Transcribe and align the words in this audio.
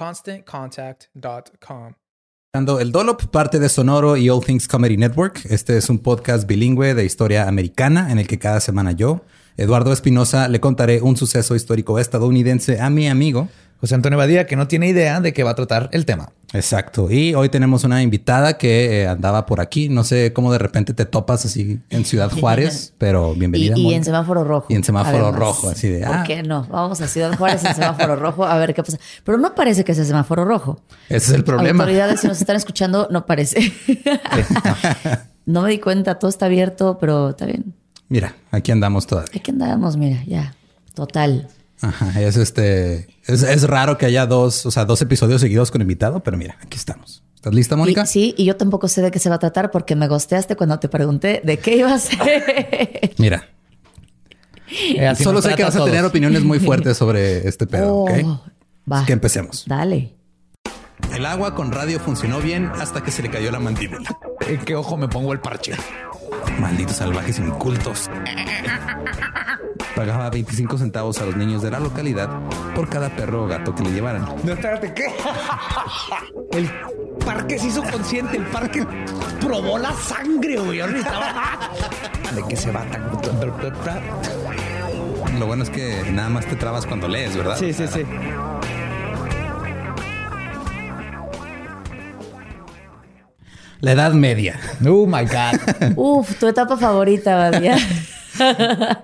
ConstantContact.com. 0.00 1.92
El 2.80 2.90
Dolop, 2.90 3.26
parte 3.26 3.58
de 3.58 3.68
Sonoro 3.68 4.16
y 4.16 4.30
All 4.30 4.42
Things 4.42 4.66
Comedy 4.66 4.96
Network. 4.96 5.44
Este 5.44 5.76
es 5.76 5.90
un 5.90 5.98
podcast 5.98 6.48
bilingüe 6.48 6.94
de 6.94 7.04
historia 7.04 7.46
americana 7.46 8.10
en 8.10 8.18
el 8.18 8.26
que 8.26 8.38
cada 8.38 8.60
semana 8.60 8.92
yo, 8.92 9.20
Eduardo 9.58 9.92
Espinosa, 9.92 10.48
le 10.48 10.58
contaré 10.58 11.02
un 11.02 11.18
suceso 11.18 11.54
histórico 11.54 11.98
estadounidense 11.98 12.80
a 12.80 12.88
mi 12.88 13.08
amigo 13.08 13.50
José 13.80 13.94
Antonio 13.94 14.18
Badía, 14.18 14.46
que 14.46 14.56
no 14.56 14.68
tiene 14.68 14.88
idea 14.88 15.20
de 15.20 15.32
qué 15.32 15.42
va 15.42 15.52
a 15.52 15.54
tratar 15.54 15.88
el 15.92 16.04
tema. 16.04 16.32
Exacto. 16.52 17.10
Y 17.10 17.34
hoy 17.34 17.48
tenemos 17.48 17.82
una 17.84 18.02
invitada 18.02 18.58
que 18.58 19.02
eh, 19.02 19.08
andaba 19.08 19.46
por 19.46 19.60
aquí. 19.60 19.88
No 19.88 20.04
sé 20.04 20.34
cómo 20.34 20.52
de 20.52 20.58
repente 20.58 20.92
te 20.92 21.06
topas 21.06 21.46
así 21.46 21.80
en 21.88 22.04
Ciudad 22.04 22.30
Juárez, 22.30 22.92
pero 22.98 23.34
bienvenida. 23.34 23.78
Y, 23.78 23.94
en 23.94 24.04
semáforo 24.04 24.44
rojo. 24.44 24.66
Y 24.68 24.74
en 24.74 24.84
semáforo 24.84 25.32
rojo, 25.32 25.70
así 25.70 25.88
de. 25.88 26.04
¿Por 26.04 26.16
ah. 26.16 26.24
qué 26.26 26.42
no? 26.42 26.66
Vamos 26.68 27.00
a 27.00 27.08
Ciudad 27.08 27.34
Juárez 27.38 27.64
en 27.64 27.74
semáforo 27.74 28.16
rojo 28.16 28.44
a 28.44 28.58
ver 28.58 28.74
qué 28.74 28.82
pasa. 28.82 28.98
Pero 29.24 29.38
no 29.38 29.54
parece 29.54 29.82
que 29.82 29.94
sea 29.94 30.04
semáforo 30.04 30.44
rojo. 30.44 30.82
Ese 31.08 31.30
es 31.30 31.32
el 31.32 31.44
problema. 31.44 31.84
Autoridades, 31.84 32.20
si 32.20 32.26
nos 32.26 32.38
están 32.38 32.56
escuchando, 32.56 33.08
no 33.10 33.24
parece. 33.24 33.72
no 35.46 35.62
me 35.62 35.70
di 35.70 35.78
cuenta, 35.78 36.18
todo 36.18 36.28
está 36.28 36.46
abierto, 36.46 36.98
pero 37.00 37.30
está 37.30 37.46
bien. 37.46 37.72
Mira, 38.10 38.34
aquí 38.50 38.72
andamos 38.72 39.06
todavía. 39.06 39.30
Aquí 39.34 39.52
andamos, 39.52 39.96
mira, 39.96 40.22
ya. 40.26 40.54
Total. 40.94 41.48
Ajá, 41.82 42.20
es 42.20 42.36
este. 42.36 43.08
Es, 43.26 43.62
raro 43.64 43.96
que 43.96 44.06
haya 44.06 44.26
dos, 44.26 44.66
o 44.66 44.70
sea, 44.70 44.84
dos 44.84 45.00
episodios 45.02 45.40
seguidos 45.40 45.70
con 45.70 45.80
invitado, 45.80 46.20
pero 46.20 46.36
mira, 46.36 46.56
aquí 46.62 46.76
estamos. 46.76 47.22
¿Estás 47.34 47.54
lista, 47.54 47.74
Mónica? 47.74 48.04
sí, 48.04 48.34
y 48.36 48.44
yo 48.44 48.56
tampoco 48.56 48.86
sé 48.86 49.00
de 49.00 49.10
qué 49.10 49.18
se 49.18 49.30
va 49.30 49.36
a 49.36 49.38
tratar 49.38 49.70
porque 49.70 49.96
me 49.96 50.08
gosteaste 50.08 50.56
cuando 50.56 50.78
te 50.78 50.90
pregunté 50.90 51.40
de 51.42 51.58
qué 51.58 51.76
iba 51.76 51.94
a 51.94 51.98
ser. 51.98 53.12
Mira. 53.18 53.48
Eh, 54.70 55.14
solo 55.16 55.40
sé 55.40 55.54
que 55.54 55.64
vas 55.64 55.74
a 55.74 55.84
tener 55.84 56.04
opiniones 56.04 56.44
muy 56.44 56.60
fuertes 56.60 56.96
sobre 56.96 57.48
este 57.48 57.66
pedo, 57.66 57.94
¿ok? 57.96 58.10
Oh, 58.24 58.44
va. 58.90 59.06
que 59.06 59.12
empecemos. 59.12 59.64
Dale. 59.66 60.14
El 61.14 61.26
agua 61.26 61.54
con 61.54 61.72
radio 61.72 61.98
funcionó 61.98 62.40
bien 62.40 62.70
hasta 62.78 63.02
que 63.02 63.10
se 63.10 63.22
le 63.22 63.30
cayó 63.30 63.50
la 63.50 63.58
mandíbula. 63.58 64.16
¿En 64.46 64.58
qué 64.58 64.76
ojo 64.76 64.96
me 64.96 65.08
pongo 65.08 65.32
el 65.32 65.40
parche? 65.40 65.72
Malditos 66.60 66.96
salvajes 66.96 67.38
incultos. 67.38 68.08
Pagaba 69.94 70.30
25 70.30 70.78
centavos 70.78 71.18
a 71.20 71.26
los 71.26 71.36
niños 71.36 71.62
de 71.62 71.70
la 71.70 71.80
localidad 71.80 72.28
por 72.74 72.88
cada 72.88 73.14
perro 73.14 73.44
o 73.44 73.46
gato 73.46 73.74
que 73.74 73.82
le 73.82 73.92
llevaran. 73.92 74.24
No, 74.44 74.52
espérate, 74.52 74.94
¿qué? 74.94 75.06
El 76.52 76.70
parque 77.24 77.58
se 77.58 77.68
hizo 77.68 77.82
consciente, 77.82 78.36
el 78.36 78.44
parque 78.46 78.84
probó 79.40 79.78
la 79.78 79.92
sangre, 79.92 80.58
güey. 80.58 80.78
¿De 80.78 82.42
qué 82.48 82.56
se 82.56 82.72
va 82.72 82.82
tan? 82.86 83.08
Lo 85.38 85.46
bueno 85.46 85.62
es 85.62 85.70
que 85.70 86.02
nada 86.12 86.28
más 86.28 86.46
te 86.46 86.56
trabas 86.56 86.86
cuando 86.86 87.06
lees, 87.08 87.36
¿verdad? 87.36 87.56
Sí, 87.56 87.72
sí, 87.72 87.86
sí. 87.86 88.02
La 93.80 93.92
Edad 93.92 94.12
Media. 94.12 94.60
Oh 94.86 95.06
my 95.06 95.24
God. 95.24 95.94
Uf, 95.96 96.38
tu 96.38 96.48
etapa 96.48 96.76
favorita, 96.76 97.34
Badia. 97.36 97.76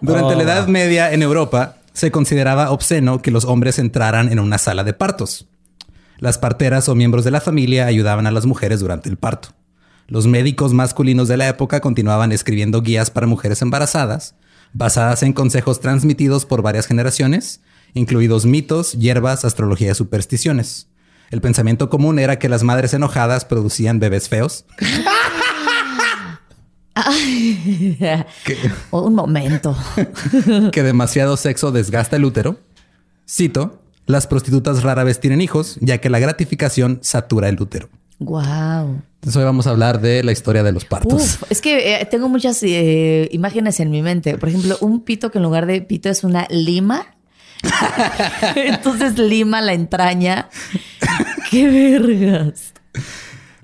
Durante 0.01 0.37
la 0.37 0.43
Edad 0.43 0.65
oh. 0.65 0.71
Media 0.71 1.13
en 1.13 1.23
Europa 1.23 1.77
se 1.93 2.11
consideraba 2.11 2.71
obsceno 2.71 3.23
que 3.23 3.31
los 3.31 3.45
hombres 3.45 3.79
entraran 3.79 4.31
en 4.31 4.39
una 4.39 4.59
sala 4.59 4.85
de 4.85 4.93
partos. 4.93 5.49
Las 6.19 6.39
parteras 6.39 6.89
o 6.89 6.95
miembros 6.95 7.25
de 7.25 7.31
la 7.31 7.41
familia 7.41 7.87
ayudaban 7.87 8.27
a 8.27 8.31
las 8.31 8.47
mujeres 8.47 8.81
durante 8.81 9.09
el 9.09 9.17
parto. 9.17 9.51
Los 10.09 10.27
médicos 10.27 10.73
masculinos 10.73 11.29
de 11.29 11.37
la 11.37 11.49
época 11.49 11.81
continuaban 11.81 12.33
escribiendo 12.33 12.83
guías 12.83 13.11
para 13.11 13.27
mujeres 13.27 13.61
embarazadas, 13.63 14.35
basadas 14.73 15.23
en 15.23 15.33
consejos 15.33 15.81
transmitidos 15.81 16.47
por 16.47 16.63
varias 16.63 16.87
generaciones, 16.87 17.61
incluidos 17.93 18.47
mitos, 18.47 18.93
hierbas, 18.93 19.45
astrología 19.45 19.93
y 19.93 19.95
supersticiones. 19.95 20.89
El 21.31 21.41
pensamiento 21.41 21.91
común 21.91 22.19
era 22.19 22.39
que 22.39 22.49
las 22.49 22.63
madres 22.63 22.95
enojadas 22.95 23.45
producían 23.45 23.99
bebés 23.99 24.29
feos. 24.29 24.65
Un 28.91 29.15
momento. 29.15 29.77
que 30.73 30.83
demasiado 30.83 31.37
sexo 31.37 31.73
desgasta 31.73 32.17
el 32.17 32.25
útero. 32.25 32.59
Cito, 33.29 33.83
las 34.07 34.27
prostitutas 34.27 34.83
rara 34.83 35.05
vez 35.05 35.21
tienen 35.21 35.41
hijos, 35.41 35.79
ya 35.81 35.99
que 35.99 36.11
la 36.11 36.19
gratificación 36.19 37.01
satura 37.03 37.49
el 37.49 37.61
útero. 37.61 37.89
Wow. 38.19 39.03
Entonces 39.17 39.37
hoy 39.37 39.45
vamos 39.45 39.67
a 39.67 39.71
hablar 39.71 40.01
de 40.01 40.23
la 40.23 40.33
historia 40.33 40.63
de 40.63 40.73
los 40.73 40.85
partos. 40.85 41.39
es 41.51 41.61
que 41.61 41.97
eh, 41.97 42.05
tengo 42.07 42.29
muchas 42.29 42.63
eh, 42.63 43.29
imágenes 43.33 43.81
en 43.81 43.91
mi 43.91 44.01
mente. 44.01 44.39
Por 44.39 44.49
ejemplo, 44.49 44.79
un 44.81 45.01
pito 45.01 45.31
que 45.31 45.39
en 45.39 45.45
lugar 45.45 45.67
de 45.67 45.83
pito 45.83 46.09
es 46.09 46.25
una 46.25 46.47
lima. 46.49 47.15
Entonces 48.57 49.19
lima 49.19 49.61
la 49.61 49.75
entraña. 49.75 50.49
¡Qué 51.51 51.69
vergas! 51.69 52.73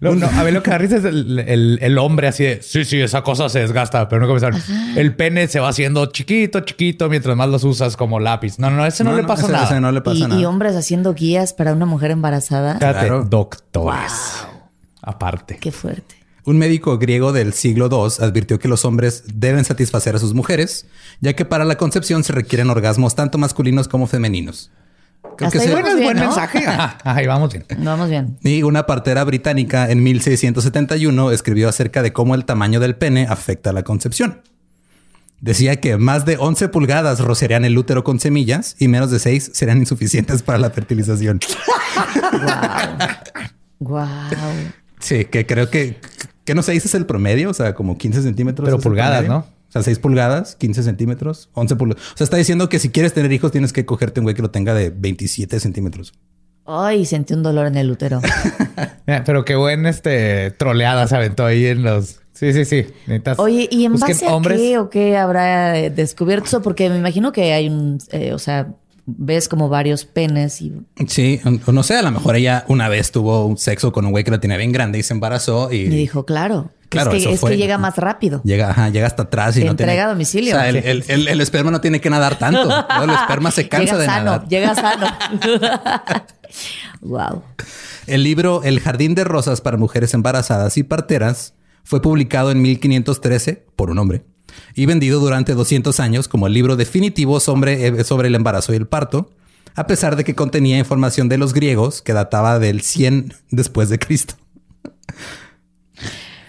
No, 0.03 0.27
a 0.27 0.43
ver, 0.43 0.53
lo 0.53 0.65
que 0.65 0.71
da 0.73 0.79
risa 0.79 0.97
es 0.97 1.05
el, 1.05 1.99
hombre 1.99 2.27
así 2.27 2.43
de, 2.43 2.61
sí, 2.61 2.85
sí, 2.85 3.01
esa 3.01 3.23
cosa 3.23 3.49
se 3.49 3.61
desgasta, 3.61 4.09
pero 4.09 4.21
no 4.21 4.27
comenzaron. 4.27 4.61
El 4.97 5.15
pene 5.15 5.47
se 5.47 5.61
va 5.61 5.69
haciendo 5.69 6.07
chiquito, 6.07 6.61
chiquito, 6.61 7.09
mientras 7.09 7.37
más 7.37 7.49
los 7.49 7.63
usas 7.63 7.97
como 7.97 8.19
lápiz. 8.19 8.59
No, 8.59 8.69
no, 8.71 8.85
ese 8.85 9.05
no, 9.05 9.15
le 9.15 9.23
pasa 9.23 9.47
nada. 9.47 9.79
no 9.79 9.93
le 9.93 10.01
pasa 10.01 10.29
y, 10.29 10.41
y, 10.41 10.45
hombres 10.45 10.75
haciendo 10.75 11.15
guías 11.15 11.53
para 11.53 11.73
una 11.73 11.87
mujer 11.87 12.11
embarazada. 12.11 12.79
Claro. 12.79 13.23
Doctores. 13.23 14.45
Aparte. 15.01 15.59
Qué 15.61 15.71
fuerte. 15.71 16.17
Un 16.45 16.59
médico 16.59 16.99
griego 16.99 17.33
del 17.33 17.53
siglo 17.53 17.89
II 17.89 18.25
advirtió 18.25 18.59
que 18.59 18.67
los 18.67 18.85
hombres 18.85 19.23
deben 19.33 19.65
satisfacer 19.65 20.17
a 20.17 20.19
sus 20.19 20.35
mujeres, 20.35 20.87
ya 21.21 21.35
que 21.35 21.45
para 21.45 21.65
la 21.65 21.77
concepción 21.77 22.25
se 22.25 22.33
requieren 22.33 22.69
orgasmos 22.71 23.15
tanto 23.15 23.39
masculinos 23.39 23.87
como 23.87 24.09
femeninos. 24.09 24.73
Hasta 25.41 25.59
ahí 25.59 25.67
se- 25.69 25.75
vamos 25.75 25.89
Es 25.91 25.95
bien, 25.97 26.05
buen 26.07 26.17
¿no? 26.19 26.23
mensaje. 26.25 26.65
Ahí 27.05 27.27
vamos 27.27 27.53
bien. 27.53 27.65
Vamos 27.79 28.09
bien. 28.11 28.37
Y 28.43 28.63
una 28.63 28.87
partera 28.87 29.25
británica 29.25 29.91
en 29.91 30.03
1671 30.03 31.31
escribió 31.31 31.69
acerca 31.69 32.03
de 32.03 32.13
cómo 32.13 32.35
el 32.35 32.45
tamaño 32.45 32.81
del 32.81 32.97
pene 32.97 33.27
afecta 33.29 33.71
a 33.71 33.73
la 33.73 33.83
concepción. 33.83 34.43
Decía 35.41 35.77
que 35.81 35.97
más 35.97 36.25
de 36.25 36.37
11 36.39 36.69
pulgadas 36.69 37.19
rocearían 37.21 37.65
el 37.65 37.77
útero 37.77 38.05
con 38.05 38.21
semillas 38.21 38.77
y 38.79 38.87
menos 38.89 39.11
de 39.11 39.19
6 39.19 39.51
serían 39.55 39.79
insuficientes 39.79 40.43
para 40.43 40.59
la 40.59 40.71
fertilización. 40.71 41.41
Wow. 43.79 44.07
Sí, 45.01 45.25
que 45.25 45.45
creo 45.47 45.69
que, 45.69 45.99
que 46.45 46.55
no 46.55 46.63
sé, 46.63 46.75
ese 46.77 46.87
es 46.87 46.95
el 46.95 47.05
promedio, 47.07 47.51
o 47.51 47.55
sea, 47.55 47.75
como 47.75 47.99
15 47.99 48.23
centímetros. 48.23 48.65
Pero 48.65 48.79
pulgadas. 48.79 49.25
¿no? 49.27 49.45
O 49.73 49.75
sea, 49.75 49.83
6 49.83 50.01
pulgadas, 50.01 50.55
15 50.57 50.83
centímetros, 50.83 51.49
11 51.55 51.77
pulgadas. 51.77 52.05
O 52.13 52.17
sea, 52.19 52.25
está 52.25 52.37
diciendo 52.37 52.69
que 52.69 52.79
si 52.79 52.91
quieres 52.91 53.15
tener 53.15 53.33
hijos 53.33 53.53
tienes 53.53 53.73
que 53.73 53.87
cogerte 53.87 54.21
un 54.21 54.25
güey 54.25 54.37
que 54.37 54.43
lo 54.43 54.51
tenga 54.51 54.75
de 54.75 54.91
27 54.91 55.59
centímetros. 55.61 56.13
Ay, 56.67 57.07
sentí 57.07 57.33
un 57.33 57.43
dolor 57.43 57.67
en 57.67 57.77
el 57.77 57.91
útero. 57.91 58.21
Pero 59.25 59.45
qué 59.47 59.57
buen 59.57 59.87
este 59.87 60.51
troleada 60.53 61.09
se 61.09 61.17
aventó 61.17 61.47
ahí 61.47 61.67
en 61.67 61.83
los. 61.85 62.21
Sí, 62.35 62.53
sí, 62.53 62.65
sí. 62.67 62.87
Necesitas- 63.07 63.39
Oye, 63.39 63.67
¿y 63.71 63.87
en 63.87 63.93
busquen 63.93 64.15
base 64.15 64.27
a 64.27 64.57
qué 64.57 64.79
o 64.79 64.91
qué 64.91 65.17
habrá 65.17 65.79
eh, 65.79 65.91
descubierto 65.91 66.47
eso? 66.47 66.63
Porque 66.63 66.91
me 66.91 66.99
imagino 66.99 67.33
que 67.33 67.53
hay 67.53 67.69
un, 67.69 67.99
eh, 68.11 68.33
o 68.35 68.39
sea, 68.39 68.75
ves 69.07 69.49
como 69.49 69.69
varios 69.69 70.05
penes 70.05 70.61
y 70.61 70.73
Sí, 71.09 71.41
o 71.67 71.73
no 71.73 71.83
sé, 71.83 71.97
a 71.97 72.03
lo 72.03 72.11
mejor 72.11 72.37
ella 72.37 72.65
una 72.69 72.89
vez 72.89 73.11
tuvo 73.11 73.47
un 73.47 73.57
sexo 73.59 73.93
con 73.93 74.05
un 74.05 74.13
güey 74.13 74.23
que 74.25 74.31
la 74.31 74.39
tenía 74.41 74.57
bien 74.57 74.71
grande 74.73 74.99
y 74.99 75.03
se 75.03 75.15
embarazó 75.15 75.73
y, 75.73 75.77
Y 75.77 75.89
dijo, 75.89 76.25
claro. 76.25 76.71
Claro, 76.93 77.11
es 77.11 77.17
que, 77.17 77.23
eso 77.23 77.31
es 77.31 77.41
fue. 77.41 77.51
que 77.51 77.57
llega 77.57 77.79
más 77.79 77.97
rápido. 77.97 78.41
llega, 78.45 78.71
ajá, 78.71 78.89
llega 78.91 79.07
hasta 79.07 79.25
atrás 79.25 79.57
y 79.57 79.61
Te 79.61 79.67
no 79.67 79.75
tiene- 79.77 79.93
entrega 79.93 80.09
a 80.09 80.13
domicilio. 80.13 80.55
O 80.55 80.59
sea, 80.59 80.69
el, 80.69 80.77
el- 80.77 81.05
el- 81.09 81.29
el 81.29 81.41
esperma 81.41 81.71
no 81.71 81.81
tiene 81.81 82.01
que 82.01 82.09
nadar 82.11 82.39
tanto. 82.39 82.65
¿no? 82.89 83.05
El 83.05 83.11
esperma 83.11 83.51
se 83.51 83.69
cansa 83.69 83.85
llega 83.95 83.99
de 83.99 84.07
sano, 84.07 84.25
nadar. 84.25 84.49
llega 84.49 84.75
sano. 84.75 85.07
wow. 87.01 87.43
El 88.07 88.23
libro 88.25 88.63
El 88.65 88.81
jardín 88.81 89.15
de 89.15 89.25
rosas 89.25 89.61
para 89.61 89.77
mujeres 89.77 90.13
embarazadas 90.15 90.77
y 90.77 90.83
parteras 90.83 91.55
fue 91.85 92.01
publicado 92.03 92.51
en 92.51 92.63
1513 92.63 93.65
por 93.77 93.91
un 93.91 93.99
hombre 93.99 94.25
y 94.75 94.87
vendido 94.87 95.19
durante 95.19 95.55
200 95.55 95.99
años 96.01 96.29
como 96.29 96.47
el 96.47 96.53
libro 96.53 96.77
definitivo 96.77 97.41
sobre, 97.41 97.87
eh, 97.87 98.05
sobre 98.05 98.29
el 98.29 98.35
embarazo 98.35 98.73
y 98.73 98.77
el 98.77 98.87
parto, 98.87 99.31
a 99.75 99.87
pesar 99.87 100.15
de 100.17 100.25
que 100.25 100.35
contenía 100.35 100.79
información 100.79 101.29
de 101.31 101.39
los 101.39 101.55
griegos 101.55 102.03
que 102.03 102.13
databa 102.13 102.59
del 102.59 102.83
100 102.83 103.33
después 103.51 103.89
de 103.89 103.99
Cristo. 103.99 104.35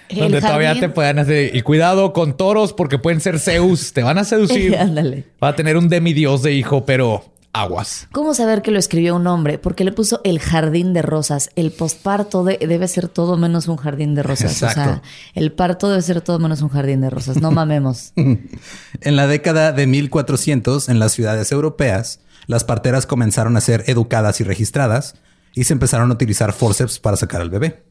Donde 0.10 0.42
todavía 0.42 0.70
jardín- 0.70 0.82
te 0.82 0.90
puedan 0.90 1.20
hacer. 1.20 1.56
Y 1.56 1.62
cuidado 1.62 2.14
con 2.14 2.36
toros 2.38 2.74
porque 2.74 2.98
pueden 3.00 3.22
ser 3.22 3.40
Zeus. 3.40 3.94
Te 3.94 4.04
van 4.04 4.18
a 4.18 4.24
seducir. 4.24 4.76
Ándale. 4.80 5.26
Va 5.44 5.50
a 5.50 5.56
tener 5.56 5.78
un 5.78 5.90
demidios 5.90 6.42
de 6.44 6.54
hijo, 6.54 6.86
pero 6.86 7.26
aguas. 7.56 8.08
¿Cómo 8.12 8.34
saber 8.34 8.64
que 8.64 8.72
lo 8.72 8.80
escribió 8.80 9.16
un 9.16 9.28
hombre? 9.28 9.60
Porque 9.60 9.84
le 9.84 9.92
puso 9.92 10.22
el 10.24 10.40
jardín 10.40 10.92
de 10.94 11.04
rosas. 11.04 11.52
El 11.56 11.72
posparto 11.72 12.44
de- 12.44 12.58
debe 12.58 12.88
ser 12.88 13.08
todo 13.10 13.38
menos 13.38 13.68
un 13.68 13.78
jardín 13.78 14.16
de 14.16 14.24
rosas. 14.24 14.52
O 14.64 14.70
sea, 14.70 15.02
el 15.36 15.52
parto 15.52 15.88
debe 15.90 16.02
ser 16.02 16.22
todo 16.22 16.40
menos 16.40 16.62
un 16.64 16.70
jardín 16.70 17.02
de 17.02 17.10
rosas. 17.12 17.38
No 17.42 17.52
mamemos. 17.52 18.14
En 19.02 19.16
la 19.16 19.28
década 19.28 19.72
de 19.72 19.86
1400, 19.86 20.90
en 20.90 20.98
las 21.00 21.12
ciudades 21.12 21.52
europeas, 21.52 22.20
las 22.48 22.64
parteras 22.64 23.06
comenzaron 23.06 23.56
a 23.58 23.62
ser 23.62 23.84
educadas 23.88 24.42
y 24.42 24.44
registradas 24.44 25.16
y 25.54 25.66
se 25.66 25.74
empezaron 25.74 26.10
a 26.10 26.14
utilizar 26.14 26.54
forceps 26.54 27.00
para 27.00 27.18
sacar 27.18 27.42
al 27.42 27.50
bebé. 27.50 27.84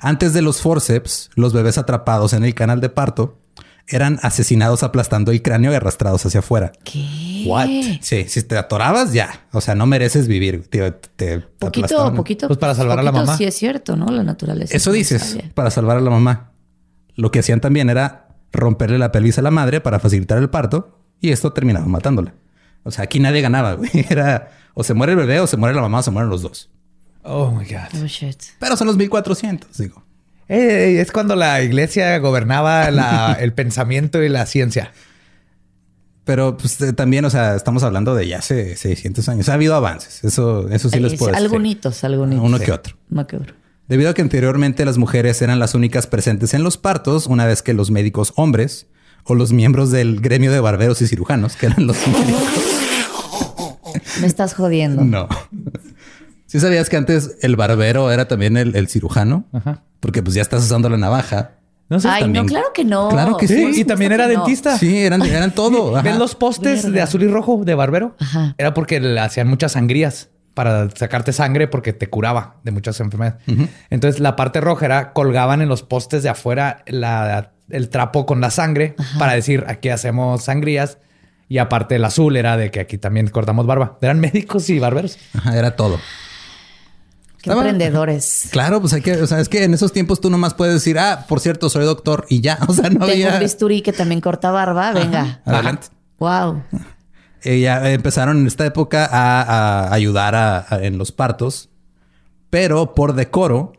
Antes 0.00 0.32
de 0.32 0.42
los 0.42 0.60
forceps, 0.60 1.30
los 1.34 1.52
bebés 1.52 1.78
atrapados 1.78 2.32
en 2.32 2.44
el 2.44 2.54
canal 2.54 2.80
de 2.80 2.88
parto 2.88 3.38
eran 3.88 4.18
asesinados 4.22 4.82
aplastando 4.82 5.30
el 5.30 5.42
cráneo 5.42 5.70
y 5.70 5.74
arrastrados 5.76 6.26
hacia 6.26 6.40
afuera. 6.40 6.72
¿Qué? 6.84 7.44
What? 7.46 7.68
Sí, 8.00 8.24
si 8.28 8.42
te 8.42 8.58
atorabas 8.58 9.12
ya, 9.12 9.46
o 9.52 9.60
sea, 9.60 9.76
no 9.76 9.86
mereces 9.86 10.26
vivir. 10.26 10.66
Te, 10.68 10.90
te- 10.90 11.08
te 11.16 11.38
Poquito, 11.40 11.86
aplastaban. 11.86 12.14
poquito. 12.16 12.46
Pues 12.48 12.58
para 12.58 12.74
salvar 12.74 12.98
a 12.98 13.02
la 13.04 13.12
mamá. 13.12 13.36
Sí, 13.36 13.44
es 13.44 13.54
cierto, 13.54 13.94
¿no? 13.96 14.06
La 14.06 14.24
naturaleza. 14.24 14.76
Eso 14.76 14.90
dices, 14.90 15.38
para 15.54 15.70
salvar 15.70 15.96
a 15.98 16.00
la 16.00 16.10
mamá. 16.10 16.50
Lo 17.14 17.30
que 17.30 17.38
hacían 17.38 17.60
también 17.60 17.88
era 17.88 18.28
romperle 18.52 18.98
la 18.98 19.12
pelvis 19.12 19.38
a 19.38 19.42
la 19.42 19.50
madre 19.52 19.80
para 19.80 20.00
facilitar 20.00 20.38
el 20.38 20.50
parto 20.50 20.98
y 21.20 21.30
esto 21.30 21.52
terminaba 21.52 21.86
matándola. 21.86 22.34
O 22.82 22.90
sea, 22.90 23.04
aquí 23.04 23.20
nadie 23.20 23.40
ganaba, 23.40 23.74
güey. 23.74 23.90
Era 24.10 24.50
o 24.74 24.82
se 24.84 24.94
muere 24.94 25.12
el 25.12 25.18
bebé 25.18 25.40
o 25.40 25.46
se 25.46 25.56
muere 25.56 25.74
la 25.74 25.82
mamá 25.82 26.00
o 26.00 26.02
se 26.02 26.10
mueren 26.10 26.28
los 26.30 26.42
dos. 26.42 26.70
Oh 27.28 27.50
my 27.50 27.64
God. 27.64 28.02
Oh, 28.02 28.06
shit. 28.06 28.36
Pero 28.58 28.76
son 28.76 28.86
los 28.86 28.96
1400, 28.96 29.76
digo. 29.78 30.02
Eh, 30.48 30.98
es 31.00 31.10
cuando 31.10 31.34
la 31.34 31.60
iglesia 31.62 32.16
gobernaba 32.18 32.90
la- 32.92 33.32
el 33.40 33.52
pensamiento 33.52 34.22
y 34.22 34.28
la 34.28 34.46
ciencia. 34.46 34.92
Pero 36.24 36.56
pues 36.56 36.80
eh, 36.80 36.92
también, 36.92 37.24
o 37.24 37.30
sea, 37.30 37.54
estamos 37.54 37.82
hablando 37.82 38.14
de 38.14 38.26
ya 38.28 38.38
hace 38.38 38.76
600 38.76 39.28
años. 39.28 39.48
Ha 39.48 39.54
habido 39.54 39.74
avances. 39.74 40.22
Eso, 40.24 40.68
eso 40.70 40.88
sí 40.90 40.98
les 41.00 41.14
Es- 41.14 41.18
puedo 41.18 41.32
decir. 41.32 41.44
Algunitos, 41.44 42.04
algunitos. 42.04 42.44
Uno 42.44 42.58
que 42.58 42.72
otro. 42.72 42.96
Uno 43.10 43.26
que 43.26 43.36
otro. 43.36 43.54
Debido 43.88 44.10
a 44.10 44.14
que 44.14 44.22
anteriormente 44.22 44.84
las 44.84 44.98
mujeres 44.98 45.40
eran 45.42 45.58
las 45.60 45.74
únicas 45.74 46.06
presentes 46.08 46.54
en 46.54 46.64
los 46.64 46.76
partos, 46.78 47.26
una 47.26 47.46
vez 47.46 47.62
que 47.62 47.72
los 47.74 47.92
médicos 47.92 48.32
hombres 48.36 48.88
o 49.22 49.34
los 49.36 49.52
miembros 49.52 49.92
del 49.92 50.20
gremio 50.20 50.50
de 50.52 50.58
barberos 50.60 51.00
y 51.02 51.06
cirujanos, 51.06 51.54
que 51.56 51.66
eran 51.66 51.86
los 51.86 51.96
médicos. 52.08 52.42
Me 54.20 54.26
estás 54.26 54.54
jodiendo. 54.54 55.04
No. 55.04 55.28
¿Sí 56.46 56.60
sabías 56.60 56.88
que 56.88 56.96
antes 56.96 57.36
el 57.42 57.56
barbero 57.56 58.10
era 58.10 58.28
también 58.28 58.56
el, 58.56 58.76
el 58.76 58.88
cirujano? 58.88 59.44
Ajá. 59.52 59.82
Porque 60.00 60.22
pues 60.22 60.34
ya 60.34 60.42
estás 60.42 60.62
usando 60.64 60.88
la 60.88 60.96
navaja. 60.96 61.52
No 61.88 62.00
sé. 62.00 62.08
Ay, 62.08 62.22
también- 62.22 62.46
no, 62.46 62.48
claro 62.50 62.66
que 62.74 62.84
no. 62.84 63.08
Claro 63.08 63.36
que 63.36 63.46
Sí, 63.48 63.70
y 63.80 63.84
también 63.84 64.12
era 64.12 64.24
no. 64.26 64.30
dentista. 64.32 64.78
Sí, 64.78 64.98
eran, 64.98 65.22
eran 65.26 65.52
todo. 65.52 66.00
¿Ves 66.02 66.16
los 66.18 66.34
postes 66.34 66.90
de 66.92 67.00
azul 67.02 67.22
y 67.22 67.28
rojo 67.28 67.62
de 67.64 67.74
barbero? 67.74 68.16
Ajá. 68.20 68.54
Era 68.58 68.74
porque 68.74 69.00
le 69.00 69.18
hacían 69.20 69.48
muchas 69.48 69.72
sangrías 69.72 70.28
para 70.54 70.88
sacarte 70.90 71.32
sangre 71.32 71.68
porque 71.68 71.92
te 71.92 72.08
curaba 72.08 72.56
de 72.64 72.70
muchas 72.70 72.98
enfermedades. 73.00 73.42
Entonces 73.90 74.20
la 74.20 74.36
parte 74.36 74.60
roja 74.60 74.86
era 74.86 75.12
colgaban 75.12 75.60
en 75.62 75.68
los 75.68 75.82
postes 75.82 76.22
de 76.22 76.28
afuera 76.30 76.82
la- 76.86 77.52
el 77.68 77.88
trapo 77.90 78.24
con 78.26 78.40
la 78.40 78.50
sangre 78.50 78.94
para 79.18 79.32
decir 79.32 79.64
aquí 79.68 79.88
hacemos 79.88 80.44
sangrías. 80.44 80.98
Y 81.48 81.58
aparte 81.58 81.94
el 81.96 82.04
azul 82.04 82.36
era 82.36 82.56
de 82.56 82.70
que 82.72 82.80
aquí 82.80 82.98
también 82.98 83.28
cortamos 83.28 83.66
barba. 83.66 83.98
Eran 84.02 84.18
médicos 84.20 84.68
y 84.70 84.78
barberos. 84.80 85.18
Ajá, 85.34 85.56
era 85.56 85.76
todo. 85.76 86.00
Qué 87.46 87.52
emprendedores. 87.58 88.48
Claro, 88.50 88.80
pues 88.80 88.92
hay 88.92 89.02
que, 89.02 89.14
o 89.14 89.26
sea, 89.26 89.40
es 89.40 89.48
que 89.48 89.64
en 89.64 89.72
esos 89.74 89.92
tiempos 89.92 90.20
tú 90.20 90.30
nomás 90.30 90.54
puedes 90.54 90.74
decir, 90.74 90.98
ah, 90.98 91.24
por 91.28 91.40
cierto, 91.40 91.68
soy 91.70 91.84
doctor 91.84 92.26
y 92.28 92.40
ya. 92.40 92.58
O 92.68 92.72
sea, 92.74 92.84
no 92.90 93.00
Tengo 93.00 93.04
había. 93.12 93.34
un 93.34 93.40
bisturí 93.40 93.82
que 93.82 93.92
también 93.92 94.20
corta 94.20 94.50
barba. 94.50 94.92
Venga. 94.92 95.40
Adelante. 95.44 95.88
Wow. 96.18 96.62
Eh, 97.42 97.60
ya 97.60 97.90
empezaron 97.92 98.38
en 98.38 98.46
esta 98.46 98.64
época 98.66 99.08
a, 99.10 99.42
a 99.88 99.92
ayudar 99.94 100.34
a- 100.34 100.66
a- 100.68 100.82
en 100.82 100.98
los 100.98 101.12
partos, 101.12 101.68
pero 102.50 102.94
por 102.94 103.14
decoro, 103.14 103.72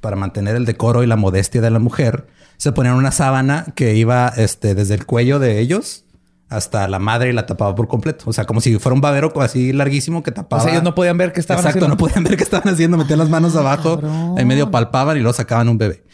para 0.00 0.16
mantener 0.16 0.56
el 0.56 0.64
decoro 0.64 1.02
y 1.02 1.06
la 1.06 1.16
modestia 1.16 1.60
de 1.60 1.70
la 1.70 1.78
mujer, 1.78 2.26
se 2.58 2.72
ponían 2.72 2.94
una 2.94 3.12
sábana 3.12 3.66
que 3.74 3.94
iba 3.96 4.28
este, 4.36 4.74
desde 4.74 4.94
el 4.94 5.06
cuello 5.06 5.38
de 5.38 5.60
ellos 5.60 6.04
hasta 6.48 6.86
la 6.88 6.98
madre 6.98 7.30
y 7.30 7.32
la 7.32 7.46
tapaba 7.46 7.74
por 7.74 7.88
completo. 7.88 8.24
O 8.28 8.32
sea, 8.32 8.44
como 8.44 8.60
si 8.60 8.78
fuera 8.78 8.94
un 8.94 9.00
babero 9.00 9.32
así 9.40 9.72
larguísimo 9.72 10.22
que 10.22 10.30
tapaba. 10.32 10.60
O 10.62 10.64
sea, 10.64 10.72
ellos 10.72 10.84
no 10.84 10.94
podían 10.94 11.18
ver 11.18 11.32
qué 11.32 11.40
estaban 11.40 11.60
Exacto, 11.64 11.78
haciendo. 11.86 11.94
no 11.94 11.96
podían 11.98 12.24
ver 12.24 12.36
qué 12.36 12.44
estaban 12.44 12.72
haciendo. 12.72 12.96
Metían 12.96 13.18
las 13.18 13.28
manos 13.28 13.56
abajo, 13.56 13.96
cabrón. 14.00 14.34
ahí 14.38 14.44
medio 14.44 14.70
palpaban 14.70 15.16
y 15.16 15.20
luego 15.20 15.32
sacaban 15.36 15.68
un 15.68 15.78
bebé. 15.78 16.04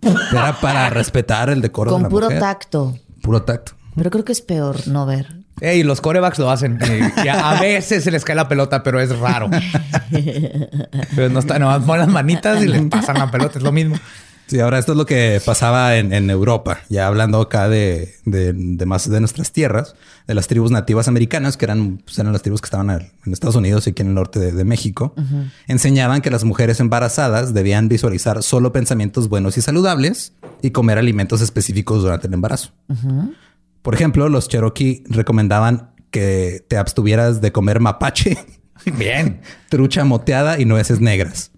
Era 0.32 0.58
para 0.60 0.88
respetar 0.90 1.50
el 1.50 1.60
decoro 1.60 1.90
de 1.90 1.94
Con 1.94 2.02
la 2.04 2.08
puro 2.08 2.26
mujer. 2.26 2.40
tacto. 2.40 2.94
Puro 3.22 3.42
tacto. 3.42 3.72
Pero 3.96 4.10
creo 4.10 4.24
que 4.24 4.32
es 4.32 4.40
peor 4.40 4.86
no 4.88 5.04
ver. 5.04 5.26
Ey, 5.60 5.82
los 5.82 6.00
corebacks 6.00 6.38
lo 6.38 6.50
hacen. 6.50 6.78
Y, 6.80 7.22
y 7.26 7.28
a, 7.28 7.50
a 7.50 7.60
veces 7.60 8.02
se 8.02 8.10
les 8.10 8.24
cae 8.24 8.34
la 8.34 8.48
pelota, 8.48 8.82
pero 8.82 8.98
es 8.98 9.18
raro. 9.18 9.50
pero 11.14 11.28
no 11.28 11.38
está, 11.40 11.58
nomás 11.58 11.82
ponen 11.82 12.00
las 12.06 12.08
manitas 12.08 12.62
y 12.62 12.66
les 12.68 12.82
pasan 12.86 13.18
la 13.18 13.30
pelota. 13.30 13.58
Es 13.58 13.62
lo 13.64 13.72
mismo. 13.72 13.96
Sí, 14.50 14.58
ahora 14.58 14.80
esto 14.80 14.90
es 14.92 14.98
lo 14.98 15.06
que 15.06 15.40
pasaba 15.46 15.96
en, 15.96 16.12
en 16.12 16.28
Europa, 16.28 16.80
ya 16.88 17.06
hablando 17.06 17.40
acá 17.40 17.68
de, 17.68 18.16
de- 18.24 18.52
de 18.52 18.84
más 18.84 19.08
de 19.08 19.20
nuestras 19.20 19.52
tierras, 19.52 19.94
de 20.26 20.34
las 20.34 20.48
tribus 20.48 20.72
nativas 20.72 21.06
americanas, 21.06 21.56
que 21.56 21.66
eran, 21.66 21.98
pues, 21.98 22.18
eran 22.18 22.32
las 22.32 22.42
tribus 22.42 22.60
que 22.60 22.66
estaban 22.66 22.90
en 22.90 23.32
Estados 23.32 23.54
Unidos 23.54 23.86
y 23.86 23.90
aquí 23.90 24.02
en 24.02 24.08
el 24.08 24.14
norte 24.14 24.40
de, 24.40 24.50
de 24.50 24.64
México, 24.64 25.14
enseñaban 25.68 26.20
que 26.20 26.30
las 26.30 26.42
mujeres 26.42 26.80
embarazadas 26.80 27.54
debían 27.54 27.86
visualizar 27.88 28.42
solo 28.42 28.72
pensamientos 28.72 29.28
buenos 29.28 29.56
y 29.56 29.60
saludables 29.60 30.32
y 30.62 30.72
comer 30.72 30.98
alimentos 30.98 31.40
específicos 31.42 32.02
durante 32.02 32.26
el 32.26 32.34
embarazo. 32.34 32.72
Por 33.82 33.94
ejemplo, 33.94 34.28
los 34.28 34.48
Cherokee 34.48 35.04
recomendaban 35.08 35.92
que 36.10 36.64
te 36.68 36.76
abstuvieras 36.76 37.40
de 37.40 37.52
comer 37.52 37.78
mapache, 37.78 38.36
Bien. 38.98 39.42
trucha 39.68 40.02
moteada 40.04 40.58
y 40.58 40.64
nueces 40.64 41.00
negras. 41.00 41.52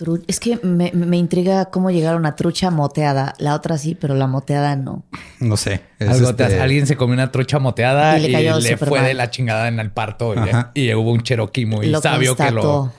Tru- 0.00 0.24
Es 0.28 0.40
que 0.40 0.58
me, 0.62 0.90
me 0.94 1.18
intriga 1.18 1.66
cómo 1.66 1.90
llegaron 1.90 2.24
a 2.24 2.34
trucha 2.34 2.70
moteada. 2.70 3.34
La 3.38 3.54
otra 3.54 3.76
sí, 3.76 3.94
pero 3.94 4.14
la 4.14 4.26
moteada 4.26 4.74
no. 4.74 5.04
No 5.40 5.58
sé. 5.58 5.82
es 5.98 6.08
Algo 6.08 6.34
te- 6.34 6.44
este- 6.44 6.60
Alguien 6.60 6.86
se 6.86 6.96
comió 6.96 7.12
una 7.12 7.30
trucha 7.30 7.58
moteada 7.58 8.18
Y 8.18 8.28
le 8.28 8.60
le, 8.60 8.76
fue 8.78 8.98
mal. 9.00 9.06
de 9.08 9.12
la 9.14 9.30
chingada 9.30 9.68
en 9.68 9.78
el 9.78 9.90
parto. 9.90 10.34
y- 10.74 10.94
hubo 10.94 11.12
un 11.12 11.22
Cherokee 11.22 11.66
muy 11.66 11.88
lo 11.88 12.00
sabio 12.00 12.34
que 12.34 12.50
lo... 12.50 12.62
constató. 12.62 12.92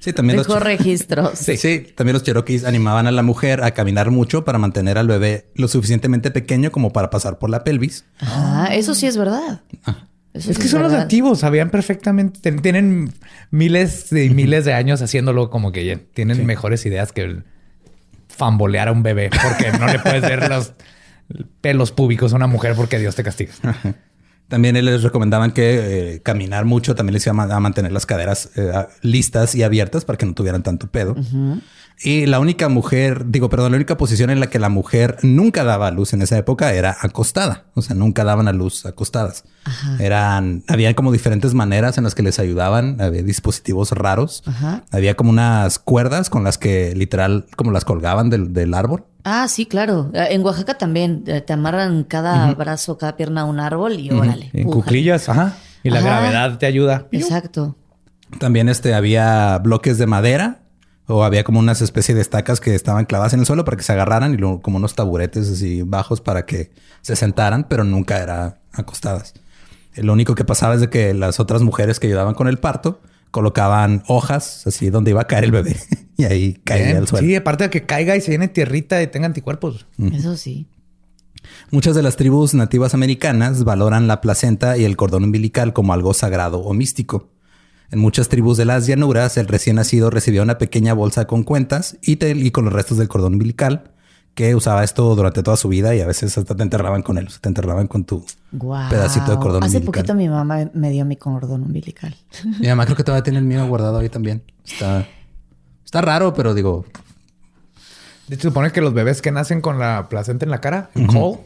Sí, 0.00 0.12
también 0.12 0.38
Dejó 0.38 0.54
los, 0.54 0.62
registros. 0.62 1.38
sí, 1.38 1.56
sí, 1.56 1.80
también 1.96 2.12
los 2.12 2.22
cherokees 2.22 2.64
animaban 2.64 3.06
a 3.08 3.10
la 3.10 3.22
mujer 3.22 3.64
a 3.64 3.72
caminar 3.72 4.12
mucho 4.12 4.44
para 4.44 4.56
mantener 4.58 4.96
al 4.96 5.08
bebé 5.08 5.50
lo 5.56 5.66
suficientemente 5.66 6.30
pequeño 6.30 6.70
como 6.70 6.92
para 6.92 7.10
pasar 7.10 7.38
por 7.38 7.50
la 7.50 7.64
pelvis. 7.64 8.04
Ah, 8.20 8.68
eso 8.70 8.94
sí 8.94 9.06
es 9.06 9.16
verdad. 9.16 9.62
Eso 10.34 10.50
Es 10.50 10.56
sí 10.56 10.62
que 10.62 10.68
son 10.68 10.82
los 10.82 10.92
nativos, 10.92 11.40
sabían 11.40 11.70
perfectamente, 11.70 12.38
ten- 12.40 12.60
tienen 12.60 13.12
miles 13.50 14.12
y 14.12 14.28
miles 14.34 14.64
de 14.64 14.74
años 14.74 15.00
haciéndolo 15.02 15.50
como 15.50 15.72
que 15.72 15.84
ya 15.86 15.98
tienen 16.14 16.44
mejores 16.46 16.84
ideas 16.86 17.12
que 17.12 17.22
el 17.22 17.44
fambolear 18.28 18.88
a 18.88 18.92
un 18.92 19.02
bebé 19.02 19.30
porque 19.30 19.72
no 19.78 19.86
le 19.86 19.98
puedes 19.98 20.22
ver 20.22 20.48
los 20.48 20.72
pelos 21.60 21.92
públicos 21.92 22.32
a 22.32 22.36
una 22.36 22.46
mujer 22.46 22.74
porque 22.76 22.98
Dios 22.98 23.14
te 23.16 23.24
castiga. 23.24 23.52
También 24.48 24.82
les 24.82 25.02
recomendaban 25.02 25.50
que 25.50 26.14
eh, 26.14 26.22
caminar 26.22 26.64
mucho 26.64 26.94
también 26.94 27.12
les 27.12 27.26
iba 27.26 27.32
a 27.32 27.46
ma- 27.46 27.54
a 27.54 27.60
mantener 27.60 27.92
las 27.92 28.06
caderas 28.06 28.48
eh, 28.56 28.72
listas 29.02 29.54
y 29.54 29.62
abiertas 29.62 30.06
para 30.06 30.16
que 30.16 30.24
no 30.24 30.32
tuvieran 30.32 30.62
tanto 30.62 30.86
pedo. 30.90 31.14
Y 32.00 32.26
la 32.26 32.38
única 32.38 32.68
mujer, 32.68 33.24
digo, 33.26 33.48
perdón, 33.48 33.72
la 33.72 33.76
única 33.76 33.96
posición 33.96 34.30
en 34.30 34.38
la 34.38 34.46
que 34.48 34.58
la 34.60 34.68
mujer 34.68 35.16
nunca 35.22 35.64
daba 35.64 35.88
a 35.88 35.90
luz 35.90 36.12
en 36.12 36.22
esa 36.22 36.38
época 36.38 36.72
era 36.72 36.96
acostada. 37.00 37.64
O 37.74 37.82
sea, 37.82 37.96
nunca 37.96 38.22
daban 38.22 38.46
a 38.46 38.52
luz 38.52 38.86
acostadas. 38.86 39.44
Eran, 39.98 40.62
había 40.68 40.94
como 40.94 41.10
diferentes 41.12 41.54
maneras 41.54 41.98
en 41.98 42.04
las 42.04 42.14
que 42.14 42.22
les 42.22 42.38
ayudaban. 42.38 43.00
Había 43.00 43.22
dispositivos 43.22 43.90
raros. 43.92 44.42
Ajá. 44.46 44.84
Había 44.92 45.16
como 45.16 45.30
unas 45.30 45.78
cuerdas 45.78 46.30
con 46.30 46.44
las 46.44 46.56
que 46.56 46.94
literal 46.94 47.46
como 47.56 47.72
las 47.72 47.84
colgaban 47.84 48.30
del, 48.30 48.52
del 48.52 48.74
árbol. 48.74 49.04
Ah, 49.24 49.48
sí, 49.48 49.66
claro. 49.66 50.10
Eh, 50.14 50.28
En 50.30 50.44
Oaxaca 50.44 50.78
también 50.78 51.24
eh, 51.26 51.40
te 51.40 51.52
amarran 51.52 52.04
cada 52.04 52.54
brazo, 52.54 52.96
cada 52.96 53.16
pierna 53.16 53.42
a 53.42 53.44
un 53.44 53.58
árbol 53.60 53.94
y 53.98 54.10
órale. 54.10 54.50
En 54.52 54.64
pújale. 54.64 54.82
cuclillas, 54.84 55.28
ajá. 55.28 55.56
Y 55.82 55.90
la 55.90 55.98
Ajá. 55.98 56.08
gravedad 56.08 56.58
te 56.58 56.66
ayuda. 56.66 57.06
Exacto. 57.10 57.76
También 58.38 58.68
este, 58.68 58.94
había 58.94 59.58
bloques 59.58 59.98
de 59.98 60.06
madera 60.06 60.60
o 61.08 61.24
había 61.24 61.42
como 61.42 61.58
unas 61.58 61.80
especies 61.80 62.14
de 62.14 62.22
estacas 62.22 62.60
que 62.60 62.74
estaban 62.74 63.06
clavadas 63.06 63.32
en 63.32 63.40
el 63.40 63.46
suelo 63.46 63.64
para 63.64 63.76
que 63.76 63.82
se 63.82 63.92
agarraran 63.92 64.34
y 64.34 64.36
luego 64.36 64.60
como 64.60 64.76
unos 64.76 64.94
taburetes 64.94 65.48
así 65.50 65.82
bajos 65.82 66.20
para 66.20 66.44
que 66.44 66.70
se 67.00 67.16
sentaran, 67.16 67.66
pero 67.68 67.82
nunca 67.82 68.22
era 68.22 68.60
acostadas. 68.72 69.34
Lo 69.96 70.12
único 70.12 70.34
que 70.34 70.44
pasaba 70.44 70.74
es 70.74 70.80
de 70.80 70.90
que 70.90 71.14
las 71.14 71.40
otras 71.40 71.62
mujeres 71.62 71.98
que 71.98 72.06
ayudaban 72.06 72.34
con 72.34 72.46
el 72.46 72.58
parto 72.58 73.00
colocaban 73.30 74.02
hojas 74.06 74.66
así 74.66 74.90
donde 74.90 75.10
iba 75.10 75.22
a 75.22 75.26
caer 75.26 75.44
el 75.44 75.50
bebé 75.50 75.76
y 76.16 76.24
ahí 76.24 76.60
caía 76.62 76.84
Bien. 76.84 76.96
al 76.98 77.08
suelo. 77.08 77.26
Sí, 77.26 77.34
aparte 77.34 77.64
de 77.64 77.70
que 77.70 77.86
caiga 77.86 78.14
y 78.14 78.20
se 78.20 78.30
llene 78.30 78.48
tierrita 78.48 79.02
y 79.02 79.06
tenga 79.06 79.26
anticuerpos. 79.26 79.86
Eso 80.12 80.36
sí. 80.36 80.66
Muchas 81.70 81.94
de 81.94 82.02
las 82.02 82.16
tribus 82.16 82.52
nativas 82.52 82.92
americanas 82.92 83.64
valoran 83.64 84.08
la 84.08 84.20
placenta 84.20 84.76
y 84.76 84.84
el 84.84 84.96
cordón 84.96 85.24
umbilical 85.24 85.72
como 85.72 85.94
algo 85.94 86.12
sagrado 86.12 86.58
o 86.58 86.74
místico. 86.74 87.28
En 87.90 87.98
muchas 88.00 88.28
tribus 88.28 88.56
de 88.58 88.64
las 88.66 88.86
llanuras, 88.86 89.36
el 89.38 89.48
recién 89.48 89.76
nacido 89.76 90.10
recibía 90.10 90.42
una 90.42 90.58
pequeña 90.58 90.92
bolsa 90.92 91.26
con 91.26 91.42
cuentas 91.42 91.96
y, 92.02 92.16
te- 92.16 92.30
y 92.32 92.50
con 92.50 92.64
los 92.64 92.72
restos 92.74 92.98
del 92.98 93.08
cordón 93.08 93.34
umbilical, 93.34 93.92
que 94.34 94.54
usaba 94.54 94.84
esto 94.84 95.14
durante 95.16 95.42
toda 95.42 95.56
su 95.56 95.68
vida 95.68 95.94
y 95.96 96.00
a 96.00 96.06
veces 96.06 96.36
hasta 96.36 96.54
te 96.54 96.62
enterraban 96.62 97.02
con 97.02 97.16
él, 97.18 97.26
o 97.26 97.30
sea, 97.30 97.40
te 97.40 97.48
enterraban 97.48 97.86
con 97.88 98.04
tu 98.04 98.24
pedacito 98.90 99.30
de 99.32 99.38
cordón 99.38 99.64
Hace 99.64 99.78
umbilical. 99.78 100.02
poquito 100.02 100.14
mi 100.14 100.28
mamá 100.28 100.70
me 100.74 100.90
dio 100.90 101.04
mi 101.06 101.16
cordón 101.16 101.62
umbilical. 101.62 102.14
Mi 102.60 102.68
mamá 102.68 102.84
creo 102.84 102.96
que 102.96 103.04
todavía 103.04 103.22
tiene 103.24 103.38
el 103.38 103.46
mío 103.46 103.66
guardado 103.66 103.98
ahí 103.98 104.08
también. 104.10 104.42
Está, 104.64 105.06
está 105.84 106.00
raro, 106.02 106.34
pero 106.34 106.54
digo, 106.54 106.84
De 108.28 108.34
hecho, 108.34 108.48
supone 108.50 108.70
que 108.70 108.82
los 108.82 108.92
bebés 108.92 109.22
que 109.22 109.32
nacen 109.32 109.60
con 109.62 109.78
la 109.78 110.08
placenta 110.10 110.44
en 110.44 110.50
la 110.50 110.60
cara, 110.60 110.90
en 110.94 111.08
ujú. 111.08 111.40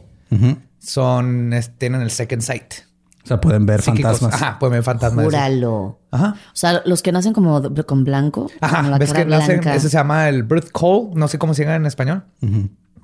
son, 0.81 1.53
es- 1.53 1.71
tienen 1.79 2.03
el 2.03 2.11
second 2.11 2.43
sight. 2.43 2.75
O 3.23 3.26
sea, 3.26 3.41
pueden 3.41 3.67
ver 3.67 3.83
Psíquicos. 3.83 4.19
fantasmas. 4.19 4.35
Ajá, 4.43 4.59
pueden 4.59 4.73
ver 4.75 4.83
fantasmas. 4.83 5.25
Júralo. 5.25 6.00
Ajá. 6.11 6.35
O 6.49 6.57
sea, 6.57 6.83
los 6.85 7.02
que 7.02 7.12
nacen 7.12 7.33
como 7.33 7.62
con 7.85 8.05
blanco, 8.05 8.43
con 8.49 8.50
Ajá, 8.61 8.83
la 8.88 8.99
ves 8.99 9.12
cara 9.12 9.25
que 9.25 9.31
nacen, 9.31 9.61
blanca. 9.61 9.75
ese 9.76 9.88
se 9.88 9.97
llama 9.97 10.29
el 10.29 10.43
birth 10.43 10.71
call, 10.73 11.11
no 11.14 11.29
sé 11.29 11.38
cómo 11.38 11.55
se 11.55 11.62
llama 11.64 11.76
en 11.76 11.87
español, 11.87 12.25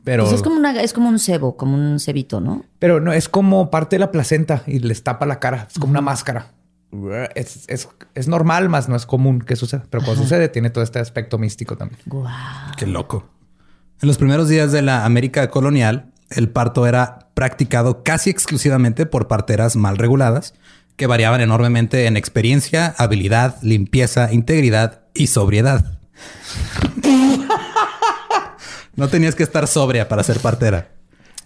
pero, 0.04 0.24
Pues 0.24 0.36
es 0.36 0.42
como 0.42 0.56
una, 0.56 0.80
es 0.80 0.92
como 0.92 1.08
un 1.08 1.18
cebo, 1.18 1.56
como 1.56 1.74
un 1.74 2.00
cebito, 2.00 2.40
¿no? 2.40 2.64
pero 2.78 2.98
no, 3.00 3.12
es 3.12 3.28
como 3.28 3.70
parte 3.70 3.96
de 3.96 4.00
la 4.00 4.10
placenta 4.10 4.62
y 4.66 4.78
les 4.78 5.02
tapa 5.02 5.26
la 5.26 5.38
cara, 5.38 5.66
es 5.70 5.78
como 5.78 5.90
una 5.90 6.00
máscara. 6.00 6.52
Es, 7.34 7.64
es, 7.68 7.88
es 8.14 8.28
normal, 8.28 8.70
más 8.70 8.88
no 8.88 8.96
es 8.96 9.04
común 9.04 9.40
que 9.42 9.56
suceda, 9.56 9.84
pero 9.90 10.02
cuando 10.02 10.22
sucede 10.22 10.48
tiene 10.48 10.70
todo 10.70 10.82
este 10.82 10.98
aspecto 10.98 11.36
místico 11.36 11.76
también. 11.76 12.00
Guau. 12.06 12.32
Qué 12.78 12.86
loco. 12.86 13.28
En 14.00 14.08
los 14.08 14.16
primeros 14.16 14.48
días 14.48 14.72
de 14.72 14.80
la 14.80 15.04
América 15.04 15.50
colonial, 15.50 16.12
el 16.30 16.48
parto 16.48 16.86
era 16.86 17.28
practicado 17.34 18.02
casi 18.02 18.30
exclusivamente 18.30 19.06
por 19.06 19.28
parteras 19.28 19.76
mal 19.76 19.96
reguladas, 19.98 20.54
que 20.96 21.06
variaban 21.06 21.40
enormemente 21.40 22.06
en 22.06 22.16
experiencia, 22.16 22.94
habilidad, 22.98 23.56
limpieza, 23.62 24.32
integridad 24.32 25.02
y 25.14 25.28
sobriedad. 25.28 25.98
No 28.96 29.08
tenías 29.08 29.34
que 29.36 29.44
estar 29.44 29.66
sobria 29.68 30.08
para 30.08 30.24
ser 30.24 30.40
partera. 30.40 30.88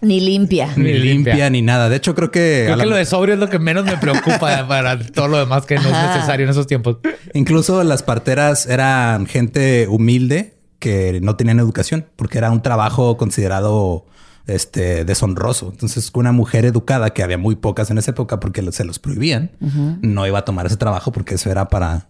Ni 0.01 0.21
limpia. 0.21 0.69
Ni, 0.77 0.85
Ni 0.85 0.93
limpia, 0.95 1.35
limpia. 1.35 1.51
ni 1.51 1.63
nada. 1.63 1.89
De 1.89 1.97
hecho, 1.97 2.15
creo 2.15 2.31
que, 2.31 2.63
Creo 2.67 2.79
que 2.79 2.87
lo 2.87 2.97
de 2.97 3.05
sobrio 3.05 3.35
es 3.35 3.41
lo 3.41 3.49
que 3.49 3.59
menos 3.59 3.85
me 3.85 3.97
preocupa 3.99 4.67
para 4.69 4.99
todo 4.99 5.29
lo 5.29 5.39
demás 5.39 5.65
que 5.67 5.77
no 5.77 5.83
es 5.83 6.09
necesario 6.15 6.45
en 6.45 6.51
esos 6.51 6.67
tiempos. 6.67 6.97
incluso 7.35 7.85
las 7.85 8.03
parteras 8.03 8.67
eran 8.67 9.27
gente 9.27 9.87
humilde 9.89 10.55
que 10.81 11.21
no 11.23 11.37
tenían 11.37 11.61
educación 11.61 12.07
porque 12.17 12.39
era 12.39 12.51
un 12.51 12.63
trabajo 12.63 13.17
considerado 13.17 14.07
este 14.47 15.05
deshonroso. 15.05 15.71
Entonces, 15.71 16.11
una 16.15 16.33
mujer 16.33 16.65
educada, 16.65 17.11
que 17.11 17.23
había 17.23 17.39
muy 17.39 17.57
pocas 17.57 17.91
en 17.91 17.99
esa 17.99 18.11
época 18.13 18.41
porque 18.41 18.71
se 18.73 18.85
los 18.85 18.99
prohibían, 18.99 19.53
no 20.01 20.27
iba 20.27 20.41
a 20.41 20.45
tomar 20.45 20.67
ese 20.67 20.77
trabajo 20.77 21.13
porque 21.13 21.35
eso 21.37 21.51
era 21.51 21.69
para, 21.69 22.09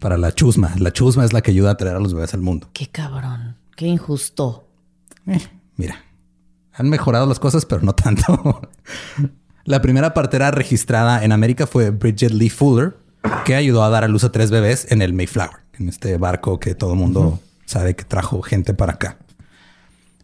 para 0.00 0.16
la 0.16 0.32
chusma. 0.32 0.72
La 0.78 0.92
chusma 0.92 1.24
es 1.24 1.32
la 1.32 1.40
que 1.42 1.50
ayuda 1.50 1.72
a 1.72 1.76
traer 1.76 1.96
a 1.96 2.00
los 2.00 2.14
bebés 2.14 2.34
al 2.34 2.40
mundo. 2.40 2.68
Qué 2.72 2.86
cabrón. 2.86 3.56
Qué 3.76 3.86
injusto. 3.86 4.68
Mira, 5.76 6.04
han 6.72 6.88
mejorado 6.88 7.26
las 7.26 7.38
cosas, 7.38 7.66
pero 7.66 7.82
no 7.82 7.94
tanto. 7.94 8.60
La 9.64 9.82
primera 9.82 10.14
partera 10.14 10.50
registrada 10.50 11.22
en 11.22 11.32
América 11.32 11.66
fue 11.66 11.90
Bridget 11.90 12.32
Lee 12.32 12.48
Fuller, 12.48 12.96
que 13.44 13.54
ayudó 13.54 13.84
a 13.84 13.90
dar 13.90 14.04
a 14.04 14.08
luz 14.08 14.24
a 14.24 14.32
tres 14.32 14.50
bebés 14.50 14.90
en 14.90 15.02
el 15.02 15.12
Mayflower, 15.12 15.58
en 15.78 15.88
este 15.88 16.16
barco 16.16 16.58
que 16.58 16.74
todo 16.74 16.94
el 16.94 16.98
mundo 16.98 17.38
sabe 17.66 17.94
que 17.94 18.04
trajo 18.04 18.42
gente 18.42 18.74
para 18.74 18.94
acá. 18.94 19.18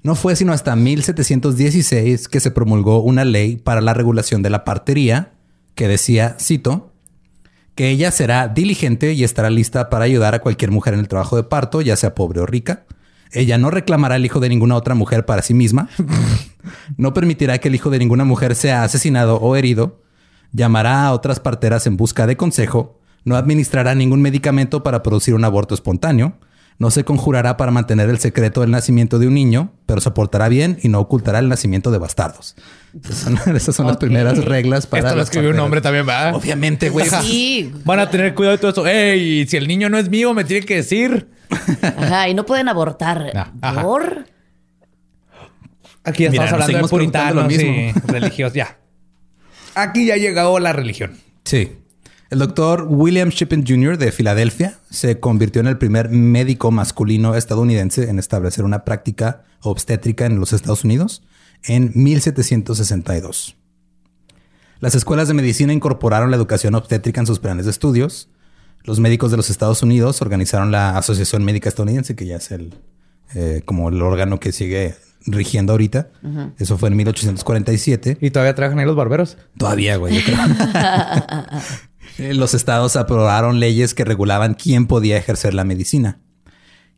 No 0.06 0.14
fue 0.14 0.36
sino 0.36 0.52
hasta 0.52 0.76
1716 0.76 2.28
que 2.28 2.38
se 2.38 2.52
promulgó 2.52 3.02
una 3.02 3.24
ley 3.24 3.56
para 3.56 3.80
la 3.80 3.92
regulación 3.92 4.40
de 4.40 4.50
la 4.50 4.62
partería 4.62 5.32
que 5.74 5.88
decía, 5.88 6.36
cito, 6.38 6.92
que 7.74 7.90
ella 7.90 8.12
será 8.12 8.46
diligente 8.46 9.14
y 9.14 9.24
estará 9.24 9.50
lista 9.50 9.90
para 9.90 10.04
ayudar 10.04 10.36
a 10.36 10.38
cualquier 10.38 10.70
mujer 10.70 10.94
en 10.94 11.00
el 11.00 11.08
trabajo 11.08 11.34
de 11.34 11.42
parto, 11.42 11.80
ya 11.80 11.96
sea 11.96 12.14
pobre 12.14 12.38
o 12.38 12.46
rica. 12.46 12.86
Ella 13.32 13.58
no 13.58 13.68
reclamará 13.68 14.14
el 14.14 14.24
hijo 14.24 14.38
de 14.38 14.48
ninguna 14.48 14.76
otra 14.76 14.94
mujer 14.94 15.26
para 15.26 15.42
sí 15.42 15.54
misma. 15.54 15.88
no 16.96 17.12
permitirá 17.12 17.58
que 17.58 17.66
el 17.66 17.74
hijo 17.74 17.90
de 17.90 17.98
ninguna 17.98 18.22
mujer 18.22 18.54
sea 18.54 18.84
asesinado 18.84 19.40
o 19.40 19.56
herido. 19.56 20.04
Llamará 20.52 21.04
a 21.04 21.14
otras 21.14 21.40
parteras 21.40 21.84
en 21.88 21.96
busca 21.96 22.28
de 22.28 22.36
consejo. 22.36 23.00
No 23.24 23.34
administrará 23.34 23.96
ningún 23.96 24.22
medicamento 24.22 24.84
para 24.84 25.02
producir 25.02 25.34
un 25.34 25.44
aborto 25.44 25.74
espontáneo. 25.74 26.38
No 26.78 26.90
se 26.90 27.04
conjurará 27.04 27.56
para 27.56 27.70
mantener 27.72 28.10
el 28.10 28.18
secreto 28.18 28.60
del 28.60 28.70
nacimiento 28.70 29.18
de 29.18 29.26
un 29.26 29.34
niño, 29.34 29.72
pero 29.86 30.00
se 30.02 30.10
portará 30.10 30.48
bien 30.48 30.78
y 30.82 30.88
no 30.88 31.00
ocultará 31.00 31.38
el 31.38 31.48
nacimiento 31.48 31.90
de 31.90 31.96
bastardos. 31.98 32.54
Esas 33.02 33.16
son, 33.16 33.38
esas 33.56 33.74
son 33.74 33.86
las 33.86 33.96
primeras 33.96 34.44
reglas 34.44 34.86
para. 34.86 35.04
Esto 35.08 35.16
lo 35.16 35.22
escribió 35.22 35.50
un 35.50 35.58
hombre 35.60 35.80
también, 35.80 36.04
¿verdad? 36.04 36.34
Obviamente, 36.34 36.90
güey. 36.90 37.08
Sí. 37.22 37.72
Van 37.84 37.98
a 38.00 38.10
tener 38.10 38.34
cuidado 38.34 38.56
de 38.56 38.60
todo 38.60 38.70
eso. 38.70 38.86
Ey, 38.86 39.46
si 39.46 39.56
el 39.56 39.66
niño 39.68 39.88
no 39.88 39.96
es 39.98 40.10
mío, 40.10 40.34
me 40.34 40.44
tiene 40.44 40.66
que 40.66 40.76
decir. 40.76 41.28
Ajá, 41.82 42.28
y 42.28 42.34
no 42.34 42.44
pueden 42.44 42.68
abortar. 42.68 43.32
Ah, 43.34 43.52
ajá. 43.62 43.82
¿Por? 43.82 44.26
Aquí 46.04 46.24
ya 46.24 46.30
Mira, 46.30 46.44
estamos 46.44 46.64
hablando 46.64 46.86
de 46.86 46.90
puritanos 46.90 47.34
lo 47.46 47.50
y 47.50 47.56
mismo. 47.58 48.02
religiosos. 48.06 48.54
Ya. 48.54 48.78
Aquí 49.74 50.06
ya 50.06 50.16
llegó 50.16 50.58
la 50.60 50.72
religión. 50.72 51.16
Sí. 51.44 51.72
El 52.28 52.40
doctor 52.40 52.86
William 52.88 53.28
Shippen 53.28 53.64
Jr. 53.64 53.98
de 53.98 54.10
Filadelfia 54.10 54.78
se 54.90 55.20
convirtió 55.20 55.60
en 55.60 55.68
el 55.68 55.78
primer 55.78 56.10
médico 56.10 56.72
masculino 56.72 57.36
estadounidense 57.36 58.10
en 58.10 58.18
establecer 58.18 58.64
una 58.64 58.84
práctica 58.84 59.44
obstétrica 59.60 60.26
en 60.26 60.40
los 60.40 60.52
Estados 60.52 60.82
Unidos 60.82 61.22
en 61.62 61.92
1762. 61.94 63.56
Las 64.80 64.96
escuelas 64.96 65.28
de 65.28 65.34
medicina 65.34 65.72
incorporaron 65.72 66.32
la 66.32 66.36
educación 66.36 66.74
obstétrica 66.74 67.20
en 67.20 67.28
sus 67.28 67.38
planes 67.38 67.64
de 67.64 67.70
estudios. 67.70 68.28
Los 68.82 68.98
médicos 68.98 69.30
de 69.30 69.36
los 69.36 69.48
Estados 69.48 69.84
Unidos 69.84 70.20
organizaron 70.20 70.72
la 70.72 70.98
Asociación 70.98 71.44
Médica 71.44 71.68
Estadounidense, 71.68 72.16
que 72.16 72.26
ya 72.26 72.36
es 72.36 72.50
el 72.50 72.74
eh, 73.34 73.62
como 73.64 73.88
el 73.88 74.02
órgano 74.02 74.40
que 74.40 74.50
sigue 74.50 74.96
rigiendo 75.26 75.72
ahorita. 75.72 76.08
Eso 76.58 76.78
fue 76.78 76.88
en 76.88 76.96
1847. 76.96 78.18
Y 78.20 78.30
todavía 78.30 78.54
trabajan 78.54 78.78
ahí 78.78 78.86
los 78.86 78.96
barberos. 78.96 79.36
Todavía, 79.56 79.96
güey, 79.96 80.16
yo 80.16 80.20
creo. 80.24 80.38
Eh, 82.18 82.34
Los 82.34 82.54
estados 82.54 82.96
aprobaron 82.96 83.60
leyes 83.60 83.94
que 83.94 84.04
regulaban 84.04 84.54
quién 84.54 84.86
podía 84.86 85.16
ejercer 85.16 85.54
la 85.54 85.64
medicina. 85.64 86.20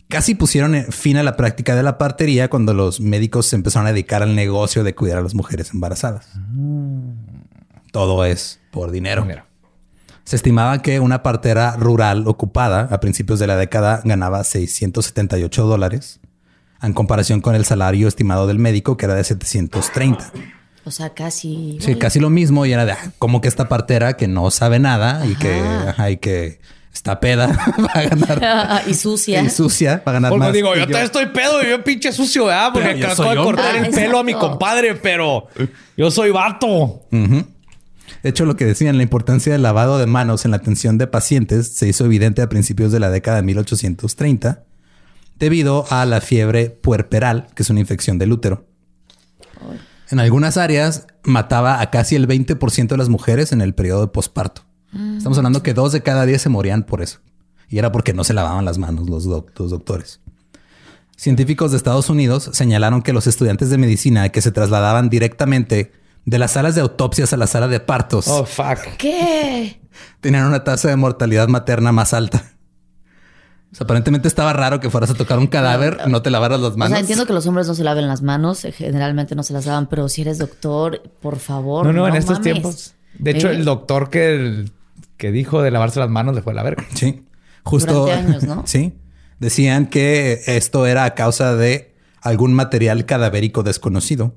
Casi 0.09 0.35
pusieron 0.35 0.75
eh, 0.75 0.87
fin 0.91 1.17
a 1.19 1.23
la 1.23 1.37
práctica 1.37 1.77
de 1.77 1.83
la 1.83 1.99
partería 1.99 2.49
cuando 2.49 2.73
los 2.73 3.01
médicos 3.01 3.47
se 3.47 3.57
empezaron 3.57 3.87
a 3.87 3.93
dedicar 3.93 4.23
al 4.23 4.35
negocio 4.35 4.85
de 4.85 4.95
cuidar 4.95 5.19
a 5.19 5.23
las 5.23 5.35
mujeres 5.35 5.73
embarazadas. 5.75 6.31
Todo 7.93 8.25
es 8.25 8.61
por 8.71 8.91
dinero. 8.91 9.27
Se 10.25 10.37
estimaba 10.37 10.83
que 10.83 11.01
una 11.01 11.23
partera 11.23 11.77
rural 11.77 12.27
ocupada 12.27 12.89
a 12.91 13.01
principios 13.01 13.39
de 13.39 13.47
la 13.47 13.57
década 13.57 14.03
ganaba 14.05 14.45
678 14.45 15.65
dólares, 15.65 16.21
en 16.83 16.93
comparación 16.93 17.41
con 17.41 17.55
el 17.55 17.65
salario 17.65 18.09
estimado 18.09 18.47
del 18.47 18.59
médico, 18.59 18.97
que 18.97 19.07
era 19.07 19.15
de 19.15 19.25
730. 19.25 20.33
O 20.89 20.91
sea, 20.91 21.11
casi. 21.11 21.77
Sí, 21.83 21.97
casi 21.97 22.19
lo 22.19 22.31
mismo. 22.31 22.65
Y 22.65 22.73
era 22.73 22.87
de 22.87 22.93
ah, 22.93 23.13
como 23.19 23.43
que 23.43 23.49
esta 23.49 23.69
partera 23.69 24.17
que 24.17 24.27
no 24.27 24.51
sabe 24.51 24.79
nada 24.79 25.27
y 25.27 25.35
que, 25.35 25.61
Ajá. 25.61 26.11
y 26.11 26.17
que 26.17 26.61
está 26.95 27.21
peda 27.21 27.49
va 27.79 27.91
a 27.93 28.03
ganar. 28.05 28.83
y 28.89 28.95
sucia. 28.95 29.43
Y 29.43 29.51
sucia 29.51 30.03
va 30.07 30.13
a 30.13 30.15
ganar 30.15 30.31
Porque 30.31 30.47
más. 30.47 30.53
digo, 30.55 30.75
yo 30.75 30.87
todavía 30.87 31.05
estoy 31.05 31.27
pedo 31.27 31.63
y 31.63 31.69
yo 31.69 31.85
pinche 31.85 32.11
sucio, 32.11 32.47
¿verdad? 32.47 32.71
Porque 32.73 32.99
yo 32.99 33.07
acabo 33.07 33.31
de 33.31 33.37
cortar 33.37 33.77
el 33.77 33.91
pelo 33.91 34.19
a 34.19 34.25
mi 34.25 34.33
compadre, 34.33 34.95
pero 34.95 35.49
yo 35.95 36.11
soy 36.11 36.31
vato. 36.31 37.03
De 37.11 38.31
hecho, 38.31 38.47
lo 38.47 38.57
que 38.57 38.65
decían, 38.65 38.97
la 38.97 39.03
importancia 39.03 39.53
del 39.53 39.61
lavado 39.61 39.99
de 39.99 40.07
manos 40.07 40.47
en 40.47 40.53
la 40.53 40.57
atención 40.57 40.97
de 40.97 41.07
pacientes 41.07 41.69
se 41.69 41.87
hizo 41.87 42.07
evidente 42.07 42.41
a 42.41 42.49
principios 42.49 42.93
de 42.93 42.99
la 43.01 43.11
década 43.11 43.37
de 43.37 43.43
1830 43.43 44.65
debido 45.39 45.85
a 45.91 46.07
la 46.07 46.23
fiebre 46.23 46.71
puerperal, 46.71 47.49
que 47.55 47.63
es 47.63 47.69
una 47.69 47.81
infección 47.81 48.17
del 48.17 48.33
útero. 48.33 48.65
En 50.11 50.21
algunas 50.21 50.57
áreas 50.57 51.07
mataba 51.23 51.81
a 51.81 51.91
casi 51.91 52.17
el 52.17 52.27
20% 52.27 52.89
de 52.89 52.97
las 52.97 53.09
mujeres 53.09 53.53
en 53.53 53.61
el 53.61 53.75
periodo 53.75 54.03
de 54.03 54.09
posparto. 54.09 54.63
Estamos 55.17 55.37
hablando 55.37 55.63
que 55.63 55.75
dos 55.75 55.93
de 55.93 56.03
cada 56.03 56.25
diez 56.25 56.41
se 56.41 56.49
morían 56.49 56.83
por 56.85 57.03
eso. 57.03 57.19
Y 57.69 57.79
era 57.79 57.93
porque 57.93 58.15
no 58.15 58.25
se 58.25 58.33
lavaban 58.33 58.65
las 58.65 58.79
manos 58.79 59.11
los, 59.11 59.25
doc- 59.25 59.51
los 59.59 59.71
doctores. 59.71 60.21
Científicos 61.17 61.73
de 61.73 61.77
Estados 61.77 62.09
Unidos 62.09 62.49
señalaron 62.53 63.03
que 63.03 63.13
los 63.13 63.27
estudiantes 63.27 63.69
de 63.71 63.77
medicina 63.79 64.29
que 64.31 64.41
se 64.41 64.53
trasladaban 64.53 65.11
directamente 65.11 65.93
de 66.25 66.39
las 66.39 66.53
salas 66.53 66.75
de 66.75 66.81
autopsias 66.81 67.33
a 67.33 67.37
la 67.37 67.47
sala 67.47 67.69
de 67.69 67.81
partos 67.81 68.29
Oh, 68.29 68.45
fuck. 68.47 68.79
¿Qué? 68.99 69.81
tenían 70.21 70.47
una 70.47 70.65
tasa 70.65 70.89
de 70.89 70.97
mortalidad 70.97 71.49
materna 71.49 71.93
más 71.93 72.15
alta. 72.15 72.45
O 73.71 73.75
sea, 73.75 73.85
aparentemente 73.85 74.29
estaba 74.29 74.53
raro 74.55 74.81
que 74.81 74.89
fueras 74.89 75.11
a 75.11 75.15
tocar 75.15 75.39
un 75.39 75.47
cadáver, 75.47 76.09
no 76.09 76.23
te 76.23 76.31
lavaras 76.31 76.59
las 76.61 76.73
O 76.73 76.77
manos. 76.77 76.91
sea, 76.93 77.01
entiendo 77.01 77.27
que 77.27 77.33
los 77.35 77.47
hombres 77.47 77.67
no 77.69 77.75
se 77.75 77.85
laven 77.85 78.09
las 78.09 78.23
manos, 78.23 78.65
eh, 78.65 78.73
generalmente 78.73 79.35
no 79.35 79.43
se 79.43 79.53
las 79.53 79.67
lavan, 79.67 79.89
pero 79.89 80.09
si 80.09 80.23
eres 80.23 80.39
doctor, 80.39 81.03
por 81.21 81.39
favor. 81.39 81.85
No, 81.87 81.93
no, 81.93 82.09
en 82.09 82.15
estos 82.17 82.39
mames. 82.39 82.53
tiempos. 82.53 82.95
De 83.19 83.33
hecho, 83.33 83.51
¿Eh? 83.51 83.57
el 83.57 83.65
doctor 83.67 84.09
que, 84.09 84.65
que 85.19 85.33
dijo 85.33 85.61
de 85.63 85.71
lavarse 85.71 86.01
las 86.01 86.09
manos 86.09 86.35
le 86.35 86.41
fue 86.43 86.53
a 86.53 86.57
la 86.57 86.63
verga. 86.63 86.85
Sí, 86.95 87.25
justo. 87.63 88.07
Durante 88.07 88.27
años, 88.29 88.45
¿no? 88.45 88.63
sí, 88.67 88.95
decían 89.39 89.87
que 89.87 90.41
esto 90.47 90.87
era 90.87 91.05
a 91.05 91.15
causa 91.15 91.55
de 91.55 91.95
algún 92.23 92.55
material 92.55 93.05
cadavérico 93.05 93.63
desconocido. 93.63 94.35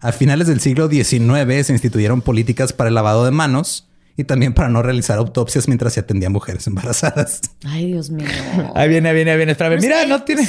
A 0.00 0.10
finales 0.10 0.48
del 0.48 0.60
siglo 0.60 0.88
XIX 0.88 1.64
se 1.64 1.72
instituyeron 1.72 2.22
políticas 2.22 2.72
para 2.72 2.88
el 2.88 2.94
lavado 2.96 3.24
de 3.24 3.30
manos 3.30 3.86
y 4.16 4.24
también 4.24 4.52
para 4.54 4.68
no 4.68 4.82
realizar 4.82 5.18
autopsias 5.18 5.68
mientras 5.68 5.92
se 5.94 6.00
atendían 6.00 6.32
mujeres 6.32 6.66
embarazadas. 6.66 7.40
Ay, 7.64 7.86
Dios 7.92 8.10
mío. 8.10 8.26
Ahí 8.74 8.88
viene, 8.88 9.08
ahí 9.08 9.14
viene, 9.14 9.30
ahí 9.32 9.36
viene. 9.36 9.52
Espérame. 9.52 9.80
Mira, 9.80 10.04
no 10.06 10.22
tiene. 10.22 10.46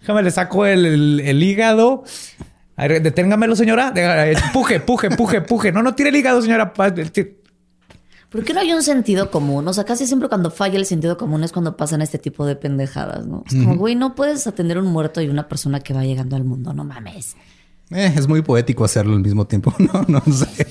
Déjame, 0.00 0.22
le 0.22 0.30
saco 0.30 0.66
el, 0.66 0.86
el- 0.86 1.20
el 1.20 1.42
hígado. 1.42 2.04
Ver, 2.76 3.02
Deténgamelo, 3.02 3.54
señora. 3.56 3.90
Deja- 3.90 4.52
Puje, 4.52 4.80
puje, 4.80 5.10
puje, 5.10 5.40
puje. 5.42 5.70
No, 5.72 5.82
no 5.82 5.94
tire 5.94 6.08
el 6.08 6.16
hígado, 6.16 6.40
señora. 6.42 6.72
Ti- 7.12 7.36
¿Por 8.30 8.44
qué 8.44 8.54
no 8.54 8.60
hay 8.60 8.72
un 8.72 8.82
sentido 8.82 9.30
común? 9.30 9.66
O 9.68 9.72
sea, 9.72 9.84
casi 9.84 10.06
siempre 10.06 10.28
cuando 10.28 10.50
falla 10.50 10.78
el 10.78 10.86
sentido 10.86 11.18
común 11.18 11.42
es 11.44 11.50
cuando 11.52 11.76
pasan 11.76 12.00
este 12.00 12.16
tipo 12.18 12.46
de 12.46 12.54
pendejadas, 12.56 13.26
¿no? 13.26 13.42
Es 13.46 13.54
como, 13.54 13.76
güey, 13.76 13.96
no 13.96 14.14
puedes 14.14 14.46
atender 14.46 14.78
un 14.78 14.86
muerto 14.86 15.20
y 15.20 15.28
una 15.28 15.48
persona 15.48 15.80
que 15.80 15.92
va 15.92 16.04
llegando 16.04 16.36
al 16.36 16.44
mundo, 16.44 16.72
no 16.72 16.84
mames. 16.84 17.34
Eh, 17.90 18.14
es 18.16 18.28
muy 18.28 18.40
poético 18.42 18.84
hacerlo 18.84 19.14
al 19.14 19.20
mismo 19.20 19.46
tiempo. 19.46 19.74
No, 19.78 20.04
no 20.06 20.22
sé. 20.32 20.66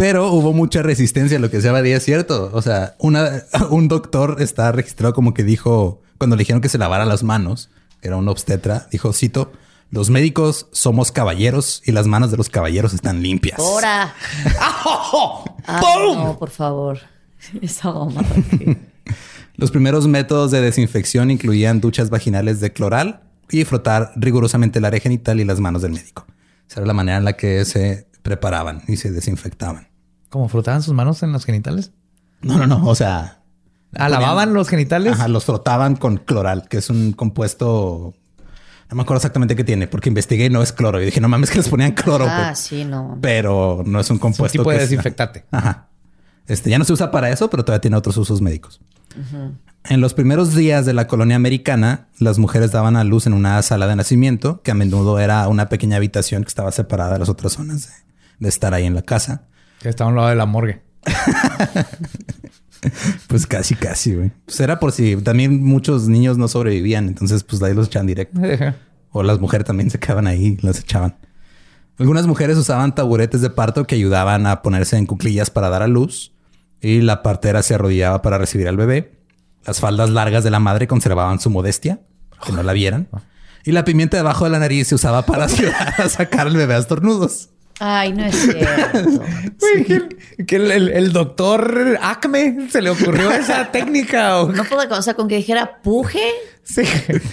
Pero 0.00 0.32
hubo 0.32 0.54
mucha 0.54 0.82
resistencia 0.82 1.36
a 1.36 1.40
lo 1.40 1.50
que 1.50 1.60
se 1.60 1.68
había 1.68 1.98
es 1.98 2.02
cierto. 2.02 2.50
O 2.54 2.62
sea, 2.62 2.94
una, 2.98 3.42
un 3.70 3.86
doctor 3.86 4.36
está 4.40 4.72
registrado 4.72 5.12
como 5.12 5.34
que 5.34 5.44
dijo, 5.44 6.00
cuando 6.16 6.36
le 6.36 6.40
dijeron 6.40 6.62
que 6.62 6.70
se 6.70 6.78
lavara 6.78 7.04
las 7.04 7.22
manos, 7.22 7.68
que 8.00 8.08
era 8.08 8.16
un 8.16 8.26
obstetra, 8.26 8.88
dijo, 8.90 9.12
cito, 9.12 9.52
los 9.90 10.08
médicos 10.08 10.68
somos 10.72 11.12
caballeros 11.12 11.82
y 11.84 11.92
las 11.92 12.06
manos 12.06 12.30
de 12.30 12.38
los 12.38 12.48
caballeros 12.48 12.94
están 12.94 13.22
limpias. 13.22 13.60
¡Hora! 13.60 14.14
¡Oh! 14.86 15.44
Ay, 15.66 15.82
¡Pum! 15.82 16.16
no, 16.16 16.38
por 16.38 16.48
favor. 16.48 17.00
Esa 17.60 17.92
mamada. 17.92 18.26
Los 19.56 19.70
primeros 19.70 20.06
métodos 20.06 20.50
de 20.50 20.62
desinfección 20.62 21.30
incluían 21.30 21.82
duchas 21.82 22.08
vaginales 22.08 22.60
de 22.60 22.72
cloral 22.72 23.20
y 23.50 23.66
frotar 23.66 24.12
rigurosamente 24.16 24.78
el 24.78 24.86
área 24.86 25.00
genital 25.00 25.40
y 25.40 25.44
las 25.44 25.60
manos 25.60 25.82
del 25.82 25.92
médico. 25.92 26.24
Esa 26.66 26.80
era 26.80 26.86
la 26.86 26.94
manera 26.94 27.18
en 27.18 27.26
la 27.26 27.34
que 27.34 27.66
se 27.66 28.06
preparaban 28.22 28.82
y 28.88 28.96
se 28.96 29.10
desinfectaban. 29.10 29.89
¿Cómo 30.30 30.48
frotaban 30.48 30.82
sus 30.82 30.94
manos 30.94 31.22
en 31.22 31.32
los 31.32 31.44
genitales? 31.44 31.92
No, 32.40 32.56
no, 32.56 32.66
no. 32.66 32.86
O 32.88 32.94
sea, 32.94 33.36
Ah, 33.96 34.08
¿Lavaban 34.08 34.54
los 34.54 34.68
genitales? 34.68 35.14
Ajá, 35.14 35.26
los 35.26 35.44
frotaban 35.44 35.96
con 35.96 36.16
cloral, 36.18 36.68
que 36.68 36.78
es 36.78 36.90
un 36.90 37.12
compuesto. 37.12 38.14
No 38.88 38.96
me 38.96 39.02
acuerdo 39.02 39.18
exactamente 39.18 39.56
qué 39.56 39.64
tiene, 39.64 39.88
porque 39.88 40.08
investigué 40.08 40.46
y 40.46 40.50
no 40.50 40.62
es 40.62 40.72
cloro. 40.72 41.02
Y 41.02 41.06
dije, 41.06 41.20
no 41.20 41.28
mames, 41.28 41.50
que 41.50 41.58
les 41.58 41.68
ponían 41.68 41.90
cloro. 41.92 42.24
Ah, 42.28 42.42
pero- 42.44 42.56
sí, 42.56 42.84
no. 42.84 43.18
Pero 43.20 43.82
no 43.84 43.98
es 43.98 44.08
un 44.10 44.16
Es 44.16 44.18
un 44.18 44.18
compuesto. 44.20 44.58
tipo 44.60 44.70
de 44.70 44.76
que 44.78 44.84
es- 44.84 44.90
desinfectante. 44.90 45.44
Ajá. 45.50 45.88
Este 46.46 46.70
ya 46.70 46.78
no 46.78 46.84
se 46.84 46.92
usa 46.92 47.10
para 47.10 47.30
eso, 47.30 47.50
pero 47.50 47.64
todavía 47.64 47.80
tiene 47.80 47.96
otros 47.96 48.16
usos 48.16 48.40
médicos. 48.40 48.80
En 49.88 50.00
los 50.00 50.14
primeros 50.14 50.54
días 50.54 50.86
de 50.86 50.92
la 50.92 51.06
colonia 51.08 51.34
americana, 51.36 52.06
las 52.18 52.38
mujeres 52.38 52.70
daban 52.70 52.94
a 52.96 53.02
luz 53.04 53.26
en 53.26 53.32
una 53.32 53.60
sala 53.62 53.86
de 53.88 53.96
nacimiento, 53.96 54.60
que 54.62 54.70
a 54.70 54.74
menudo 54.74 55.18
era 55.18 55.46
una 55.48 55.68
pequeña 55.68 55.96
habitación 55.96 56.42
que 56.44 56.48
estaba 56.48 56.70
separada 56.70 57.14
de 57.14 57.18
las 57.18 57.28
otras 57.28 57.52
zonas 57.54 57.88
de, 57.88 57.92
de 58.38 58.48
estar 58.48 58.72
ahí 58.74 58.84
en 58.86 58.94
la 58.94 59.02
casa. 59.02 59.42
Que 59.80 59.88
estaba 59.88 60.08
a 60.08 60.12
un 60.12 60.16
lado 60.16 60.28
de 60.28 60.36
la 60.36 60.46
morgue. 60.46 60.82
Pues 63.26 63.46
casi, 63.46 63.74
casi, 63.74 64.14
güey. 64.14 64.32
Pues 64.46 64.58
era 64.60 64.80
por 64.80 64.92
si 64.92 65.16
también 65.16 65.62
muchos 65.62 66.08
niños 66.08 66.38
no 66.38 66.48
sobrevivían, 66.48 67.08
entonces 67.08 67.44
pues 67.44 67.62
ahí 67.62 67.74
los 67.74 67.88
echaban 67.88 68.06
directo. 68.06 68.40
O 69.10 69.22
las 69.22 69.38
mujeres 69.38 69.66
también 69.66 69.90
se 69.90 69.98
quedaban 69.98 70.26
ahí 70.26 70.58
y 70.58 70.66
las 70.66 70.80
echaban. 70.80 71.16
Algunas 71.98 72.26
mujeres 72.26 72.56
usaban 72.56 72.94
taburetes 72.94 73.42
de 73.42 73.50
parto 73.50 73.86
que 73.86 73.96
ayudaban 73.96 74.46
a 74.46 74.62
ponerse 74.62 74.96
en 74.96 75.06
cuclillas 75.06 75.50
para 75.50 75.68
dar 75.68 75.82
a 75.82 75.86
luz 75.86 76.32
y 76.80 77.02
la 77.02 77.22
partera 77.22 77.62
se 77.62 77.74
arrodillaba 77.74 78.22
para 78.22 78.38
recibir 78.38 78.68
al 78.68 78.76
bebé. 78.76 79.18
Las 79.66 79.80
faldas 79.80 80.08
largas 80.08 80.42
de 80.42 80.50
la 80.50 80.60
madre 80.60 80.86
conservaban 80.86 81.40
su 81.40 81.50
modestia, 81.50 82.00
que 82.44 82.52
no 82.52 82.62
la 82.62 82.72
vieran. 82.72 83.08
Y 83.64 83.72
la 83.72 83.84
pimienta 83.84 84.16
debajo 84.16 84.44
de 84.44 84.50
la 84.50 84.58
nariz 84.58 84.88
se 84.88 84.94
usaba 84.94 85.26
para 85.26 85.44
ayudar 85.44 86.00
a 86.00 86.08
sacar 86.08 86.46
al 86.46 86.56
bebé 86.56 86.74
a 86.74 86.78
estornudos. 86.78 87.49
Ay, 87.80 88.12
no 88.12 88.24
es 88.26 88.36
cierto. 88.36 89.22
Que, 89.86 90.44
que 90.46 90.56
el, 90.56 90.70
el- 90.70 90.88
el 90.88 91.12
doctor 91.12 91.98
Acme 92.00 92.68
se 92.70 92.80
le 92.82 92.90
ocurrió 92.90 93.30
esa 93.30 93.70
técnica. 93.72 94.38
o- 94.40 94.52
No 94.52 94.64
puedo, 94.64 94.82
o 94.98 95.02
sea, 95.02 95.14
con 95.14 95.28
que 95.28 95.36
dijera 95.36 95.80
puje, 95.82 96.22
Sí. 96.62 96.82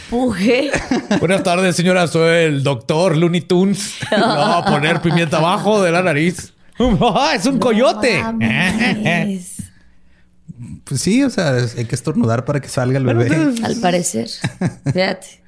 puje. 0.10 0.72
Buenas 1.20 1.44
tardes, 1.44 1.76
señora. 1.76 2.08
Soy 2.08 2.46
el 2.46 2.64
doctor 2.64 3.16
Looney 3.18 3.42
Tunes. 3.42 3.96
A 4.12 4.64
poner 4.66 5.02
pimienta 5.02 5.38
abajo 5.38 5.82
de 5.82 5.92
la 5.92 6.02
nariz. 6.02 6.54
¡Ah, 6.80 7.34
es 7.36 7.46
un 7.46 7.60
coyote. 7.60 8.22
No. 8.24 8.40
Pues 10.86 11.02
sí, 11.02 11.24
o 11.24 11.30
sea, 11.30 11.52
hay 11.78 11.86
que 11.86 11.96
estornudar 11.96 12.46
para 12.46 12.60
que 12.62 12.70
salga 12.70 12.98
el 12.98 13.06
bebé. 13.06 13.30
Al 13.64 13.76
parecer. 13.82 14.28
Fíjate. 14.92 15.44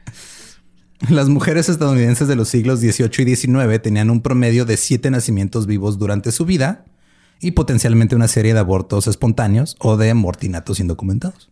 Las 1.10 1.30
mujeres 1.30 1.70
estadounidenses 1.70 2.28
de 2.28 2.36
los 2.36 2.50
siglos 2.50 2.80
XVIII 2.80 3.32
y 3.32 3.36
XIX 3.36 3.82
tenían 3.82 4.10
un 4.10 4.22
promedio 4.22 4.66
de 4.66 4.76
siete 4.76 5.10
nacimientos 5.10 5.66
vivos 5.66 5.98
durante 5.98 6.32
su 6.32 6.46
vida 6.46 6.84
y 7.40 7.52
potencialmente 7.52 8.16
una 8.16 8.28
serie 8.28 8.54
de 8.54 8.60
abortos 8.60 9.08
espontáneos 9.08 9.78
o 9.80 9.96
de 9.96 10.14
mortinatos 10.14 10.80
indocumentados. 10.80 11.50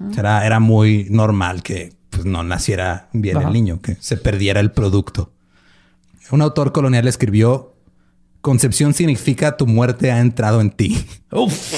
O 0.00 0.12
sea, 0.12 0.20
era, 0.20 0.46
era 0.46 0.60
muy 0.60 1.06
normal 1.10 1.62
que 1.62 1.94
pues, 2.10 2.26
no 2.26 2.42
naciera 2.42 3.08
bien 3.12 3.40
el 3.40 3.52
niño, 3.52 3.80
que 3.80 3.96
se 4.00 4.16
perdiera 4.16 4.60
el 4.60 4.70
producto. 4.70 5.32
Un 6.30 6.42
autor 6.42 6.72
colonial 6.72 7.08
escribió, 7.08 7.74
Concepción 8.40 8.94
significa 8.94 9.56
tu 9.56 9.66
muerte 9.66 10.12
ha 10.12 10.20
entrado 10.20 10.60
en 10.60 10.70
ti. 10.70 11.04
Uf. 11.32 11.74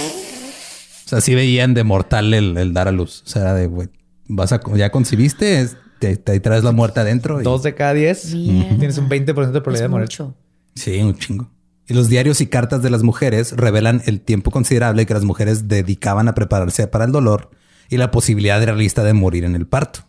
O 1.07 1.09
sea, 1.09 1.21
sí 1.21 1.35
veían 1.35 1.75
de 1.75 1.85
mortal 1.85 2.35
el, 2.35 2.57
el 2.57 2.73
dar 2.73 2.89
a 2.89 2.93
luz. 2.93 3.23
O 3.27 3.29
sea, 3.29 3.43
era 3.43 3.55
de, 3.55 3.67
güey, 3.67 3.89
vas 4.29 4.53
a, 4.53 4.61
ya 4.77 4.91
concibiste, 4.91 5.69
te, 6.01 6.17
te 6.17 6.41
traes 6.41 6.65
la 6.65 6.73
muerte 6.73 6.99
adentro. 7.01 7.41
y- 7.41 7.45
Dos 7.45 7.63
de 7.63 7.75
cada 7.77 7.93
diez. 7.95 8.35
Mierda. 8.35 8.77
Tienes 8.79 8.99
un 8.99 9.09
20% 9.09 9.25
de 9.25 9.61
probabilidad 9.61 9.75
Es 9.75 9.81
de 9.83 9.89
morir. 9.89 10.05
mucho. 10.07 10.35
Sí, 10.75 10.99
un 11.01 11.17
chingo. 11.17 11.49
Y 11.87 11.95
los 11.95 12.09
diarios 12.09 12.41
y 12.41 12.47
cartas 12.47 12.83
de 12.83 12.91
las 12.91 13.03
mujeres 13.03 13.53
revelan 13.57 14.03
el 14.07 14.21
tiempo 14.21 14.51
considerable 14.51 15.07
que 15.07 15.15
las 15.15 15.25
mujeres 15.25 15.67
dedicaban 15.69 16.29
a 16.29 16.35
prepararse 16.35 16.87
para 16.87 17.05
el 17.05 17.13
dolor 17.13 17.51
y 17.89 17.97
la 17.97 18.11
posibilidad 18.13 18.63
realista 18.65 19.03
de 19.05 19.13
morir 19.13 19.45
en 19.45 19.55
el 19.57 19.67
parto. 19.67 20.01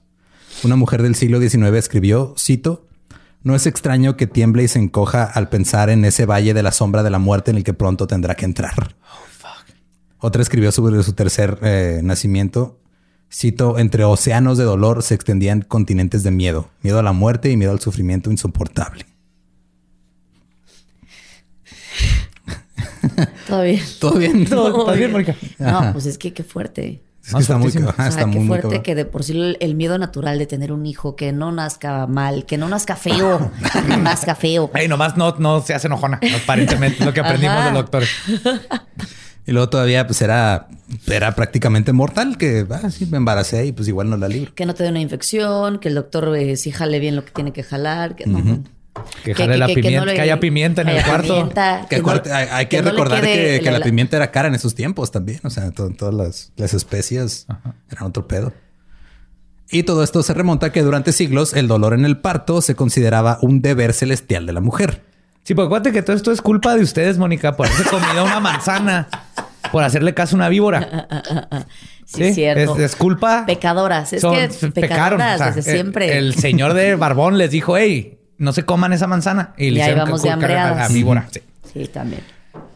Una 0.63 0.75
mujer 0.75 1.01
del 1.01 1.15
siglo 1.15 1.39
XIX 1.39 1.75
escribió, 1.77 2.35
cito, 2.37 2.87
no 3.43 3.55
es 3.55 3.65
extraño 3.65 4.15
que 4.17 4.27
tiemble 4.27 4.61
y 4.61 4.67
se 4.67 4.77
encoja 4.77 5.23
al 5.23 5.49
pensar 5.49 5.89
en 5.89 6.05
ese 6.05 6.27
valle 6.27 6.53
de 6.53 6.61
la 6.61 6.71
sombra 6.71 7.01
de 7.01 7.09
la 7.09 7.17
muerte 7.17 7.49
en 7.49 7.57
el 7.57 7.63
que 7.63 7.73
pronto 7.73 8.05
tendrá 8.05 8.35
que 8.35 8.45
entrar. 8.45 8.95
Otra 10.19 10.43
escribió 10.43 10.71
sobre 10.71 11.01
su 11.01 11.13
tercer 11.13 11.57
eh, 11.63 12.01
nacimiento, 12.03 12.79
cito, 13.31 13.79
entre 13.79 14.03
océanos 14.03 14.57
de 14.57 14.63
dolor 14.63 15.03
se 15.03 15.15
extendían 15.15 15.61
continentes 15.61 16.23
de 16.23 16.31
miedo, 16.31 16.69
miedo 16.81 16.99
a 16.99 17.03
la 17.03 17.13
muerte 17.13 17.49
y 17.49 17.57
miedo 17.57 17.71
al 17.71 17.79
sufrimiento 17.79 18.31
insoportable. 18.31 19.05
Todo 23.47 23.63
bien. 23.63 23.81
Todo 23.99 24.19
bien. 24.19 24.45
¿Todo 24.45 24.93
bien, 24.93 25.11
Mónica? 25.11 25.35
No, 25.57 25.91
pues 25.93 26.05
es 26.05 26.17
que 26.17 26.33
qué 26.33 26.43
fuerte. 26.43 27.01
Es 27.23 27.33
que 27.35 27.41
está 27.41 27.53
muy, 27.53 27.71
fuertísimo. 27.71 27.89
ajá, 27.89 28.07
o 28.07 28.11
sea, 28.11 28.21
está 28.21 28.21
qué 28.21 28.25
muy, 28.25 28.47
muy 28.47 28.47
fuerte 28.47 28.81
que 28.81 28.95
de 28.95 29.05
por 29.05 29.23
sí 29.23 29.33
el, 29.33 29.57
el 29.59 29.75
miedo 29.75 29.97
natural 29.99 30.39
de 30.39 30.47
tener 30.47 30.71
un 30.71 30.87
hijo 30.87 31.15
que 31.15 31.31
no 31.31 31.51
nazca 31.51 32.07
mal, 32.07 32.45
que 32.47 32.57
no 32.57 32.67
nazca 32.67 32.95
feo, 32.95 33.51
no 33.87 33.97
nazca 33.97 34.33
feo. 34.33 34.71
Ey, 34.73 34.87
nomás 34.87 35.17
no, 35.17 35.35
no 35.37 35.61
se 35.61 35.75
hace 35.75 35.85
enojona, 35.87 36.19
aparentemente, 36.43 37.05
lo 37.05 37.13
que 37.13 37.19
aprendimos 37.19 37.57
Ajá. 37.57 37.65
del 37.65 37.73
doctor. 37.75 38.03
Y 39.51 39.53
luego 39.53 39.67
todavía 39.67 40.07
pues 40.07 40.21
era, 40.21 40.69
era 41.07 41.35
prácticamente 41.35 41.91
mortal 41.91 42.37
que, 42.37 42.65
ah, 42.69 42.89
sí, 42.89 43.05
me 43.07 43.17
embaracé 43.17 43.65
y 43.65 43.73
pues 43.73 43.85
igual 43.89 44.09
no 44.09 44.15
la 44.15 44.29
libro. 44.29 44.55
Que 44.55 44.65
no 44.65 44.73
te 44.73 44.83
dé 44.83 44.89
una 44.89 45.01
infección, 45.01 45.77
que 45.79 45.89
el 45.89 45.95
doctor 45.95 46.33
eh, 46.37 46.55
sí 46.55 46.71
jale 46.71 46.99
bien 46.99 47.17
lo 47.17 47.25
que 47.25 47.31
tiene 47.31 47.51
que 47.51 47.61
jalar. 47.61 48.15
Que, 48.15 48.27
no, 48.27 48.39
bueno. 48.41 48.63
Que 49.25 49.35
jale 49.35 49.57
la 49.57 49.67
pimienta, 49.67 50.05
le- 50.05 50.13
que 50.15 50.21
haya 50.21 50.39
pimienta 50.39 50.83
en 50.83 50.87
el 50.87 51.03
cuarto. 51.03 51.27
pimienta, 51.33 51.85
Que 51.89 51.97
no- 51.97 52.01
acuérdate, 52.03 52.31
hay, 52.31 52.47
hay 52.49 52.65
que, 52.67 52.81
no 52.81 52.91
recordar 52.91 53.19
quede 53.23 53.57
que, 53.57 53.65
que 53.65 53.71
la, 53.71 53.79
la- 53.79 53.83
pimienta 53.83 54.15
era 54.15 54.31
cara 54.31 54.47
en 54.47 54.55
esos 54.55 54.73
tiempos 54.73 55.11
también. 55.11 55.41
O 55.43 55.49
sea, 55.49 55.69
to- 55.71 55.89
todas 55.89 56.13
las, 56.13 56.53
las 56.55 56.73
especias 56.73 57.45
eran 57.91 58.05
otro 58.05 58.29
pedo. 58.29 58.53
Y 59.69 59.83
todo 59.83 60.01
esto 60.01 60.23
se 60.23 60.33
remonta 60.33 60.67
a 60.67 60.71
que 60.71 60.81
durante 60.81 61.11
siglos 61.11 61.53
el 61.53 61.67
dolor 61.67 61.93
en 61.93 62.05
el 62.05 62.19
parto 62.19 62.61
se 62.61 62.75
consideraba 62.75 63.37
un 63.41 63.61
deber 63.61 63.91
celestial 63.91 64.45
de 64.45 64.53
la 64.53 64.61
mujer. 64.61 65.01
Sí, 65.43 65.55
porque 65.55 65.65
acuérdate 65.67 65.91
que 65.91 66.01
todo 66.01 66.15
esto 66.15 66.31
es 66.31 66.41
culpa 66.41 66.75
de 66.75 66.83
ustedes, 66.83 67.17
Mónica, 67.17 67.55
por 67.57 67.67
haberse 67.67 67.89
comido 67.89 68.23
una 68.23 68.39
manzana, 68.39 69.07
por 69.71 69.83
hacerle 69.83 70.13
caso 70.13 70.35
a 70.35 70.37
una 70.37 70.49
víbora. 70.49 71.07
Sí, 72.05 72.23
es 72.23 72.35
cierto. 72.35 72.75
Es, 72.77 72.81
es 72.91 72.95
culpa. 72.95 73.45
Pecadoras. 73.45 74.11
Es 74.13 74.21
Son- 74.21 74.33
que 74.35 74.47
pecaron. 74.49 74.71
pecadoras 75.19 75.35
O 75.35 75.37
sea, 75.37 75.51
desde 75.51 75.71
siempre. 75.71 76.17
El, 76.17 76.35
señor 76.35 76.73
de 76.73 76.95
Barbón 76.95 77.37
les 77.37 77.51
dijo, 77.51 77.77
hey, 77.77 78.19
no 78.37 78.53
se 78.53 78.65
coman 78.65 78.91
esa 78.93 79.07
manzana. 79.07 79.53
Y 79.57 79.71
le 79.71 79.77
Y 79.79 79.81
ahí 79.81 79.89
hicieron 79.89 80.05
vamos 80.05 80.21
que 80.21 80.27
de 80.27 80.31
a 80.31 80.33
hambreadas. 80.33 80.93
víbora. 80.93 81.27
Sí. 81.31 81.41
Sí, 81.73 81.87
también. 81.87 82.21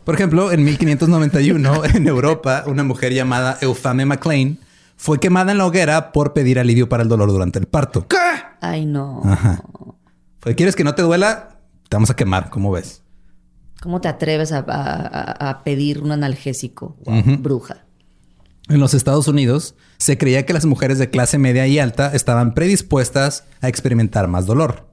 Por 0.05 0.15
ejemplo, 0.15 0.51
en 0.51 0.63
1591, 0.63 1.83
en 1.95 2.07
Europa, 2.07 2.63
una 2.67 2.83
mujer 2.83 3.13
llamada 3.13 3.57
Eufame 3.61 4.05
MacLean 4.05 4.57
fue 4.95 5.19
quemada 5.19 5.51
en 5.51 5.57
la 5.57 5.65
hoguera 5.65 6.11
por 6.13 6.31
pedir 6.33 6.57
alivio 6.59 6.87
para 6.87 7.03
el 7.03 7.09
dolor 7.09 7.29
durante 7.29 7.59
el 7.59 7.65
parto. 7.65 8.07
Ay, 8.61 8.85
no. 8.85 9.21
Ajá. 9.25 9.61
¿quieres 10.55 10.75
que 10.75 10.83
no 10.83 10.95
te 10.95 11.01
duela? 11.01 11.54
Te 11.95 11.97
vamos 11.97 12.09
a 12.09 12.15
quemar, 12.17 12.49
¿cómo 12.49 12.71
ves? 12.73 13.03
¿Cómo 13.81 14.01
te 14.01 14.09
atreves 14.09 14.51
a, 14.51 14.57
a- 14.57 14.65
a- 14.67 15.49
a 15.49 15.63
pedir 15.63 16.01
un 16.01 16.11
analgésico? 16.11 16.97
Bruja. 17.39 17.85
En 18.67 18.81
los 18.81 18.93
Estados 18.93 19.29
Unidos 19.29 19.75
se 19.97 20.17
creía 20.17 20.45
que 20.45 20.51
las 20.51 20.65
mujeres 20.65 20.99
de 20.99 21.09
clase 21.09 21.37
media 21.37 21.65
y 21.67 21.79
alta 21.79 22.13
estaban 22.13 22.53
predispuestas 22.53 23.45
a 23.61 23.69
experimentar 23.69 24.27
más 24.27 24.45
dolor. 24.45 24.89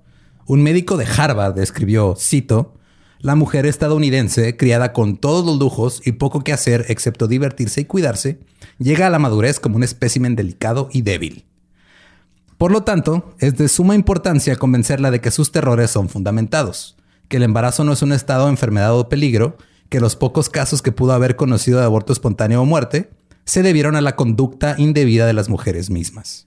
Un 0.47 0.63
médico 0.63 0.97
de 0.97 1.07
Harvard 1.07 1.59
escribió, 1.59 2.15
cito, 2.17 2.79
la 3.19 3.35
mujer 3.35 3.67
estadounidense, 3.67 4.57
criada 4.57 4.93
con 4.93 5.17
todos 5.17 5.45
los 5.45 5.59
lujos 5.59 6.03
y 6.07 6.13
poco 6.13 6.45
que 6.45 6.53
hacer 6.53 6.85
excepto 6.87 7.27
divertirse 7.27 7.81
y 7.81 7.85
cuidarse, 7.87 8.39
llega 8.79 9.09
a 9.09 9.11
la 9.11 9.19
madurez 9.19 9.59
como 9.59 9.75
un 9.75 9.83
espécimen 9.83 10.37
delicado 10.37 10.89
y 10.93 11.03
débil. 11.03 11.47
Por 12.63 12.71
lo 12.71 12.85
tanto, 12.85 13.35
es 13.41 13.59
de 13.59 13.67
suma 13.67 13.97
importancia 13.97 14.55
convencerla 14.55 15.11
de 15.11 15.21
que 15.21 15.33
sus 15.33 15.51
terrores 15.51 15.91
son 15.91 16.09
fundamentados, 16.09 16.97
que 17.27 17.39
el 17.39 17.43
embarazo 17.43 17.83
no 17.83 17.93
es 17.93 18.03
un 18.03 18.13
estado 18.13 18.45
de 18.45 18.53
enfermedad 18.53 18.97
o 18.97 19.09
peligro, 19.09 19.57
que 19.89 19.99
los 19.99 20.15
pocos 20.15 20.49
casos 20.49 20.81
que 20.81 20.93
pudo 20.93 21.13
haber 21.13 21.35
conocido 21.35 21.81
de 21.81 21.87
aborto 21.87 22.13
espontáneo 22.13 22.63
o 22.63 22.65
muerte 22.65 23.11
se 23.45 23.65
debieron 23.65 23.97
a 23.97 24.01
la 24.01 24.15
conducta 24.15 24.77
indebida 24.79 25.27
de 25.27 25.33
las 25.33 25.49
mujeres 25.49 25.91
mismas. 25.91 26.47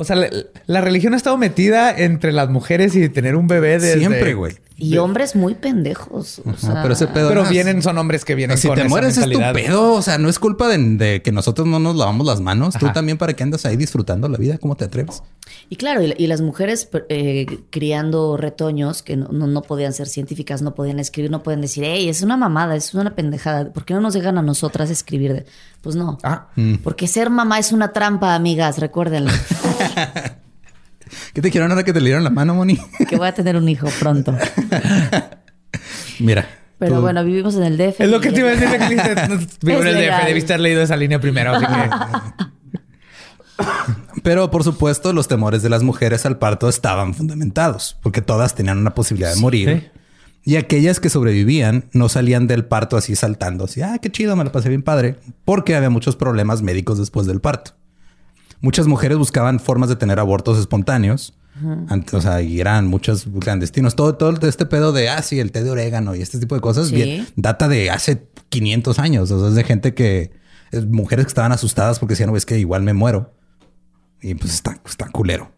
O 0.00 0.04
sea, 0.04 0.16
la, 0.16 0.30
la 0.64 0.80
religión 0.80 1.12
ha 1.12 1.18
estado 1.18 1.36
metida 1.36 1.94
entre 1.94 2.32
las 2.32 2.48
mujeres 2.48 2.96
y 2.96 3.06
tener 3.10 3.36
un 3.36 3.46
bebé 3.46 3.78
desde... 3.78 3.98
Siempre, 3.98 4.32
güey. 4.32 4.56
Y 4.78 4.96
hombres 4.96 5.36
muy 5.36 5.54
pendejos. 5.54 6.40
O 6.46 6.56
sea, 6.56 6.80
pero 6.80 6.94
ese 6.94 7.06
pedo 7.06 7.28
Pero 7.28 7.44
vienen, 7.44 7.82
son 7.82 7.98
hombres 7.98 8.24
que 8.24 8.34
vienen 8.34 8.56
Si 8.56 8.66
con 8.66 8.76
te 8.76 8.80
esa 8.80 8.88
mueres 8.88 9.18
es 9.18 9.28
tu 9.28 9.38
pedo. 9.52 9.92
O 9.92 10.00
sea, 10.00 10.16
no 10.16 10.30
es 10.30 10.38
culpa 10.38 10.68
de, 10.68 10.78
de 10.96 11.20
que 11.20 11.32
nosotros 11.32 11.66
no 11.66 11.78
nos 11.80 11.96
lavamos 11.96 12.26
las 12.26 12.40
manos. 12.40 12.76
Tú 12.78 12.86
Ajá. 12.86 12.94
también 12.94 13.18
para 13.18 13.34
que 13.34 13.42
andas 13.42 13.66
ahí 13.66 13.76
disfrutando 13.76 14.26
la 14.26 14.38
vida. 14.38 14.56
¿Cómo 14.56 14.74
te 14.74 14.86
atreves? 14.86 15.22
Y 15.72 15.76
claro, 15.76 16.02
y, 16.02 16.12
y 16.18 16.26
las 16.26 16.40
mujeres 16.40 16.88
eh, 17.08 17.46
criando 17.70 18.36
retoños 18.36 19.02
que 19.02 19.16
no, 19.16 19.28
no- 19.28 19.46
no 19.46 19.62
podían 19.62 19.92
ser 19.92 20.08
científicas, 20.08 20.62
no 20.62 20.74
podían 20.74 20.98
escribir, 20.98 21.30
no 21.30 21.44
pueden 21.44 21.60
decir, 21.60 21.84
hey, 21.86 22.08
es 22.08 22.22
una 22.22 22.36
mamada, 22.36 22.74
es 22.74 22.92
una 22.92 23.14
pendejada. 23.14 23.72
¿Por 23.72 23.84
qué 23.84 23.94
no 23.94 24.00
nos 24.00 24.14
dejan 24.14 24.36
a 24.36 24.42
nosotras 24.42 24.90
escribir? 24.90 25.32
de-?" 25.32 25.46
Pues 25.80 25.94
no. 25.94 26.18
Ah, 26.24 26.48
Porque 26.82 27.06
ser 27.06 27.30
mamá 27.30 27.60
es 27.60 27.70
una 27.70 27.92
trampa, 27.92 28.34
amigas, 28.34 28.78
recuérdenlo. 28.78 29.30
¿Qué 31.34 31.40
te 31.40 31.50
quiero 31.52 31.66
ahora 31.68 31.84
que 31.84 31.92
te 31.92 32.00
le 32.00 32.06
dieron 32.06 32.24
la 32.24 32.30
mano, 32.30 32.54
Moni? 32.54 32.76
que 33.08 33.16
voy 33.16 33.28
a 33.28 33.32
tener 33.34 33.56
un 33.56 33.68
hijo 33.68 33.86
pronto. 34.00 34.36
Mira. 36.18 36.48
Pero 36.80 36.96
tú- 36.96 37.00
bueno, 37.02 37.22
vivimos 37.24 37.54
en 37.56 37.62
el 37.62 37.76
DF. 37.76 38.00
es 38.00 38.10
lo 38.10 38.20
que 38.20 38.32
te 38.32 38.40
iba 38.40 38.48
a 38.50 38.56
decir. 38.56 39.48
Vivo 39.62 39.82
en 39.82 39.86
el. 39.86 39.94
DF, 40.10 40.24
debiste 40.26 40.52
haber 40.54 40.62
leído 40.62 40.82
esa 40.82 40.96
línea 40.96 41.20
primero. 41.20 41.52
Así 41.54 41.64
que... 41.66 41.90
Pero 44.22 44.50
por 44.50 44.64
supuesto, 44.64 45.12
los 45.12 45.28
temores 45.28 45.62
de 45.62 45.68
las 45.70 45.82
mujeres 45.82 46.26
al 46.26 46.38
parto 46.38 46.68
estaban 46.68 47.14
fundamentados, 47.14 47.96
porque 48.02 48.20
todas 48.22 48.54
tenían 48.54 48.78
una 48.78 48.94
posibilidad 48.94 49.34
de 49.34 49.40
morir. 49.40 49.90
Y 50.42 50.56
aquellas 50.56 51.00
que 51.00 51.10
sobrevivían 51.10 51.84
no 51.92 52.08
salían 52.08 52.46
del 52.46 52.64
parto 52.64 52.96
así 52.96 53.14
saltando, 53.14 53.64
así, 53.64 53.82
ah, 53.82 53.98
qué 54.00 54.10
chido, 54.10 54.36
me 54.36 54.44
lo 54.44 54.52
pasé 54.52 54.68
bien 54.70 54.82
padre, 54.82 55.16
porque 55.44 55.74
había 55.76 55.90
muchos 55.90 56.16
problemas 56.16 56.62
médicos 56.62 56.98
después 56.98 57.26
del 57.26 57.40
parto. 57.40 57.72
Muchas 58.62 58.86
mujeres 58.86 59.18
buscaban 59.18 59.60
formas 59.60 59.88
de 59.88 59.96
tener 59.96 60.18
abortos 60.18 60.58
espontáneos. 60.58 61.34
Ant- 61.62 62.14
O 62.14 62.20
sea, 62.22 62.40
y 62.40 62.58
eran 62.60 62.86
muchos 62.86 63.26
clandestinos. 63.40 63.94
Todo, 63.96 64.14
todo 64.14 64.48
este 64.48 64.64
pedo 64.66 64.92
de, 64.92 65.10
ah, 65.10 65.20
sí, 65.22 65.40
el 65.40 65.52
té 65.52 65.62
de 65.62 65.70
orégano 65.70 66.14
y 66.14 66.22
este 66.22 66.38
tipo 66.38 66.54
de 66.54 66.60
cosas 66.62 66.88
Sí. 66.88 66.94
bien- 66.94 67.26
data 67.36 67.68
de 67.68 67.90
hace 67.90 68.26
500 68.48 68.98
años. 68.98 69.30
O 69.30 69.40
sea, 69.40 69.48
es 69.48 69.54
de 69.54 69.64
gente 69.64 69.92
que, 69.92 70.30
es 70.72 70.86
mujeres 70.86 71.26
que 71.26 71.30
estaban 71.30 71.52
asustadas 71.52 71.98
porque 71.98 72.12
decían, 72.12 72.30
no, 72.30 72.36
es 72.36 72.46
que 72.46 72.58
igual 72.58 72.82
me 72.82 72.94
muero. 72.94 73.34
Y 74.22 74.34
pues 74.34 74.54
está, 74.54 74.80
está 74.84 75.08
culero. 75.10 75.52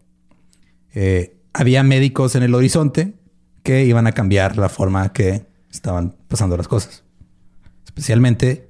Eh, 0.94 1.36
había 1.52 1.82
médicos 1.82 2.34
en 2.34 2.42
el 2.42 2.54
horizonte 2.54 3.14
que 3.62 3.84
iban 3.84 4.06
a 4.06 4.12
cambiar 4.12 4.56
la 4.56 4.68
forma 4.68 5.12
que 5.12 5.46
estaban 5.70 6.16
pasando 6.28 6.56
las 6.56 6.68
cosas. 6.68 7.04
Especialmente 7.84 8.68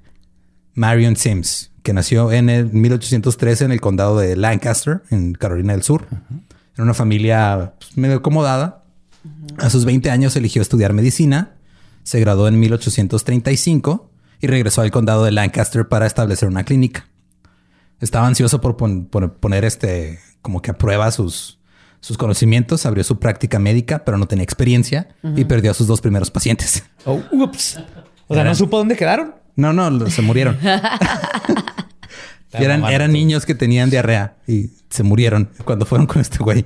Marion 0.75 1.17
Sims, 1.17 1.71
que 1.83 1.93
nació 1.93 2.33
en 2.33 2.49
el 2.49 2.73
1813 2.73 3.67
en 3.67 3.73
el 3.73 3.81
condado 3.81 4.19
de 4.19 4.37
Lancaster, 4.37 5.03
en 5.11 5.35
Carolina 5.35 5.73
del 5.73 5.83
Sur. 5.83 6.07
Era 6.75 6.85
una 6.85 6.95
familia 6.95 7.75
pues, 7.79 7.97
medio 7.97 8.17
acomodada. 8.17 8.85
A 9.59 9.71
sus 9.71 9.85
20 9.85 10.11
años 10.11 10.35
eligió 10.37 10.63
estudiar 10.63 10.93
medicina. 10.93 11.57
Se 12.03 12.19
graduó 12.21 12.49
en 12.49 12.59
1835 12.59 14.11
y 14.41 14.47
regresó 14.49 14.83
al 14.83 14.91
condado 14.91 15.25
de 15.25 15.31
Lancaster 15.31 15.87
para 15.87 16.07
establecer 16.07 16.49
una 16.49 16.65
clínica. 16.65 17.07
Estaba 18.03 18.27
ansioso 18.27 18.61
por, 18.61 18.77
pon- 18.77 19.07
por 19.07 19.33
poner 19.37 19.65
este 19.65 20.19
como 20.43 20.61
que 20.61 20.71
a 20.73 20.75
prueba 20.75 21.11
sus, 21.11 21.59
sus 22.01 22.19
conocimientos. 22.19 22.85
Abrió 22.85 23.03
su 23.05 23.19
práctica 23.19 23.59
médica, 23.59 24.05
pero 24.05 24.19
no 24.19 24.27
tenía 24.27 24.43
experiencia 24.45 25.09
y 25.37 25.45
perdió 25.47 25.71
a 25.71 25.75
sus 25.75 25.87
dos 25.87 26.01
primeros 26.03 26.31
pacientes. 26.31 26.85
Oh, 27.07 27.21
ups. 27.33 27.79
O 28.29 28.35
sea, 28.35 28.45
¿no 28.45 28.55
supo 28.55 28.77
dónde 28.79 28.95
quedaron? 28.97 29.35
No, 29.57 29.73
no, 29.73 30.09
se 30.11 30.23
murieron. 30.23 30.57
eran, 32.53 32.85
eran 32.85 33.13
niños 33.13 33.47
que 33.47 33.55
tenían 33.55 33.91
diarrea 33.91 34.37
y 34.47 34.71
se 34.91 35.03
murieron 35.03 35.51
cuando 35.65 35.87
fueron 35.87 36.07
con 36.07 36.21
este 36.21 36.39
güey. 36.39 36.63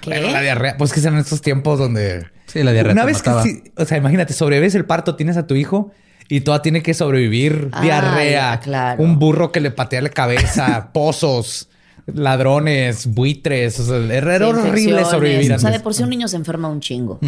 ¿Qué? 0.00 0.10
Pero 0.10 0.30
la 0.30 0.40
diarrea, 0.40 0.76
pues 0.76 0.92
que 0.92 1.00
son 1.00 1.16
estos 1.18 1.40
tiempos 1.42 1.78
donde... 1.78 2.26
Sí, 2.46 2.62
la 2.62 2.72
diarrea 2.72 2.92
Una 2.92 3.02
te 3.02 3.06
vez 3.08 3.16
mataba. 3.18 3.42
que, 3.42 3.72
o 3.76 3.84
sea, 3.84 3.98
imagínate, 3.98 4.32
sobrevives 4.32 4.74
el 4.74 4.84
parto, 4.84 5.16
tienes 5.16 5.36
a 5.36 5.46
tu 5.46 5.54
hijo 5.54 5.90
y 6.28 6.40
toda 6.42 6.60
tiene 6.62 6.82
que 6.82 6.94
sobrevivir 6.94 7.68
Ah, 7.72 7.80
diarrea, 7.82 8.54
ya, 8.54 8.60
claro. 8.60 9.02
un 9.02 9.18
burro 9.18 9.50
que 9.52 9.60
le 9.60 9.70
patea 9.70 10.02
la 10.02 10.10
cabeza, 10.10 10.90
pozos, 10.94 11.68
ladrones, 12.06 13.06
buitres. 13.06 13.80
O 13.80 13.84
sea, 13.86 13.96
era 14.14 14.38
Sí, 14.38 14.44
horrible 14.44 15.04
sobrevivir 15.04 15.52
O 15.54 15.58
sea, 15.58 15.70
de 15.70 15.80
por 15.80 15.94
sí 15.94 16.02
un 16.02 16.10
niño 16.10 16.28
se 16.28 16.36
enferma 16.36 16.68
un 16.68 16.80
chingo. 16.80 17.18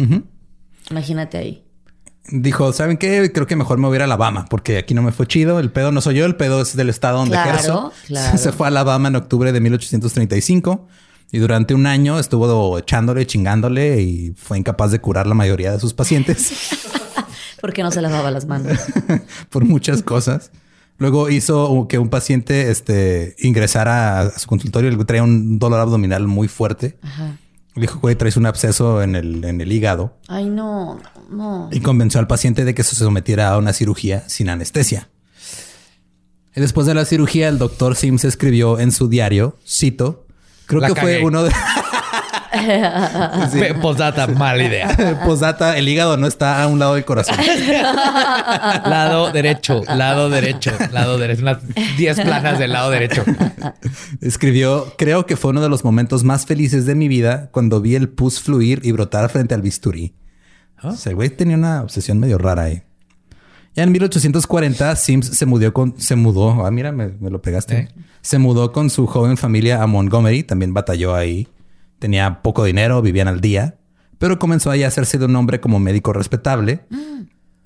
Imagínate 0.89 1.37
ahí. 1.37 1.63
Dijo, 2.29 2.71
¿saben 2.71 2.97
qué? 2.97 3.31
Creo 3.33 3.47
que 3.47 3.55
mejor 3.55 3.77
me 3.79 3.87
voy 3.87 3.95
a 3.95 3.97
ir 3.97 4.01
a 4.01 4.05
Alabama 4.05 4.45
porque 4.49 4.77
aquí 4.77 4.93
no 4.93 5.01
me 5.01 5.11
fue 5.11 5.25
chido. 5.27 5.59
El 5.59 5.71
pedo 5.71 5.91
no 5.91 6.01
soy 6.01 6.15
yo, 6.15 6.25
el 6.25 6.35
pedo 6.35 6.61
es 6.61 6.75
del 6.75 6.89
estado 6.89 7.17
donde 7.17 7.33
Claro, 7.35 7.49
ejerzo. 7.49 7.93
claro. 8.07 8.37
Se 8.39 8.51
fue 8.51 8.67
a 8.67 8.69
Alabama 8.69 9.07
en 9.07 9.15
octubre 9.15 9.51
de 9.51 9.59
1835 9.59 10.87
y 11.31 11.39
durante 11.39 11.73
un 11.73 11.87
año 11.87 12.19
estuvo 12.19 12.77
echándole, 12.77 13.25
chingándole 13.25 14.01
y 14.01 14.33
fue 14.37 14.57
incapaz 14.59 14.91
de 14.91 14.99
curar 14.99 15.25
la 15.27 15.33
mayoría 15.33 15.71
de 15.71 15.79
sus 15.79 15.93
pacientes 15.93 16.51
¿Por 17.61 17.73
qué 17.73 17.83
no 17.83 17.91
se 17.91 18.01
lavaba 18.01 18.31
las 18.31 18.45
manos? 18.47 18.77
por 19.49 19.63
muchas 19.63 20.01
cosas. 20.01 20.51
Luego 20.97 21.29
hizo 21.29 21.87
que 21.87 21.99
un 21.99 22.09
paciente 22.09 22.69
este, 22.69 23.35
ingresara 23.39 24.19
a 24.19 24.39
su 24.39 24.47
consultorio 24.47 24.91
y 24.91 25.05
traía 25.05 25.23
un 25.23 25.59
dolor 25.59 25.79
abdominal 25.79 26.27
muy 26.27 26.47
fuerte. 26.47 26.97
Ajá. 27.01 27.37
Le 27.75 27.81
dijo, 27.83 27.99
güey, 27.99 28.15
traes 28.15 28.35
un 28.35 28.45
absceso 28.45 29.01
en 29.01 29.15
el, 29.15 29.43
en 29.45 29.61
el 29.61 29.71
hígado. 29.71 30.17
Ay, 30.27 30.49
no, 30.49 30.99
no. 31.29 31.69
y 31.71 31.79
convenció 31.79 32.19
al 32.19 32.27
paciente 32.27 32.65
de 32.65 32.75
que 32.75 32.83
se 32.83 32.95
sometiera 32.95 33.49
a 33.49 33.57
una 33.57 33.71
cirugía 33.73 34.27
sin 34.27 34.49
anestesia. 34.49 35.09
Y 36.53 36.59
después 36.59 36.85
de 36.85 36.93
la 36.93 37.05
cirugía, 37.05 37.47
el 37.47 37.57
doctor 37.57 37.95
Sims 37.95 38.25
escribió 38.25 38.77
en 38.77 38.91
su 38.91 39.07
diario, 39.07 39.57
cito, 39.65 40.25
creo 40.65 40.81
La 40.81 40.89
que 40.89 40.93
cagué. 40.95 41.19
fue 41.19 41.25
uno 41.25 41.43
de... 41.43 41.51
Postdata, 43.81 44.27
mala 44.27 44.63
idea. 44.63 45.21
Posdata, 45.25 45.77
el 45.77 45.87
hígado 45.87 46.17
no 46.17 46.27
está 46.27 46.61
a 46.61 46.67
un 46.67 46.79
lado 46.79 46.95
del 46.95 47.05
corazón. 47.05 47.35
lado 48.85 49.31
derecho, 49.31 49.83
lado 49.87 50.29
derecho, 50.29 50.71
lado 50.91 51.17
derecho. 51.17 51.41
Unas 51.43 51.59
10 51.97 52.21
planas 52.21 52.59
del 52.59 52.73
lado 52.73 52.89
derecho. 52.91 53.23
Escribió, 54.19 54.93
creo 54.97 55.25
que 55.25 55.37
fue 55.37 55.51
uno 55.51 55.61
de 55.61 55.69
los 55.69 55.83
momentos 55.83 56.23
más 56.23 56.45
felices 56.45 56.85
de 56.85 56.95
mi 56.95 57.07
vida 57.07 57.49
cuando 57.51 57.79
vi 57.81 57.95
el 57.95 58.09
pus 58.09 58.41
fluir 58.41 58.81
y 58.83 58.91
brotar 58.91 59.29
frente 59.29 59.55
al 59.55 59.61
bisturí. 59.61 60.13
O 60.83 60.93
sea, 60.93 61.11
el 61.11 61.15
güey 61.15 61.29
tenía 61.29 61.55
una 61.55 61.81
obsesión 61.83 62.19
medio 62.19 62.37
rara 62.37 62.63
ahí. 62.63 62.83
Ya 63.73 63.83
en 63.83 63.91
1840, 63.93 64.95
Sims 64.97 65.27
se 65.27 65.45
mudó 65.45 65.71
con, 65.71 65.97
se 65.97 66.17
mudó, 66.17 66.65
ah, 66.65 66.71
mira, 66.71 66.91
me, 66.91 67.07
me 67.07 67.29
lo 67.29 67.41
pegaste. 67.41 67.77
¿Eh? 67.77 67.87
Se 68.21 68.37
mudó 68.37 68.73
con 68.73 68.89
su 68.89 69.07
joven 69.07 69.37
familia 69.37 69.81
a 69.81 69.87
Montgomery, 69.87 70.43
también 70.43 70.73
batalló 70.73 71.15
ahí. 71.15 71.47
Tenía 72.01 72.41
poco 72.41 72.63
dinero, 72.63 72.99
vivían 73.03 73.27
al 73.27 73.41
día, 73.41 73.75
pero 74.17 74.39
comenzó 74.39 74.71
ahí 74.71 74.81
a 74.81 74.87
hacerse 74.87 75.19
de 75.19 75.25
un 75.25 75.35
hombre 75.35 75.61
como 75.61 75.79
médico 75.79 76.13
respetable. 76.13 76.81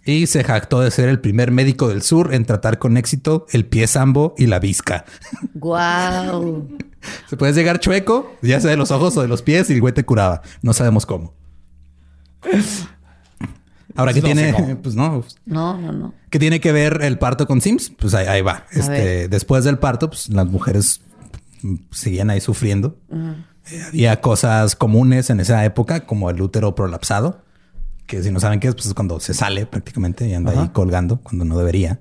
Y 0.03 0.27
se 0.27 0.43
jactó 0.43 0.81
de 0.81 0.91
ser 0.91 1.07
el 1.07 1.21
primer 1.21 1.51
médico 1.51 1.87
del 1.87 2.01
sur 2.01 2.33
en 2.33 2.43
tratar 2.43 2.77
con 2.77 2.97
éxito 2.97 3.45
el 3.53 3.65
pie 3.65 3.87
sambo 3.87 4.35
y 4.37 4.47
la 4.47 4.59
visca. 4.59 5.05
Guau. 5.53 6.67
Se 7.29 7.37
puedes 7.37 7.55
llegar 7.55 7.79
chueco, 7.79 8.35
ya 8.41 8.59
sea 8.59 8.71
de 8.71 8.77
los 8.77 8.91
ojos 8.91 9.15
o 9.15 9.21
de 9.21 9.29
los 9.29 9.41
pies, 9.41 9.69
y 9.69 9.73
el 9.73 9.79
güey 9.79 9.93
te 9.93 10.03
curaba. 10.03 10.41
No 10.61 10.73
sabemos 10.73 11.05
cómo. 11.05 11.33
Ahora, 13.95 14.11
¿qué 14.11 14.19
No 14.21 14.25
tiene? 14.25 14.75
Pues 14.83 14.95
no. 14.95 15.23
No, 15.45 15.79
no, 15.79 15.91
no. 15.93 16.13
¿Qué 16.29 16.39
tiene 16.39 16.59
que 16.59 16.73
ver 16.73 16.99
el 17.03 17.19
parto 17.19 17.47
con 17.47 17.61
Sims? 17.61 17.89
Pues 17.97 18.13
ahí, 18.15 18.27
ahí 18.27 18.41
va. 18.41 18.65
Este, 18.71 19.29
después 19.29 19.63
del 19.63 19.77
parto, 19.77 20.09
pues 20.09 20.27
las 20.27 20.47
mujeres 20.47 20.99
mm, 21.61 21.75
seguían 21.91 22.31
ahí 22.31 22.41
sufriendo. 22.41 22.97
Eh, 23.71 23.83
había 23.87 24.21
cosas 24.21 24.75
comunes 24.75 25.29
en 25.29 25.39
esa 25.39 25.63
época, 25.65 26.05
como 26.05 26.29
el 26.29 26.41
útero 26.41 26.75
prolapsado, 26.75 27.41
que 28.05 28.21
si 28.21 28.31
no 28.31 28.39
saben 28.39 28.59
qué 28.59 28.67
es, 28.67 28.75
pues 28.75 28.87
es 28.87 28.93
cuando 28.93 29.19
se 29.19 29.33
sale 29.33 29.65
prácticamente 29.65 30.27
y 30.27 30.33
anda 30.33 30.51
ahí 30.51 30.69
colgando 30.69 31.17
cuando 31.17 31.45
no 31.45 31.57
debería. 31.57 31.99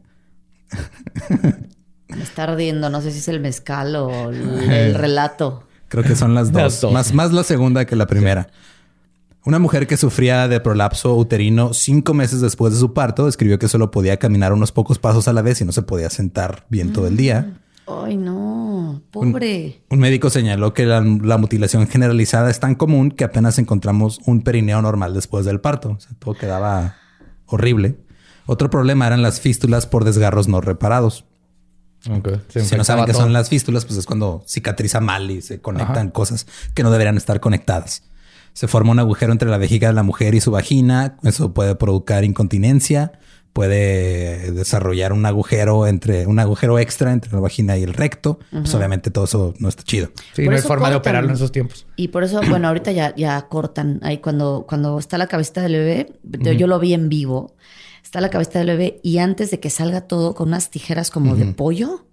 Me 2.08 2.22
está 2.22 2.44
ardiendo. 2.44 2.90
No 2.90 3.00
sé 3.00 3.10
si 3.10 3.18
es 3.18 3.28
el 3.28 3.40
mezcal 3.40 3.96
o 3.96 4.30
el, 4.30 4.70
el 4.70 4.94
relato. 4.94 5.66
Creo 5.88 6.04
que 6.04 6.16
son 6.16 6.34
las 6.34 6.52
dos. 6.52 6.62
Las 6.62 6.80
dos. 6.80 6.92
Más, 6.92 7.14
más 7.14 7.32
la 7.32 7.44
segunda 7.44 7.84
que 7.86 7.96
la 7.96 8.06
primera. 8.06 8.48
Una 9.46 9.58
mujer 9.58 9.86
que 9.86 9.98
sufría 9.98 10.48
de 10.48 10.58
prolapso 10.58 11.14
uterino 11.16 11.74
cinco 11.74 12.14
meses 12.14 12.40
después 12.40 12.72
de 12.72 12.80
su 12.80 12.94
parto 12.94 13.28
escribió 13.28 13.58
que 13.58 13.68
solo 13.68 13.90
podía 13.90 14.16
caminar 14.16 14.54
unos 14.54 14.72
pocos 14.72 14.98
pasos 14.98 15.28
a 15.28 15.34
la 15.34 15.42
vez 15.42 15.60
y 15.60 15.66
no 15.66 15.72
se 15.72 15.82
podía 15.82 16.08
sentar 16.08 16.64
bien 16.70 16.92
todo 16.92 17.06
el 17.06 17.16
día. 17.16 17.58
Ay, 17.86 18.16
no. 18.16 19.02
Pobre. 19.10 19.82
Un 19.90 19.98
médico 19.98 20.30
señaló 20.30 20.72
que 20.72 20.86
la, 20.86 21.00
la 21.00 21.38
mutilación 21.38 21.86
generalizada 21.86 22.50
es 22.50 22.60
tan 22.60 22.74
común 22.74 23.10
que 23.10 23.24
apenas 23.24 23.58
encontramos 23.58 24.20
un 24.26 24.42
perineo 24.42 24.80
normal 24.80 25.14
después 25.14 25.44
del 25.44 25.60
parto. 25.60 25.90
O 25.90 26.00
sea, 26.00 26.12
todo 26.18 26.34
quedaba 26.34 26.96
horrible. 27.46 27.96
Otro 28.46 28.70
problema 28.70 29.06
eran 29.06 29.22
las 29.22 29.40
fístulas 29.40 29.86
por 29.86 30.04
desgarros 30.04 30.48
no 30.48 30.60
reparados. 30.60 31.24
Se 32.48 32.60
Si 32.64 32.76
no 32.76 32.84
saben 32.84 33.06
qué 33.06 33.14
son 33.14 33.32
las 33.32 33.48
fístulas, 33.48 33.86
pues 33.86 33.98
es 33.98 34.04
cuando 34.04 34.44
cicatriza 34.46 35.00
mal 35.00 35.30
y 35.30 35.40
se 35.40 35.60
conectan 35.60 36.10
cosas 36.10 36.46
que 36.74 36.82
no 36.82 36.90
deberían 36.90 37.16
estar 37.16 37.40
conectadas. 37.40 38.02
Se 38.52 38.68
forma 38.68 38.92
un 38.92 38.98
agujero 38.98 39.32
entre 39.32 39.48
la 39.48 39.56
vejiga 39.56 39.88
de 39.88 39.94
la 39.94 40.02
mujer 40.02 40.34
y 40.34 40.40
su 40.40 40.50
vagina. 40.50 41.16
Eso 41.22 41.54
puede 41.54 41.74
provocar 41.74 42.24
incontinencia. 42.24 43.12
Puede 43.54 44.50
desarrollar 44.50 45.12
un 45.12 45.24
agujero 45.26 45.86
entre 45.86 46.26
un 46.26 46.38
agujero 46.40 46.78
extra 46.80 47.12
entre 47.12 47.32
la 47.32 47.38
vagina 47.40 47.78
y 47.78 47.84
el 47.84 47.94
recto. 47.94 48.40
Pues 48.50 48.74
obviamente 48.74 49.10
todo 49.12 49.24
eso 49.24 49.54
no 49.60 49.68
está 49.68 49.84
chido. 49.84 50.08
Sí, 50.34 50.42
Por 50.42 50.52
no 50.52 50.56
hay 50.56 50.62
forma 50.62 50.90
de 50.90 50.96
operarlo 50.96 51.30
en 51.30 51.36
esos 51.36 51.52
tiempos. 51.52 51.86
Y 51.94 52.08
por 52.08 52.24
eso, 52.24 52.40
bueno, 52.50 52.66
ahorita 52.68 52.90
ya, 52.90 53.14
ya 53.14 53.40
cortan 53.48 54.00
ahí 54.02 54.18
cuando, 54.18 54.66
cuando 54.68 54.98
está 54.98 55.18
la 55.18 55.28
cabecita 55.28 55.62
del 55.62 55.72
bebé. 55.74 56.12
yo- 56.24 56.52
Yo 56.52 56.66
lo 56.66 56.78
vi 56.80 56.94
en 56.94 57.08
vivo. 57.08 57.54
Está 58.02 58.20
la 58.20 58.28
cabecita 58.28 58.58
del 58.58 58.68
bebé 58.68 58.98
y 59.04 59.18
antes 59.18 59.50
de 59.52 59.60
que 59.60 59.70
salga 59.70 60.02
todo 60.02 60.34
con 60.34 60.48
unas 60.48 60.70
tijeras 60.70 61.10
como 61.12 61.36
de 61.36 61.46
pollo, 61.46 62.04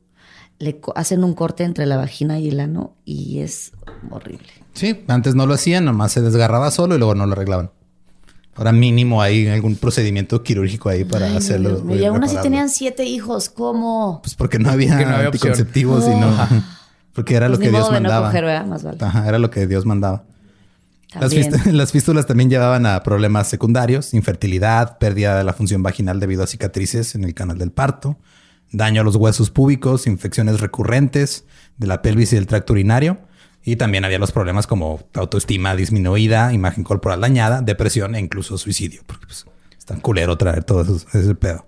le 0.60 0.80
co- 0.80 0.94
hacen 0.96 1.24
un 1.24 1.34
corte 1.34 1.64
entre 1.64 1.88
la 1.88 1.98
vagina 1.98 2.38
y 2.40 2.50
el 2.50 2.60
ano 2.60 2.96
y 3.04 3.40
es 3.40 3.72
horrible. 4.12 4.46
Sí, 4.74 5.04
antes 5.08 5.34
no 5.34 5.48
lo 5.48 5.56
hacían, 5.56 5.86
nomás 5.86 6.12
se 6.12 6.22
desgarraba 6.22 6.70
solo 6.70 6.94
y 6.96 6.98
luego 7.00 7.16
no 7.16 7.26
lo 7.26 7.34
arreglaban. 7.34 7.72
Ahora 8.56 8.72
mínimo 8.74 9.22
hay 9.22 9.48
algún 9.48 9.76
procedimiento 9.76 10.44
quirúrgico 10.44 10.90
ahí 10.90 11.04
para 11.06 11.28
Ay, 11.28 11.38
hacerlo. 11.38 11.84
Y 11.96 12.04
aún 12.06 12.24
así 12.24 12.36
tenían 12.42 12.70
siete 12.70 13.06
hijos. 13.06 13.50
¿Cómo? 13.50 14.20
Pues 14.24 14.36
porque 14.36 14.60
no 14.60 14.70
había, 14.70 14.90
Porque 14.92 15.06
no 15.06 15.16
había 15.16 15.30
opción. 15.30 15.52
anticonceptivos 15.52 16.06
y 16.06 16.10
no. 16.20 16.64
Porque 17.14 17.36
era 17.36 17.48
Pues 17.48 17.60
lo 17.60 17.60
ni 17.60 17.66
que 17.66 17.72
Dios 17.72 17.82
modo 17.84 17.92
de 17.94 18.00
no 18.00 18.04
mandaba. 18.10 18.28
coger, 18.28 18.46
¿verdad? 18.46 18.66
Más 18.66 18.84
vale. 18.84 18.98
Ajá, 19.02 19.28
era 19.28 19.38
lo 19.40 19.50
que 19.50 19.68
Dios 19.68 19.86
mandaba. 19.86 20.24
Las 21.72 21.92
fístulas 21.92 22.26
también 22.26 22.50
llevaban 22.50 22.86
a 22.86 23.04
problemas 23.04 23.50
secundarios, 23.50 24.14
infertilidad, 24.14 24.98
pérdida 24.98 25.38
de 25.38 25.44
la 25.44 25.52
función 25.54 25.84
vaginal 25.84 26.20
debido 26.22 26.44
a 26.44 26.48
cicatrices 26.48 27.16
en 27.16 27.26
el 27.26 27.34
canal 27.34 27.58
del 27.58 27.72
parto, 27.72 28.18
daño 28.72 29.02
a 29.02 29.04
los 29.04 29.18
huesos 29.18 29.50
púbicos, 29.50 30.08
infecciones 30.08 30.62
recurrentes 30.62 31.44
de 31.78 31.88
la 31.88 32.02
pelvis 32.02 32.32
y 32.32 32.38
del 32.38 32.48
tracto 32.48 32.72
urinario. 32.74 33.18
Y 33.64 33.76
también 33.76 34.06
había 34.06 34.18
los 34.20 34.32
problemas 34.32 34.66
como 34.68 35.00
autoestima 35.14 35.76
disminuida, 35.76 36.52
imagen 36.54 36.84
corporal 36.84 37.22
dañada, 37.22 37.62
depresión 37.62 38.16
e 38.16 38.20
incluso 38.20 38.58
suicidio. 38.58 39.02
Porque 39.06 39.28
pues, 39.28 39.46
es 39.78 39.86
tan 39.86 40.00
culero 40.00 40.38
traer 40.38 40.64
todo 40.64 40.82
eso, 40.82 41.06
ese 41.14 41.36
pedo. 41.36 41.68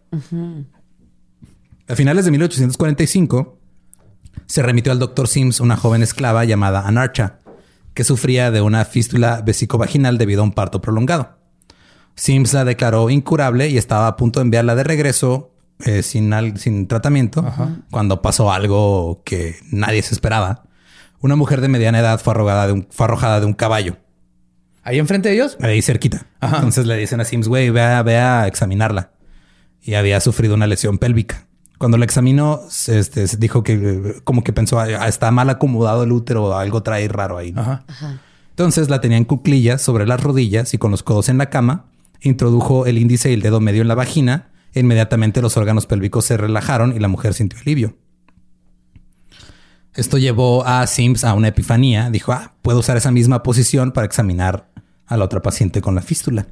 A 1.88 1.95
finales 1.95 2.25
de 2.25 2.32
1845, 2.32 3.60
se 4.47 4.62
remitió 4.63 4.91
al 4.91 4.99
doctor 4.99 5.27
Sims 5.27 5.60
una 5.60 5.77
joven 5.77 6.01
esclava 6.01 6.45
llamada 6.45 6.88
Anarcha, 6.88 7.39
que 7.93 8.03
sufría 8.03 8.49
de 8.51 8.62
una 8.62 8.86
fístula 8.86 9.41
vesicovaginal 9.45 10.17
debido 10.17 10.41
a 10.41 10.45
un 10.45 10.53
parto 10.53 10.82
prolongado. 10.82 11.38
Sims 12.15 12.53
la 12.53 12.65
declaró 12.65 13.10
incurable 13.10 13.69
y 13.69 13.77
estaba 13.77 14.08
a 14.08 14.15
punto 14.17 14.39
de 14.39 14.45
enviarla 14.45 14.75
de 14.75 14.84
regreso 14.84 15.51
eh, 15.86 16.01
sin, 16.03 16.32
al- 16.34 16.58
sin 16.58 16.88
tratamiento 16.88 17.43
cuando 17.91 18.21
pasó 18.21 18.51
algo 18.51 19.21
que 19.25 19.56
nadie 19.71 20.01
se 20.01 20.13
esperaba. 20.13 20.63
Una 21.23 21.36
mujer 21.36 21.62
de 21.62 21.69
mediana 21.69 21.99
edad 21.99 22.19
fue 22.19 22.31
arrojada 22.33 22.67
de 22.67 22.73
un, 22.73 22.88
fue 22.91 23.05
arrojada 23.05 23.39
de 23.39 23.45
un 23.47 23.53
caballo, 23.53 23.97
Ahí 24.83 24.99
enfrente 24.99 25.29
de 25.29 25.36
ellos. 25.36 25.57
ahí 25.62 25.81
cerquita. 25.81 26.27
Entonces 26.41 26.86
le 26.86 26.97
dicen 26.97 27.21
a 27.21 27.23
Sims, 27.25 27.47
güey, 27.47 27.69
ve 27.69 27.81
a, 27.81 28.03
ve 28.03 28.17
a 28.17 28.45
examinarla. 28.47 29.12
Y 29.81 29.93
había 29.93 30.19
sufrido 30.19 30.55
una 30.55 30.67
lesión 30.67 30.97
pélvica. 30.97 31.47
Cuando 31.77 31.97
la 31.97 32.03
examinó, 32.03 32.59
se, 32.69 32.99
este, 32.99 33.25
se 33.27 33.38
dijo 33.38 33.63
que 33.63 34.15
como 34.25 34.43
que 34.43 34.51
pensó, 34.51 34.79
"Ah, 34.79 35.07
está 35.07 35.31
mal 35.31 35.49
acomodado 35.49 36.03
el 36.03 36.12
útero, 36.12 36.57
algo 36.57 36.83
trae 36.83 37.07
raro 37.07 37.38
ahí. 37.38 37.53
¿no?". 37.53 37.62
Ajá. 37.62 37.86
Entonces 38.49 38.89
la 38.89 38.99
tenía 38.99 39.17
en 39.17 39.23
cuclillas 39.25 39.81
sobre 39.81 40.05
las 40.05 40.21
rodillas 40.21 40.73
y 40.73 40.77
con 40.77 40.91
los 40.91 41.01
codos 41.01 41.29
en 41.29 41.38
la 41.38 41.49
cama. 41.49 41.86
Introdujo 42.21 42.86
el 42.86 42.97
índice 42.97 43.29
y 43.31 43.33
el 43.33 43.41
dedo 43.41 43.62
medio 43.62 43.81
en 43.81 43.88
la 43.88 43.95
vagina. 43.95 44.49
E 44.73 44.81
inmediatamente 44.81 45.41
los 45.41 45.55
órganos 45.55 45.86
pélvicos 45.86 46.25
se 46.25 46.36
relajaron 46.36 46.93
y 46.95 46.99
la 46.99 47.07
mujer 47.07 47.33
sintió 47.33 47.57
alivio. 47.59 47.95
Esto 49.95 50.17
llevó 50.17 50.65
a 50.65 50.88
Sims 50.88 51.23
a 51.23 51.34
una 51.34 51.49
epifanía. 51.49 52.10
Dijo, 52.10 52.32
ah, 52.32 52.53
puedo 52.62 52.79
usar 52.79 52.97
esa 52.97 53.12
misma 53.12 53.43
posición 53.43 53.91
para 53.91 54.06
examinar 54.06 54.69
a 55.06 55.17
la 55.17 55.25
otra 55.25 55.41
paciente 55.41 55.82
con 55.82 55.95
la 55.95 56.01
fístula. 56.01 56.47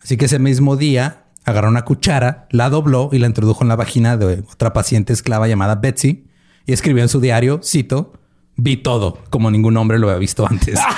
Así 0.00 0.16
que 0.16 0.26
ese 0.26 0.38
mismo 0.38 0.76
día 0.76 1.24
agarró 1.44 1.68
una 1.68 1.84
cuchara, 1.84 2.46
la 2.50 2.70
dobló 2.70 3.10
y 3.12 3.18
la 3.18 3.26
introdujo 3.26 3.64
en 3.64 3.68
la 3.68 3.76
vagina 3.76 4.16
de 4.16 4.44
otra 4.52 4.72
paciente 4.72 5.12
esclava 5.12 5.48
llamada 5.48 5.76
Betsy 5.76 6.26
y 6.66 6.72
escribió 6.72 7.02
en 7.02 7.08
su 7.08 7.20
diario, 7.20 7.60
cito, 7.64 8.12
vi 8.56 8.76
todo 8.76 9.18
como 9.30 9.50
ningún 9.50 9.76
hombre 9.76 9.98
lo 9.98 10.08
había 10.08 10.18
visto 10.18 10.46
antes. 10.46 10.78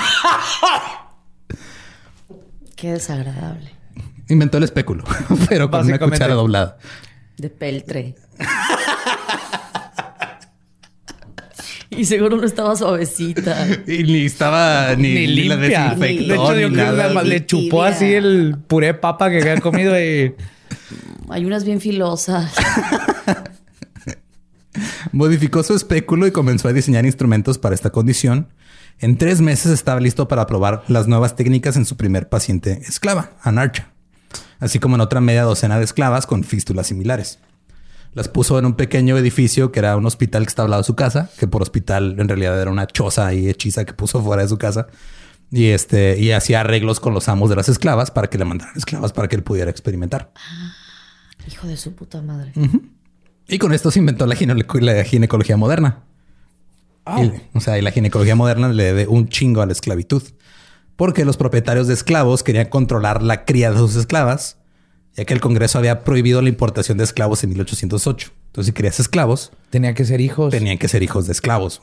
Qué 2.75 2.93
desagradable. 2.93 3.71
Inventó 4.27 4.57
el 4.57 4.63
espéculo, 4.63 5.03
pero 5.49 5.71
con 5.71 5.85
una 5.85 5.99
cuchara 5.99 6.33
doblada. 6.33 6.77
De 7.37 7.49
peltre. 7.49 8.15
y 11.97 12.05
seguro 12.05 12.37
no 12.37 12.43
estaba 12.45 12.75
suavecita. 12.75 13.67
Y 13.87 14.03
ni 14.03 14.25
estaba 14.25 14.95
ni, 14.95 15.13
Ni 15.13 15.27
ni 15.27 15.43
la 15.45 15.55
limpia. 15.55 15.83
desinfectó 15.95 16.27
De 16.27 16.33
hecho, 16.35 16.55
ni 16.55 16.61
yo 16.61 16.67
creo 16.67 16.69
que 16.69 16.75
nada. 16.77 16.97
nada 16.97 17.13
más 17.13 17.25
le 17.27 17.45
chupó 17.45 17.83
así 17.83 18.13
el 18.13 18.57
puré 18.67 18.87
de 18.87 18.93
papa 18.95 19.29
que 19.29 19.39
había 19.41 19.59
comido 19.61 19.99
y 20.01 20.33
Hay 21.29 21.45
unas 21.45 21.63
bien 21.63 21.79
filosas. 21.79 22.51
Modificó 25.11 25.63
su 25.63 25.75
espéculo 25.75 26.27
y 26.27 26.31
comenzó 26.31 26.67
a 26.69 26.73
diseñar 26.73 27.05
instrumentos 27.05 27.57
para 27.57 27.75
esta 27.75 27.89
condición. 27.89 28.47
En 28.99 29.17
tres 29.17 29.41
meses 29.41 29.71
estaba 29.71 29.99
listo 29.99 30.27
para 30.27 30.45
probar 30.47 30.83
las 30.87 31.07
nuevas 31.07 31.35
técnicas 31.35 31.75
en 31.75 31.85
su 31.85 31.97
primer 31.97 32.29
paciente 32.29 32.81
esclava, 32.87 33.31
Anarcha, 33.41 33.89
así 34.59 34.79
como 34.79 34.95
en 34.95 35.01
otra 35.01 35.19
media 35.21 35.43
docena 35.43 35.77
de 35.77 35.85
esclavas 35.85 36.27
con 36.27 36.43
fístulas 36.43 36.87
similares. 36.87 37.39
Las 38.13 38.27
puso 38.27 38.59
en 38.59 38.65
un 38.65 38.73
pequeño 38.73 39.17
edificio 39.17 39.71
que 39.71 39.79
era 39.79 39.95
un 39.95 40.05
hospital 40.05 40.43
que 40.43 40.49
estaba 40.49 40.65
al 40.65 40.71
lado 40.71 40.81
de 40.83 40.87
su 40.87 40.95
casa, 40.95 41.29
que 41.39 41.47
por 41.47 41.61
hospital 41.61 42.15
en 42.19 42.27
realidad 42.27 42.61
era 42.61 42.69
una 42.69 42.85
choza 42.87 43.33
y 43.33 43.47
hechiza 43.49 43.85
que 43.85 43.93
puso 43.93 44.21
fuera 44.23 44.41
de 44.43 44.49
su 44.49 44.57
casa. 44.57 44.87
Y 45.53 45.67
este, 45.67 46.17
y 46.19 46.31
hacía 46.31 46.61
arreglos 46.61 46.99
con 46.99 47.13
los 47.13 47.27
amos 47.29 47.49
de 47.49 47.55
las 47.57 47.67
esclavas 47.69 48.09
para 48.11 48.29
que 48.29 48.37
le 48.37 48.45
mandaran 48.45 48.73
esclavas 48.77 49.11
para 49.13 49.27
que 49.27 49.35
él 49.35 49.43
pudiera 49.43 49.69
experimentar. 49.69 50.31
Hijo 51.49 51.67
de 51.67 51.75
su 51.77 51.93
puta 51.93 52.21
madre. 52.21 52.53
Y 53.47 53.57
con 53.57 53.73
esto 53.73 53.91
se 53.91 53.99
inventó 53.99 54.25
la, 54.27 54.35
gine- 54.35 54.55
la 54.81 55.03
ginecología 55.03 55.57
moderna. 55.57 56.03
Y, 57.21 57.31
o 57.57 57.59
sea, 57.59 57.77
y 57.77 57.81
la 57.81 57.91
ginecología 57.91 58.35
moderna 58.35 58.69
le 58.69 58.83
debe 58.83 59.07
un 59.07 59.27
chingo 59.27 59.61
a 59.61 59.65
la 59.65 59.71
esclavitud. 59.73 60.23
Porque 60.95 61.25
los 61.25 61.35
propietarios 61.35 61.87
de 61.87 61.95
esclavos 61.95 62.43
querían 62.43 62.69
controlar 62.69 63.21
la 63.23 63.43
cría 63.43 63.71
de 63.71 63.77
sus 63.77 63.95
esclavas, 63.95 64.57
ya 65.15 65.25
que 65.25 65.33
el 65.33 65.41
Congreso 65.41 65.77
había 65.77 66.03
prohibido 66.03 66.41
la 66.41 66.49
importación 66.49 66.97
de 66.97 67.03
esclavos 67.03 67.43
en 67.43 67.49
1808. 67.51 68.31
Entonces, 68.47 68.67
si 68.67 68.73
querías 68.73 68.99
esclavos, 68.99 69.51
Tenían 69.69 69.93
que 69.95 70.05
ser 70.05 70.21
hijos. 70.21 70.51
tenían 70.51 70.77
que 70.77 70.87
ser 70.87 71.03
hijos 71.03 71.25
de 71.25 71.33
esclavos. 71.33 71.81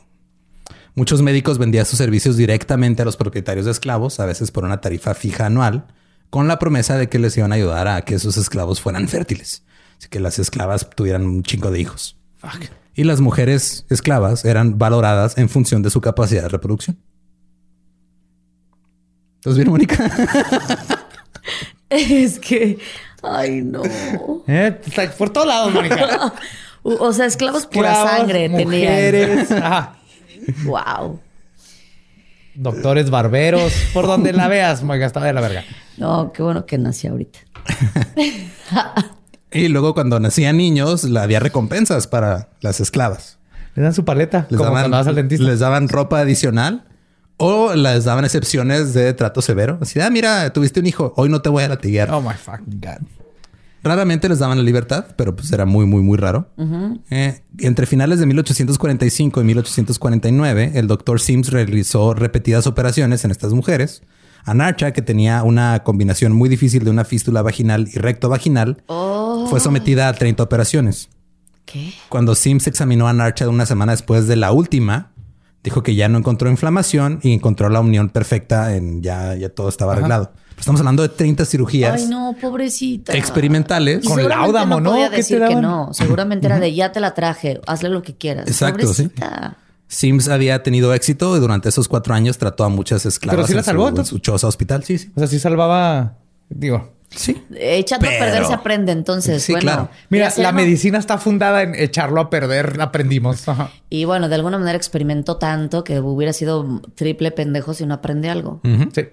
Muchos 0.95 1.23
médicos 1.23 1.59
vendían 1.59 1.87
sus 1.87 1.99
servicios 1.99 2.37
directamente 2.37 3.03
a 3.03 3.05
los 3.05 3.17
propietarios 3.17 3.67
de 3.67 3.73
esclavos, 3.73 4.19
a 4.21 4.27
veces 4.27 4.51
por 4.51 4.65
una 4.65 4.81
tarifa 4.81 5.15
fija 5.15 5.47
anual, 5.47 5.87
con 6.31 6.49
la 6.49 6.59
promesa 6.59 6.97
de 6.99 7.09
que 7.09 7.19
les 7.19 7.37
iban 7.37 7.53
a 7.53 7.55
ayudar 7.55 7.87
a 7.89 8.03
que 8.03 8.15
esos 8.17 8.37
esclavos 8.37 8.81
fueran 8.81 9.09
fértiles. 9.09 9.63
Así 9.99 10.09
que 10.09 10.21
las 10.21 10.39
esclavas 10.39 10.89
tuvieran 10.91 11.25
un 11.25 11.43
chingo 11.43 11.71
de 11.71 11.81
hijos. 11.81 12.17
Y 12.95 13.05
las 13.05 13.21
mujeres 13.21 13.87
esclavas 13.91 14.45
eran 14.45 14.79
valoradas 14.79 15.39
en 15.39 15.49
función 15.49 15.83
de 15.83 15.91
su 15.91 16.01
capacidad 16.01 16.43
de 16.43 16.49
reproducción. 16.49 16.99
¿Estás 19.37 19.57
bien, 19.57 19.71
Mónica? 19.71 20.11
Es 21.91 22.39
que, 22.39 22.79
ay, 23.23 23.63
no. 23.63 23.83
Eh, 24.47 24.79
por 25.19 25.31
todos 25.31 25.47
lados, 25.47 25.73
Mónica. 25.73 26.33
O 26.83 27.13
sea, 27.13 27.27
esclavos 27.27 27.67
pura 27.67 27.93
sangre 27.95 28.49
tenían. 28.49 28.65
mujeres, 28.69 29.51
ajá, 29.53 29.97
Wow. 30.65 31.21
doctores, 32.55 33.11
barberos, 33.11 33.73
por 33.93 34.07
donde 34.07 34.33
la 34.33 34.49
veas, 34.49 34.83
Mónica, 34.83 35.05
estaba 35.07 35.27
de 35.27 35.33
la 35.35 35.41
verga. 35.41 35.65
No, 35.99 36.33
qué 36.33 36.43
bueno 36.43 36.65
que 36.65 36.79
nací 36.79 37.07
ahorita. 37.09 37.41
Y 39.51 39.69
luego 39.69 39.95
cuando 39.95 40.21
nacían 40.21 40.57
niños, 40.57 41.05
la- 41.05 41.23
había 41.23 41.41
recompensas 41.41 42.07
para 42.07 42.49
las 42.61 42.81
esclavas. 42.81 43.39
Les 43.75 43.83
dan 43.83 43.95
su 43.95 44.05
paleta, 44.05 44.47
Les 44.51 44.57
como 44.59 44.65
daban, 44.71 44.83
cuando 44.85 44.97
vas 44.99 45.07
al 45.07 45.15
dentista. 45.17 45.45
les 45.47 45.61
daban 45.61 45.89
ropa 45.89 46.21
adicional 46.21 46.85
o 47.39 47.75
les 47.75 48.05
daban 48.05 48.25
excepciones 48.25 48.93
de 48.93 49.15
trato 49.15 49.41
severo. 49.41 49.79
Así, 49.81 49.99
ah, 50.01 50.11
mira, 50.11 50.53
tuviste 50.53 50.81
un 50.81 50.87
hijo, 50.87 51.15
hoy 51.17 51.29
no 51.29 51.41
te 51.41 51.49
voy 51.49 51.65
a 51.65 51.69
latiguear. 51.69 52.11
Oh 52.13 52.21
my 52.21 52.35
fucking 52.35 52.81
God. 52.81 53.07
Raramente 53.83 54.29
les 54.29 54.41
daban 54.41 54.59
la 54.59 54.65
libertad, 54.65 55.07
pero 55.17 55.37
pues 55.37 55.53
era 55.53 55.65
muy, 55.65 55.87
muy, 55.87 56.03
muy 56.03 56.19
raro. 56.19 56.51
Eh, 57.11 57.43
entre 57.61 57.87
finales 57.87 58.19
de 58.19 58.27
1845 58.27 59.41
y 59.41 59.45
1849, 59.45 60.73
el 60.75 60.89
doctor 60.89 61.21
Sims 61.21 61.51
realizó 61.51 62.13
repetidas 62.13 62.67
operaciones 62.67 63.25
en 63.25 63.31
estas 63.31 63.53
mujeres. 63.53 64.03
Anarcha, 64.45 64.93
que 64.93 65.01
tenía 65.01 65.43
una 65.45 65.85
combinación 65.85 66.33
muy 66.33 66.49
difícil 66.49 66.85
de 66.85 66.91
una 66.91 67.05
fístula 67.05 67.43
vaginal 67.43 67.89
y 67.93 67.99
recto 67.99 68.29
vaginal, 68.29 68.83
fue 69.49 69.61
sometida 69.61 70.09
a 70.09 70.13
30 70.13 70.43
operaciones. 70.43 71.09
¿Qué? 71.65 71.93
Cuando 72.09 72.35
Sims 72.35 72.67
examinó 72.67 73.07
a 73.07 73.11
Anarcha 73.11 73.49
una 73.49 73.67
semana 73.67 73.93
después 73.93 74.27
de 74.27 74.37
la 74.37 74.53
última, 74.53 75.13
dijo 75.65 75.83
que 75.83 75.95
ya 75.95 76.09
no 76.09 76.19
encontró 76.19 76.51
inflamación 76.51 77.21
y 77.23 77.33
encontró 77.33 77.69
la 77.69 77.81
unión 77.81 78.09
perfecta 78.11 78.75
en 78.77 79.03
ya, 79.03 79.35
ya 79.35 79.49
todo 79.49 79.69
estaba 79.69 79.93
arreglado. 79.93 80.31
Pero 80.51 80.61
estamos 80.61 80.81
hablando 80.81 81.03
de 81.03 81.09
30 81.11 81.45
cirugías 81.45 82.03
Ay, 82.03 82.09
no, 82.09 82.35
pobrecita. 82.41 83.13
experimentales. 83.17 84.05
Y 84.05 84.09
Con 84.09 84.29
láudamo, 84.29 84.81
¿no? 84.81 84.91
podía 84.91 85.07
¿Qué 85.07 85.11
te 85.11 85.17
decir 85.19 85.43
que 85.47 85.55
no. 85.57 85.91
Seguramente 85.93 86.47
era 86.47 86.59
de 86.59 86.75
ya 86.75 86.91
te 86.93 87.01
la 87.01 87.15
traje, 87.15 87.61
hazle 87.67 87.91
lo 87.91 88.03
que 88.03 88.17
quieras. 88.17 88.49
Exacto, 88.49 88.93
sí. 88.93 89.11
Sims 89.91 90.29
había 90.29 90.63
tenido 90.63 90.93
éxito 90.93 91.37
y 91.37 91.41
durante 91.41 91.69
esos 91.71 91.89
cuatro 91.89 92.13
años 92.15 92.37
trató 92.37 92.65
a 92.65 92.69
muchas 92.69 93.07
esclavas 93.07 93.37
Pero 93.37 93.47
sí 93.47 93.55
la 93.55 93.61
en, 93.61 93.65
salvó, 93.65 93.83
su, 93.85 93.87
en 93.89 93.93
entonces. 93.93 94.11
su 94.11 94.19
choza 94.19 94.47
hospital. 94.47 94.85
Sí, 94.85 94.99
sí. 94.99 95.11
O 95.15 95.19
sea, 95.19 95.29
sí 95.29 95.39
salvaba, 95.39 96.19
digo. 96.49 96.93
Sí. 97.11 97.43
Echando 97.55 98.07
a 98.07 98.11
perder 98.11 98.33
Pero- 98.35 98.49
se 98.49 98.55
aprende, 98.55 98.93
entonces. 98.93 99.43
Sí, 99.43 99.53
bueno, 99.53 99.63
claro. 99.63 99.89
Mira, 100.11 100.31
la 100.37 100.53
medicina 100.53 100.99
está 100.99 101.17
fundada 101.17 101.63
en 101.63 101.75
echarlo 101.75 102.21
a 102.21 102.29
perder, 102.29 102.79
aprendimos. 102.81 103.49
Ajá. 103.49 103.71
Y 103.89 104.05
bueno, 104.05 104.29
de 104.29 104.35
alguna 104.35 104.59
manera 104.59 104.77
experimentó 104.77 105.39
tanto 105.39 105.85
que 105.85 106.01
hubiera 106.01 106.35
sido 106.35 106.83
triple 106.95 107.31
pendejo 107.31 107.73
si 107.73 107.87
no 107.87 107.95
aprende 107.95 108.29
algo. 108.29 108.61
Sí. 108.95 109.09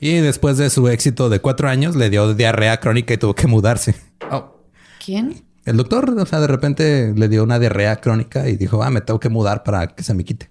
Y 0.00 0.14
después 0.18 0.58
de 0.58 0.70
su 0.70 0.88
éxito 0.88 1.28
de 1.28 1.40
cuatro 1.40 1.68
años, 1.68 1.94
le 1.96 2.10
dio 2.10 2.34
diarrea 2.34 2.78
crónica 2.80 3.14
y 3.14 3.18
tuvo 3.18 3.34
que 3.34 3.46
mudarse. 3.46 3.94
Oh. 4.30 4.56
¿Quién? 5.04 5.44
El 5.64 5.76
doctor, 5.76 6.10
o 6.18 6.26
sea, 6.26 6.40
de 6.40 6.46
repente 6.46 7.12
le 7.14 7.28
dio 7.28 7.42
una 7.44 7.58
diarrea 7.58 7.96
crónica 7.96 8.48
y 8.48 8.56
dijo, 8.56 8.82
ah, 8.82 8.90
me 8.90 9.00
tengo 9.02 9.20
que 9.20 9.28
mudar 9.28 9.62
para 9.64 9.86
que 9.88 10.02
se 10.02 10.14
me 10.14 10.24
quite. 10.24 10.50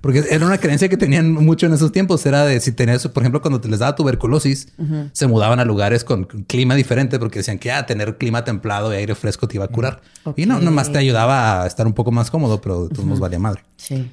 Porque 0.00 0.24
era 0.30 0.44
una 0.46 0.58
creencia 0.58 0.88
que 0.88 0.96
tenían 0.96 1.32
mucho 1.32 1.66
en 1.66 1.72
esos 1.72 1.92
tiempos. 1.92 2.24
Era 2.26 2.44
de 2.44 2.60
si 2.60 2.72
tenías, 2.72 3.06
por 3.08 3.22
ejemplo, 3.22 3.40
cuando 3.40 3.60
te 3.60 3.68
les 3.68 3.78
daba 3.78 3.94
tuberculosis, 3.94 4.68
se 5.12 5.26
mudaban 5.26 5.60
a 5.60 5.64
lugares 5.64 6.04
con 6.04 6.24
clima 6.24 6.74
diferente 6.74 7.18
porque 7.18 7.40
decían 7.40 7.58
que 7.58 7.70
ah, 7.70 7.86
tener 7.86 8.16
clima 8.16 8.44
templado 8.44 8.92
y 8.92 8.96
aire 8.96 9.14
fresco 9.14 9.46
te 9.48 9.56
iba 9.56 9.64
a 9.64 9.68
curar. 9.68 10.00
Y 10.36 10.46
no, 10.46 10.60
nomás 10.60 10.90
te 10.90 10.98
ayudaba 10.98 11.62
a 11.62 11.66
estar 11.66 11.86
un 11.86 11.92
poco 11.92 12.12
más 12.12 12.30
cómodo, 12.30 12.60
pero 12.60 12.84
de 12.84 12.90
todos 12.90 13.04
modos 13.04 13.20
valía 13.20 13.38
madre. 13.38 13.62
Sí. 13.76 14.10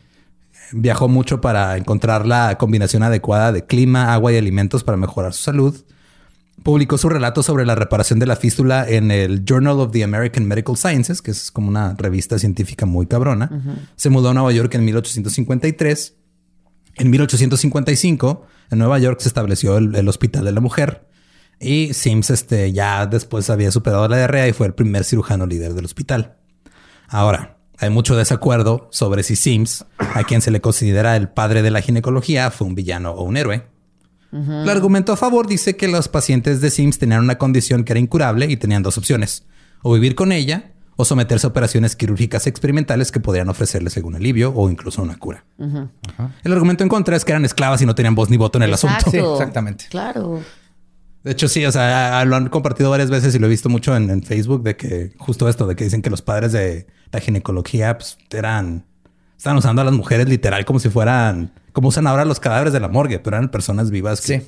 Viajó 0.71 1.07
mucho 1.07 1.41
para 1.41 1.77
encontrar 1.77 2.27
la 2.27 2.57
combinación 2.57 3.01
adecuada 3.01 3.51
de 3.51 3.65
clima, 3.65 4.13
agua 4.13 4.31
y 4.31 4.37
alimentos 4.37 4.83
para 4.83 4.97
mejorar 4.97 5.33
su 5.33 5.43
salud. 5.43 5.75
Publicó 6.63 6.97
su 6.97 7.09
relato 7.09 7.43
sobre 7.43 7.65
la 7.65 7.75
reparación 7.75 8.19
de 8.19 8.25
la 8.25 8.35
fístula 8.35 8.87
en 8.87 9.11
el 9.11 9.45
Journal 9.45 9.79
of 9.79 9.91
the 9.91 10.03
American 10.03 10.45
Medical 10.45 10.75
Sciences, 10.75 11.21
que 11.21 11.31
es 11.31 11.51
como 11.51 11.69
una 11.69 11.95
revista 11.97 12.37
científica 12.37 12.85
muy 12.85 13.05
cabrona. 13.07 13.49
Se 13.95 14.09
mudó 14.09 14.29
a 14.29 14.33
Nueva 14.33 14.51
York 14.51 14.73
en 14.75 14.85
1853. 14.85 16.15
En 16.95 17.09
1855, 17.09 18.45
en 18.71 18.79
Nueva 18.79 18.99
York 18.99 19.21
se 19.21 19.29
estableció 19.29 19.77
el, 19.77 19.95
el 19.95 20.07
Hospital 20.09 20.43
de 20.43 20.51
la 20.51 20.59
Mujer. 20.59 21.07
Y 21.59 21.93
Sims 21.93 22.29
este, 22.29 22.71
ya 22.71 23.05
después 23.05 23.49
había 23.49 23.71
superado 23.71 24.07
la 24.07 24.17
diarrea 24.17 24.47
y 24.47 24.53
fue 24.53 24.67
el 24.67 24.73
primer 24.73 25.03
cirujano 25.03 25.45
líder 25.45 25.73
del 25.73 25.85
hospital. 25.85 26.37
Ahora, 27.07 27.57
hay 27.77 27.89
mucho 27.89 28.15
desacuerdo 28.15 28.87
sobre 28.91 29.23
si 29.23 29.35
Sims, 29.35 29.85
a 29.97 30.23
quien 30.23 30.41
se 30.41 30.51
le 30.51 30.61
considera 30.61 31.15
el 31.15 31.29
padre 31.29 31.61
de 31.61 31.71
la 31.71 31.81
ginecología, 31.81 32.51
fue 32.51 32.67
un 32.67 32.75
villano 32.75 33.11
o 33.11 33.23
un 33.23 33.37
héroe. 33.37 33.67
El 34.31 34.69
argumento 34.69 35.11
a 35.11 35.17
favor 35.17 35.47
dice 35.47 35.75
que 35.75 35.87
los 35.87 36.07
pacientes 36.07 36.61
de 36.61 36.69
Sims 36.69 36.99
tenían 36.99 37.23
una 37.23 37.37
condición 37.37 37.83
que 37.83 37.93
era 37.93 37.99
incurable 37.99 38.45
y 38.45 38.57
tenían 38.57 38.83
dos 38.83 38.97
opciones, 38.97 39.43
o 39.81 39.93
vivir 39.93 40.15
con 40.15 40.31
ella 40.31 40.71
o 40.95 41.05
someterse 41.05 41.47
a 41.47 41.49
operaciones 41.49 41.95
quirúrgicas 41.95 42.45
experimentales 42.45 43.09
que 43.13 43.21
podrían 43.21 43.47
ofrecerles 43.47 43.95
algún 43.95 44.17
alivio 44.17 44.51
o 44.53 44.69
incluso 44.69 45.01
una 45.01 45.17
cura. 45.17 45.45
El 46.43 46.51
argumento 46.51 46.83
en 46.83 46.89
contra 46.89 47.15
es 47.15 47.23
que 47.23 47.31
eran 47.31 47.45
esclavas 47.45 47.81
y 47.81 47.85
no 47.85 47.95
tenían 47.95 48.15
voz 48.15 48.29
ni 48.29 48.35
voto 48.35 48.57
en 48.57 48.63
el 48.63 48.73
asunto. 48.73 49.09
Sí, 49.09 49.17
exactamente. 49.17 49.85
Claro. 49.89 50.41
De 51.23 51.31
hecho, 51.31 51.47
sí, 51.47 51.65
o 51.65 51.71
sea, 51.71 52.23
lo 52.25 52.35
han 52.35 52.49
compartido 52.49 52.89
varias 52.89 53.09
veces 53.09 53.33
y 53.33 53.39
lo 53.39 53.47
he 53.47 53.49
visto 53.49 53.69
mucho 53.69 53.95
en, 53.95 54.09
en 54.09 54.23
Facebook 54.23 54.61
de 54.63 54.75
que 54.75 55.13
justo 55.17 55.47
esto, 55.47 55.67
de 55.67 55.77
que 55.77 55.85
dicen 55.85 56.01
que 56.01 56.09
los 56.09 56.21
padres 56.21 56.51
de 56.51 56.87
la 57.13 57.21
ginecología 57.21 57.97
pues, 57.97 58.17
eran, 58.31 58.85
estaban 59.37 59.57
usando 59.57 59.81
a 59.81 59.85
las 59.85 59.93
mujeres 59.93 60.27
literal 60.27 60.65
como 60.65 60.79
si 60.79 60.89
fueran, 60.89 61.53
como 61.73 61.89
usan 61.89 62.07
ahora 62.07 62.25
los 62.25 62.39
cadáveres 62.39 62.73
de 62.73 62.79
la 62.79 62.87
morgue, 62.87 63.19
pero 63.19 63.37
eran 63.37 63.49
personas 63.49 63.91
vivas 63.91 64.21
que 64.21 64.41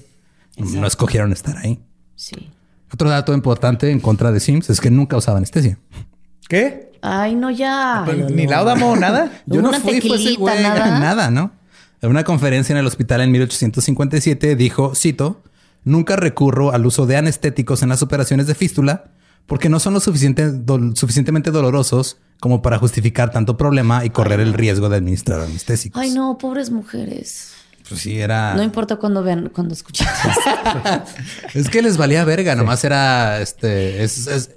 Sí. 0.55 0.77
no 0.77 0.85
escogieron 0.87 1.31
estar 1.31 1.57
ahí. 1.57 1.79
Sí. 2.15 2.49
Otro 2.93 3.09
dato 3.09 3.33
importante 3.33 3.89
en 3.89 3.99
contra 3.99 4.31
de 4.31 4.39
Sims 4.39 4.69
es 4.69 4.81
que 4.81 4.91
nunca 4.91 5.15
usaba 5.17 5.37
anestesia. 5.37 5.77
¿Qué? 6.49 6.91
Ay, 7.01 7.35
no, 7.35 7.49
ya. 7.49 8.03
Lolo. 8.05 8.29
Ni 8.29 8.45
laudamo, 8.47 8.95
nada. 8.95 9.31
Yo 9.45 9.61
no 9.61 9.71
fui, 9.73 10.01
fue 10.01 10.17
ese 10.17 10.35
güey, 10.35 10.61
nada. 10.61 10.99
nada, 10.99 11.31
¿no? 11.31 11.51
En 12.01 12.09
una 12.09 12.23
conferencia 12.23 12.73
en 12.73 12.77
el 12.79 12.85
hospital 12.87 13.21
en 13.21 13.31
1857 13.31 14.55
dijo, 14.55 14.93
cito, 14.95 15.41
nunca 15.83 16.15
recurro 16.15 16.71
al 16.73 16.85
uso 16.85 17.05
de 17.05 17.15
anestéticos 17.17 17.81
en 17.83 17.89
las 17.89 18.01
operaciones 18.03 18.47
de 18.47 18.55
fístula 18.55 19.05
porque 19.51 19.67
no 19.67 19.81
son 19.81 19.93
lo 19.93 19.99
suficiente, 19.99 20.49
suficientemente 20.95 21.51
dolorosos 21.51 22.15
como 22.39 22.61
para 22.61 22.77
justificar 22.79 23.31
tanto 23.31 23.57
problema 23.57 24.05
y 24.05 24.09
correr 24.09 24.39
el 24.39 24.53
riesgo 24.53 24.87
de 24.87 24.95
administrar 24.95 25.41
anestésicos. 25.41 26.01
Ay, 26.01 26.11
no, 26.11 26.37
pobres 26.37 26.71
mujeres. 26.71 27.51
Pues 27.89 27.99
sí, 27.99 28.17
era... 28.17 28.53
No 28.55 28.63
importa 28.63 28.95
cuando 28.95 29.21
vean, 29.23 29.49
cuando 29.53 29.73
escuchen. 29.73 30.07
Es 31.53 31.69
que 31.69 31.81
les 31.81 31.97
valía 31.97 32.23
verga, 32.23 32.55
nomás 32.55 32.85
era 32.85 33.41
este. 33.41 34.01
Es, 34.05 34.25
es- 34.27 34.51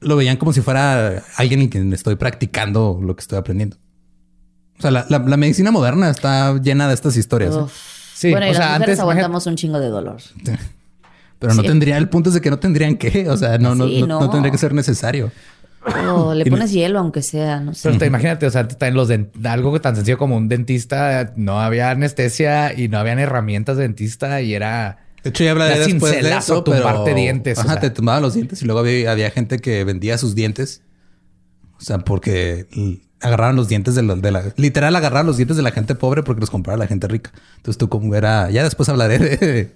lo 0.00 0.16
veían 0.16 0.36
como 0.36 0.52
si 0.52 0.62
fuera 0.62 1.22
alguien 1.36 1.60
en 1.60 1.68
quien 1.68 1.92
estoy 1.92 2.16
practicando 2.16 2.98
lo 3.00 3.14
que 3.14 3.20
estoy 3.20 3.38
aprendiendo. 3.38 3.76
O 4.80 4.82
sea, 4.82 4.90
la, 4.90 5.06
la- 5.08 5.20
la 5.20 5.36
medicina 5.36 5.70
moderna 5.70 6.10
está 6.10 6.58
llena 6.60 6.88
de 6.88 6.94
estas 6.94 7.16
historias, 7.16 7.54
¿eh? 7.54 7.60
Sí, 8.14 8.30
bueno, 8.32 8.46
y 8.46 8.48
o 8.48 8.52
las 8.54 8.56
sea, 8.56 8.66
mujeres 8.72 8.82
antes, 8.88 8.98
aguantamos 8.98 9.46
un 9.46 9.54
chingo 9.54 9.78
de 9.78 9.90
dolor. 9.90 10.20
Pero 11.44 11.54
no 11.54 11.62
sí. 11.62 11.68
tendría. 11.68 11.96
El 11.98 12.08
punto 12.08 12.30
es 12.30 12.34
de 12.34 12.40
que 12.40 12.50
no 12.50 12.58
tendrían 12.58 12.96
que. 12.96 13.28
O 13.28 13.36
sea, 13.36 13.58
no, 13.58 13.74
no, 13.74 13.86
Sí, 13.86 14.00
no, 14.00 14.06
no 14.06 14.20
no. 14.20 14.30
tendría 14.30 14.50
que 14.50 14.58
ser 14.58 14.72
necesario. 14.74 15.30
Oh, 16.08 16.32
le 16.32 16.46
pones 16.46 16.72
hielo, 16.72 16.98
aunque 16.98 17.20
sea, 17.20 17.60
no 17.60 17.74
sé. 17.74 17.88
Pero 17.88 17.98
te 17.98 18.06
imagínate, 18.06 18.46
o 18.46 18.50
sea, 18.50 18.62
está 18.62 18.88
en 18.88 18.94
los 18.94 19.08
den- 19.08 19.30
algo 19.44 19.78
tan 19.82 19.94
sencillo 19.94 20.16
como 20.16 20.36
un 20.36 20.48
dentista, 20.48 21.34
no 21.36 21.60
había 21.60 21.90
anestesia 21.90 22.72
y 22.78 22.88
no 22.88 22.96
habían 22.98 23.18
herramientas 23.18 23.76
de 23.76 23.82
dentista 23.82 24.40
y 24.40 24.54
era 24.54 25.04
De 25.22 25.28
hecho, 25.28 25.44
ya 25.44 25.50
hablaré 25.50 25.80
después 25.80 26.00
de 26.12 26.18
cincelazo, 26.20 26.54
eso, 26.54 26.64
pero... 26.64 26.76
tumbarte 26.78 27.14
dientes, 27.14 27.58
o 27.58 27.60
Ajá, 27.60 27.72
sea. 27.72 27.80
te 27.82 27.90
tumbaban 27.90 28.22
los 28.22 28.32
dientes 28.32 28.62
y 28.62 28.64
luego 28.64 28.80
había, 28.80 29.12
había 29.12 29.30
gente 29.30 29.58
que 29.58 29.84
vendía 29.84 30.16
sus 30.16 30.34
dientes. 30.34 30.80
O 31.78 31.82
sea, 31.84 31.98
porque 31.98 32.66
agarraban 33.20 33.56
los 33.56 33.68
dientes 33.68 33.94
de, 33.94 34.02
la- 34.04 34.14
de 34.16 34.30
la... 34.30 34.42
Literal, 34.56 34.96
agarraban 34.96 35.26
los 35.26 35.36
dientes 35.36 35.56
de 35.58 35.62
la 35.62 35.70
gente 35.70 35.94
pobre 35.94 36.22
porque 36.22 36.40
los 36.40 36.48
compraba 36.48 36.78
la 36.78 36.86
gente 36.86 37.08
rica. 37.08 37.30
Entonces 37.56 37.76
tú 37.76 37.90
como 37.90 38.14
era... 38.14 38.48
Ya 38.50 38.64
después 38.64 38.88
hablaré 38.88 39.18
de... 39.18 39.72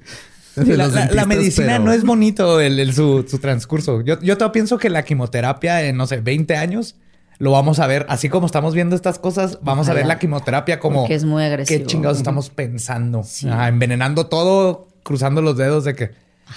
de 0.59 0.73
Sí, 0.73 1.15
la, 1.15 1.27
medicina 1.27 1.67
pero- 1.75 1.85
no 1.85 1.93
es 1.93 2.05
bonito 2.05 2.61
el, 2.61 2.79
el- 2.81 2.95
su, 2.95 3.25
su 3.29 3.39
transcurso. 3.39 4.01
Yo, 4.03 4.21
yo 4.21 4.37
todavía 4.37 4.53
pienso 4.53 4.79
que 4.79 4.91
la 4.91 5.05
quimioterapia 5.05 5.83
en, 5.85 5.97
no 5.97 6.07
sé, 6.07 6.21
20 6.21 6.57
años 6.57 6.97
lo 7.39 7.53
vamos 7.53 7.79
a 7.79 7.87
ver, 7.87 8.05
así 8.09 8.29
como 8.29 8.47
estamos 8.47 8.75
viendo 8.75 8.97
estas 8.97 9.19
cosas, 9.21 9.59
vamos 9.63 9.89
a 9.89 9.95
ver 9.95 10.07
la 10.07 10.19
quimioterapia 10.19 10.81
como 10.81 11.07
que 11.07 11.15
es 11.15 11.25
muy 11.25 11.45
agresivo. 11.45 11.79
¿Qué 11.81 11.87
chingados 11.87 12.19
estamos 12.19 12.51
pensando? 12.51 13.23
envenenando 13.69 14.27
todo, 14.27 14.89
cruzando 15.05 15.41
los 15.41 15.57
dedos 15.57 15.85
de 15.85 15.95
que 15.95 16.11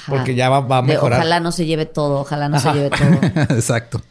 porque 0.08 0.34
ya 0.36 0.50
va, 0.50 0.78
a 0.78 0.82
mejorar. 0.82 1.20
ojalá 1.20 1.40
no 1.40 1.52
se 1.52 1.66
lleve 1.68 1.86
todo, 1.86 2.22
ojalá 2.22 2.50
no 2.50 2.60
se 2.60 2.72
lleve 2.74 2.90
todo. 2.98 3.56
Exacto. 3.56 4.02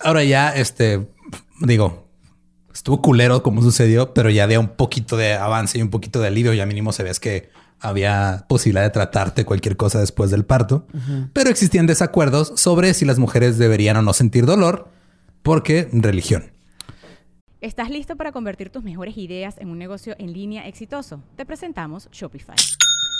Ahora 0.00 0.24
ya, 0.24 0.50
este, 0.54 1.06
digo, 1.60 2.06
estuvo 2.72 3.02
culero 3.02 3.42
como 3.42 3.62
sucedió, 3.62 4.14
pero 4.14 4.30
ya 4.30 4.44
había 4.44 4.60
un 4.60 4.68
poquito 4.68 5.16
de 5.16 5.34
avance 5.34 5.78
y 5.78 5.82
un 5.82 5.90
poquito 5.90 6.20
de 6.20 6.28
alivio. 6.28 6.52
Ya 6.54 6.66
mínimo 6.66 6.92
se 6.92 7.02
ves 7.02 7.20
que 7.20 7.50
había 7.80 8.44
posibilidad 8.48 8.84
de 8.84 8.90
tratarte 8.90 9.44
cualquier 9.44 9.76
cosa 9.76 10.00
después 10.00 10.30
del 10.30 10.44
parto, 10.44 10.86
pero 11.32 11.50
existían 11.50 11.86
desacuerdos 11.86 12.52
sobre 12.56 12.94
si 12.94 13.04
las 13.04 13.18
mujeres 13.18 13.58
deberían 13.58 13.96
o 13.96 14.02
no 14.02 14.12
sentir 14.12 14.46
dolor 14.46 14.88
porque 15.42 15.88
religión. 15.92 16.50
¿Estás 17.60 17.90
listo 17.90 18.16
para 18.16 18.32
convertir 18.32 18.70
tus 18.70 18.84
mejores 18.84 19.16
ideas 19.16 19.56
en 19.58 19.70
un 19.70 19.78
negocio 19.78 20.14
en 20.18 20.32
línea 20.32 20.66
exitoso? 20.68 21.22
Te 21.36 21.46
presentamos 21.46 22.08
Shopify. 22.12 22.56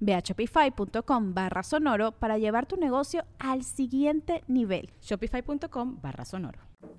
Ve 0.00 0.14
a 0.14 0.20
shopify.com 0.20 1.34
barra 1.34 1.62
sonoro 1.62 2.12
para 2.12 2.38
llevar 2.38 2.66
tu 2.66 2.76
negocio 2.76 3.24
al 3.38 3.64
siguiente 3.64 4.42
nivel. 4.48 4.90
Shopify.com 5.02 6.00
barra 6.02 6.24
sonoro. 6.24 6.58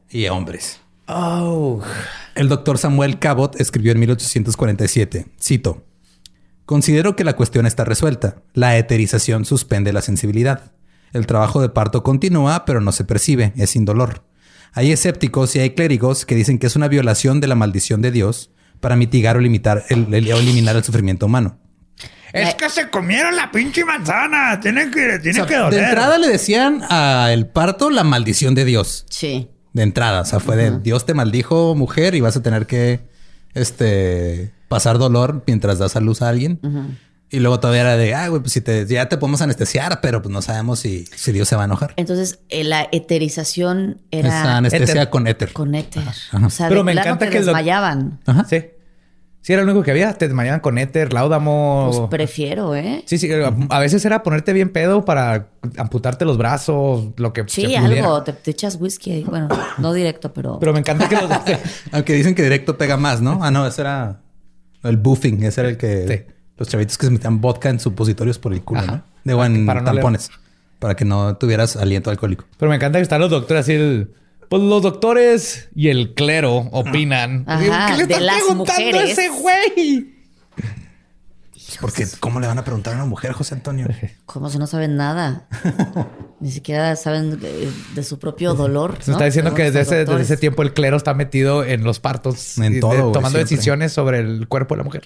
Y 0.09 0.27
hombres. 0.27 0.81
Oh. 1.07 1.81
El 2.35 2.49
doctor 2.49 2.77
Samuel 2.77 3.19
Cabot 3.19 3.59
escribió 3.59 3.93
en 3.93 3.99
1847, 3.99 5.27
cito, 5.39 5.83
Considero 6.65 7.15
que 7.15 7.23
la 7.23 7.37
cuestión 7.37 7.65
está 7.65 7.85
resuelta. 7.85 8.43
La 8.53 8.77
eterización 8.77 9.45
suspende 9.45 9.93
la 9.93 10.01
sensibilidad. 10.01 10.73
El 11.13 11.25
trabajo 11.25 11.61
de 11.61 11.69
parto 11.69 12.03
continúa, 12.03 12.65
pero 12.65 12.81
no 12.81 12.91
se 12.91 13.05
percibe, 13.05 13.53
es 13.55 13.77
indolor. 13.77 14.23
Hay 14.73 14.91
escépticos 14.91 15.55
y 15.55 15.59
hay 15.59 15.69
clérigos 15.69 16.25
que 16.25 16.35
dicen 16.35 16.59
que 16.59 16.67
es 16.67 16.75
una 16.75 16.89
violación 16.89 17.39
de 17.39 17.47
la 17.47 17.55
maldición 17.55 18.01
de 18.01 18.11
Dios 18.11 18.51
para 18.81 18.97
mitigar 18.97 19.37
o, 19.37 19.39
limitar 19.39 19.85
el, 19.89 20.13
o 20.13 20.37
eliminar 20.37 20.75
el 20.75 20.83
sufrimiento 20.83 21.25
humano. 21.27 21.57
Es 22.41 22.55
que 22.55 22.69
se 22.69 22.89
comieron 22.89 23.35
la 23.35 23.51
pinche 23.51 23.83
manzana. 23.85 24.59
Tiene 24.59 24.89
que, 24.91 25.19
tiene 25.19 25.45
que 25.45 25.55
doler. 25.55 25.79
De 25.79 25.85
entrada 25.85 26.17
le 26.17 26.27
decían 26.27 26.83
al 26.89 27.47
parto 27.47 27.89
la 27.89 28.03
maldición 28.03 28.55
de 28.55 28.65
Dios. 28.65 29.05
Sí. 29.09 29.49
De 29.73 29.83
entrada. 29.83 30.21
O 30.21 30.25
sea, 30.25 30.39
fue 30.39 30.55
de 30.55 30.79
Dios 30.79 31.05
te 31.05 31.13
maldijo, 31.13 31.75
mujer, 31.75 32.15
y 32.15 32.21
vas 32.21 32.35
a 32.37 32.41
tener 32.41 32.65
que 32.65 33.01
este 33.53 34.53
pasar 34.67 34.97
dolor 34.97 35.43
mientras 35.47 35.79
das 35.79 35.95
a 35.95 35.99
luz 35.99 36.21
a 36.21 36.29
alguien. 36.29 36.59
Y 37.29 37.39
luego 37.41 37.59
todavía 37.59 37.81
era 37.81 37.97
de, 37.97 38.15
ah, 38.15 38.29
güey, 38.29 38.41
pues 38.41 38.53
si 38.53 38.61
te, 38.61 38.85
ya 38.85 39.09
te 39.09 39.17
podemos 39.17 39.41
anestesiar, 39.41 39.99
pero 39.99 40.21
pues 40.21 40.31
no 40.31 40.41
sabemos 40.41 40.79
si, 40.79 41.05
si 41.13 41.33
Dios 41.33 41.49
se 41.49 41.57
va 41.57 41.63
a 41.63 41.65
enojar. 41.65 41.93
Entonces, 41.97 42.39
eh, 42.47 42.63
la 42.63 42.87
eterización 42.93 43.99
era... 44.11 44.29
Esa 44.29 44.57
anestesia 44.57 45.09
con 45.09 45.27
éter. 45.27 45.51
Con 45.51 45.75
éter. 45.75 46.03
O 46.41 46.49
sea, 46.49 46.69
pero 46.69 46.85
me 46.85 46.93
encanta 46.93 47.25
que, 47.25 47.31
que 47.31 47.39
desmayaban. 47.39 48.21
Ajá. 48.25 48.45
Sí. 48.49 48.63
Sí, 49.47 49.53
era 49.53 49.63
lo 49.63 49.71
único 49.71 49.81
que 49.81 49.91
había. 49.91 50.11
Te 50.11 50.27
desmayaban 50.27 50.59
con 50.59 50.77
éter, 50.77 51.13
láudamo. 51.13 51.89
Pues 51.89 52.09
prefiero, 52.09 52.75
¿eh? 52.75 53.03
Sí, 53.05 53.17
sí. 53.17 53.29
A 53.69 53.79
veces 53.79 54.03
era 54.03 54.21
ponerte 54.21 54.51
bien 54.51 54.73
pedo 54.73 55.05
para 55.05 55.47
amputarte 55.77 56.25
los 56.25 56.37
brazos, 56.37 57.11
lo 57.15 57.31
que 57.31 57.45
Sí, 57.47 57.73
algo. 57.73 58.23
Te, 58.23 58.51
echas 58.51 58.75
whisky. 58.77 59.23
Bueno, 59.23 59.47
no 59.77 59.93
directo, 59.93 60.33
pero... 60.33 60.59
Pero 60.59 60.73
me 60.73 60.79
encanta 60.79 61.07
que 61.07 61.15
los... 61.15 61.31
Aunque 61.93 62.11
dicen 62.11 62.35
que 62.35 62.43
directo 62.43 62.77
pega 62.77 62.97
más, 62.97 63.21
¿no? 63.21 63.39
Ah, 63.41 63.49
no. 63.49 63.65
Ese 63.65 63.83
era 63.83 64.19
el 64.83 64.97
buffing. 64.97 65.41
Ese 65.41 65.61
era 65.61 65.69
el 65.69 65.77
que... 65.77 66.27
Los 66.57 66.67
chavitos 66.67 66.97
que 66.97 67.05
se 67.05 67.11
metían 67.13 67.39
vodka 67.39 67.69
en 67.69 67.79
supositorios 67.79 68.39
por 68.39 68.51
el 68.51 68.61
culo, 68.63 68.81
¿no? 68.81 69.03
De 69.23 69.31
en 69.45 69.65
para 69.65 69.81
tampones. 69.81 70.29
Para 70.77 70.97
que 70.97 71.05
no 71.05 71.37
tuvieras 71.37 71.77
aliento 71.77 72.09
alcohólico. 72.09 72.43
Pero 72.57 72.69
me 72.69 72.75
encanta 72.75 72.99
que 72.99 73.03
están 73.03 73.21
los 73.21 73.31
doctores 73.31 73.63
así... 73.63 73.75
El 73.75 74.09
pues 74.49 74.61
los 74.61 74.81
doctores 74.81 75.69
y 75.75 75.89
el 75.89 76.13
clero 76.13 76.69
opinan. 76.71 77.43
Ajá, 77.47 77.95
¿Qué 77.95 78.05
le 78.05 78.13
están 78.13 78.39
preguntando 78.39 78.99
a 78.99 79.03
ese 79.03 79.29
güey? 79.29 80.17
Porque, 81.81 82.07
¿cómo 82.19 82.39
le 82.39 82.47
van 82.47 82.57
a 82.57 82.63
preguntar 82.63 82.93
a 82.93 82.95
una 82.95 83.05
mujer, 83.05 83.33
José 83.33 83.55
Antonio? 83.55 83.87
¿Cómo 84.25 84.49
si 84.49 84.57
no 84.57 84.67
saben 84.67 84.95
nada? 84.95 85.47
Ni 86.39 86.51
siquiera 86.51 86.95
saben 86.95 87.39
de, 87.39 88.03
su 88.03 88.19
propio 88.19 88.53
dolor. 88.53 88.97
Se 88.99 89.11
está 89.11 89.25
diciendo 89.25 89.53
que 89.53 89.69
desde 89.71 90.01
ese, 90.21 90.37
tiempo 90.37 90.61
el 90.61 90.73
clero 90.73 90.97
está 90.97 91.13
metido 91.13 91.63
en 91.63 91.83
los 91.83 91.99
partos. 91.99 92.57
En 92.57 92.79
todo. 92.79 93.11
tomando 93.11 93.37
decisiones 93.37 93.91
sobre 93.91 94.19
el 94.19 94.47
cuerpo 94.47 94.75
de 94.75 94.77
la 94.77 94.83
mujer. 94.83 95.05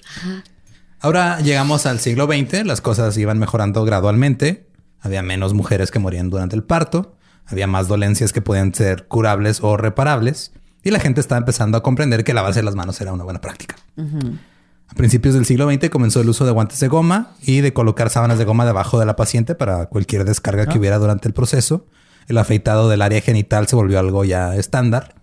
Ahora 1.00 1.40
llegamos 1.40 1.86
al 1.86 2.00
siglo 2.00 2.26
XX. 2.26 2.64
Las 2.64 2.80
cosas 2.80 3.16
iban 3.18 3.38
mejorando 3.38 3.84
gradualmente. 3.84 4.66
Había 5.00 5.22
menos 5.22 5.54
mujeres 5.54 5.90
que 5.90 5.98
morían 5.98 6.30
durante 6.30 6.54
el 6.54 6.62
parto. 6.62 7.16
Había 7.46 7.66
más 7.66 7.88
dolencias 7.88 8.32
que 8.32 8.40
podían 8.40 8.74
ser 8.74 9.06
curables 9.08 9.60
o 9.62 9.76
reparables 9.76 10.52
y 10.82 10.90
la 10.90 11.00
gente 11.00 11.20
estaba 11.20 11.38
empezando 11.38 11.78
a 11.78 11.82
comprender 11.82 12.24
que 12.24 12.34
lavarse 12.34 12.62
las 12.62 12.74
manos 12.74 13.00
era 13.00 13.12
una 13.12 13.24
buena 13.24 13.40
práctica. 13.40 13.76
A 13.96 14.94
principios 14.94 15.34
del 15.34 15.46
siglo 15.46 15.70
XX 15.70 15.90
comenzó 15.90 16.20
el 16.20 16.28
uso 16.28 16.44
de 16.44 16.52
guantes 16.52 16.80
de 16.80 16.88
goma 16.88 17.32
y 17.42 17.60
de 17.60 17.72
colocar 17.72 18.10
sábanas 18.10 18.38
de 18.38 18.44
goma 18.44 18.66
debajo 18.66 18.98
de 18.98 19.06
la 19.06 19.16
paciente 19.16 19.54
para 19.54 19.86
cualquier 19.86 20.24
descarga 20.24 20.66
que 20.66 20.78
hubiera 20.78 20.98
durante 20.98 21.28
el 21.28 21.34
proceso. 21.34 21.86
El 22.28 22.38
afeitado 22.38 22.88
del 22.88 23.02
área 23.02 23.20
genital 23.20 23.66
se 23.68 23.76
volvió 23.76 23.98
algo 23.98 24.24
ya 24.24 24.54
estándar 24.56 25.14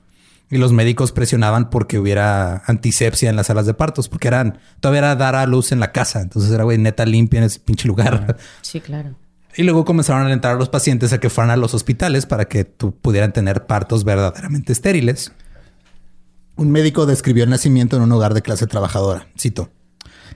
y 0.49 0.57
los 0.57 0.72
médicos 0.74 1.11
presionaban 1.11 1.70
porque 1.70 1.99
hubiera 1.99 2.63
antisepsia 2.65 3.30
en 3.30 3.36
las 3.36 3.47
salas 3.47 3.65
de 3.65 3.74
partos, 3.74 4.09
porque 4.09 4.28
eran 4.28 4.59
todavía 4.80 4.99
era 4.99 5.15
dar 5.15 5.36
a 5.36 5.45
luz 5.45 5.72
en 5.72 5.80
la 5.80 5.91
casa. 5.91 6.22
Entonces 6.22 6.51
era 6.51 6.63
güey 6.63 6.78
neta 6.78 7.05
limpia 7.05 7.39
en 7.39 7.43
ese 7.45 7.59
pinche 7.59 7.88
lugar. 7.88 8.38
Sí, 8.61 8.82
claro. 8.82 9.15
Y 9.55 9.63
luego 9.63 9.85
comenzaron 9.85 10.23
a 10.23 10.25
alentar 10.25 10.55
a 10.55 10.59
los 10.59 10.69
pacientes 10.69 11.11
a 11.11 11.19
que 11.19 11.29
fueran 11.29 11.51
a 11.51 11.57
los 11.57 11.73
hospitales 11.73 12.25
para 12.25 12.45
que 12.45 12.65
pudieran 12.65 13.33
tener 13.33 13.65
partos 13.65 14.03
verdaderamente 14.03 14.71
estériles. 14.71 15.31
Un 16.55 16.71
médico 16.71 17.05
describió 17.05 17.43
el 17.45 17.49
nacimiento 17.49 17.95
en 17.95 18.03
un 18.03 18.11
hogar 18.11 18.33
de 18.33 18.41
clase 18.41 18.67
trabajadora. 18.67 19.27
Cito. 19.37 19.71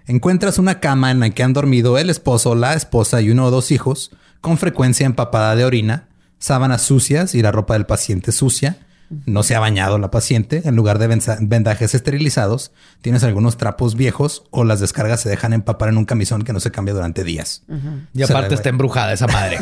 Encuentras 0.07 0.57
una 0.57 0.79
cama 0.79 1.11
en 1.11 1.19
la 1.19 1.29
que 1.29 1.43
han 1.43 1.53
dormido 1.53 1.97
el 1.97 2.09
esposo, 2.09 2.55
la 2.55 2.73
esposa 2.73 3.21
y 3.21 3.29
uno 3.29 3.45
o 3.45 3.51
dos 3.51 3.71
hijos, 3.71 4.11
con 4.41 4.57
frecuencia 4.57 5.05
empapada 5.05 5.55
de 5.55 5.63
orina, 5.63 6.09
sábanas 6.39 6.81
sucias 6.81 7.35
y 7.35 7.41
la 7.41 7.51
ropa 7.51 7.75
del 7.75 7.85
paciente 7.85 8.31
sucia, 8.31 8.82
no 9.25 9.43
se 9.43 9.55
ha 9.55 9.59
bañado 9.59 9.97
la 9.97 10.11
paciente, 10.11 10.61
en 10.65 10.75
lugar 10.75 10.97
de 10.97 11.07
vendajes 11.41 11.93
esterilizados, 11.93 12.71
tienes 13.01 13.23
algunos 13.23 13.57
trapos 13.57 13.95
viejos 13.95 14.43
o 14.51 14.63
las 14.63 14.79
descargas 14.79 15.21
se 15.21 15.29
dejan 15.29 15.53
empapar 15.53 15.89
en 15.89 15.97
un 15.97 16.05
camisón 16.05 16.43
que 16.43 16.53
no 16.53 16.59
se 16.59 16.71
cambia 16.71 16.93
durante 16.93 17.23
días. 17.23 17.63
Y 18.13 18.23
aparte 18.23 18.55
está 18.55 18.69
embrujada 18.69 19.13
esa 19.13 19.27
madre. 19.27 19.57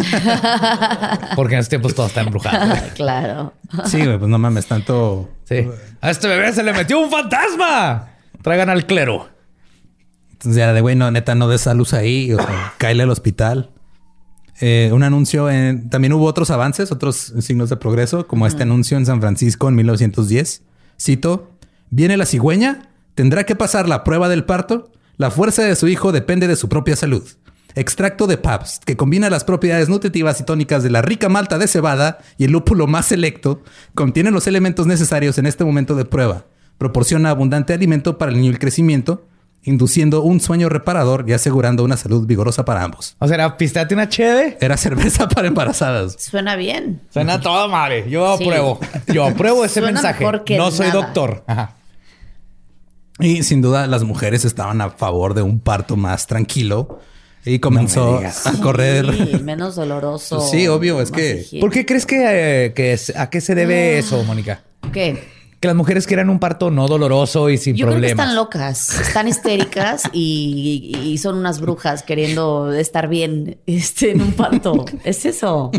Porque 1.36 1.56
en 1.56 1.60
estos 1.60 1.70
tiempos 1.70 1.96
todo 1.96 2.08
está 2.08 2.22
embrujado. 2.22 2.76
claro. 2.96 3.54
Sí, 3.86 4.02
pues 4.04 4.30
no 4.30 4.38
mames, 4.38 4.68
tanto. 4.68 5.30
Sí. 5.46 5.68
A 6.00 6.12
este 6.12 6.28
bebé 6.28 6.54
se 6.54 6.64
le 6.64 6.74
metió 6.74 7.00
un 7.00 7.10
fantasma. 7.10 8.10
Traigan 8.42 8.70
al 8.70 8.86
clero. 8.86 9.30
Entonces 10.32 10.58
ya 10.58 10.74
de 10.74 10.82
güey, 10.82 10.96
no, 10.96 11.12
neta, 11.12 11.36
no 11.36 11.48
des 11.48 11.68
a 11.68 11.74
luz 11.74 11.94
ahí. 11.94 12.34
O 12.34 12.38
sea, 12.38 12.74
al 12.80 13.10
hospital. 13.10 13.70
Eh, 14.62 14.92
un 14.94 15.02
anuncio 15.02 15.50
en... 15.50 15.90
También 15.90 16.14
hubo 16.14 16.26
otros 16.26 16.52
avances, 16.52 16.92
otros 16.92 17.34
signos 17.40 17.70
de 17.70 17.78
progreso, 17.78 18.28
como 18.28 18.46
este 18.46 18.64
anuncio 18.64 18.96
en 18.96 19.08
San 19.08 19.20
Francisco 19.20 19.68
en 19.68 19.76
1910. 19.76 20.62
Cito, 21.00 21.52
viene 21.90 22.16
la 22.16 22.28
cigüeña, 22.28 22.92
tendrá 23.16 23.44
que 23.44 23.56
pasar 23.56 23.90
la 23.90 24.04
prueba 24.04 24.30
del 24.30 24.46
parto, 24.46 24.92
la 25.18 25.32
fuerza 25.32 25.64
de 25.64 25.76
su 25.76 25.88
hijo 25.88 26.12
depende 26.12 26.48
de 26.48 26.56
su 26.56 26.70
propia 26.70 26.96
salud. 26.96 27.28
Extracto 27.74 28.28
de 28.28 28.38
Pabst, 28.38 28.84
que 28.84 28.98
combina 28.98 29.32
las 29.32 29.46
propiedades 29.46 29.90
nutritivas 29.90 30.40
y 30.40 30.44
tónicas 30.44 30.84
de 30.84 30.92
la 30.92 31.02
rica 31.02 31.28
malta 31.28 31.58
de 31.58 31.68
cebada 31.68 32.20
y 32.38 32.44
el 32.44 32.52
lúpulo 32.52 32.86
más 32.86 33.08
selecto, 33.08 33.64
contiene 33.96 34.30
los 34.30 34.46
elementos 34.46 34.86
necesarios 34.86 35.40
en 35.40 35.48
este 35.48 35.64
momento 35.64 35.96
de 35.96 36.06
prueba. 36.06 36.46
Proporciona 36.78 37.32
abundante 37.32 37.74
alimento 37.74 38.18
para 38.20 38.32
el 38.32 38.38
niño 38.38 38.52
y 38.52 38.54
el 38.54 38.60
crecimiento 38.60 39.26
induciendo 39.64 40.22
un 40.24 40.40
sueño 40.40 40.70
reparador 40.70 41.26
y 41.28 41.34
asegurando 41.34 41.84
una 41.84 41.96
salud 41.98 42.26
vigorosa 42.26 42.66
para 42.66 42.84
ambos. 42.84 43.16
O 43.20 43.28
sea, 43.28 43.36
era 43.36 43.58
pisteate 43.58 43.94
una 43.94 44.10
cheve. 44.10 44.58
Era 44.60 44.76
cerveza 44.78 45.28
para 45.28 45.48
embarazadas. 45.48 46.16
Suena 46.20 46.56
bien. 46.56 47.02
Suena 47.12 47.40
todo 47.40 47.68
madre. 47.70 48.10
Yo 48.10 48.38
Sí. 48.38 48.44
apruebo. 48.46 48.80
Yo 49.14 49.26
apruebo 49.26 49.64
ese 49.64 49.76
Suena 49.82 49.92
mensaje. 49.94 50.20
mejor 50.26 50.44
que 50.44 50.58
No 50.58 50.72
soy 50.72 50.88
nada. 50.88 51.02
doctor. 51.02 51.44
Ajá. 51.48 51.76
Y 53.20 53.44
sin 53.44 53.62
duda 53.62 53.86
las 53.88 54.04
mujeres 54.04 54.46
estaban 54.46 54.82
a 54.82 54.90
favor 54.90 55.34
de 55.36 55.44
un 55.44 55.60
parto 55.60 55.96
más 55.96 56.26
tranquilo 56.26 57.00
y 57.46 57.60
comenzó 57.60 58.20
a 58.46 58.52
correr. 58.64 59.06
Sí, 59.14 59.44
menos 59.44 59.76
doloroso. 59.76 60.40
Sí, 60.42 60.68
obvio, 60.68 61.02
es 61.02 61.12
que-. 61.12 61.46
¿Por 61.60 61.70
qué 61.72 61.86
crees 61.86 62.06
que, 62.08 62.66
eh, 62.66 62.74
que 62.74 62.94
es- 62.94 63.16
a 63.16 63.30
qué 63.30 63.42
se 63.42 63.54
debe 63.54 64.00
eso, 64.00 64.24
Mónica? 64.24 64.64
¿Qué? 64.92 65.24
Que 65.62 65.68
las 65.68 65.78
mujeres 65.78 66.08
quieran 66.08 66.30
un 66.30 66.40
parto 66.40 66.72
no 66.72 66.88
doloroso 66.88 67.50
y 67.50 67.58
sin 67.58 67.76
Yo 67.76 67.86
creo 67.86 67.96
que 67.96 68.02
problemas. 68.02 68.20
están 68.26 68.36
locas, 68.36 69.00
están 69.00 69.28
histéricas 69.28 70.04
y, 70.12 70.92
y 71.04 71.18
son 71.20 71.38
unas 71.38 71.62
brujas 71.62 72.04
queriendo 72.04 72.74
estar 72.74 73.08
bien 73.08 73.60
este, 73.68 74.12
en 74.12 74.22
un 74.22 74.34
parto. 74.34 74.86
Es 75.04 75.24
eso. 75.26 75.72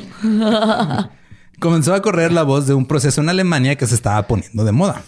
Comenzó 1.58 1.94
a 1.94 2.00
correr 2.02 2.32
la 2.32 2.44
voz 2.44 2.66
de 2.66 2.74
un 2.74 2.86
proceso 2.86 3.20
en 3.20 3.28
Alemania 3.28 3.76
que 3.76 3.86
se 3.86 3.94
estaba 3.94 4.26
poniendo 4.26 4.64
de 4.64 4.72
moda. 4.72 5.02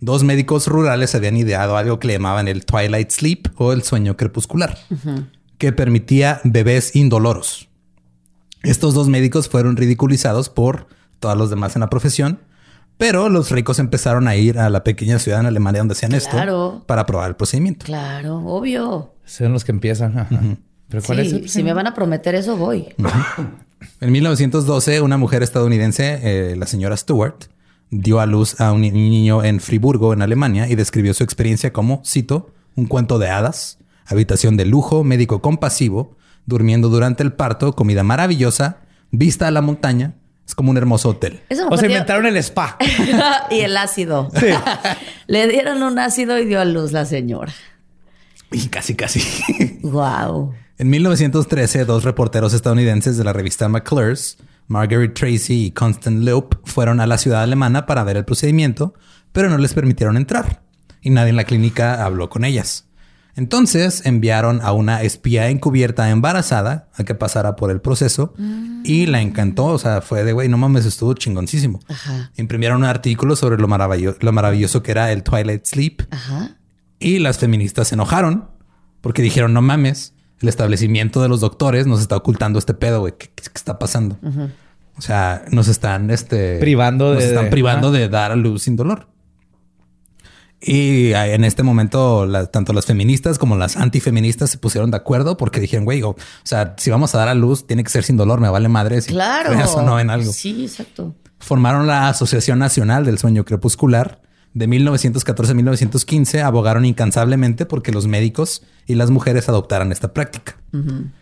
Dos 0.00 0.24
médicos 0.24 0.66
rurales 0.66 1.14
habían 1.14 1.36
ideado 1.36 1.76
algo 1.76 1.98
que 1.98 2.08
le 2.08 2.14
llamaban 2.14 2.48
el 2.48 2.64
Twilight 2.66 3.10
Sleep 3.10 3.48
o 3.56 3.72
el 3.72 3.82
sueño 3.82 4.16
crepuscular, 4.16 4.78
que 5.56 5.72
permitía 5.72 6.40
bebés 6.44 6.94
indoloros. 6.96 7.68
Estos 8.62 8.94
dos 8.94 9.08
médicos 9.08 9.48
fueron 9.48 9.76
ridiculizados 9.76 10.48
por 10.50 10.86
todos 11.18 11.36
los 11.36 11.48
demás 11.48 11.76
en 11.76 11.80
la 11.80 11.88
profesión, 11.88 12.40
pero 12.98 13.28
los 13.28 13.50
ricos 13.50 13.78
empezaron 13.78 14.26
a 14.28 14.36
ir 14.36 14.58
a 14.58 14.70
la 14.70 14.82
pequeña 14.84 15.18
ciudad 15.18 15.40
en 15.40 15.46
Alemania 15.46 15.80
donde 15.80 15.92
hacían 15.92 16.10
Claro. 16.12 16.24
esto 16.76 16.84
para 16.86 17.06
probar 17.06 17.28
el 17.30 17.36
procedimiento. 17.36 17.84
Claro, 17.86 18.38
obvio. 18.38 19.14
Son 19.24 19.52
los 19.52 19.64
que 19.64 19.72
empiezan. 19.72 20.18
Ajá. 20.18 20.28
¿Pero 20.88 21.02
cuál 21.02 21.18
Sí, 21.20 21.26
es? 21.26 21.32
el- 21.32 21.48
si 21.48 21.62
me 21.62 21.72
van 21.72 21.86
a 21.88 21.94
prometer 21.94 22.34
eso, 22.34 22.56
voy. 22.56 22.94
En 24.00 24.12
1912, 24.12 25.00
una 25.00 25.16
mujer 25.16 25.42
estadounidense, 25.42 26.20
eh, 26.22 26.56
la 26.56 26.66
señora 26.66 26.96
Stewart, 26.96 27.44
dio 27.90 28.20
a 28.20 28.26
luz 28.26 28.60
a 28.60 28.72
un 28.72 28.80
ni- 28.82 28.90
niño 28.90 29.44
en 29.44 29.60
Friburgo, 29.60 30.12
en 30.12 30.22
Alemania, 30.22 30.68
y 30.68 30.74
describió 30.74 31.12
su 31.14 31.24
experiencia 31.24 31.72
como, 31.72 32.02
cito, 32.04 32.52
un 32.74 32.86
cuento 32.86 33.18
de 33.18 33.28
hadas, 33.30 33.78
habitación 34.06 34.56
de 34.56 34.64
lujo, 34.66 35.04
médico 35.04 35.40
compasivo, 35.42 36.16
durmiendo 36.46 36.88
durante 36.88 37.22
el 37.22 37.32
parto, 37.32 37.74
comida 37.74 38.02
maravillosa, 38.02 38.78
vista 39.10 39.48
a 39.48 39.50
la 39.50 39.62
montaña. 39.62 40.14
Es 40.46 40.54
como 40.54 40.70
un 40.70 40.76
hermoso 40.76 41.08
hotel. 41.10 41.40
O 41.50 41.54
sea, 41.54 41.66
dio- 41.88 41.96
inventaron 41.96 42.26
el 42.26 42.36
spa. 42.36 42.76
y 43.50 43.60
el 43.60 43.76
ácido. 43.76 44.30
Le 45.26 45.48
dieron 45.48 45.82
un 45.82 45.98
ácido 45.98 46.38
y 46.38 46.44
dio 46.46 46.60
a 46.60 46.64
luz 46.64 46.92
la 46.92 47.04
señora. 47.04 47.52
Y 48.52 48.68
casi, 48.68 48.94
casi. 48.94 49.20
Wow. 49.82 50.54
En 50.78 50.90
1913, 50.90 51.84
dos 51.84 52.04
reporteros 52.04 52.52
estadounidenses 52.52 53.16
de 53.16 53.24
la 53.24 53.32
revista 53.32 53.68
McClure's, 53.68 54.36
Margaret 54.68 55.14
Tracy 55.14 55.66
y 55.66 55.70
Constant 55.70 56.22
Loop, 56.24 56.56
fueron 56.64 57.00
a 57.00 57.06
la 57.06 57.18
ciudad 57.18 57.42
alemana 57.42 57.86
para 57.86 58.04
ver 58.04 58.16
el 58.18 58.24
procedimiento, 58.24 58.94
pero 59.32 59.48
no 59.48 59.58
les 59.58 59.72
permitieron 59.74 60.16
entrar 60.16 60.62
y 61.00 61.10
nadie 61.10 61.30
en 61.30 61.36
la 61.36 61.44
clínica 61.44 62.04
habló 62.04 62.28
con 62.28 62.44
ellas. 62.44 62.86
Entonces 63.36 64.02
enviaron 64.06 64.60
a 64.62 64.72
una 64.72 65.02
espía 65.02 65.48
encubierta 65.50 66.08
embarazada 66.10 66.88
a 66.94 67.04
que 67.04 67.14
pasara 67.14 67.54
por 67.54 67.70
el 67.70 67.80
proceso 67.82 68.32
y 68.82 69.06
la 69.06 69.20
encantó. 69.20 69.66
O 69.66 69.78
sea, 69.78 70.00
fue 70.00 70.24
de 70.24 70.32
güey, 70.32 70.48
no 70.48 70.56
mames, 70.58 70.86
estuvo 70.86 71.12
chingoncísimo. 71.14 71.80
Ajá. 71.88 72.30
Imprimieron 72.36 72.78
un 72.78 72.84
artículo 72.84 73.36
sobre 73.36 73.58
lo, 73.58 73.68
maravillo- 73.68 74.16
lo 74.20 74.32
maravilloso 74.32 74.82
que 74.82 74.90
era 74.90 75.12
el 75.12 75.22
Twilight 75.22 75.66
Sleep 75.66 76.02
Ajá. 76.10 76.56
y 76.98 77.18
las 77.18 77.38
feministas 77.38 77.88
se 77.88 77.94
enojaron 77.94 78.48
porque 79.02 79.20
dijeron, 79.22 79.52
no 79.52 79.60
mames, 79.62 80.14
el 80.40 80.48
establecimiento 80.48 81.20
de 81.22 81.28
los 81.28 81.40
doctores 81.40 81.86
nos 81.86 82.00
está 82.00 82.16
ocultando 82.16 82.58
este 82.58 82.74
pedo, 82.74 83.00
güey. 83.00 83.14
¿Qué, 83.18 83.26
qué- 83.34 83.42
qué 83.44 83.50
está 83.54 83.78
pasando? 83.78 84.18
O 84.98 85.02
sea, 85.02 85.44
nos 85.50 85.68
están 85.68 86.10
este, 86.10 86.58
Privando 86.58 87.12
nos 87.12 87.22
de- 87.22 87.28
están 87.28 87.44
de- 87.44 87.50
privando 87.50 87.88
ajá. 87.88 87.98
de 87.98 88.08
dar 88.08 88.32
a 88.32 88.36
luz 88.36 88.62
sin 88.62 88.76
dolor. 88.76 89.08
Y 90.60 91.12
ah, 91.12 91.28
en 91.28 91.44
este 91.44 91.62
momento, 91.62 92.24
la- 92.26 92.46
tanto 92.46 92.72
las 92.72 92.86
feministas 92.86 93.38
como 93.38 93.56
las 93.56 93.76
antifeministas 93.76 94.50
se 94.50 94.58
pusieron 94.58 94.90
de 94.90 94.96
acuerdo 94.96 95.36
porque 95.36 95.60
dijeron, 95.60 95.84
güey, 95.84 96.02
o, 96.02 96.16
sea, 96.44 96.74
si 96.78 96.90
vamos 96.90 97.14
a 97.14 97.18
dar 97.18 97.28
a 97.28 97.34
luz, 97.34 97.66
tiene 97.66 97.84
que 97.84 97.90
ser 97.90 98.04
sin 98.04 98.16
dolor, 98.16 98.40
me 98.40 98.48
vale 98.48 98.68
madre. 98.68 99.00
Si 99.02 99.10
Claro. 99.10 99.50
o 99.74 99.82
no 99.82 100.00
en 100.00 100.10
algo 100.10 100.32
Sí, 100.32 100.64
exacto. 100.64 101.14
formaron 101.38 101.86
la 101.86 102.08
Asociación 102.08 102.58
Nacional 102.58 103.04
del 103.04 103.18
Sueño 103.18 103.44
Crepuscular. 103.44 104.22
De 104.54 104.66
1914 104.66 105.52
a 105.52 105.54
1915 105.54 106.40
abogaron 106.40 106.86
incansablemente 106.86 107.66
porque 107.66 107.92
los 107.92 108.06
médicos 108.06 108.62
y 108.86 108.94
las 108.94 109.10
mujeres 109.10 109.50
adoptaran 109.50 109.92
esta 109.92 110.14
práctica. 110.14 110.56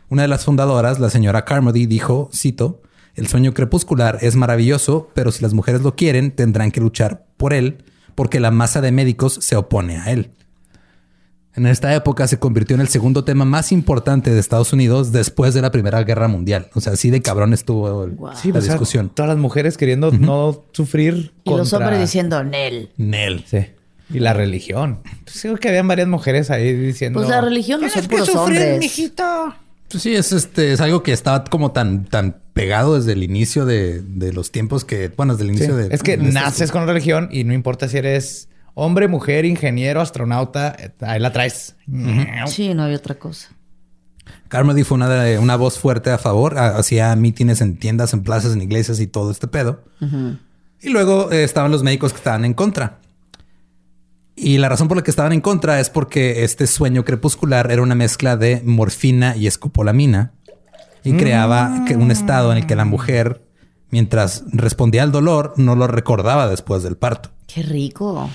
Una 0.08 0.22
de 0.22 0.28
las 0.28 0.44
fundadoras, 0.44 1.00
la 1.00 1.10
señora 1.10 1.44
Carmody, 1.44 1.86
dijo, 1.86 2.30
cito, 2.32 2.82
el 3.16 3.26
sueño 3.26 3.52
crepuscular 3.52 4.18
es 4.20 4.36
maravilloso, 4.36 5.10
pero 5.14 5.32
si 5.32 5.42
las 5.42 5.52
mujeres 5.52 5.80
lo 5.82 5.96
quieren, 5.96 6.30
tendrán 6.30 6.70
que 6.70 6.80
luchar 6.80 7.26
por 7.36 7.52
él 7.52 7.84
porque 8.14 8.40
la 8.40 8.50
masa 8.50 8.80
de 8.80 8.92
médicos 8.92 9.38
se 9.40 9.56
opone 9.56 9.98
a 9.98 10.10
él. 10.10 10.30
En 11.56 11.66
esta 11.66 11.94
época 11.94 12.26
se 12.26 12.38
convirtió 12.40 12.74
en 12.74 12.80
el 12.80 12.88
segundo 12.88 13.22
tema 13.22 13.44
más 13.44 13.70
importante 13.70 14.32
de 14.32 14.40
Estados 14.40 14.72
Unidos 14.72 15.12
después 15.12 15.54
de 15.54 15.62
la 15.62 15.70
Primera 15.70 16.02
Guerra 16.02 16.26
Mundial. 16.26 16.68
O 16.74 16.80
sea, 16.80 16.94
así 16.94 17.10
de 17.10 17.22
cabrón 17.22 17.52
estuvo 17.52 18.04
el- 18.04 18.10
Wow. 18.12 18.30
Sí, 18.34 18.50
la 18.50 18.58
o 18.58 18.62
sea, 18.62 18.72
discusión. 18.74 19.08
todas 19.14 19.28
las 19.28 19.38
mujeres 19.38 19.76
queriendo 19.76 20.10
no 20.10 20.64
sufrir. 20.72 21.32
Y 21.44 21.50
los 21.50 21.72
hombres 21.72 22.00
diciendo, 22.00 22.42
Nel. 22.42 22.90
Nel. 22.96 23.44
Sí. 23.46 23.58
Y 24.10 24.18
la 24.18 24.32
religión. 24.34 24.98
Pues 25.24 25.40
creo 25.42 25.56
que 25.56 25.68
habían 25.68 25.86
varias 25.86 26.08
mujeres 26.08 26.50
ahí 26.50 26.72
diciendo. 26.74 27.20
Pues 27.20 27.28
la 27.30 27.40
religión 27.40 27.80
no 27.80 27.88
son 27.88 27.92
Tienes 28.02 28.08
que 28.08 28.16
puros 28.16 28.28
sufrir, 28.28 28.58
hombres. 28.60 28.78
mijito. 28.80 29.54
Pues 29.94 30.02
sí, 30.02 30.14
es 30.16 30.32
este, 30.32 30.72
es 30.72 30.80
algo 30.80 31.04
que 31.04 31.12
estaba 31.12 31.44
como 31.44 31.70
tan, 31.70 32.04
tan 32.06 32.40
pegado 32.52 32.96
desde 32.96 33.12
el 33.12 33.22
inicio 33.22 33.64
de, 33.64 34.02
de 34.02 34.32
los 34.32 34.50
tiempos 34.50 34.84
que, 34.84 35.06
bueno, 35.16 35.36
desde 35.36 35.48
el 35.48 35.56
Sí. 35.56 35.64
inicio 35.64 35.76
de. 35.76 35.94
Es 35.94 36.02
que 36.02 36.16
de 36.16 36.24
este- 36.24 36.34
naces 36.34 36.72
con 36.72 36.84
religión 36.86 37.28
y 37.30 37.44
no 37.44 37.52
importa 37.54 37.88
si 37.88 37.98
eres 37.98 38.48
hombre, 38.74 39.06
mujer, 39.06 39.44
ingeniero, 39.44 40.00
astronauta, 40.00 40.74
eh, 40.76 40.90
ahí 41.02 41.20
la 41.20 41.32
traes. 41.32 41.76
Sí, 42.48 42.74
no 42.74 42.82
había 42.82 42.96
otra 42.96 43.14
cosa. 43.20 43.50
Carmody 44.48 44.82
fue 44.82 44.96
una, 44.96 45.08
de- 45.08 45.38
una 45.38 45.54
voz 45.54 45.78
fuerte 45.78 46.10
a 46.10 46.18
favor, 46.18 46.58
ha- 46.58 46.76
hacía 46.76 47.14
mítines 47.14 47.60
en 47.60 47.76
tiendas, 47.76 48.12
en 48.14 48.22
plazas, 48.24 48.52
en 48.52 48.62
iglesias 48.62 48.98
y 48.98 49.06
todo 49.06 49.30
este 49.30 49.46
pedo. 49.46 49.84
Y 50.80 50.88
luego 50.88 51.30
eh, 51.30 51.44
estaban 51.44 51.70
los 51.70 51.84
médicos 51.84 52.12
que 52.12 52.18
estaban 52.18 52.44
en 52.44 52.54
contra. 52.54 52.98
Y 54.36 54.58
la 54.58 54.68
razón 54.68 54.88
por 54.88 54.96
la 54.96 55.04
que 55.04 55.10
estaban 55.10 55.32
en 55.32 55.40
contra 55.40 55.80
es 55.80 55.90
porque 55.90 56.44
este 56.44 56.66
sueño 56.66 57.04
crepuscular 57.04 57.70
era 57.70 57.82
una 57.82 57.94
mezcla 57.94 58.36
de 58.36 58.62
morfina 58.64 59.36
y 59.36 59.46
escopolamina 59.46 60.32
y 61.04 61.12
creaba 61.12 61.84
que 61.86 61.96
un 61.96 62.10
estado 62.10 62.50
en 62.50 62.58
el 62.58 62.66
que 62.66 62.74
la 62.74 62.84
mujer, 62.84 63.46
mientras 63.90 64.42
respondía 64.52 65.02
al 65.02 65.12
dolor, 65.12 65.52
no 65.56 65.76
lo 65.76 65.86
recordaba 65.86 66.48
después 66.48 66.82
del 66.82 66.96
parto. 66.96 67.30
Qué 67.46 67.62
rico. 67.62 68.30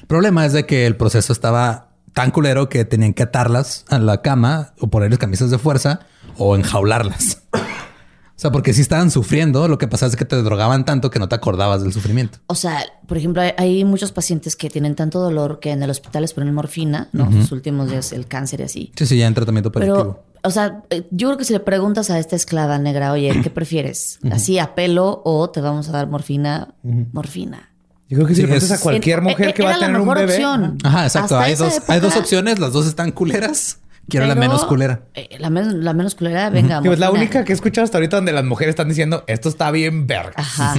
El 0.00 0.06
problema 0.06 0.46
es 0.46 0.52
de 0.52 0.66
que 0.66 0.86
el 0.86 0.96
proceso 0.96 1.32
estaba 1.32 1.88
tan 2.12 2.30
culero 2.30 2.68
que 2.68 2.84
tenían 2.84 3.12
que 3.12 3.24
atarlas 3.24 3.84
a 3.88 3.98
la 3.98 4.22
cama 4.22 4.72
o 4.78 4.86
ponerles 4.86 5.18
camisas 5.18 5.50
de 5.50 5.58
fuerza 5.58 6.00
o 6.38 6.56
enjaularlas. 6.56 7.42
O 8.36 8.40
sea, 8.44 8.50
porque 8.50 8.72
si 8.74 8.80
estaban 8.80 9.10
sufriendo, 9.12 9.68
lo 9.68 9.78
que 9.78 9.86
pasa 9.86 10.06
es 10.06 10.16
que 10.16 10.24
te 10.24 10.34
drogaban 10.42 10.84
tanto 10.84 11.08
que 11.08 11.20
no 11.20 11.28
te 11.28 11.36
acordabas 11.36 11.82
del 11.84 11.92
sufrimiento. 11.92 12.38
O 12.48 12.56
sea, 12.56 12.84
por 13.06 13.16
ejemplo, 13.16 13.40
hay, 13.42 13.52
hay 13.56 13.84
muchos 13.84 14.10
pacientes 14.10 14.56
que 14.56 14.68
tienen 14.70 14.96
tanto 14.96 15.20
dolor 15.20 15.60
que 15.60 15.70
en 15.70 15.82
el 15.84 15.90
hospital 15.90 16.22
les 16.22 16.34
ponen 16.34 16.52
morfina, 16.52 17.08
¿no? 17.12 17.30
Sus 17.30 17.52
últimos 17.52 17.88
días, 17.90 18.12
el 18.12 18.26
cáncer 18.26 18.60
y 18.60 18.62
así. 18.64 18.92
Sí, 18.96 19.06
sí, 19.06 19.18
ya 19.18 19.28
en 19.28 19.34
tratamiento 19.34 19.70
paliativo. 19.70 20.02
Pero, 20.02 20.24
o 20.42 20.50
sea, 20.50 20.82
eh, 20.90 21.06
yo 21.12 21.28
creo 21.28 21.38
que 21.38 21.44
si 21.44 21.52
le 21.52 21.60
preguntas 21.60 22.10
a 22.10 22.18
esta 22.18 22.34
esclava 22.34 22.76
negra, 22.78 23.12
oye, 23.12 23.40
¿qué 23.40 23.50
prefieres? 23.54 24.18
¿Así 24.32 24.58
a 24.58 24.74
pelo 24.74 25.22
o 25.24 25.48
te 25.50 25.60
vamos 25.60 25.88
a 25.88 25.92
dar 25.92 26.08
morfina? 26.08 26.74
Morfina. 27.12 27.70
Yo 28.08 28.16
creo 28.16 28.26
que 28.26 28.34
si 28.34 28.40
Sí, 28.40 28.46
le 28.46 28.48
preguntas 28.48 28.70
es- 28.72 28.80
a 28.80 28.82
cualquier 28.82 29.22
mujer 29.22 29.48
e- 29.50 29.54
que 29.54 29.62
va 29.62 29.70
a 29.70 29.78
la 29.78 29.86
tener 29.86 30.00
un 30.00 30.06
mejor 30.08 30.18
bebé. 30.18 30.32
opción. 30.34 30.78
Ajá, 30.82 31.04
exacto. 31.04 31.36
Hasta 31.36 31.42
Hay 31.46 31.54
dos, 31.54 31.76
época- 31.76 31.92
hay 31.92 32.00
dos 32.00 32.16
opciones, 32.16 32.58
las 32.58 32.72
dos 32.72 32.86
están 32.86 33.12
culeras. 33.12 33.78
Quiero 34.08 34.26
la 34.26 34.34
Pero, 34.34 34.40
menos 34.48 34.64
culera. 34.66 35.02
eh, 35.14 35.28
la, 35.38 35.50
men- 35.50 35.82
la 35.84 35.94
menos 35.94 36.14
culera, 36.14 36.50
venga. 36.50 36.80
Es 36.84 36.98
la 36.98 37.10
única 37.10 37.44
que 37.44 37.52
he 37.52 37.54
escuchado 37.54 37.84
hasta 37.84 37.98
ahorita 37.98 38.16
donde 38.16 38.32
las 38.32 38.44
mujeres 38.44 38.72
están 38.72 38.88
diciendo 38.88 39.24
esto 39.26 39.48
está 39.48 39.70
bien 39.70 40.06
verga. 40.06 40.32
Ajá. 40.36 40.74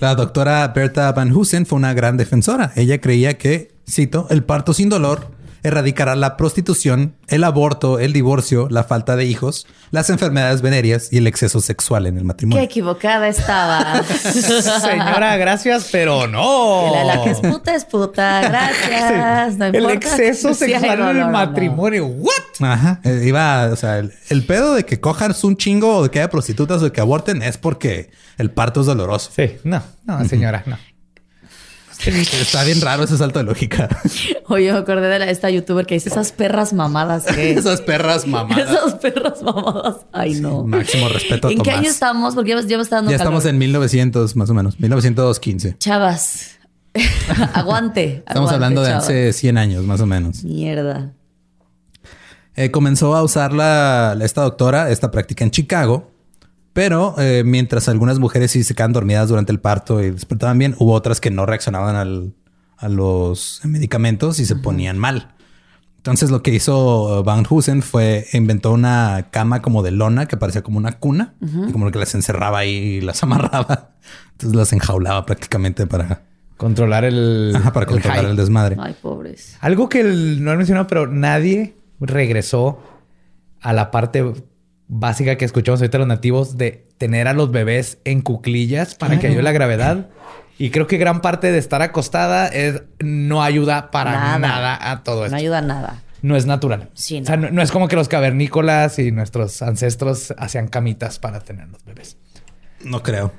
La 0.00 0.14
doctora 0.14 0.66
Berta 0.68 1.10
Van 1.12 1.32
Husen 1.32 1.66
fue 1.66 1.76
una 1.78 1.94
gran 1.94 2.16
defensora. 2.16 2.72
Ella 2.76 3.00
creía 3.00 3.38
que, 3.38 3.74
cito, 3.88 4.26
el 4.30 4.42
parto 4.44 4.74
sin 4.74 4.88
dolor 4.88 5.30
erradicará 5.64 6.14
la 6.14 6.36
prostitución, 6.36 7.16
el 7.26 7.42
aborto, 7.42 7.98
el 7.98 8.12
divorcio, 8.12 8.68
la 8.70 8.84
falta 8.84 9.16
de 9.16 9.24
hijos, 9.24 9.66
las 9.90 10.10
enfermedades 10.10 10.62
venéreas 10.62 11.12
y 11.12 11.16
el 11.16 11.26
exceso 11.26 11.60
sexual 11.60 12.06
en 12.06 12.14
el 12.16 12.20
Qué 12.20 12.26
matrimonio. 12.26 12.62
equivocada 12.64 13.26
estaba. 13.26 14.02
Señora, 14.04 15.36
gracias, 15.36 15.88
pero 15.90 16.26
no. 16.26 16.92
La, 16.94 17.04
la 17.04 17.24
que 17.24 17.30
es 17.30 17.40
puta 17.40 17.74
es 17.74 17.84
puta. 17.84 18.40
Gracias. 18.42 19.54
No 19.58 19.64
el 19.66 19.90
exceso 19.90 20.54
sexual 20.54 21.00
en 21.00 21.08
el 21.08 21.20
no. 21.20 21.30
matrimonio. 21.30 22.06
¿What? 22.06 22.32
Ajá. 22.60 23.00
Eh, 23.04 23.24
iba, 23.26 23.66
o 23.72 23.76
sea, 23.76 23.98
el, 23.98 24.12
el 24.28 24.44
pedo 24.46 24.74
de 24.74 24.84
que 24.84 25.00
cojan 25.00 25.34
un 25.42 25.56
chingo 25.56 25.96
o 25.98 26.02
de 26.04 26.10
que 26.10 26.18
haya 26.20 26.30
prostitutas 26.30 26.80
o 26.82 26.84
de 26.84 26.92
que 26.92 27.00
aborten 27.00 27.42
es 27.42 27.56
porque 27.58 28.10
el 28.38 28.50
parto 28.50 28.80
es 28.80 28.86
doloroso. 28.86 29.30
Sí, 29.34 29.56
no, 29.64 29.82
no, 30.04 30.24
señora, 30.26 30.62
no. 30.66 30.76
Está 32.06 32.64
bien 32.64 32.80
raro 32.80 33.04
ese 33.04 33.16
salto 33.16 33.38
de 33.38 33.44
lógica. 33.44 33.88
Oye, 34.48 34.72
me 34.72 34.78
acordé 34.78 35.08
de 35.08 35.18
la- 35.20 35.30
esta 35.30 35.48
youtuber 35.50 35.86
que 35.86 35.94
dice 35.94 36.08
esas 36.10 36.32
perras 36.32 36.72
mamadas 36.72 37.26
Esas 37.38 37.80
perras 37.80 38.26
mamadas. 38.26 38.70
Esas 38.70 38.94
perras 38.96 39.42
mamadas. 39.42 39.96
Ay, 40.12 40.34
no. 40.40 40.64
Máximo 40.64 41.08
respeto 41.08 41.48
a 41.48 41.52
¿En 41.52 41.60
qué 41.60 41.70
año 41.70 41.88
estamos? 41.88 42.34
Porque 42.34 42.50
ya, 42.50 42.60
ya 42.60 42.76
me 42.76 42.82
está 42.82 42.96
dando 42.96 43.10
Ya 43.10 43.16
estamos 43.16 43.44
en 43.46 43.56
1900 43.58 44.36
más 44.36 44.50
o 44.50 44.54
menos, 44.54 44.78
1915. 44.80 45.76
Chavas. 45.78 46.50
aguante. 47.54 48.22
Estamos 48.26 48.50
aguante, 48.50 48.54
hablando 48.54 48.82
de 48.82 48.88
chavas. 48.90 49.04
hace 49.04 49.32
100 49.32 49.58
años 49.58 49.84
más 49.84 50.00
o 50.00 50.06
menos. 50.06 50.44
Mierda. 50.44 51.12
Eh, 52.56 52.70
comenzó 52.70 53.16
a 53.16 53.22
usar 53.22 53.52
la, 53.52 54.16
esta 54.22 54.42
doctora 54.42 54.90
esta 54.90 55.10
práctica 55.10 55.42
en 55.42 55.50
Chicago, 55.50 56.10
pero 56.74 57.14
eh, 57.18 57.42
mientras 57.46 57.88
algunas 57.88 58.18
mujeres 58.18 58.50
sí 58.50 58.62
se 58.64 58.74
quedan 58.74 58.92
dormidas 58.92 59.28
durante 59.30 59.50
el 59.52 59.60
parto 59.60 60.02
y 60.02 60.10
despertaban 60.10 60.58
bien, 60.58 60.74
hubo 60.78 60.92
otras 60.92 61.20
que 61.22 61.30
no 61.30 61.46
reaccionaban 61.46 61.96
al- 61.96 62.34
a 62.76 62.88
los 62.90 63.60
medicamentos 63.64 64.38
y 64.40 64.44
se 64.44 64.56
ponían 64.56 64.98
mal. 64.98 65.34
Entonces 65.96 66.30
lo 66.30 66.42
que 66.42 66.52
hizo 66.52 67.24
Van 67.24 67.46
Heusen 67.50 67.80
fue 67.80 68.26
inventó 68.34 68.72
una 68.72 69.28
cama 69.30 69.62
como 69.62 69.82
de 69.82 69.90
lona 69.92 70.26
que 70.26 70.36
parecía 70.36 70.60
como 70.62 70.76
una 70.76 70.98
cuna 70.98 71.32
y 71.40 71.72
como 71.72 71.90
que 71.90 71.98
las 71.98 72.14
encerraba 72.14 72.58
ahí 72.58 72.74
y 72.74 73.00
las 73.00 73.22
amarraba. 73.22 73.92
Entonces 74.32 74.54
las 74.54 74.72
enjaulaba 74.74 75.24
prácticamente 75.24 75.86
para, 75.86 76.22
Controlar 76.58 77.04
el, 77.04 77.52
ajá, 77.56 77.72
para 77.72 77.84
el 77.86 77.90
controlar 77.92 78.20
high. 78.20 78.30
el 78.30 78.36
desmadre. 78.36 78.76
Ay, 78.78 78.94
pobres. 79.00 79.56
Algo 79.60 79.88
que 79.88 80.00
el- 80.00 80.44
no 80.44 80.52
he 80.52 80.56
mencionado, 80.56 80.86
pero 80.88 81.06
nadie 81.06 81.74
regresó 82.00 82.80
a 83.62 83.72
la 83.72 83.90
parte 83.90 84.34
básica 84.88 85.36
que 85.36 85.44
escuchamos 85.44 85.80
ahorita 85.80 85.98
los 85.98 86.06
nativos 86.06 86.56
de 86.58 86.86
tener 86.98 87.28
a 87.28 87.32
los 87.32 87.50
bebés 87.50 87.98
en 88.04 88.20
cuclillas 88.22 88.94
para 88.94 89.18
que 89.18 89.26
ayude 89.28 89.42
la 89.42 89.52
gravedad. 89.52 90.08
Y 90.58 90.70
creo 90.70 90.86
que 90.86 90.98
gran 90.98 91.20
parte 91.20 91.50
de 91.50 91.58
estar 91.58 91.82
acostada 91.82 92.46
es, 92.46 92.82
no 93.00 93.42
ayuda 93.42 93.90
para 93.90 94.12
Nada. 94.12 94.38
nada, 94.38 94.90
a 94.92 95.02
todo 95.02 95.20
No 95.20 95.24
esto. 95.26 95.36
ayuda 95.36 95.58
a 95.58 95.62
nada. 95.62 96.02
No 96.22 96.36
es 96.36 96.46
natural. 96.46 96.90
Sí, 96.94 97.20
O 97.20 97.24
sea, 97.24 97.36
no, 97.36 97.50
no 97.50 97.60
es 97.60 97.70
como 97.72 97.88
que 97.88 97.96
los 97.96 98.08
cavernícolas 98.08 98.98
y 98.98 99.10
nuestros 99.10 99.60
ancestros 99.62 100.32
hacían 100.38 100.68
camitas 100.68 101.18
para 101.18 101.40
tener 101.40 101.68
los 101.68 101.84
bebés. 101.84 102.16
No 102.84 103.02
creo. 103.02 103.32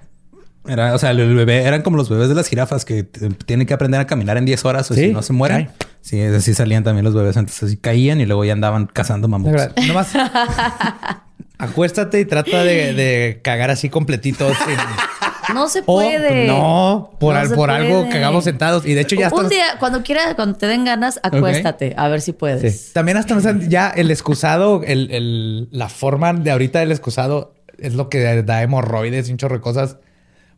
Era, 0.67 0.93
o 0.93 0.97
sea, 0.97 1.11
el 1.11 1.35
bebé 1.35 1.63
eran 1.63 1.83
como 1.83 1.95
los 1.95 2.09
bebés 2.09 2.27
de 2.27 2.35
las 2.35 2.47
jirafas 2.47 2.85
que 2.85 3.03
tienen 3.03 3.65
que 3.65 3.73
aprender 3.73 4.01
a 4.01 4.07
caminar 4.07 4.37
en 4.37 4.45
10 4.45 4.65
horas 4.65 4.89
o 4.91 4.93
Sí, 4.93 5.01
si 5.07 5.13
no 5.13 5.21
se 5.21 5.31
mueren. 5.31 5.69
Sí, 6.05 6.21
así 6.21 6.53
salían 6.53 6.83
también 6.83 7.03
los 7.03 7.15
bebés 7.15 7.35
antes, 7.35 7.63
así 7.63 7.77
caían 7.77 8.21
y 8.21 8.27
luego 8.27 8.45
ya 8.45 8.53
andaban 8.53 8.85
cazando 8.85 9.27
mamuts. 9.27 9.51
verdad, 9.53 9.71
nomás 9.87 10.09
acuéstate 11.57 12.19
y 12.19 12.25
trata 12.25 12.63
de, 12.63 12.93
de 12.93 13.39
cagar 13.41 13.71
así 13.71 13.89
completito. 13.89 14.47
sin- 14.49 15.53
No 15.55 15.67
se 15.69 15.79
O, 15.79 15.99
puede. 15.99 16.47
no, 16.47 17.11
por, 17.19 17.33
No 17.33 17.39
al- 17.39 17.49
por 17.55 17.71
algo 17.71 18.07
cagamos 18.09 18.43
sentados. 18.43 18.85
Y 18.85 18.93
de 18.93 19.01
hecho 19.01 19.15
ya 19.15 19.29
Un 19.29 19.33
estás... 19.33 19.49
día, 19.49 19.65
cuando 19.79 20.03
quiera, 20.03 20.35
cuando 20.35 20.57
te 20.57 20.67
den 20.67 20.85
ganas, 20.85 21.19
acuéstate. 21.23 21.93
A 21.97 22.07
ver 22.07 22.21
si 22.21 22.33
puedes. 22.33 22.81
Sí. 22.87 22.93
También 22.93 23.17
hasta 23.17 23.33
nos 23.35 23.45
han- 23.45 23.69
ya 23.69 23.89
el 23.89 24.11
excusado, 24.11 24.81
el, 24.85 25.09
el- 25.11 25.69
la 25.71 25.89
forma 25.89 26.33
de 26.33 26.51
ahorita 26.51 26.79
del 26.79 26.91
excusado 26.91 27.53
es 27.77 27.93
lo 27.95 28.09
que 28.09 28.43
da 28.43 28.61
hemorroides 28.63 29.27
y 29.29 29.31
un 29.31 29.37
chorro 29.37 29.55
de 29.55 29.61
cosas 29.61 29.97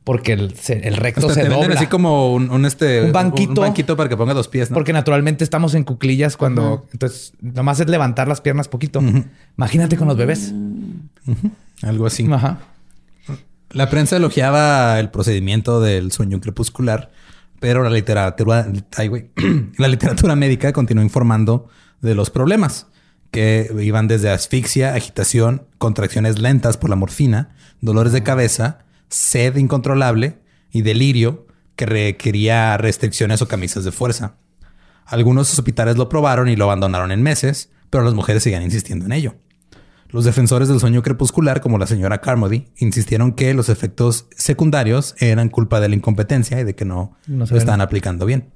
porque 0.08 0.32
el, 0.32 0.56
se- 0.56 0.88
el 0.88 0.96
recto 0.96 1.30
se 1.30 1.42
te 1.44 1.50
dobla. 1.50 1.76
así 1.76 1.88
como 1.88 2.34
un, 2.34 2.50
un, 2.50 2.66
este 2.66 3.02
Un 3.02 3.12
banquito. 3.12 3.50
un 3.52 3.68
banquito 3.68 3.98
para 3.98 4.08
que 4.08 4.16
pongas 4.16 4.38
los 4.38 4.48
pies, 4.48 4.72
¿no? 4.72 4.76
Porque 4.76 4.94
naturalmente 4.94 5.44
estamos 5.44 5.74
en 5.74 5.84
cuclillas 5.84 6.38
cuando... 6.38 6.88
Entonces, 6.94 7.34
nomás 7.42 7.82
es 7.82 7.90
levantar 7.90 8.30
las 8.30 8.40
piernas 8.40 8.70
poquito. 8.70 9.02
Imagínate 9.58 9.98
con 9.98 10.08
los 10.08 10.16
bebés. 10.16 10.54
algo 11.84 12.06
así. 12.06 12.26
Ajá. 12.32 12.60
La 13.72 13.90
prensa 13.90 14.16
elogiaba 14.16 14.98
el 14.98 15.10
procedimiento 15.10 15.82
del 15.82 16.14
sueño 16.14 16.40
crepuscular, 16.40 17.12
pero 17.60 17.84
la 17.84 17.90
literatura, 17.90 18.66
ay, 18.96 19.10
güey, 19.10 19.30
la 19.78 19.90
literatura 19.90 20.38
médica 20.38 20.72
continuó 20.72 21.04
informando 21.04 21.68
de 22.02 22.16
los 22.16 22.30
problemas 22.30 22.88
que 23.30 23.70
iban 23.82 24.08
desde 24.08 24.30
asfixia, 24.30 24.94
agitación, 24.96 25.64
contracciones 25.80 26.40
lentas 26.40 26.78
por 26.78 26.90
la 26.90 26.96
morfina, 26.96 27.50
dolores 27.82 28.14
de 28.14 28.24
cabeza, 28.24 28.80
sed 29.10 29.56
incontrolable 29.58 30.40
y 30.72 30.82
delirio 30.82 31.48
que 31.76 31.86
requería 31.86 32.78
restricciones 32.78 33.42
o 33.42 33.48
camisas 33.48 33.84
de 33.84 33.92
fuerza. 33.92 34.36
Algunos 35.06 35.52
hospitales 35.54 35.98
lo 35.98 36.10
probaron 36.10 36.50
y 36.50 36.56
lo 36.56 36.66
abandonaron 36.66 37.12
en 37.12 37.22
meses, 37.22 37.70
pero 37.90 38.04
las 38.04 38.14
mujeres 38.14 38.44
seguían 38.44 38.64
insistiendo 38.64 39.06
en 39.06 39.14
ello. 39.14 39.36
Los 40.10 40.26
defensores 40.26 40.70
del 40.70 40.80
sueño 40.80 41.04
crepuscular, 41.04 41.62
como 41.62 41.78
la 41.78 41.88
señora 41.88 42.22
Carmody, 42.22 42.68
insistieron 42.78 43.34
que 43.34 43.54
los 43.54 43.70
efectos 43.70 44.28
secundarios 44.36 45.16
eran 45.20 45.50
culpa 45.50 45.80
de 45.80 45.90
la 45.90 45.96
incompetencia 45.96 46.60
y 46.60 46.64
de 46.64 46.76
que 46.76 46.86
no, 46.86 47.18
No 47.28 47.46
se 47.46 47.54
lo 47.54 47.60
estaban 47.60 47.82
aplicando 47.82 48.26
bien. 48.26 48.52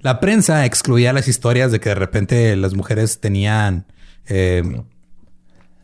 La 0.00 0.20
prensa 0.20 0.64
excluía 0.64 1.12
las 1.12 1.28
historias 1.28 1.72
de 1.72 1.80
que 1.80 1.90
de 1.90 1.94
repente 1.96 2.56
las 2.56 2.74
mujeres 2.74 3.20
tenían... 3.20 3.86
eh, 4.26 4.62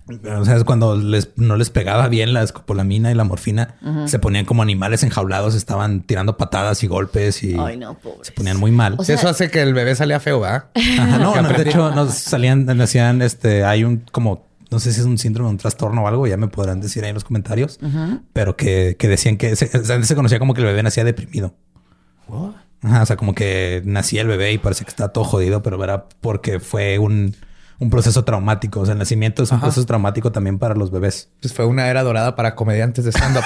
o 0.09 0.45
sea, 0.45 0.63
cuando 0.65 0.97
les, 0.97 1.31
no 1.37 1.57
les 1.57 1.71
pegaba 1.71 2.09
bien 2.09 2.33
la 2.33 2.43
escopolamina 2.43 3.11
y 3.11 3.15
la 3.15 3.25
morfina, 3.25 3.75
se 4.07 4.19
ponían 4.19 4.45
como 4.45 4.63
animales 4.63 5.03
enjaulados, 5.03 5.55
estaban 5.55 6.03
tirando 6.03 6.37
patadas 6.37 6.83
y 6.85 6.87
golpes 6.87 7.43
y 7.43 7.57
Ay, 7.59 7.77
no, 7.77 7.95
pobre. 7.99 8.19
se 8.23 8.33
ponían 8.33 8.57
muy 8.59 8.71
mal. 8.71 8.95
O 8.99 9.05
sea- 9.05 9.17
Eso 9.17 9.29
hace 9.29 9.51
que 9.51 9.61
el 9.63 9.75
bebé 9.75 9.95
salía 9.97 10.21
feo, 10.21 10.41
¿verdad? 10.41 10.67
Ajá, 10.75 11.19
no, 11.19 11.35
de 11.43 11.63
hecho, 11.69 11.91
nos 11.93 12.15
salían, 12.15 12.69
hacían 12.81 13.21
este, 13.23 13.65
hay 13.65 13.83
un 13.85 14.05
como, 14.13 14.47
no 14.71 14.79
sé 14.79 14.93
si 14.93 15.01
es 15.01 15.07
un 15.07 15.19
síndrome, 15.19 15.51
un 15.51 15.57
trastorno 15.57 16.05
o 16.05 16.09
algo, 16.09 16.27
ya 16.27 16.37
me 16.37 16.49
podrán 16.49 16.81
decir 16.81 17.03
ahí 17.05 17.11
en 17.11 17.15
los 17.15 17.25
comentarios, 17.25 17.79
pero 18.33 18.57
que, 18.57 18.97
que 18.99 19.09
decían 19.09 19.37
que 19.37 19.57
se, 19.57 19.65
antes 19.77 20.07
se 20.07 20.15
conocía 20.15 20.39
como 20.39 20.55
que 20.55 20.61
el 20.61 20.67
bebé 20.69 20.83
nacía 20.85 21.03
deprimido. 21.05 21.55
Ajá, 22.83 23.03
o 23.03 23.07
sea, 23.07 23.17
como 23.17 23.35
que 23.35 23.83
nacía 23.85 24.21
el 24.23 24.29
bebé 24.29 24.53
y 24.53 24.59
parece 24.59 24.85
que 24.85 24.91
está 24.91 25.09
todo 25.09 25.25
jodido, 25.25 25.63
pero 25.63 25.83
era 25.83 26.07
porque 26.21 26.61
fue 26.61 26.99
un, 26.99 27.35
un 27.79 27.91
proceso 27.91 28.24
traumático. 28.24 28.81
O 28.81 28.85
sea, 28.87 28.93
el 28.93 28.99
nacimiento 28.99 29.43
es 29.43 29.53
un 29.53 29.61
proceso 29.61 29.85
traumático 29.87 30.33
también 30.33 30.59
para 30.59 30.74
los 30.74 30.91
bebés. 30.91 31.29
Pues 31.41 31.53
fue 31.53 31.66
una 31.66 31.89
era 31.89 32.03
dorada 32.03 32.35
para 32.37 32.55
comediantes 32.55 33.05
de 33.05 33.11
stand-up. 33.12 33.45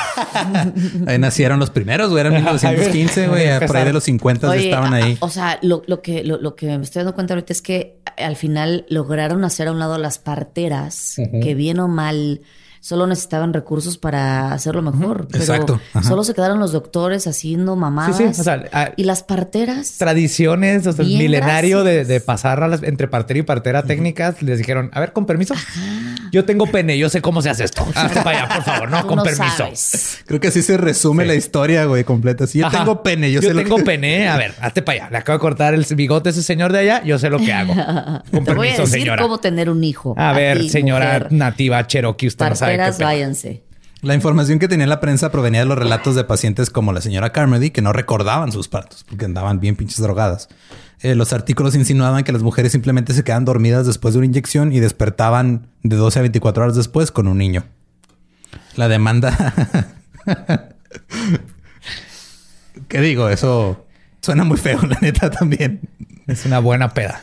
Ahí 1.07 1.19
nacieron 1.19 1.59
los 1.59 1.71
primeros, 1.71 2.11
güey, 2.11 2.21
era 2.21 2.29
en 2.29 2.37
1915, 2.37 3.29
güey, 3.29 3.67
por 3.67 3.77
ahí 3.77 3.85
de 3.85 3.93
los 3.93 4.05
50 4.05 4.47
ya 4.47 4.53
Oye, 4.53 4.65
estaban 4.71 4.95
a- 4.95 4.97
ahí. 4.99 5.19
O 5.21 5.29
sea, 5.31 5.59
lo, 5.63 5.83
lo 5.87 6.01
que, 6.03 6.23
lo, 6.25 6.39
lo 6.41 6.55
que 6.55 6.67
me 6.79 6.85
estoy 6.85 7.01
dando 7.01 7.15
cuenta 7.15 7.35
ahorita 7.35 7.53
es 7.53 7.63
que 7.63 7.99
al 8.17 8.37
final 8.37 8.87
lograron 8.89 9.45
hacer 9.45 9.69
a 9.69 9.73
un 9.73 9.79
lado 9.79 9.99
las 9.99 10.19
parteras, 10.19 11.17
que 11.43 11.55
bien 11.55 11.79
o 11.81 11.89
mal 11.89 12.41
solo 12.81 13.07
necesitaban 13.07 13.53
recursos 13.53 13.99
para 13.99 14.53
hacerlo 14.53 14.81
mejor. 14.83 15.29
Pero 15.31 15.43
Exacto, 15.45 15.81
ajá. 15.93 16.09
solo 16.09 16.25
se 16.25 16.33
quedaron 16.35 16.59
los 16.59 16.73
doctores 16.73 17.27
haciendo 17.27 17.77
mamadas. 17.77 18.17
Sí, 18.17 18.25
sí, 18.33 18.41
o 18.41 18.45
sea, 18.45 18.65
ah, 18.73 18.91
y 18.97 19.05
las 19.05 19.23
parteras. 19.23 19.97
Tradiciones, 19.99 20.87
o 20.87 20.93
sea, 20.93 21.05
Bien, 21.05 21.19
milenario 21.19 21.85
de, 21.85 22.21
pasar 22.21 22.63
a 22.63 22.69
las, 22.69 22.83
entre 22.83 23.07
partera 23.09 23.39
y 23.41 23.43
partera 23.43 23.83
técnicas, 23.83 24.43
les 24.43 24.59
dijeron, 24.59 24.91
a 24.93 25.01
ver, 25.01 25.13
con 25.13 25.27
permiso. 25.27 25.55
Yo 26.33 26.45
tengo 26.45 26.67
pene, 26.67 26.97
yo 26.97 27.09
sé 27.09 27.21
cómo 27.21 27.43
se 27.43 27.51
hace 27.51 27.65
esto. 27.65 27.85
Hazte 27.95 28.21
para 28.23 28.45
allá, 28.45 28.55
por 28.55 28.65
favor, 28.65 28.91
no, 28.91 29.01
Tú 29.03 29.07
con 29.09 29.17
no 29.17 29.23
permiso. 29.25 29.57
sabes. 29.57 30.21
Creo 30.27 30.41
que 30.41 30.49
así 30.49 30.63
se 30.63 30.77
resume 30.77 31.25
Sí. 31.25 31.29
la 31.29 31.35
historia, 31.35 31.85
güey, 31.87 32.05
completa. 32.05 32.47
Si 32.47 32.61
yo 32.61 32.67
Ajá. 32.67 32.79
tengo 32.79 33.03
pene, 33.03 33.33
yo, 33.33 33.41
Yo, 33.41 33.49
sé 33.49 33.55
lo 33.55 33.63
tengo 33.63 33.77
que- 33.77 33.83
pene. 33.85 34.29
A 34.29 34.37
ver, 34.37 34.55
hazte 34.61 34.81
para 34.83 35.01
allá. 35.03 35.11
Le 35.11 35.19
acabo 35.19 35.39
de 35.39 35.41
cortar 35.41 35.75
el 35.75 35.85
bigote 35.97 36.29
a 36.29 36.33
ese 36.33 36.43
señor 36.43 36.73
de 36.73 36.79
allá. 36.79 37.03
Yo 37.05 37.19
sé 37.19 37.29
lo 37.31 37.39
que 37.39 37.53
hago. 37.53 37.75
Con 38.31 38.45
Te 38.45 38.55
voy 38.55 38.69
a 38.69 38.71
permiso, 38.71 38.83
decir 38.83 39.01
señora. 39.01 39.23
cómo 39.23 39.39
tener 39.39 39.69
un 39.69 39.83
hijo. 39.83 40.15
A 40.17 40.33
ver, 40.33 40.59
ti, 40.61 40.69
señora 40.71 41.07
mujer. 41.07 41.33
nativa 41.33 41.87
Cherokee, 41.87 42.29
usted 42.29 42.49
no 42.49 42.55
sabe 42.55 42.70
váyanse. 42.77 43.63
La 44.03 44.15
información 44.15 44.59
que 44.59 44.67
tenía 44.67 44.87
la 44.87 44.99
prensa 45.01 45.31
provenía 45.31 45.61
de 45.61 45.67
los 45.67 45.77
relatos 45.77 46.15
de 46.15 46.25
pacientes 46.25 46.71
como 46.71 46.95
la 46.95 47.03
señora 47.03 47.33
Carmody, 47.33 47.71
que 47.71 47.83
no 47.83 47.93
recordaban 47.93 48.51
sus 48.51 48.67
partos 48.69 49.05
porque 49.07 49.27
andaban 49.27 49.61
bien 49.61 49.77
pinches 49.77 50.01
drogadas. 50.01 50.49
Eh, 51.03 51.15
los 51.15 51.35
artículos 51.35 51.75
insinuaban 51.75 52.25
que 52.25 52.33
las 52.33 52.43
mujeres 52.43 52.73
simplemente 52.73 53.13
se 53.13 53.25
quedaban 53.25 53.45
dormidas 53.45 53.87
después 53.87 54.15
de 54.15 54.19
una 54.19 54.27
inyección 54.27 54.73
y 54.73 54.81
despertaban 54.81 55.69
de 55.83 55.97
12 55.97 56.19
a 56.19 56.23
24 56.23 56.63
horas 56.63 56.77
después 56.77 57.11
con 57.11 57.29
un 57.29 57.39
niño. 57.39 57.65
La 58.77 58.89
demanda... 58.89 59.55
¿Qué 62.89 63.01
digo? 63.01 63.29
Eso 63.29 63.87
suena 64.21 64.45
muy 64.45 64.57
feo, 64.57 64.81
la 64.83 64.99
neta 65.01 65.31
también. 65.31 65.81
Es 66.27 66.45
una 66.47 66.59
buena 66.59 66.93
peda. 66.95 67.23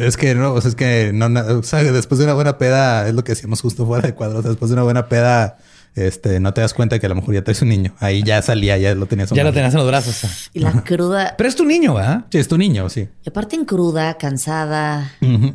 Es 0.00 0.16
que 0.16 0.34
no, 0.34 0.52
o 0.54 0.60
sea, 0.60 0.70
es 0.70 0.74
que 0.74 1.12
no, 1.14 1.28
no, 1.28 1.40
o 1.58 1.62
sea, 1.62 1.82
después 1.84 2.18
de 2.18 2.24
una 2.24 2.34
buena 2.34 2.58
peda, 2.58 3.06
es 3.08 3.14
lo 3.14 3.22
que 3.24 3.32
decíamos 3.32 3.60
justo 3.60 3.86
fuera 3.86 4.06
de 4.06 4.14
cuadro. 4.14 4.40
O 4.40 4.42
sea, 4.42 4.50
después 4.50 4.70
de 4.70 4.74
una 4.74 4.82
buena 4.82 5.08
peda, 5.08 5.58
este, 5.94 6.40
no 6.40 6.52
te 6.52 6.60
das 6.60 6.74
cuenta 6.74 6.98
que 6.98 7.06
a 7.06 7.08
lo 7.08 7.14
mejor 7.14 7.34
ya 7.34 7.42
traes 7.44 7.62
un 7.62 7.68
niño. 7.68 7.94
Ahí 8.00 8.22
ya 8.24 8.42
salía, 8.42 8.76
ya 8.78 8.94
lo 8.94 9.06
tenías. 9.06 9.30
Ya 9.30 9.44
lo 9.44 9.52
tenías. 9.52 9.72
en 9.74 9.78
los 9.80 9.86
brazos. 9.88 10.50
Y 10.52 10.60
la 10.60 10.72
cruda. 10.82 11.34
Pero 11.38 11.48
es 11.48 11.54
tu 11.56 11.64
niño, 11.64 11.94
¿verdad? 11.94 12.24
Sí, 12.30 12.38
es 12.38 12.48
tu 12.48 12.58
niño, 12.58 12.88
sí. 12.88 13.08
Y 13.24 13.28
aparte 13.28 13.54
en 13.56 13.64
cruda, 13.64 14.14
cansada. 14.18 15.12
Ujú. 15.20 15.54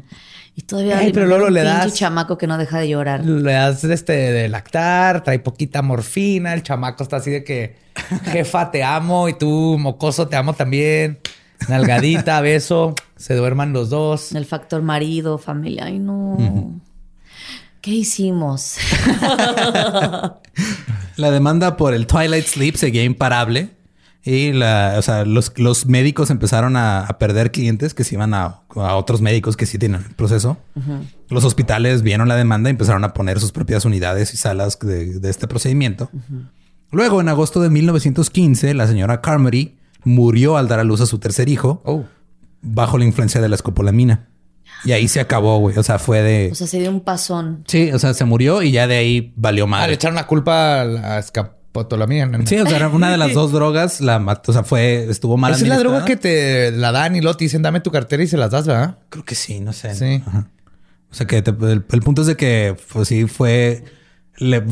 Y 0.55 0.61
todavía 0.61 0.99
Ay, 0.99 1.11
pero 1.11 1.25
luego 1.25 1.47
un 1.47 1.53
le 1.55 1.63
das- 1.63 1.93
chamaco 1.95 2.37
que 2.37 2.45
no 2.47 2.57
deja 2.57 2.79
de 2.79 2.87
llorar. 2.87 3.25
Le 3.25 3.51
das 3.53 3.83
este 3.83 4.13
de 4.13 4.47
lactar, 4.49 5.23
trae 5.23 5.39
poquita 5.39 5.81
morfina, 5.81 6.53
el 6.53 6.61
chamaco 6.63 7.01
está 7.03 7.17
así 7.17 7.31
de 7.31 7.43
que 7.43 7.75
jefa 8.31 8.69
te 8.69 8.83
amo 8.83 9.27
y 9.29 9.33
tú 9.33 9.77
mocoso 9.79 10.27
te 10.27 10.35
amo 10.35 10.53
también. 10.53 11.19
Nalgadita, 11.69 12.41
beso, 12.41 12.95
se 13.15 13.35
duerman 13.35 13.73
los 13.73 13.89
dos. 13.89 14.33
El 14.33 14.45
factor 14.45 14.81
marido, 14.81 15.37
familia. 15.37 15.85
Ay, 15.85 15.99
no. 15.99 16.81
¿Qué 17.81 17.91
hicimos? 17.91 18.77
La 21.17 21.31
demanda 21.31 21.77
por 21.77 21.93
el 21.93 22.07
Twilight 22.07 22.45
Sleep 22.45 22.75
seguía 22.75 23.03
imparable 23.03 23.69
Y 24.23 24.51
la, 24.53 24.95
o 24.97 25.01
sea, 25.01 25.25
los, 25.25 25.51
los 25.57 25.85
médicos 25.85 26.29
empezaron 26.29 26.75
a, 26.75 27.01
a 27.01 27.19
perder 27.19 27.51
clientes 27.51 27.93
que 27.93 28.03
se 28.03 28.15
iban 28.15 28.33
a, 28.33 28.61
a 28.75 28.95
otros 28.95 29.21
médicos 29.21 29.57
que 29.57 29.65
sí 29.65 29.77
tienen 29.77 30.03
el 30.07 30.15
proceso. 30.15 30.57
Los 31.29 31.43
hospitales 31.43 32.03
vieron 32.03 32.29
la 32.29 32.35
demanda 32.35 32.69
y 32.69 32.71
empezaron 32.71 33.03
a 33.03 33.13
poner 33.13 33.39
sus 33.39 33.51
propias 33.51 33.85
unidades 33.85 34.33
y 34.33 34.37
salas 34.37 34.79
de, 34.79 35.19
de 35.19 35.29
este 35.29 35.47
procedimiento. 35.47 36.09
Luego, 36.91 37.19
en 37.19 37.27
agosto 37.27 37.59
de 37.59 37.69
1915, 37.69 38.73
la 38.75 38.87
señora 38.87 39.19
Carmody 39.19 39.75
murió 40.03 40.57
al 40.57 40.67
dar 40.67 40.79
a 40.79 40.83
luz 40.83 41.01
a 41.01 41.05
su 41.05 41.19
tercer 41.19 41.49
hijo 41.49 41.81
Oh. 41.85 42.03
bajo 42.61 42.97
la 42.97 43.05
influencia 43.05 43.41
de 43.41 43.49
la 43.49 43.55
escopolamina. 43.55 44.27
Y 44.85 44.91
ahí 44.91 45.07
se 45.07 45.19
acabó, 45.21 45.59
güey. 45.59 45.77
O 45.77 45.83
sea, 45.83 45.97
fue 45.99 46.21
de... 46.21 46.49
O 46.51 46.55
sea, 46.55 46.67
se 46.67 46.79
dio 46.79 46.89
un 46.89 46.99
pasón. 47.01 47.63
sí, 47.67 47.91
o 47.93 47.99
sea, 47.99 48.13
se 48.13 48.25
murió 48.25 48.61
y 48.63 48.71
ya 48.71 48.85
de 48.87 48.97
ahí 48.97 49.33
valió 49.37 49.65
Ah, 49.71 49.87
le 49.87 49.93
echaron 49.93 50.15
la 50.15 50.27
culpa 50.27 50.81
a 50.81 50.85
la 50.85 51.19
escapotolamina. 51.19 52.25
¿no? 52.25 52.45
Sí, 52.45 52.57
o 52.57 52.65
sea, 52.67 52.75
era 52.75 52.89
una 52.89 53.09
de 53.09 53.17
las 53.17 53.33
dos 53.33 53.51
drogas 53.53 54.01
la 54.01 54.19
mató. 54.19 54.51
O 54.51 54.53
sea, 54.53 54.63
fue, 54.63 55.05
estuvo 55.09 55.37
mal. 55.37 55.53
Esa 55.53 55.63
es 55.63 55.69
la 55.69 55.77
droga 55.77 56.03
que 56.03 56.17
te 56.17 56.71
la 56.71 56.91
dan 56.91 57.15
y 57.15 57.21
luego 57.21 57.37
te 57.37 57.45
dicen 57.45 57.61
dame 57.61 57.79
tu 57.79 57.91
cartera 57.91 58.23
y 58.23 58.27
se 58.27 58.35
las 58.37 58.51
das, 58.51 58.67
¿verdad? 58.67 58.97
Creo 59.09 59.23
que 59.23 59.35
sí, 59.35 59.61
no 59.61 59.71
sé. 59.71 59.95
Sí. 59.95 60.21
Ajá. 60.25 60.49
O 61.09 61.15
sea, 61.15 61.27
que 61.27 61.41
te- 61.41 61.51
el, 61.51 61.85
el 61.89 62.01
punto 62.01 62.21
es 62.21 62.27
de 62.27 62.35
que, 62.35 62.75
pues 62.91 63.07
sí, 63.07 63.25
fue... 63.27 63.83
le- 64.37 64.63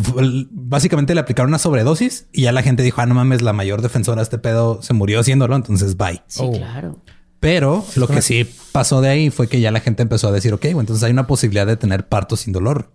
básicamente 0.51 1.13
le 1.13 1.21
aplicaron 1.21 1.49
una 1.49 1.59
sobredosis 1.59 2.27
y 2.31 2.43
ya 2.43 2.51
la 2.51 2.63
gente 2.63 2.83
dijo, 2.83 3.01
ah, 3.01 3.05
no 3.05 3.15
mames, 3.15 3.41
la 3.41 3.53
mayor 3.53 3.81
defensora 3.81 4.17
de 4.17 4.23
este 4.23 4.37
pedo 4.37 4.81
se 4.81 4.93
murió 4.93 5.19
haciéndolo, 5.19 5.55
entonces 5.55 5.97
bye. 5.97 6.21
Sí, 6.27 6.41
Oh. 6.43 6.51
claro. 6.51 6.99
Pero 7.39 7.83
lo 7.95 8.07
que 8.07 8.21
sí 8.21 8.47
pasó 8.71 9.01
de 9.01 9.09
ahí 9.09 9.29
fue 9.31 9.47
que 9.47 9.59
ya 9.61 9.71
la 9.71 9.79
gente 9.79 10.03
empezó 10.03 10.27
a 10.27 10.31
decir, 10.31 10.53
ok, 10.53 10.61
bueno, 10.65 10.81
entonces 10.81 11.03
hay 11.03 11.11
una 11.11 11.25
posibilidad 11.25 11.65
de 11.65 11.75
tener 11.75 12.07
parto 12.07 12.37
sin 12.37 12.53
dolor. 12.53 12.91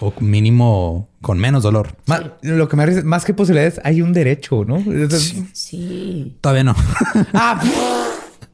O 0.00 0.12
mínimo 0.20 1.08
con 1.22 1.38
menos 1.38 1.62
dolor. 1.64 1.96
Lo 2.42 2.68
que 2.68 2.76
me 2.76 2.84
hace 2.84 3.02
más 3.02 3.24
que 3.24 3.34
posibilidades, 3.34 3.80
hay 3.84 4.00
un 4.02 4.12
derecho, 4.12 4.64
¿no? 4.64 4.76
Entonces- 4.78 5.34
Sí. 5.52 6.36
Todavía 6.40 6.64
no. 6.64 6.74
Ah, 7.34 7.60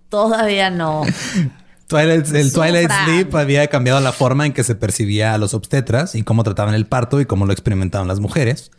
Todavía 0.09 0.71
no. 0.71 1.03
Twilight- 1.89 2.35
el 2.35 2.53
Twilight. 2.53 2.89
Sleep 3.05 3.35
había 3.37 3.67
cambiado 3.69 4.01
la 4.01 4.13
forma 4.13 4.47
en 4.47 4.53
que 4.53 4.65
se 4.65 4.75
percibía 4.75 5.35
a 5.35 5.39
los 5.39 5.55
obstetras 5.55 6.15
y 6.15 6.23
cómo 6.23 6.43
trataban 6.45 6.75
el 6.75 6.87
parto 6.87 7.21
y 7.21 7.27
cómo 7.27 7.47
lo 7.47 7.53
experimentaban 7.53 8.09
las 8.09 8.21
mujeres. 8.21 8.71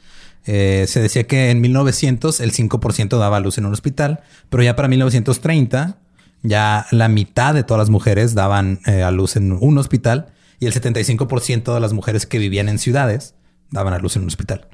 Eh, 0.47 0.85
se 0.87 1.01
decía 1.01 1.25
que 1.25 1.49
en 1.49 1.59
1900 1.61 2.39
el 2.39 2.51
5% 2.51 3.17
daba 3.17 3.37
a 3.37 3.39
luz 3.39 3.57
en 3.57 3.65
un 3.65 3.73
hospital, 3.73 4.21
pero 4.49 4.61
ya 4.63 4.75
para 4.75 4.87
1930 4.87 5.97
ya 6.43 6.85
la 6.91 7.07
mitad 7.07 7.53
de 7.55 7.63
todas 7.63 7.79
las 7.79 7.89
mujeres 7.89 8.35
daban 8.35 8.79
eh, 8.85 9.01
a 9.01 9.09
luz 9.11 9.35
en 9.35 9.51
un 9.53 9.77
hospital 9.79 10.27
y 10.59 10.67
el 10.67 10.73
75% 10.73 11.73
de 11.73 11.79
las 11.79 11.93
mujeres 11.93 12.25
que 12.27 12.37
vivían 12.37 12.69
en 12.69 12.77
ciudades 12.79 13.33
daban 13.71 13.93
a 13.93 13.97
luz 13.99 14.15
en 14.15 14.21
un 14.23 14.27
hospital. 14.27 14.67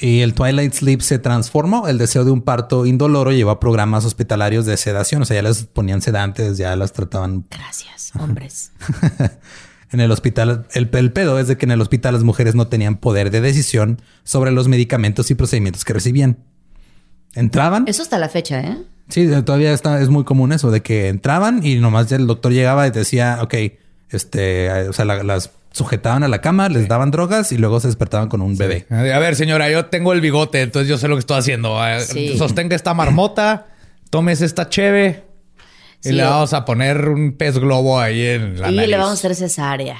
Y 0.00 0.20
el 0.20 0.34
Twilight 0.34 0.72
Sleep 0.74 1.00
se 1.00 1.18
transformó. 1.18 1.88
El 1.88 1.98
deseo 1.98 2.24
de 2.24 2.30
un 2.30 2.42
parto 2.42 2.86
indoloro 2.86 3.32
llevó 3.32 3.50
a 3.50 3.60
programas 3.60 4.04
hospitalarios 4.04 4.64
de 4.66 4.76
sedación. 4.76 5.22
O 5.22 5.24
sea, 5.24 5.36
ya 5.36 5.42
les 5.42 5.64
ponían 5.64 6.00
sedantes, 6.02 6.56
ya 6.58 6.76
las 6.76 6.92
trataban 6.92 7.46
Gracias, 7.50 8.12
hombres. 8.18 8.70
en 9.92 10.00
el 10.00 10.10
hospital. 10.10 10.66
El, 10.74 10.88
el 10.92 11.12
pedo 11.12 11.38
es 11.38 11.48
de 11.48 11.56
que 11.56 11.66
en 11.66 11.72
el 11.72 11.80
hospital 11.80 12.14
las 12.14 12.22
mujeres 12.22 12.54
no 12.54 12.68
tenían 12.68 12.96
poder 12.96 13.30
de 13.30 13.40
decisión 13.40 14.00
sobre 14.24 14.50
los 14.52 14.68
medicamentos 14.68 15.30
y 15.30 15.34
procedimientos 15.34 15.84
que 15.84 15.92
recibían. 15.94 16.38
Entraban. 17.34 17.84
Eso 17.88 18.02
hasta 18.02 18.18
la 18.18 18.28
fecha, 18.28 18.60
¿eh? 18.60 18.78
Sí, 19.08 19.26
todavía 19.44 19.72
está, 19.72 20.00
es 20.00 20.08
muy 20.10 20.24
común 20.24 20.52
eso 20.52 20.70
de 20.70 20.82
que 20.82 21.08
entraban 21.08 21.64
y 21.64 21.76
nomás 21.76 22.08
ya 22.08 22.16
el 22.16 22.26
doctor 22.26 22.52
llegaba 22.52 22.86
y 22.86 22.90
decía, 22.90 23.38
ok, 23.42 23.54
este, 24.10 24.70
o 24.88 24.92
sea, 24.92 25.04
la- 25.06 25.22
las 25.22 25.50
sujetaban 25.70 26.22
a 26.24 26.28
la 26.28 26.40
cama, 26.40 26.68
les 26.68 26.88
daban 26.88 27.10
drogas 27.10 27.52
y 27.52 27.58
luego 27.58 27.80
se 27.80 27.88
despertaban 27.88 28.28
con 28.28 28.40
un 28.40 28.56
bebé. 28.56 28.86
A 28.90 29.18
ver, 29.18 29.36
señora, 29.36 29.70
yo 29.70 29.86
tengo 29.86 30.12
el 30.12 30.20
bigote, 30.20 30.62
entonces 30.62 30.88
yo 30.88 30.98
sé 30.98 31.08
lo 31.08 31.14
que 31.16 31.20
estoy 31.20 31.38
haciendo. 31.38 31.78
Sí. 32.00 32.36
Sostenga 32.38 32.74
esta 32.74 32.94
marmota, 32.94 33.66
tomes 34.10 34.40
esta 34.40 34.68
cheve 34.68 35.24
y 36.04 36.08
Sí, 36.10 36.12
le 36.14 36.22
vamos 36.22 36.52
a 36.52 36.64
poner 36.64 37.08
un 37.08 37.32
pez 37.32 37.58
globo 37.58 37.98
ahí 37.98 38.24
en 38.24 38.60
la 38.60 38.70
y 38.70 38.76
nariz. 38.76 38.90
le 38.90 38.96
vamos 38.96 39.10
a 39.10 39.14
hacer 39.14 39.34
cesárea. 39.34 39.96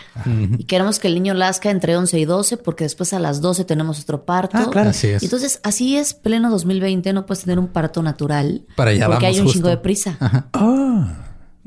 Y 0.57 0.62
queremos 0.64 1.01
que 1.01 1.09
el 1.09 1.14
niño 1.14 1.35
lazca 1.35 1.71
entre 1.71 1.97
11 1.97 2.19
y 2.21 2.25
12 2.25 2.57
porque 2.59 2.85
después 2.85 3.12
a 3.12 3.19
las 3.19 3.41
12 3.41 3.64
tenemos 3.64 4.01
otro 4.01 4.25
parto. 4.25 4.57
Ah, 4.59 4.69
claro. 4.71 4.91
Así 4.91 5.09
es. 5.09 5.25
Entonces, 5.25 5.59
así 5.64 5.97
es, 5.97 6.14
pleno 6.14 6.51
2020, 6.51 7.12
no 7.12 7.27
puedes 7.27 7.43
tener 7.43 7.59
un 7.59 7.66
parto 7.69 8.01
natural. 8.05 8.62
Para 8.77 8.93
allá 8.93 9.07
Porque 9.07 9.25
vamos, 9.27 9.35
hay 9.35 9.41
un 9.41 9.47
justo. 9.47 9.59
chingo 9.59 9.69
de 9.71 9.77
prisa. 9.79 10.16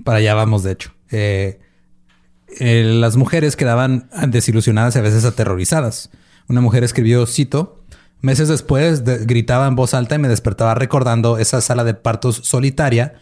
Para 0.04 0.18
allá 0.20 0.34
vamos, 0.34 0.64
de 0.64 0.72
hecho. 0.72 0.92
Eh, 1.12 1.60
eh, 2.60 2.84
las 2.86 3.16
mujeres 3.18 3.56
quedaban 3.56 4.10
desilusionadas 4.28 4.96
y 4.96 5.00
a 5.00 5.02
veces 5.02 5.26
aterrorizadas. 5.26 6.10
Una 6.48 6.62
mujer 6.62 6.84
escribió, 6.84 7.26
cito, 7.26 7.84
meses 8.22 8.48
después 8.48 9.06
de- 9.06 9.26
gritaba 9.26 9.68
en 9.68 9.76
voz 9.76 9.94
alta 9.94 10.16
y 10.16 10.20
me 10.20 10.28
despertaba 10.28 10.76
recordando 10.76 11.38
esa 11.38 11.62
sala 11.62 11.84
de 11.84 11.94
partos 11.94 12.42
solitaria 12.44 13.14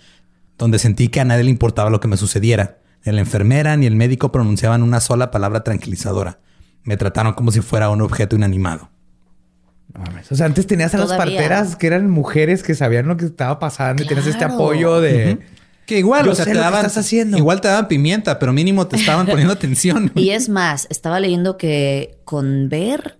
donde 0.58 0.80
sentí 0.80 1.08
que 1.08 1.20
a 1.22 1.26
nadie 1.26 1.44
le 1.46 1.50
importaba 1.52 1.90
lo 1.90 2.00
que 2.00 2.08
me 2.08 2.18
sucediera. 2.18 2.80
Ni 3.06 3.14
la 3.14 3.22
enfermera 3.22 3.78
ni 3.78 3.86
el 3.86 3.96
médico 3.96 4.32
pronunciaban 4.32 4.84
una 4.84 5.00
sola 5.00 5.32
palabra 5.32 5.64
tranquilizadora. 5.64 6.40
Me 6.84 6.98
trataron 6.98 7.34
como 7.34 7.52
si 7.52 7.62
fuera 7.62 7.90
un 7.90 8.02
objeto 8.02 8.36
inanimado. 8.36 8.90
No 9.94 10.02
mames. 10.02 10.32
O 10.32 10.36
sea, 10.36 10.46
antes 10.48 10.68
tenías 10.68 10.94
a 10.94 10.98
las 10.98 11.08
parteras 11.14 11.76
que 11.78 11.88
eran 11.88 12.10
mujeres 12.10 12.62
que 12.62 12.76
sabían 12.76 13.08
lo 13.08 13.16
que 13.16 13.26
estaba 13.26 13.58
pasando 13.58 14.04
y 14.04 14.08
tenías 14.08 14.28
este 14.28 14.44
apoyo 14.46 15.00
de... 15.02 15.40
Que 15.90 15.98
igual, 15.98 16.24
Yo 16.24 16.34
o 16.34 16.36
sea, 16.36 16.46
sé 16.46 16.52
te 16.52 16.58
daban, 16.60 16.86
estás 16.86 17.04
haciendo. 17.04 17.36
igual 17.36 17.62
te 17.62 17.68
daban 17.68 17.88
pimienta, 17.88 18.38
pero 18.38 18.54
mínimo 18.54 18.86
te 18.86 18.96
estaban 18.96 19.26
poniendo 19.28 19.52
atención. 19.52 20.12
Y 20.14 20.30
es 20.30 20.48
más, 20.48 20.86
estaba 20.92 21.20
leyendo 21.20 21.58
que 21.58 22.20
con 22.26 22.70
ver 22.70 23.18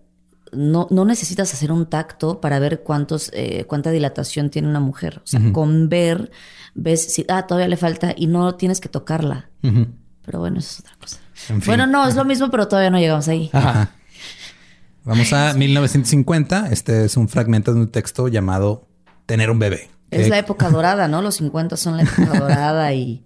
no, 0.52 0.86
no 0.92 1.04
necesitas 1.04 1.52
hacer 1.52 1.72
un 1.72 1.88
tacto 1.88 2.40
para 2.40 2.60
ver 2.60 2.84
cuántos, 2.84 3.32
eh, 3.34 3.66
cuánta 3.68 3.90
dilatación 3.90 4.52
tiene 4.52 4.68
una 4.68 4.80
mujer. 4.80 5.20
O 5.24 5.26
sea, 5.26 5.42
con 5.52 5.90
ver, 5.90 6.30
ves 6.76 7.12
si, 7.12 7.26
ah, 7.28 7.48
todavía 7.48 7.68
le 7.68 7.76
falta 7.76 8.14
y 8.16 8.28
no 8.28 8.54
tienes 8.54 8.80
que 8.80 8.88
tocarla. 8.88 9.50
Pero 9.64 10.38
bueno, 10.38 10.60
eso 10.60 10.70
es 10.70 10.80
otra 10.82 10.94
cosa. 11.02 11.18
En 11.50 11.64
fin. 11.64 11.72
Bueno, 11.72 11.88
no, 11.88 12.08
es 12.08 12.14
lo 12.14 12.24
mismo, 12.24 12.52
pero 12.52 12.68
todavía 12.68 12.92
no 12.92 13.00
llegamos 13.00 13.28
ahí. 13.28 13.50
Ajá. 13.52 13.96
Vamos 15.06 15.34
a 15.34 15.56
1950. 15.56 16.68
Este 16.70 17.06
es 17.06 17.18
un 17.18 17.30
fragmento 17.30 17.74
de 17.74 17.80
un 17.80 17.88
texto 17.88 18.28
llamado 18.28 18.88
Tener 19.26 19.50
un 19.50 19.58
bebé. 19.58 19.90
Es 20.12 20.24
Que- 20.24 20.30
la 20.30 20.40
época 20.40 20.70
dorada, 20.70 21.08
¿no? 21.08 21.22
Los 21.22 21.36
50 21.36 21.78
son 21.78 21.98
la 21.98 22.04
época 22.04 22.26
dorada 22.40 22.94
y 22.94 23.24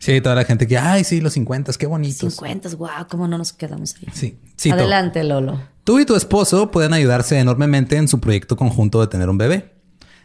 Sí, 0.00 0.20
toda 0.20 0.36
la 0.36 0.44
gente 0.44 0.68
que, 0.68 0.78
ay, 0.78 1.02
sí, 1.02 1.20
los 1.20 1.32
50, 1.32 1.72
qué 1.72 1.86
bonitos. 1.86 2.34
50, 2.34 2.68
wow, 2.76 2.88
cómo 3.10 3.26
no 3.26 3.36
nos 3.36 3.52
quedamos 3.52 3.96
ahí. 3.96 4.06
Sí, 4.12 4.38
cito. 4.56 4.76
Adelante, 4.76 5.24
Lolo. 5.24 5.60
Tú 5.82 5.98
y 5.98 6.04
tu 6.06 6.14
esposo 6.14 6.70
pueden 6.70 6.92
ayudarse 6.92 7.36
enormemente 7.38 7.96
en 7.96 8.06
su 8.06 8.20
proyecto 8.20 8.56
conjunto 8.56 9.00
de 9.00 9.08
tener 9.08 9.28
un 9.28 9.38
bebé. 9.38 9.74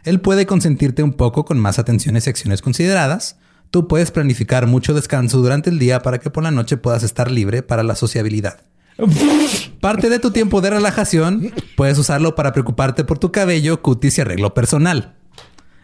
Él 0.04 0.20
puede 0.20 0.46
consentirte 0.46 1.02
un 1.02 1.14
poco 1.14 1.44
con 1.44 1.58
más 1.58 1.78
atenciones 1.80 2.26
y 2.26 2.30
acciones 2.30 2.62
consideradas. 2.62 3.36
Tú 3.70 3.88
puedes 3.88 4.12
planificar 4.12 4.68
mucho 4.68 4.94
descanso 4.94 5.38
durante 5.38 5.70
el 5.70 5.80
día 5.80 6.02
para 6.02 6.20
que 6.20 6.30
por 6.30 6.44
la 6.44 6.52
noche 6.52 6.76
puedas 6.76 7.02
estar 7.02 7.28
libre 7.30 7.62
para 7.62 7.82
la 7.82 7.96
sociabilidad. 7.96 8.60
Parte 9.80 10.08
de 10.08 10.18
tu 10.20 10.30
tiempo 10.30 10.60
de 10.60 10.70
relajación 10.70 11.50
puedes 11.76 11.98
usarlo 11.98 12.34
para 12.36 12.52
preocuparte 12.52 13.02
por 13.02 13.18
tu 13.18 13.32
cabello, 13.32 13.82
cutis 13.82 14.18
y 14.18 14.20
arreglo 14.20 14.54
personal. 14.54 15.16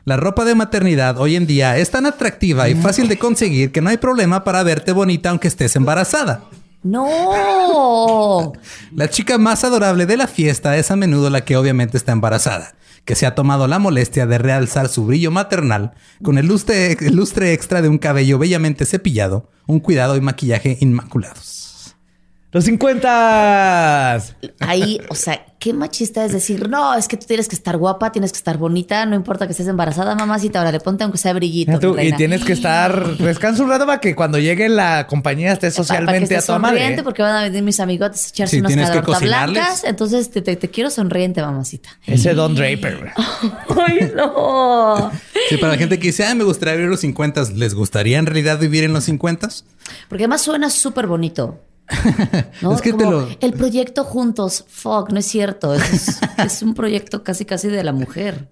La 0.05 0.17
ropa 0.17 0.45
de 0.45 0.55
maternidad 0.55 1.19
hoy 1.19 1.37
en 1.37 1.47
día 1.47 1.77
es 1.77 1.91
tan 1.91 2.07
atractiva 2.07 2.69
y 2.69 2.75
fácil 2.75 3.09
de 3.09 3.19
conseguir 3.19 3.71
que 3.71 3.83
no 3.83 3.91
hay 3.91 3.99
problema 3.99 4.45
para 4.45 4.63
verte 4.63 4.93
bonita 4.93 5.31
aunque 5.31 5.49
estés 5.49 5.77
embarazada. 5.77 6.45
¡No! 6.83 8.53
La 8.97 9.11
chica 9.11 9.37
más 9.37 9.65
adorable 9.65 10.07
de 10.07 10.17
la 10.17 10.27
fiesta 10.27 10.79
es 10.79 10.91
a 10.91 10.97
menudo 10.97 11.29
la 11.29 11.45
que 11.45 11.57
obviamente 11.57 11.99
está 11.99 12.13
embarazada, 12.13 12.75
que 13.05 13.15
se 13.15 13.27
ha 13.27 13.35
tomado 13.35 13.69
la 13.69 13.79
molestia 13.79 14.27
de 14.27 14.39
realzar 14.39 14.89
su 14.89 15.05
brillo 15.05 15.31
maternal 15.31 15.93
con 16.23 16.39
el 16.39 16.47
lustre, 16.47 16.93
el 16.93 17.17
lustre 17.17 17.53
extra 17.53 17.83
de 17.83 17.89
un 17.89 17.99
cabello 17.99 18.39
bellamente 18.39 18.87
cepillado, 18.87 19.51
un 19.67 19.81
cuidado 19.81 20.17
y 20.17 20.23
maquillaje 20.23 20.79
inmaculados. 20.81 21.60
¡Los 22.53 22.65
50! 22.65 24.15
Ahí, 24.61 25.01
o 25.09 25.15
sea, 25.15 25.45
qué 25.61 25.73
machista 25.73 26.25
es 26.25 26.33
decir, 26.33 26.69
no, 26.69 26.95
es 26.95 27.07
que 27.07 27.17
tú 27.17 27.27
tienes 27.27 27.47
que 27.49 27.55
estar 27.55 27.77
guapa, 27.77 28.11
tienes 28.11 28.33
que 28.33 28.39
estar 28.39 28.57
bonita, 28.59 29.07
no 29.07 29.15
importa 29.15 29.47
que 29.47 29.53
estés 29.53 29.69
embarazada, 29.69 30.17
mamacita, 30.17 30.59
ahora 30.59 30.73
le 30.73 30.81
ponte 30.81 31.05
aunque 31.05 31.19
sea 31.19 31.33
brillito. 31.33 31.79
Tú- 31.79 31.97
y 32.01 32.13
tienes 32.13 32.45
que 32.45 32.53
estar... 32.53 33.17
Descansa 33.19 33.63
un 33.63 33.69
rato 33.71 33.87
para 33.87 34.01
que 34.01 34.17
cuando 34.17 34.39
llegue 34.39 34.69
la 34.69 35.07
compañía 35.07 35.53
estés 35.53 35.77
Pa- 35.77 35.83
para 35.85 35.99
que 36.01 36.05
socialmente 36.05 36.37
a 36.37 36.43
toda 36.43 36.59
madre. 36.59 36.79
sonriente, 36.79 37.03
porque 37.05 37.23
van 37.23 37.37
a 37.37 37.43
venir 37.43 37.63
mis 37.63 37.79
amigotes 37.79 38.27
a 38.27 38.29
echarse 38.31 38.57
Sí, 38.57 38.61
unas 38.61 38.69
tienes 38.71 38.87
que 38.91 38.95
cadortas 38.97 39.15
cocinarles. 39.21 39.55
blancas. 39.55 39.85
Entonces 39.85 40.31
te, 40.31 40.43
te- 40.43 40.57
te 40.57 40.69
quiero 40.71 40.91
sonriente, 40.91 41.43
mamacita. 41.43 41.91
Ese 42.07 42.35
Don 42.35 42.55
Draper. 42.57 43.13
¡Ay, 43.87 44.11
no! 44.17 45.11
Sí, 45.49 45.57
para 45.59 45.75
la 45.75 45.79
gente 45.79 45.99
que 46.01 46.09
dice, 46.09 46.25
ah, 46.27 46.35
me 46.35 46.43
gustaría 46.45 46.75
vivir 46.75 46.91
los 46.91 47.01
50, 47.01 47.43
¿les 47.55 47.75
gustaría 47.75 48.19
en 48.19 48.27
realidad 48.27 48.59
vivir 48.59 48.83
en 48.85 48.93
los 48.93 49.05
50? 49.05 49.49
Porque 50.09 50.25
además 50.25 50.41
suena 50.43 50.69
súper 50.69 51.07
bonito. 51.07 51.61
¿no? 52.62 52.74
Es 52.74 52.80
que 52.82 52.93
te 52.93 53.05
Como 53.05 53.11
lo- 53.11 53.28
El 53.41 53.53
proyecto 53.53 54.05
juntos, 54.05 54.64
fuck, 54.68 55.11
no 55.12 55.18
es 55.18 55.26
cierto. 55.26 55.74
Es, 55.74 56.20
es 56.38 56.62
un 56.62 56.74
proyecto 56.74 57.22
casi 57.24 57.45
casi 57.45 57.68
de 57.68 57.82
la 57.84 57.93
mujer. 57.93 58.49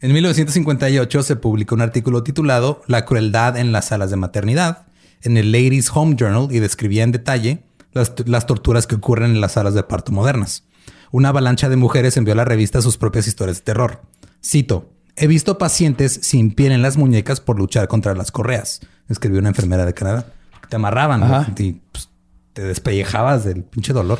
En 0.00 0.12
1958 0.12 1.22
se 1.22 1.36
publicó 1.36 1.74
un 1.74 1.80
artículo 1.82 2.22
titulado 2.22 2.82
La 2.86 3.04
crueldad 3.04 3.56
en 3.56 3.72
las 3.72 3.86
salas 3.86 4.10
de 4.10 4.16
maternidad 4.16 4.86
en 5.22 5.36
el 5.36 5.50
Ladies 5.50 5.90
Home 5.94 6.14
Journal 6.16 6.48
y 6.50 6.58
describía 6.60 7.02
en 7.02 7.12
detalle 7.12 7.64
las, 7.92 8.12
las 8.26 8.46
torturas 8.46 8.86
que 8.86 8.94
ocurren 8.96 9.30
en 9.32 9.40
las 9.40 9.52
salas 9.52 9.74
de 9.74 9.82
parto 9.82 10.12
modernas. 10.12 10.64
Una 11.10 11.30
avalancha 11.30 11.68
de 11.68 11.76
mujeres 11.76 12.16
envió 12.16 12.34
a 12.34 12.36
la 12.36 12.44
revista 12.44 12.82
sus 12.82 12.98
propias 12.98 13.26
historias 13.26 13.56
de 13.58 13.62
terror. 13.64 14.02
Cito, 14.44 14.90
he 15.16 15.26
visto 15.26 15.56
pacientes 15.56 16.20
sin 16.22 16.52
piel 16.54 16.72
en 16.72 16.82
las 16.82 16.96
muñecas 16.98 17.40
por 17.40 17.58
luchar 17.58 17.88
contra 17.88 18.14
las 18.14 18.30
correas, 18.30 18.80
escribió 19.08 19.40
una 19.40 19.48
enfermera 19.48 19.86
de 19.86 19.94
Canadá. 19.94 20.26
Te 20.68 20.76
amarraban 20.76 21.54
y 21.58 21.72
pues, 21.72 22.10
te 22.52 22.62
despellejabas 22.62 23.44
del 23.44 23.64
pinche 23.64 23.92
dolor. 23.92 24.18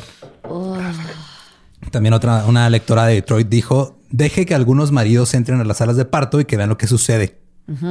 También 1.91 2.13
otra, 2.13 2.45
una 2.45 2.69
lectora 2.69 3.05
de 3.05 3.15
Detroit 3.15 3.49
dijo, 3.49 3.99
deje 4.09 4.45
que 4.45 4.55
algunos 4.55 4.91
maridos 4.91 5.33
entren 5.33 5.59
a 5.59 5.63
las 5.63 5.77
salas 5.77 5.97
de 5.97 6.05
parto 6.05 6.39
y 6.39 6.45
que 6.45 6.57
vean 6.57 6.69
lo 6.69 6.77
que 6.77 6.87
sucede. 6.87 7.39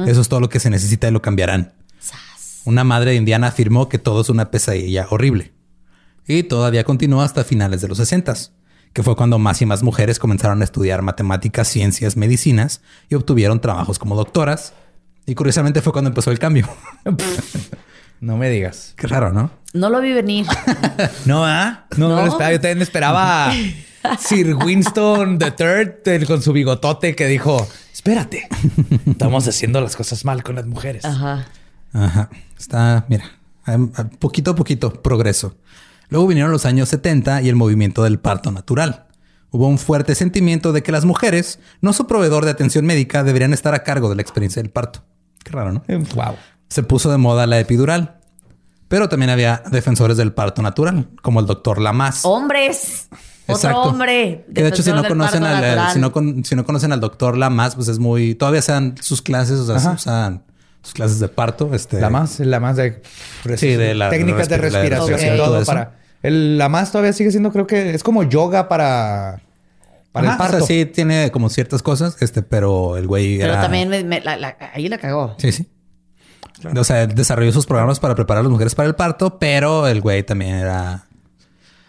Eso 0.07 0.21
es 0.21 0.29
todo 0.29 0.39
lo 0.39 0.49
que 0.49 0.59
se 0.59 0.69
necesita 0.69 1.07
y 1.07 1.11
lo 1.11 1.21
cambiarán. 1.21 1.73
Una 2.65 2.83
madre 2.83 3.11
de 3.11 3.17
Indiana 3.17 3.47
afirmó 3.47 3.87
que 3.89 3.99
todo 3.99 4.21
es 4.21 4.29
una 4.29 4.51
pesadilla 4.51 5.07
horrible. 5.09 5.53
Y 6.27 6.43
todavía 6.43 6.83
continuó 6.83 7.21
hasta 7.21 7.43
finales 7.43 7.81
de 7.81 7.87
los 7.87 7.97
60, 7.99 8.33
que 8.91 9.03
fue 9.03 9.15
cuando 9.15 9.39
más 9.39 9.61
y 9.61 9.65
más 9.65 9.83
mujeres 9.83 10.19
comenzaron 10.19 10.61
a 10.61 10.65
estudiar 10.65 11.01
matemáticas, 11.01 11.67
ciencias, 11.67 12.17
medicinas 12.17 12.81
y 13.09 13.15
obtuvieron 13.15 13.61
trabajos 13.61 13.99
como 13.99 14.15
doctoras. 14.15 14.73
Y 15.25 15.35
curiosamente 15.35 15.81
fue 15.81 15.93
cuando 15.93 16.09
empezó 16.09 16.31
el 16.31 16.39
cambio. 16.39 16.67
no 18.19 18.37
me 18.37 18.49
digas. 18.49 18.93
Qué 18.97 19.07
raro, 19.07 19.31
¿no? 19.31 19.51
No 19.73 19.89
lo 19.89 20.01
vi 20.01 20.13
venir. 20.13 20.45
no, 21.25 21.45
¿ah? 21.45 21.85
No, 21.97 22.09
no, 22.09 22.15
lo 22.15 22.27
esperaba. 22.27 22.51
Yo 22.51 22.59
también 22.59 22.81
esperaba 22.81 23.53
Sir 24.19 24.55
Winston 24.55 25.39
III 25.41 26.25
con 26.25 26.41
su 26.41 26.53
bigotote 26.53 27.15
que 27.15 27.27
dijo, 27.27 27.67
espérate, 27.93 28.47
estamos 29.05 29.47
haciendo 29.47 29.81
las 29.81 29.95
cosas 29.95 30.25
mal 30.25 30.43
con 30.43 30.55
las 30.55 30.65
mujeres. 30.65 31.05
Ajá. 31.05 31.45
Ajá. 31.93 32.29
Está, 32.57 33.05
mira, 33.09 33.25
poquito 34.19 34.51
a 34.51 34.55
poquito, 34.55 35.01
progreso. 35.01 35.57
Luego 36.09 36.27
vinieron 36.27 36.51
los 36.51 36.65
años 36.65 36.89
70 36.89 37.41
y 37.41 37.49
el 37.49 37.55
movimiento 37.55 38.03
del 38.03 38.19
parto 38.19 38.51
natural. 38.51 39.07
Hubo 39.51 39.67
un 39.67 39.77
fuerte 39.77 40.15
sentimiento 40.15 40.73
de 40.73 40.83
que 40.83 40.91
las 40.91 41.05
mujeres, 41.05 41.59
no 41.81 41.93
su 41.93 42.07
proveedor 42.07 42.45
de 42.45 42.51
atención 42.51 42.85
médica, 42.85 43.23
deberían 43.23 43.53
estar 43.53 43.73
a 43.73 43.83
cargo 43.83 44.09
de 44.09 44.15
la 44.15 44.21
experiencia 44.21 44.61
del 44.61 44.71
parto. 44.71 45.03
Qué 45.43 45.51
raro, 45.51 45.71
¿no? 45.71 45.83
Wow. 45.87 46.35
Se 46.69 46.83
puso 46.83 47.11
de 47.11 47.17
moda 47.17 47.47
la 47.47 47.59
epidural. 47.59 48.19
Pero 48.87 49.09
también 49.09 49.29
había 49.29 49.63
defensores 49.69 50.15
del 50.15 50.33
parto 50.33 50.61
natural, 50.61 51.09
como 51.21 51.41
el 51.41 51.45
doctor 51.45 51.81
Lamas. 51.81 52.21
¡Hombres! 52.23 53.09
Otro 53.47 53.81
hombre. 53.81 54.45
de 54.47 54.67
hecho, 54.67 54.83
si 54.83 54.91
no, 54.91 55.05
conocen 55.05 55.43
al, 55.43 55.91
si, 55.91 55.99
no 55.99 56.13
si 56.43 56.55
no 56.55 56.65
conocen 56.65 56.91
al 56.91 56.99
doctor 56.99 57.37
Lamas, 57.37 57.75
pues 57.75 57.87
es 57.87 57.99
muy... 57.99 58.35
Todavía 58.35 58.61
sean 58.61 58.95
sus 59.01 59.21
clases, 59.21 59.59
o 59.59 59.79
sea, 59.79 59.91
usan 59.91 60.43
clases 60.93 61.19
de 61.19 61.27
parto. 61.27 61.73
Este, 61.73 61.99
la 61.99 62.09
más, 62.09 62.39
la 62.39 62.59
más 62.59 62.75
de, 62.75 63.01
sí, 63.55 63.75
de 63.75 63.93
la, 63.93 64.09
técnicas 64.09 64.49
de 64.49 64.57
respiración, 64.57 65.19
y 65.19 65.37
todo, 65.37 65.63
para. 65.65 65.93
El, 66.23 66.57
la 66.57 66.69
más 66.69 66.91
todavía 66.91 67.13
sigue 67.13 67.31
siendo, 67.31 67.51
creo 67.51 67.67
que 67.67 67.93
es 67.93 68.03
como 68.03 68.23
yoga 68.23 68.67
para. 68.67 69.41
Para 70.11 70.31
el 70.31 70.37
parto. 70.37 70.65
sí, 70.65 70.85
tiene 70.85 71.29
como 71.31 71.49
ciertas 71.49 71.83
cosas, 71.83 72.17
este, 72.21 72.41
pero 72.41 72.97
el 72.97 73.07
güey. 73.07 73.37
Pero 73.37 73.53
también 73.53 73.91
ahí 74.73 74.89
la 74.89 74.97
cagó. 74.97 75.35
Sí, 75.37 75.51
sí. 75.51 75.67
O 76.75 76.83
sea, 76.83 77.07
desarrolló 77.07 77.51
sus 77.51 77.65
programas 77.65 77.99
para 77.99 78.15
preparar 78.15 78.41
a 78.41 78.43
las 78.43 78.51
mujeres 78.51 78.75
para 78.75 78.87
el 78.87 78.95
parto, 78.95 79.39
pero 79.39 79.87
el 79.87 80.01
güey 80.01 80.23
también 80.23 80.55
era. 80.55 81.05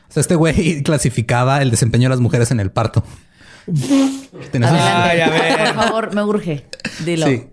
O 0.09 0.13
sea, 0.13 0.21
este 0.21 0.35
güey 0.35 0.83
clasificaba 0.83 1.63
el 1.63 1.71
desempeño 1.71 2.05
de 2.05 2.11
las 2.11 2.21
mujeres 2.21 2.51
en 2.51 2.61
el 2.61 2.71
parto. 2.71 3.05
Por 3.67 5.75
favor, 5.75 6.15
me 6.15 6.23
urge. 6.23 6.65
Dilo. 7.05 7.27
Sí. 7.27 7.47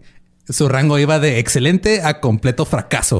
Su 0.48 0.70
rango 0.70 1.00
iba 1.00 1.20
de 1.20 1.40
excelente 1.40 2.04
a 2.04 2.22
completo 2.22 2.66
fracaso. 2.66 3.20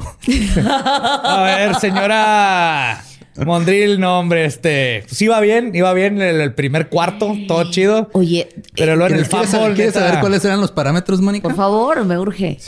a 0.64 1.44
ver, 1.44 1.76
señora 1.76 3.04
Mondril, 3.44 4.00
no, 4.00 4.20
hombre, 4.20 4.46
este. 4.46 5.04
Pues 5.08 5.22
iba 5.22 5.40
bien, 5.42 5.76
iba 5.76 5.92
bien 5.94 6.22
el, 6.22 6.40
el 6.40 6.54
primer 6.54 6.88
cuarto, 6.88 7.36
todo 7.48 7.70
chido. 7.70 8.10
Oye, 8.14 8.48
pero 8.76 8.96
luego 8.96 9.14
en 9.14 9.20
el 9.20 9.28
¿Quieres, 9.28 9.50
saber, 9.50 9.74
¿quieres 9.74 9.94
saber 9.94 10.22
cuáles 10.22 10.46
eran 10.46 10.62
los 10.62 10.72
parámetros, 10.72 11.20
Mónica? 11.20 11.50
Por 11.50 11.58
favor, 11.58 12.06
me 12.06 12.18
urge. 12.18 12.60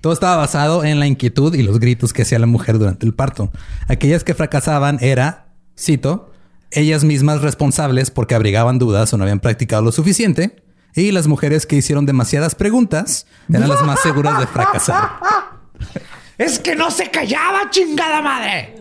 Todo 0.00 0.12
estaba 0.12 0.36
basado 0.36 0.84
en 0.84 0.98
la 0.98 1.06
inquietud 1.06 1.54
y 1.54 1.62
los 1.62 1.78
gritos 1.78 2.12
que 2.12 2.22
hacía 2.22 2.38
la 2.38 2.46
mujer 2.46 2.78
durante 2.78 3.06
el 3.06 3.14
parto. 3.14 3.50
Aquellas 3.88 4.24
que 4.24 4.34
fracasaban 4.34 4.98
era, 5.00 5.48
cito, 5.78 6.32
ellas 6.70 7.04
mismas 7.04 7.42
responsables 7.42 8.10
porque 8.10 8.34
abrigaban 8.34 8.78
dudas 8.78 9.12
o 9.12 9.16
no 9.16 9.24
habían 9.24 9.40
practicado 9.40 9.82
lo 9.82 9.92
suficiente 9.92 10.62
y 10.94 11.12
las 11.12 11.26
mujeres 11.26 11.66
que 11.66 11.76
hicieron 11.76 12.06
demasiadas 12.06 12.54
preguntas 12.54 13.26
eran 13.48 13.68
las 13.68 13.82
más 13.82 14.00
seguras 14.00 14.38
de 14.38 14.46
fracasar. 14.46 15.10
Es 16.38 16.58
que 16.58 16.74
no 16.74 16.90
se 16.90 17.10
callaba, 17.10 17.68
chingada 17.68 18.22
madre. 18.22 18.74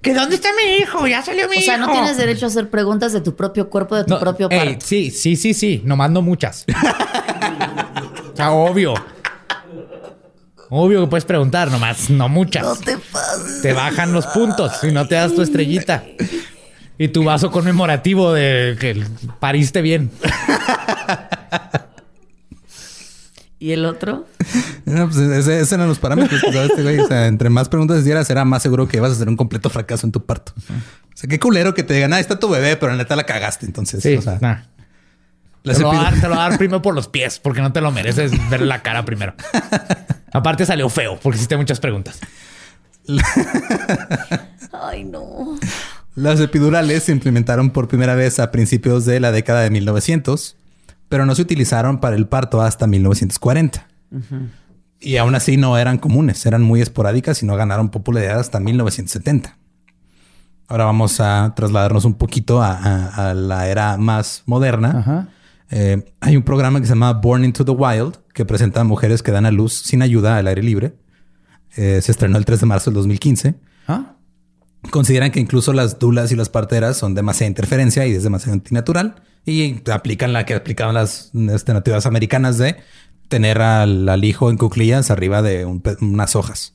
¿Que 0.00 0.14
dónde 0.14 0.36
está 0.36 0.48
mi 0.54 0.76
hijo? 0.76 1.06
Ya 1.06 1.20
salió 1.20 1.46
mi 1.46 1.56
hijo. 1.56 1.64
O 1.64 1.66
sea, 1.66 1.76
no 1.76 1.92
tienes 1.92 2.16
derecho 2.16 2.46
a 2.46 2.48
hacer 2.48 2.70
preguntas 2.70 3.12
de 3.12 3.20
tu 3.20 3.36
propio 3.36 3.68
cuerpo, 3.68 3.96
de 3.96 4.04
tu 4.04 4.18
propio 4.18 4.48
parto. 4.48 4.84
sí, 4.84 5.10
sí, 5.10 5.36
sí, 5.36 5.52
sí. 5.52 5.82
No 5.84 5.94
mando 5.94 6.22
muchas. 6.22 6.64
o 8.32 8.34
sea, 8.36 8.52
obvio. 8.52 8.94
Obvio 10.74 11.02
que 11.02 11.06
puedes 11.06 11.26
preguntar, 11.26 11.70
nomás, 11.70 12.08
no 12.08 12.30
muchas. 12.30 12.62
No 12.62 12.76
te 12.76 12.96
pases. 12.96 13.60
Te 13.60 13.74
bajan 13.74 14.14
los 14.14 14.26
puntos 14.28 14.72
si 14.80 14.90
no 14.90 15.06
te 15.06 15.16
das 15.16 15.34
tu 15.34 15.42
estrellita. 15.42 16.02
Y 16.96 17.08
tu 17.08 17.24
vaso 17.24 17.50
conmemorativo 17.50 18.32
de 18.32 18.78
que 18.80 19.04
pariste 19.38 19.82
bien. 19.82 20.10
¿Y 23.58 23.72
el 23.72 23.84
otro? 23.84 24.26
No, 24.86 25.10
pues 25.10 25.18
ese, 25.46 25.74
eran 25.74 25.88
los 25.88 25.98
parámetros 25.98 26.42
este 26.42 26.82
güey. 26.82 27.00
O 27.00 27.06
sea, 27.06 27.26
entre 27.26 27.50
más 27.50 27.68
preguntas 27.68 28.00
hicieras, 28.00 28.30
era 28.30 28.46
más 28.46 28.62
seguro 28.62 28.88
que 28.88 28.96
ibas 28.96 29.10
a 29.10 29.14
hacer 29.16 29.28
un 29.28 29.36
completo 29.36 29.68
fracaso 29.68 30.06
en 30.06 30.12
tu 30.12 30.24
parto. 30.24 30.54
O 30.56 31.16
sea, 31.16 31.28
qué 31.28 31.38
culero 31.38 31.74
que 31.74 31.82
te 31.82 31.92
digan, 31.92 32.14
ah, 32.14 32.18
está 32.18 32.38
tu 32.38 32.48
bebé, 32.48 32.78
pero 32.78 32.92
en 32.92 32.98
neta 32.98 33.14
la 33.14 33.24
cagaste. 33.24 33.66
Entonces, 33.66 33.98
o 34.18 34.22
sea, 34.22 34.38
Te 35.62 35.78
lo, 35.80 35.92
a 35.92 36.10
dar, 36.48 36.56
primero 36.56 36.80
por 36.80 36.94
los 36.94 37.08
pies, 37.08 37.38
porque 37.40 37.60
no 37.60 37.74
te 37.74 37.82
lo 37.82 37.90
mereces 37.90 38.32
ver 38.48 38.62
la 38.62 38.80
cara 38.80 39.04
primero. 39.04 39.34
Aparte 40.32 40.66
salió 40.66 40.88
feo, 40.88 41.18
porque 41.22 41.36
hiciste 41.36 41.56
muchas 41.56 41.80
preguntas. 41.80 42.18
Ay, 44.72 45.04
no. 45.04 45.58
Las 46.14 46.40
epidurales 46.40 47.04
se 47.04 47.12
implementaron 47.12 47.70
por 47.70 47.88
primera 47.88 48.14
vez 48.14 48.38
a 48.38 48.50
principios 48.50 49.04
de 49.04 49.20
la 49.20 49.32
década 49.32 49.62
de 49.62 49.70
1900 49.70 50.56
pero 51.12 51.26
no 51.26 51.34
se 51.34 51.42
utilizaron 51.42 51.98
para 51.98 52.16
el 52.16 52.26
parto 52.26 52.62
hasta 52.62 52.86
1940. 52.86 53.86
Y 54.98 55.18
aún 55.18 55.34
así 55.34 55.58
no 55.58 55.76
eran 55.76 55.98
comunes, 55.98 56.46
eran 56.46 56.62
muy 56.62 56.80
esporádicas 56.80 57.42
y 57.42 57.46
no 57.46 57.54
ganaron 57.54 57.90
popularidad 57.90 58.40
hasta 58.40 58.60
1970. 58.60 59.58
Ahora 60.68 60.86
vamos 60.86 61.20
a 61.20 61.52
trasladarnos 61.54 62.06
un 62.06 62.14
poquito 62.14 62.62
a, 62.62 63.34
la 63.36 63.68
era 63.68 63.98
más 63.98 64.42
moderna. 64.46 65.28
Eh, 65.74 66.04
hay 66.20 66.36
un 66.36 66.42
programa 66.42 66.80
que 66.80 66.86
se 66.86 66.90
llama 66.90 67.14
Born 67.14 67.46
into 67.46 67.64
the 67.64 67.70
Wild 67.70 68.18
que 68.34 68.44
presenta 68.44 68.82
a 68.82 68.84
mujeres 68.84 69.22
que 69.22 69.32
dan 69.32 69.46
a 69.46 69.50
luz 69.50 69.72
sin 69.72 70.02
ayuda 70.02 70.36
al 70.36 70.46
aire 70.46 70.62
libre. 70.62 70.94
Eh, 71.76 72.00
se 72.02 72.12
estrenó 72.12 72.36
el 72.36 72.44
3 72.44 72.60
de 72.60 72.66
marzo 72.66 72.90
del 72.90 72.96
2015. 72.96 73.54
¿Ah? 73.88 74.16
Consideran 74.90 75.30
que 75.30 75.40
incluso 75.40 75.72
las 75.72 75.98
dulas 75.98 76.30
y 76.30 76.36
las 76.36 76.50
parteras 76.50 76.98
son 76.98 77.14
demasiada 77.14 77.48
interferencia 77.48 78.06
y 78.06 78.12
es 78.12 78.22
demasiado 78.22 78.52
antinatural 78.52 79.22
y 79.46 79.80
aplican 79.90 80.34
la 80.34 80.44
que 80.44 80.54
aplicaban 80.54 80.94
las 80.94 81.30
este, 81.32 81.72
nativas 81.72 82.04
americanas 82.04 82.58
de 82.58 82.76
tener 83.28 83.62
al, 83.62 84.24
hijo 84.24 84.50
en 84.50 84.58
cuclillas 84.58 85.10
arriba 85.10 85.40
de 85.40 85.64
unas 85.64 86.36
hojas. 86.36 86.74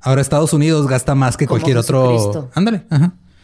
Ahora 0.00 0.20
Estados 0.20 0.52
Unidos 0.52 0.86
gasta 0.86 1.16
más 1.16 1.36
que 1.36 1.48
cualquier 1.48 1.78
otro. 1.78 2.50
Ándale. 2.54 2.84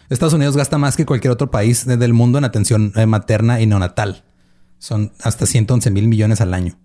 Estados 0.08 0.34
Unidos 0.34 0.56
gasta 0.56 0.78
más 0.78 0.96
que 0.96 1.04
cualquier 1.04 1.32
otro 1.32 1.50
país 1.50 1.84
del 1.84 2.12
mundo 2.12 2.38
en 2.38 2.44
atención 2.44 2.92
eh, 2.94 3.06
materna 3.06 3.60
y 3.60 3.66
neonatal. 3.66 4.22
Son 4.82 5.12
hasta 5.22 5.46
111 5.46 5.92
mil 5.92 6.08
millones 6.08 6.40
al 6.40 6.52
año. 6.52 6.76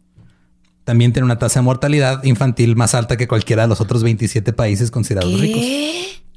También 0.83 1.13
tiene 1.13 1.25
una 1.25 1.39
tasa 1.39 1.61
de 1.61 1.63
mortalidad 1.63 2.23
infantil 2.25 2.75
más 2.75 2.93
alta 2.93 3.17
que 3.17 3.27
cualquiera 3.27 3.63
de 3.63 3.69
los 3.69 3.81
otros 3.81 4.03
27 4.03 4.53
países 4.53 4.91
considerados 4.91 5.39
ricos. 5.39 5.63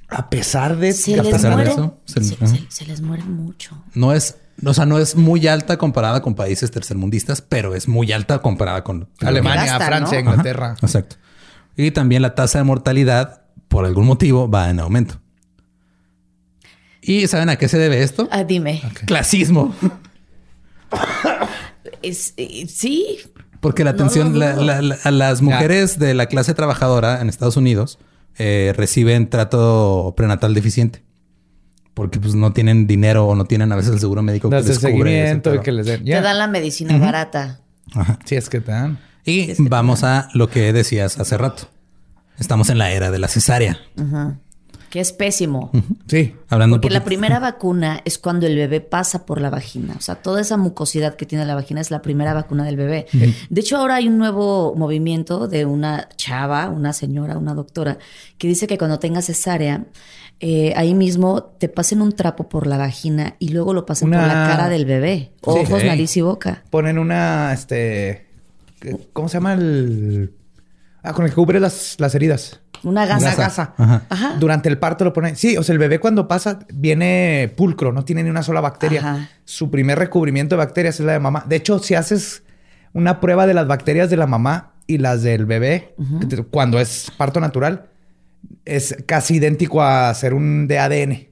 A 0.08 0.30
pesar 0.30 0.78
de, 0.78 0.94
se 0.94 1.22
les 1.22 1.26
eso, 1.26 2.00
se, 2.06 2.86
les 2.86 3.02
muere 3.02 3.24
mucho. 3.24 3.76
No 3.92 4.14
es 4.14 4.38
o 4.64 4.72
sea, 4.72 4.86
no 4.86 4.98
es 4.98 5.16
muy 5.16 5.46
alta 5.48 5.76
comparada 5.76 6.22
con 6.22 6.34
países 6.34 6.70
tercermundistas, 6.70 7.42
pero 7.42 7.74
es 7.74 7.88
muy 7.88 8.10
alta 8.10 8.38
comparada 8.38 8.82
con 8.82 9.10
Alemania, 9.20 9.78
Francia, 9.78 10.18
Inglaterra. 10.18 10.76
exacto. 10.80 11.16
Y 11.76 11.90
también 11.90 12.22
la 12.22 12.34
tasa 12.34 12.56
de 12.56 12.64
mortalidad, 12.64 13.42
por 13.68 13.84
algún 13.84 14.06
motivo, 14.06 14.48
va 14.48 14.70
en 14.70 14.80
aumento. 14.80 15.20
¿Y 17.02 17.26
saben 17.26 17.50
a 17.50 17.56
qué 17.56 17.68
se 17.68 17.76
debe 17.76 18.02
esto? 18.02 18.30
Ah, 18.30 18.44
dime. 18.44 18.80
Clasismo. 19.04 19.74
Eh, 22.02 22.14
sí. 22.14 23.18
Porque 23.60 23.84
la 23.84 23.90
atención 23.90 24.40
a 24.42 25.10
las 25.10 25.42
mujeres 25.42 25.98
de 25.98 26.14
la 26.14 26.26
clase 26.26 26.54
trabajadora 26.54 27.20
en 27.20 27.28
Estados 27.28 27.56
Unidos 27.56 27.98
eh, 28.38 28.72
reciben 28.74 29.28
trato 29.28 30.14
prenatal 30.16 30.54
deficiente 30.54 31.02
porque 31.94 32.18
pues 32.18 32.34
no 32.34 32.52
tienen 32.54 32.86
dinero 32.86 33.26
o 33.26 33.34
no 33.34 33.44
tienen 33.44 33.72
a 33.72 33.76
veces 33.76 33.92
el 33.92 34.00
seguro 34.00 34.22
médico 34.22 34.48
que 34.48 34.56
les 34.62 34.78
seguimiento 34.78 35.54
y 35.54 35.60
que 35.60 35.72
les 35.72 35.84
den. 35.84 36.04
Te 36.04 36.20
dan 36.20 36.38
la 36.38 36.46
medicina 36.46 36.96
barata. 36.96 37.60
Ajá. 37.92 38.18
Sí, 38.24 38.36
es 38.36 38.48
que 38.48 38.60
te 38.60 38.72
dan. 38.72 38.98
Y 39.26 39.52
vamos 39.58 40.02
a 40.02 40.28
lo 40.32 40.48
que 40.48 40.72
decías 40.72 41.18
hace 41.18 41.36
rato. 41.36 41.68
Estamos 42.38 42.70
en 42.70 42.78
la 42.78 42.90
era 42.92 43.10
de 43.10 43.18
la 43.18 43.28
cesárea. 43.28 43.78
Que 44.90 45.00
es 45.00 45.12
pésimo. 45.12 45.70
Sí. 46.08 46.34
Hablando 46.48 46.80
Porque 46.80 46.92
la 46.92 47.04
primera 47.04 47.38
vacuna 47.40 48.00
es 48.04 48.18
cuando 48.18 48.46
el 48.46 48.56
bebé 48.56 48.80
pasa 48.80 49.24
por 49.24 49.40
la 49.40 49.48
vagina. 49.48 49.94
O 49.96 50.00
sea, 50.00 50.16
toda 50.16 50.40
esa 50.40 50.56
mucosidad 50.56 51.14
que 51.14 51.26
tiene 51.26 51.46
la 51.46 51.54
vagina 51.54 51.80
es 51.80 51.90
la 51.90 52.02
primera 52.02 52.34
vacuna 52.34 52.64
del 52.64 52.76
bebé. 52.76 53.06
De 53.12 53.60
hecho, 53.60 53.76
ahora 53.76 53.94
hay 53.96 54.08
un 54.08 54.18
nuevo 54.18 54.74
movimiento 54.74 55.46
de 55.46 55.64
una 55.64 56.08
chava, 56.16 56.68
una 56.68 56.92
señora, 56.92 57.38
una 57.38 57.54
doctora, 57.54 57.98
que 58.36 58.48
dice 58.48 58.66
que 58.66 58.78
cuando 58.78 58.98
tengas 58.98 59.26
cesárea, 59.26 59.86
eh, 60.42 60.72
ahí 60.74 60.94
mismo 60.94 61.42
te 61.58 61.68
pasen 61.68 62.00
un 62.00 62.12
trapo 62.12 62.48
por 62.48 62.66
la 62.66 62.78
vagina 62.78 63.36
y 63.38 63.50
luego 63.50 63.74
lo 63.74 63.84
pasen 63.84 64.10
por 64.10 64.20
la 64.20 64.48
cara 64.48 64.70
del 64.70 64.86
bebé. 64.86 65.32
Ojos, 65.42 65.84
nariz 65.84 66.16
y 66.16 66.22
boca. 66.22 66.64
Ponen 66.70 66.98
una, 66.98 67.52
este, 67.52 68.26
¿cómo 69.12 69.28
se 69.28 69.34
llama 69.34 69.52
el? 69.52 70.32
Ah, 71.02 71.12
con 71.12 71.26
el 71.26 71.30
que 71.30 71.34
cubre 71.34 71.60
las, 71.60 71.96
las 71.98 72.14
heridas. 72.14 72.60
Una 72.82 73.06
gasa. 73.06 73.26
Una 73.26 73.36
gasa. 73.36 73.74
Ajá. 73.76 74.02
Ajá. 74.08 74.36
Durante 74.38 74.68
el 74.68 74.78
parto 74.78 75.04
lo 75.04 75.12
ponen. 75.12 75.36
Sí, 75.36 75.56
o 75.56 75.62
sea, 75.62 75.72
el 75.72 75.78
bebé 75.78 75.98
cuando 76.00 76.28
pasa 76.28 76.60
viene 76.72 77.52
pulcro, 77.56 77.92
no 77.92 78.04
tiene 78.04 78.22
ni 78.22 78.30
una 78.30 78.42
sola 78.42 78.60
bacteria. 78.60 79.00
Ajá. 79.00 79.28
Su 79.44 79.70
primer 79.70 79.98
recubrimiento 79.98 80.56
de 80.56 80.58
bacterias 80.58 80.98
es 81.00 81.06
la 81.06 81.12
de 81.12 81.20
mamá. 81.20 81.44
De 81.48 81.56
hecho, 81.56 81.78
si 81.78 81.94
haces 81.94 82.42
una 82.92 83.20
prueba 83.20 83.46
de 83.46 83.54
las 83.54 83.66
bacterias 83.66 84.10
de 84.10 84.16
la 84.16 84.26
mamá 84.26 84.72
y 84.86 84.98
las 84.98 85.22
del 85.22 85.46
bebé, 85.46 85.94
cuando 86.50 86.80
es 86.80 87.12
parto 87.16 87.40
natural, 87.40 87.86
es 88.64 88.96
casi 89.06 89.36
idéntico 89.36 89.82
a 89.82 90.10
hacer 90.10 90.34
un 90.34 90.66
de 90.66 90.78
ADN. 90.78 91.29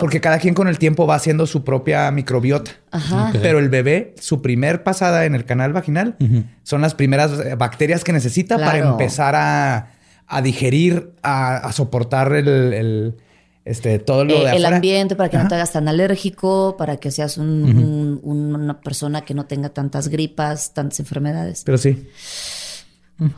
Porque 0.00 0.20
cada 0.20 0.38
quien 0.38 0.54
con 0.54 0.68
el 0.68 0.78
tiempo 0.78 1.06
va 1.06 1.14
haciendo 1.16 1.46
su 1.46 1.64
propia 1.64 2.10
microbiota. 2.10 2.70
Ajá. 2.90 3.30
Pero 3.42 3.58
el 3.58 3.68
bebé, 3.68 4.14
su 4.20 4.42
primer 4.42 4.82
pasada 4.84 5.24
en 5.24 5.34
el 5.34 5.44
canal 5.44 5.72
vaginal, 5.72 6.16
son 6.62 6.80
las 6.82 6.94
primeras 6.94 7.32
eh, 7.40 7.54
bacterias 7.56 8.04
que 8.04 8.12
necesita 8.12 8.56
para 8.58 8.78
empezar 8.78 9.34
a, 9.34 9.90
a 10.26 10.42
digerir, 10.42 11.12
a, 11.22 11.56
a 11.56 11.72
soportar 11.72 12.32
el, 12.32 12.48
el, 12.48 13.14
este, 13.64 13.98
todo 13.98 14.24
lo 14.24 14.34
Eh, 14.34 14.38
de 14.38 14.42
el 14.42 14.48
afuera. 14.64 14.76
ambiente 14.76 15.16
para 15.16 15.28
que 15.28 15.36
Ajá. 15.36 15.44
no 15.44 15.48
te 15.48 15.54
hagas 15.56 15.72
tan 15.72 15.86
alérgico, 15.88 16.76
para 16.76 16.96
que 16.96 17.10
seas 17.10 17.38
un- 17.38 18.20
un- 18.24 18.54
una 18.54 18.80
persona 18.80 19.20
que 19.22 19.34
no 19.34 19.46
tenga 19.46 19.68
tantas 19.70 20.08
gripas, 20.08 20.74
tantas 20.74 21.00
enfermedades. 21.00 21.62
Pero 21.64 21.78
sí. 21.78 22.08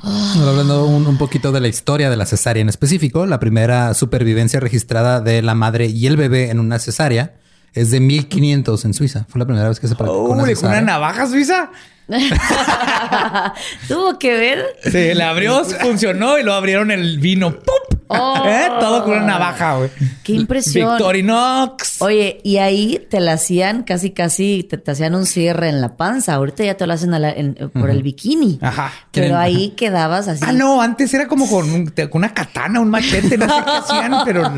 Ahora 0.02 0.50
Hablando 0.50 0.86
un, 0.86 1.06
un 1.06 1.18
poquito 1.18 1.52
de 1.52 1.60
la 1.60 1.68
historia 1.68 2.10
de 2.10 2.16
la 2.16 2.26
cesárea 2.26 2.60
en 2.60 2.68
específico, 2.68 3.26
la 3.26 3.40
primera 3.40 3.94
supervivencia 3.94 4.60
registrada 4.60 5.20
de 5.20 5.42
la 5.42 5.54
madre 5.54 5.86
y 5.86 6.06
el 6.06 6.16
bebé 6.16 6.50
en 6.50 6.60
una 6.60 6.78
cesárea 6.78 7.34
es 7.72 7.90
de 7.90 8.00
1500 8.00 8.84
en 8.84 8.94
Suiza. 8.94 9.26
Fue 9.28 9.38
la 9.38 9.46
primera 9.46 9.68
vez 9.68 9.80
que 9.80 9.88
se 9.88 9.96
practicó 9.96 10.24
Oh, 10.24 10.30
una 10.30 10.44
¿le 10.46 10.54
con 10.54 10.66
una 10.70 10.80
navaja 10.80 11.26
suiza? 11.26 11.70
Tuvo 13.88 14.18
que 14.18 14.36
ver. 14.36 14.64
Se 14.82 15.14
le 15.14 15.22
abrió, 15.22 15.64
funcionó 15.64 16.38
y 16.38 16.42
lo 16.42 16.52
abrieron 16.54 16.90
el 16.90 17.18
vino. 17.18 17.52
¡Pup! 17.58 18.00
Oh. 18.08 18.42
¿Eh? 18.46 18.68
Todo 18.80 19.04
con 19.04 19.14
una 19.14 19.26
navaja, 19.26 19.76
güey. 19.78 19.90
Qué 20.22 20.34
impresión. 20.34 20.90
Victorinox. 20.90 22.02
Oye, 22.02 22.38
y 22.44 22.58
ahí 22.58 23.04
te 23.10 23.18
la 23.20 23.32
hacían 23.32 23.82
casi, 23.82 24.10
casi, 24.10 24.62
te, 24.68 24.76
te 24.76 24.90
hacían 24.90 25.14
un 25.14 25.24
cierre 25.24 25.68
en 25.70 25.80
la 25.80 25.96
panza. 25.96 26.34
Ahorita 26.34 26.62
ya 26.64 26.74
te 26.76 26.86
lo 26.86 26.92
hacen 26.92 27.14
a 27.14 27.18
la- 27.18 27.30
en- 27.32 27.54
por 27.72 27.88
el 27.90 28.02
bikini. 28.02 28.58
Ajá. 28.60 28.92
Pero 29.10 29.38
ahí 29.38 29.70
quedabas 29.70 30.28
así. 30.28 30.44
Ah, 30.46 30.52
no, 30.52 30.82
antes 30.82 31.12
era 31.14 31.26
como 31.26 31.48
con, 31.48 31.70
un- 31.70 31.86
con 31.86 32.08
una 32.12 32.34
katana, 32.34 32.80
un 32.80 32.90
machete, 32.90 33.38
no 33.38 33.46
sé 33.46 33.64
qué 33.64 33.70
hacían, 33.70 34.14
pero 34.24 34.52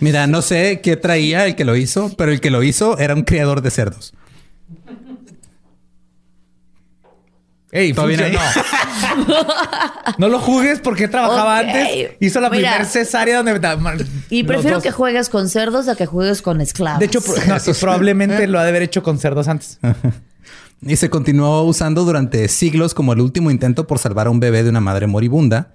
Mira, 0.00 0.26
no 0.26 0.42
sé 0.42 0.80
qué 0.82 0.96
traía 0.96 1.46
el 1.46 1.54
que 1.56 1.64
lo 1.64 1.76
hizo, 1.76 2.10
pero 2.16 2.30
el 2.32 2.40
que 2.40 2.50
lo 2.50 2.62
hizo 2.62 2.98
era 2.98 3.14
un 3.14 3.22
criador 3.22 3.62
de 3.62 3.70
cerdos. 3.70 4.12
Ey, 7.70 7.92
¿Todo 7.92 8.06
bien 8.06 8.20
funcionó. 8.20 8.40
no 10.18 10.28
lo 10.28 10.38
jugues 10.38 10.80
porque 10.80 11.06
trabajaba 11.08 11.58
antes. 11.58 12.12
Hizo 12.20 12.40
la 12.40 12.48
Mira. 12.48 12.70
primer 12.72 12.86
cesárea 12.86 13.42
donde... 13.42 14.06
Y 14.30 14.42
los 14.42 14.46
prefiero 14.52 14.80
que 14.80 14.90
juegues 14.90 15.28
con 15.28 15.48
cerdos 15.50 15.86
a 15.88 15.94
que 15.94 16.06
juegues 16.06 16.40
con 16.40 16.60
esclavos. 16.60 17.00
De 17.00 17.06
hecho, 17.06 17.20
no, 17.46 17.56
probablemente 17.80 18.46
lo 18.48 18.58
ha 18.58 18.62
de 18.62 18.70
haber 18.70 18.82
hecho 18.82 19.02
con 19.02 19.18
cerdos 19.18 19.48
antes. 19.48 19.78
Y 20.80 20.96
se 20.96 21.10
continuó 21.10 21.62
usando 21.62 22.04
durante 22.04 22.48
siglos 22.48 22.94
como 22.94 23.12
el 23.12 23.20
último 23.20 23.50
intento 23.50 23.86
por 23.86 23.98
salvar 23.98 24.28
a 24.28 24.30
un 24.30 24.40
bebé 24.40 24.62
de 24.62 24.70
una 24.70 24.80
madre 24.80 25.06
moribunda, 25.06 25.74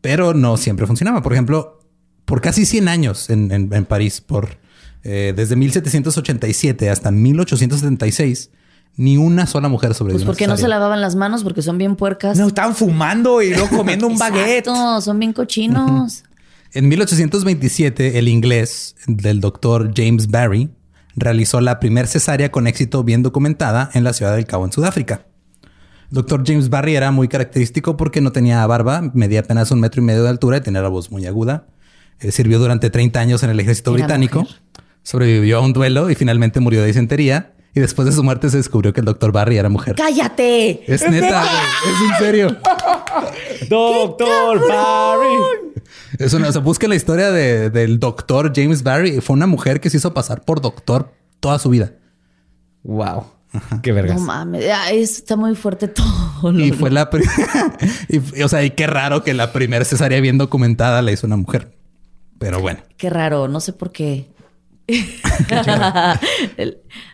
pero 0.00 0.34
no 0.34 0.56
siempre 0.56 0.86
funcionaba. 0.86 1.22
Por 1.22 1.34
ejemplo, 1.34 1.80
por 2.24 2.40
casi 2.40 2.66
100 2.66 2.88
años 2.88 3.30
en, 3.30 3.52
en- 3.52 3.72
en 3.72 3.84
París, 3.84 4.20
por 4.20 4.56
eh, 5.04 5.32
desde 5.36 5.54
1787 5.54 6.90
hasta 6.90 7.10
1876, 7.12 8.50
ni 8.96 9.16
una 9.16 9.46
sola 9.46 9.68
mujer 9.68 9.94
sobrevivió. 9.94 10.26
pues 10.26 10.36
porque 10.36 10.46
no 10.46 10.56
se 10.56 10.68
lavaban 10.68 11.00
las 11.00 11.14
manos 11.14 11.44
porque 11.44 11.62
son 11.62 11.78
bien 11.78 11.96
puercas. 11.96 12.38
No, 12.38 12.48
estaban 12.48 12.74
fumando 12.74 13.42
y 13.42 13.50
luego 13.50 13.76
comiendo 13.76 14.06
un 14.06 14.18
baguette. 14.18 14.66
Exacto, 14.66 15.00
son 15.00 15.18
bien 15.18 15.32
cochinos. 15.32 16.24
En 16.74 16.86
1827, 16.88 18.18
el 18.18 18.28
inglés 18.28 18.94
del 19.06 19.40
doctor 19.40 19.90
James 19.96 20.28
Barry 20.28 20.68
realizó 21.16 21.62
la 21.62 21.80
primer 21.80 22.06
cesárea 22.06 22.50
con 22.50 22.66
éxito 22.66 23.04
bien 23.04 23.22
documentada 23.22 23.90
en 23.94 24.04
la 24.04 24.12
ciudad 24.12 24.36
del 24.36 24.44
Cabo, 24.44 24.66
en 24.66 24.72
Sudáfrica. 24.72 25.22
El 26.10 26.16
doctor 26.16 26.42
James 26.46 26.68
Barry 26.68 26.94
era 26.94 27.10
muy 27.10 27.28
característico 27.28 27.96
porque 27.96 28.20
no 28.20 28.32
tenía 28.32 28.66
barba, 28.66 29.10
medía 29.14 29.40
apenas 29.40 29.70
un 29.70 29.80
metro 29.80 30.02
y 30.02 30.04
medio 30.04 30.22
de 30.22 30.28
altura 30.28 30.58
y 30.58 30.60
tenía 30.60 30.82
la 30.82 30.88
voz 30.88 31.10
muy 31.10 31.26
aguda. 31.26 31.66
Eh, 32.20 32.32
sirvió 32.32 32.58
durante 32.58 32.90
30 32.90 33.18
años 33.20 33.42
en 33.42 33.50
el 33.50 33.60
ejército 33.60 33.92
británico, 33.92 34.40
mujer. 34.40 34.56
sobrevivió 35.02 35.58
a 35.58 35.60
un 35.60 35.72
duelo 35.72 36.10
y 36.10 36.14
finalmente 36.14 36.60
murió 36.60 36.80
de 36.80 36.88
disentería. 36.88 37.54
Y 37.74 37.80
después 37.80 38.06
de 38.06 38.12
su 38.12 38.24
muerte 38.24 38.48
se 38.50 38.56
descubrió 38.56 38.92
que 38.92 39.00
el 39.00 39.06
doctor 39.06 39.30
Barry 39.30 39.56
era 39.58 39.68
mujer. 39.68 39.94
¡Cállate! 39.94 40.82
Es 40.92 41.08
neta, 41.08 41.40
güey. 41.42 41.94
es 41.94 42.10
en 42.10 42.18
serio. 42.18 42.56
Doctor 43.68 44.60
Barry. 44.68 45.72
Es 46.18 46.32
una, 46.34 46.48
o 46.48 46.52
sea, 46.52 46.60
busquen 46.60 46.90
la 46.90 46.96
historia 46.96 47.30
de- 47.30 47.70
del 47.70 47.98
doctor 48.00 48.52
James 48.54 48.82
Barry. 48.82 49.20
Fue 49.20 49.34
una 49.34 49.46
mujer 49.46 49.80
que 49.80 49.90
se 49.90 49.98
hizo 49.98 50.12
pasar 50.14 50.44
por 50.44 50.60
doctor 50.60 51.12
toda 51.40 51.58
su 51.58 51.70
vida. 51.70 51.92
Wow. 52.82 53.24
Qué 53.82 53.92
vergas. 53.92 54.20
No 54.20 54.26
mames, 54.26 54.64
ah, 54.72 54.90
es- 54.90 55.18
está 55.18 55.36
muy 55.36 55.54
fuerte 55.54 55.88
todo. 55.88 56.52
lo- 56.52 56.60
Y 56.60 56.72
fue 56.72 56.90
la... 56.90 57.10
pri- 57.10 57.24
y, 58.08 58.42
o 58.42 58.48
sea, 58.48 58.62
y 58.64 58.70
qué 58.70 58.86
raro 58.86 59.22
que 59.24 59.34
la 59.34 59.52
primera 59.52 59.84
cesárea 59.84 60.20
bien 60.20 60.38
documentada 60.38 61.02
la 61.02 61.12
hizo 61.12 61.26
una 61.26 61.36
mujer. 61.36 61.72
Pero 62.38 62.60
bueno. 62.60 62.80
Qué 62.96 63.10
raro, 63.10 63.48
no 63.48 63.60
sé 63.60 63.72
por 63.72 63.90
qué. 63.92 64.26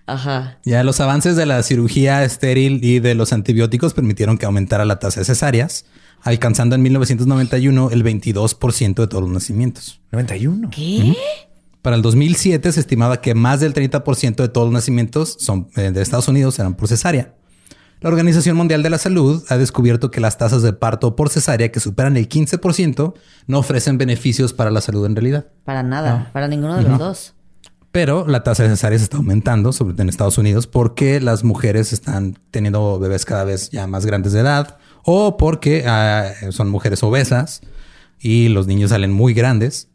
Ajá. 0.07 0.59
Ya 0.65 0.85
los 0.85 1.01
avances 1.01 1.37
de 1.37 1.47
la 1.47 1.63
cirugía 1.63 2.25
estéril 2.25 2.81
y 2.83 3.01
de 3.01 3.15
los 3.15 3.33
antibióticos 3.33 3.95
permitieron 3.95 4.39
que 4.39 4.47
aumentara 4.47 4.85
la 4.85 4.99
tasa 4.99 5.21
de 5.21 5.27
cesáreas, 5.27 5.87
alcanzando 6.23 6.75
en 6.77 6.83
1991 6.83 7.91
el 7.91 8.05
22% 8.05 8.95
de 8.95 9.07
todos 9.07 9.23
los 9.23 9.33
nacimientos. 9.33 10.01
91. 10.13 10.71
¿Qué? 10.71 11.17
Para 11.83 11.97
el 11.97 12.03
2007 12.03 12.73
se 12.73 12.81
estimaba 12.81 13.21
que 13.21 13.35
más 13.35 13.61
del 13.61 13.75
30% 13.75 14.37
de 14.37 14.49
todos 14.49 14.67
los 14.67 14.73
nacimientos 14.73 15.37
son, 15.39 15.69
eh, 15.77 15.91
de 15.91 16.01
Estados 16.01 16.29
Unidos 16.29 16.59
eran 16.59 16.75
por 16.75 16.89
cesárea. 16.89 17.35
La 18.01 18.09
Organización 18.11 18.57
Mundial 18.57 18.83
de 18.83 18.91
la 18.91 18.99
Salud 18.99 19.43
ha 19.49 19.57
descubierto 19.57 20.11
que 20.11 20.21
las 20.21 20.37
tasas 20.37 20.63
de 20.63 20.73
parto 20.73 21.17
por 21.17 21.31
cesárea 21.31 21.73
que 21.73 21.81
superan 21.81 22.17
el 22.17 22.29
15% 22.29 23.15
no 23.47 23.59
ofrecen 23.59 23.99
beneficios 23.99 24.53
para 24.53 24.71
la 24.71 24.81
salud 24.81 25.07
en 25.07 25.17
realidad. 25.17 25.47
Para 25.65 25.83
nada, 25.83 26.31
para 26.33 26.49
ninguno 26.49 26.77
de 26.77 26.83
los 26.83 26.99
dos. 26.99 27.34
Pero 27.95 28.27
la 28.27 28.43
tasa 28.43 28.65
de 28.65 28.71
cesáreas 28.71 29.03
está 29.03 29.19
aumentando, 29.19 29.73
sobre 29.73 29.95
todo 29.95 30.03
en 30.03 30.09
Estados 30.09 30.37
Unidos, 30.37 30.67
porque 30.67 31.21
las 31.21 31.45
mujeres 31.45 31.93
están 31.93 32.37
teniendo 32.51 32.99
bebés 32.99 33.25
cada 33.25 33.45
vez 33.45 33.71
ya 33.71 33.87
más 33.87 34.05
grandes 34.05 34.33
de 34.33 34.41
edad 34.41 34.79
o 35.05 35.37
porque 35.37 35.85
ah, 35.87 36.33
son 36.51 36.71
mujeres 36.71 37.05
obesas 37.05 37.61
y 38.19 38.49
los 38.49 38.67
niños 38.67 38.91
salen 38.91 39.13
muy 39.13 39.33
grandes. 39.33 39.91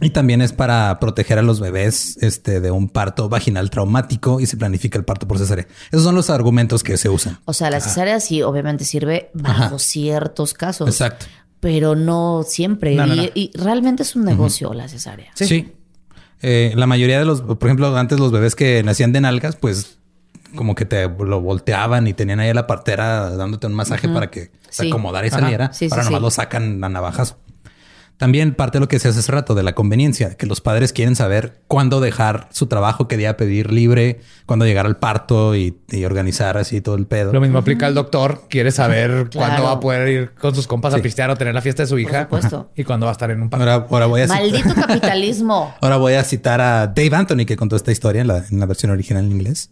Y 0.00 0.08
también 0.08 0.40
es 0.40 0.54
para 0.54 0.98
proteger 0.98 1.38
a 1.38 1.42
los 1.42 1.60
bebés 1.60 2.16
este, 2.22 2.62
de 2.62 2.70
un 2.70 2.88
parto 2.88 3.28
vaginal 3.28 3.68
traumático 3.68 4.40
y 4.40 4.46
se 4.46 4.56
planifica 4.56 4.96
el 4.96 5.04
parto 5.04 5.28
por 5.28 5.36
cesárea. 5.36 5.66
Esos 5.90 6.04
son 6.04 6.14
los 6.14 6.30
argumentos 6.30 6.82
que 6.82 6.96
se 6.96 7.10
usan. 7.10 7.38
O 7.44 7.52
sea, 7.52 7.68
la 7.68 7.82
cesárea 7.82 8.18
sí, 8.20 8.40
obviamente 8.40 8.86
sirve 8.86 9.30
bajo 9.34 9.62
Ajá. 9.64 9.78
ciertos 9.78 10.54
casos. 10.54 10.88
Exacto. 10.88 11.26
Pero 11.60 11.96
no 11.96 12.44
siempre. 12.48 12.94
No, 12.94 13.04
no, 13.04 13.12
y, 13.12 13.16
no. 13.18 13.24
y 13.34 13.50
realmente 13.58 14.04
es 14.04 14.16
un 14.16 14.24
negocio 14.24 14.72
la 14.72 14.88
cesárea. 14.88 15.32
Sí. 15.34 15.74
Eh, 16.42 16.72
la 16.74 16.86
mayoría 16.86 17.18
de 17.18 17.24
los, 17.24 17.42
por 17.42 17.58
ejemplo, 17.64 17.94
antes 17.96 18.18
los 18.18 18.32
bebés 18.32 18.54
que 18.54 18.82
nacían 18.82 19.12
de 19.12 19.20
nalgas, 19.20 19.56
pues 19.56 19.98
como 20.56 20.74
que 20.74 20.84
te 20.84 21.08
lo 21.08 21.40
volteaban 21.40 22.06
y 22.06 22.12
tenían 22.14 22.40
ahí 22.40 22.48
a 22.50 22.54
la 22.54 22.66
partera 22.66 23.30
dándote 23.36 23.66
un 23.66 23.74
masaje 23.74 24.08
para 24.08 24.30
que 24.30 24.50
se 24.68 24.84
Sí. 24.84 24.88
acomodara 24.88 25.26
y 25.26 25.30
saliera. 25.30 25.72
Sí, 25.72 25.88
nomás 25.88 26.20
lo 26.22 26.30
sacan 26.30 26.82
a 26.82 26.88
navajazo. 26.88 27.36
También 28.20 28.54
parte 28.54 28.76
de 28.76 28.80
lo 28.80 28.88
que 28.88 28.98
se 28.98 29.08
hace 29.08 29.18
hace 29.20 29.32
rato 29.32 29.54
de 29.54 29.62
la 29.62 29.72
conveniencia, 29.74 30.34
que 30.36 30.44
los 30.44 30.60
padres 30.60 30.92
quieren 30.92 31.16
saber 31.16 31.62
cuándo 31.66 32.00
dejar 32.00 32.48
su 32.52 32.66
trabajo, 32.66 33.08
qué 33.08 33.16
día 33.16 33.38
pedir 33.38 33.72
libre, 33.72 34.20
cuándo 34.44 34.66
llegar 34.66 34.84
al 34.84 34.98
parto 34.98 35.56
y, 35.56 35.78
y 35.88 36.04
organizar 36.04 36.58
así 36.58 36.82
todo 36.82 36.96
el 36.96 37.06
pedo. 37.06 37.32
Lo 37.32 37.40
mismo 37.40 37.56
aplica 37.58 37.88
el 37.88 37.94
doctor. 37.94 38.42
Quiere 38.50 38.72
saber 38.72 39.30
Claro. 39.30 39.46
cuándo 39.48 39.62
va 39.64 39.72
a 39.72 39.80
poder 39.80 40.08
ir 40.08 40.30
con 40.34 40.54
sus 40.54 40.66
compas 40.66 40.92
Sí. 40.92 41.00
a 41.00 41.02
pistear 41.02 41.30
o 41.30 41.36
tener 41.36 41.54
la 41.54 41.62
fiesta 41.62 41.82
de 41.82 41.86
su 41.86 41.98
hija. 41.98 42.24
supuesto. 42.24 42.70
Y 42.76 42.84
cuándo 42.84 43.06
va 43.06 43.12
a 43.12 43.14
estar 43.14 43.30
en 43.30 43.40
un 43.40 43.48
parque. 43.48 43.64
Ahora, 43.70 43.86
ahora 43.90 44.04
voy 44.06 44.20
a 44.20 44.24
citar- 44.26 44.38
Maldito 44.42 44.74
capitalismo. 44.74 45.74
Ahora 45.80 45.96
voy 45.96 46.12
a 46.12 46.22
citar 46.24 46.60
a 46.60 46.86
Dave 46.88 47.16
Anthony, 47.16 47.46
que 47.46 47.56
contó 47.56 47.74
esta 47.76 47.90
historia 47.90 48.20
en 48.20 48.28
la, 48.28 48.44
en 48.50 48.60
la 48.60 48.66
versión 48.66 48.92
original 48.92 49.24
en 49.24 49.32
inglés. 49.32 49.70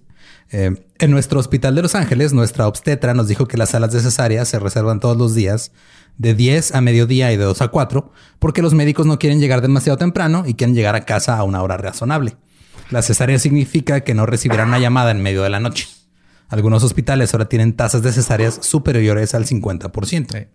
Eh, 0.50 0.74
en 0.98 1.10
nuestro 1.10 1.38
hospital 1.38 1.74
de 1.74 1.82
Los 1.82 1.94
Ángeles, 1.94 2.32
nuestra 2.32 2.66
obstetra 2.66 3.12
nos 3.12 3.28
dijo 3.28 3.46
que 3.46 3.58
las 3.58 3.68
salas 3.70 3.92
de 3.92 4.00
cesárea 4.00 4.46
se 4.46 4.58
reservan 4.58 4.98
todos 5.00 5.18
los 5.18 5.34
días 5.34 5.72
de 6.18 6.34
10 6.34 6.74
a 6.74 6.80
mediodía 6.80 7.32
y 7.32 7.36
de 7.36 7.44
2 7.44 7.62
a 7.62 7.68
4, 7.68 8.12
porque 8.38 8.62
los 8.62 8.74
médicos 8.74 9.06
no 9.06 9.18
quieren 9.18 9.40
llegar 9.40 9.62
demasiado 9.62 9.96
temprano 9.96 10.44
y 10.46 10.54
quieren 10.54 10.74
llegar 10.74 10.94
a 10.94 11.04
casa 11.04 11.38
a 11.38 11.44
una 11.44 11.62
hora 11.62 11.76
razonable. 11.76 12.36
La 12.90 13.02
cesárea 13.02 13.38
significa 13.38 14.00
que 14.00 14.14
no 14.14 14.26
recibirán 14.26 14.68
una 14.68 14.78
llamada 14.78 15.10
en 15.10 15.22
medio 15.22 15.42
de 15.42 15.50
la 15.50 15.60
noche. 15.60 15.86
Algunos 16.48 16.82
hospitales 16.82 17.32
ahora 17.34 17.48
tienen 17.48 17.74
tasas 17.74 18.02
de 18.02 18.12
cesáreas 18.12 18.58
superiores 18.62 19.34
al 19.34 19.46
50%. 19.46 20.48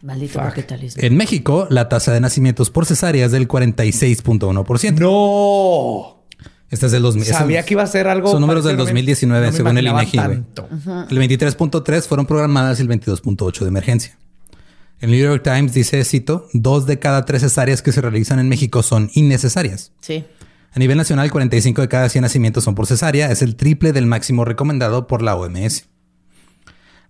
Maldito 0.00 0.38
capitalismo. 0.38 1.02
En 1.02 1.16
México, 1.16 1.66
la 1.70 1.88
tasa 1.88 2.12
de 2.12 2.20
nacimientos 2.20 2.70
por 2.70 2.86
cesárea 2.86 3.26
es 3.26 3.32
del 3.32 3.48
46.1%. 3.48 4.98
¡No! 5.00 6.17
Este 6.70 6.86
es 6.86 6.92
del 6.92 7.02
2000. 7.02 7.24
Sabía 7.24 7.64
que 7.64 7.74
iba 7.74 7.82
a 7.82 7.86
ser 7.86 8.08
algo. 8.08 8.30
Son 8.30 8.40
números 8.40 8.64
del 8.64 8.76
parecido, 8.76 8.84
no 8.92 8.94
me- 8.94 9.00
2019, 9.00 9.46
no 9.46 9.52
según 9.52 9.78
el 9.78 9.86
INEGI. 9.86 10.18
El 10.18 11.18
23.3 11.18 12.02
fueron 12.06 12.26
programadas 12.26 12.78
y 12.78 12.82
el 12.82 12.88
22.8 12.88 13.60
de 13.60 13.68
emergencia. 13.68 14.18
El 15.00 15.10
New 15.12 15.20
York 15.20 15.42
Times 15.44 15.72
dice, 15.72 16.04
cito, 16.04 16.46
dos 16.52 16.84
de 16.86 16.98
cada 16.98 17.24
tres 17.24 17.42
cesáreas 17.42 17.82
que 17.82 17.92
se 17.92 18.00
realizan 18.00 18.38
en 18.40 18.48
México 18.48 18.82
son 18.82 19.10
innecesarias. 19.14 19.92
Sí. 20.00 20.24
A 20.72 20.78
nivel 20.78 20.98
nacional, 20.98 21.30
45 21.30 21.80
de 21.80 21.88
cada 21.88 22.08
100 22.08 22.22
nacimientos 22.22 22.64
son 22.64 22.74
por 22.74 22.86
cesárea, 22.86 23.30
es 23.30 23.40
el 23.40 23.56
triple 23.56 23.92
del 23.92 24.06
máximo 24.06 24.44
recomendado 24.44 25.06
por 25.06 25.22
la 25.22 25.36
OMS. 25.36 25.86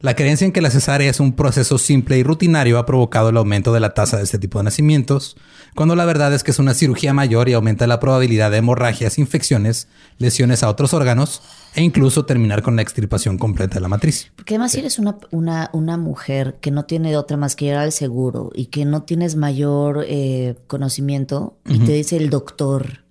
La 0.01 0.15
creencia 0.15 0.45
en 0.45 0.53
que 0.53 0.61
la 0.61 0.71
cesárea 0.71 1.11
es 1.11 1.19
un 1.19 1.33
proceso 1.33 1.77
simple 1.77 2.19
y 2.19 2.23
rutinario 2.23 2.79
ha 2.79 2.87
provocado 2.87 3.31
el 3.31 3.37
aumento 3.37 3.73
de 3.73 3.81
la 3.81 3.95
tasa 3.95 4.17
de 4.17 4.23
este 4.23 4.39
tipo 4.39 4.59
de 4.59 4.65
nacimientos, 4.65 5.37
cuando 5.75 5.97
la 5.97 6.05
verdad 6.05 6.33
es 6.33 6.45
que 6.45 6.53
es 6.53 6.61
una 6.61 6.75
cirugía 6.75 7.13
mayor 7.13 7.49
y 7.49 7.55
aumenta 7.55 7.89
la 7.89 7.99
probabilidad 7.99 8.53
de 8.53 8.59
hemorragias, 8.59 9.19
infecciones, 9.19 9.89
lesiones 10.19 10.63
a 10.63 10.69
otros 10.69 10.95
órganos 10.95 11.43
e 11.75 11.83
incluso 11.83 12.27
terminar 12.27 12.63
con 12.63 12.77
la 12.77 12.83
extirpación 12.83 13.39
completa 13.39 13.75
de 13.75 13.81
la 13.81 13.89
matriz. 13.89 14.31
Porque 14.37 14.55
además 14.55 14.71
si 14.71 14.79
eres 14.79 15.01
una, 15.01 15.17
una, 15.33 15.69
una 15.73 15.97
mujer 15.97 16.59
que 16.61 16.71
no 16.71 16.85
tiene 16.85 17.17
otra 17.17 17.37
más 17.37 17.57
que 17.57 17.65
ir 17.65 17.75
al 17.75 17.91
seguro 17.91 18.53
y 18.55 18.67
que 18.67 18.85
no 18.85 19.03
tienes 19.03 19.35
mayor 19.35 20.05
eh, 20.07 20.55
conocimiento 20.69 21.57
y 21.69 21.81
te 21.81 21.91
dice 21.91 22.19
el 22.19 22.31
doctor 22.31 23.08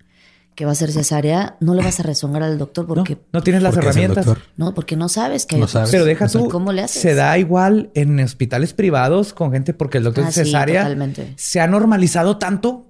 que 0.58 0.64
va 0.64 0.72
a 0.72 0.74
ser 0.74 0.90
cesárea, 0.90 1.56
no 1.60 1.72
le 1.74 1.84
vas 1.84 2.00
a 2.00 2.02
rezongar 2.02 2.42
al 2.42 2.58
doctor 2.58 2.88
No, 2.88 2.94
porque 2.96 3.16
no 3.32 3.42
tienes 3.44 3.62
las 3.62 3.72
Porque 3.74 3.90
es 3.90 3.94
herramientas. 3.96 4.26
doctor. 4.26 4.44
no, 4.56 4.74
porque 4.74 4.96
no 4.96 5.08
sabes 5.08 5.46
que 5.46 5.54
hay 5.54 5.60
No 5.60 5.68
sabes. 5.68 5.92
Pero 5.92 6.04
deja 6.04 6.26
tú. 6.26 6.48
¿Cómo 6.48 6.72
le 6.72 6.82
haces? 6.82 7.00
Se 7.00 7.14
da 7.14 7.38
igual 7.38 7.90
en 7.94 8.18
hospitales 8.18 8.72
privados 8.72 9.32
con 9.32 9.52
gente 9.52 9.72
porque 9.72 9.98
el 9.98 10.04
doctor 10.04 10.24
Ah, 10.24 10.26
de 10.26 10.32
sí, 10.32 10.40
cesárea 10.40 10.82
totalmente. 10.82 11.32
se 11.36 11.60
ha 11.60 11.68
normalizado 11.68 12.38
tanto 12.38 12.86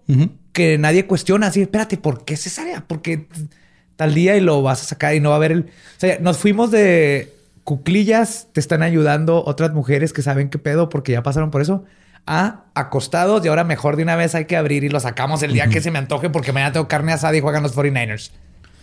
que 0.55 0.79
nadie 0.79 1.07
cuestiona 1.07 1.49
así, 1.49 1.61
espérate, 1.61 1.99
¿por 1.99 2.25
qué 2.25 2.39
cesárea? 2.39 2.85
Porque 2.87 3.29
tal 3.97 4.14
día 4.14 4.35
y 4.39 4.41
lo 4.41 4.62
vas 4.62 4.81
a 4.83 4.87
sacar 4.87 5.14
y 5.14 5.21
no 5.21 5.29
va 5.29 5.35
a 5.35 5.37
haber 5.37 5.53
el. 5.53 5.61
O 5.64 5.66
sea, 5.99 6.19
nos 6.21 6.39
fuimos 6.39 6.71
de 6.71 7.35
cuclillas, 7.64 8.49
te 8.53 8.61
están 8.61 8.83
ayudando 8.83 9.45
otras 9.45 9.75
mujeres 9.75 10.14
que 10.14 10.23
saben 10.23 10.49
qué 10.49 10.57
pedo 10.59 10.89
porque 10.89 11.12
ya 11.12 11.23
pasaron 11.23 11.51
por 11.51 11.61
eso, 11.61 11.85
a 12.29 12.66
acostados 12.74 13.45
y 13.45 13.49
ahora 13.49 13.64
mejor 13.64 13.97
de 13.97 14.03
una 14.05 14.14
vez 14.16 14.35
hay 14.35 14.45
que 14.45 14.57
abrir 14.57 14.85
y 14.85 14.89
lo 14.91 15.01
sacamos 15.01 15.43
el 15.43 15.53
día 15.55 15.68
que 15.68 15.81
se 15.81 15.91
me 15.91 15.99
antoje 15.99 16.29
porque 16.31 16.53
mañana 16.53 16.72
tengo 16.72 16.87
carne 16.87 17.12
asada 17.12 17.37
y 17.37 17.41
juegan 17.41 17.62
los 17.62 17.74
49ers. 17.74 18.31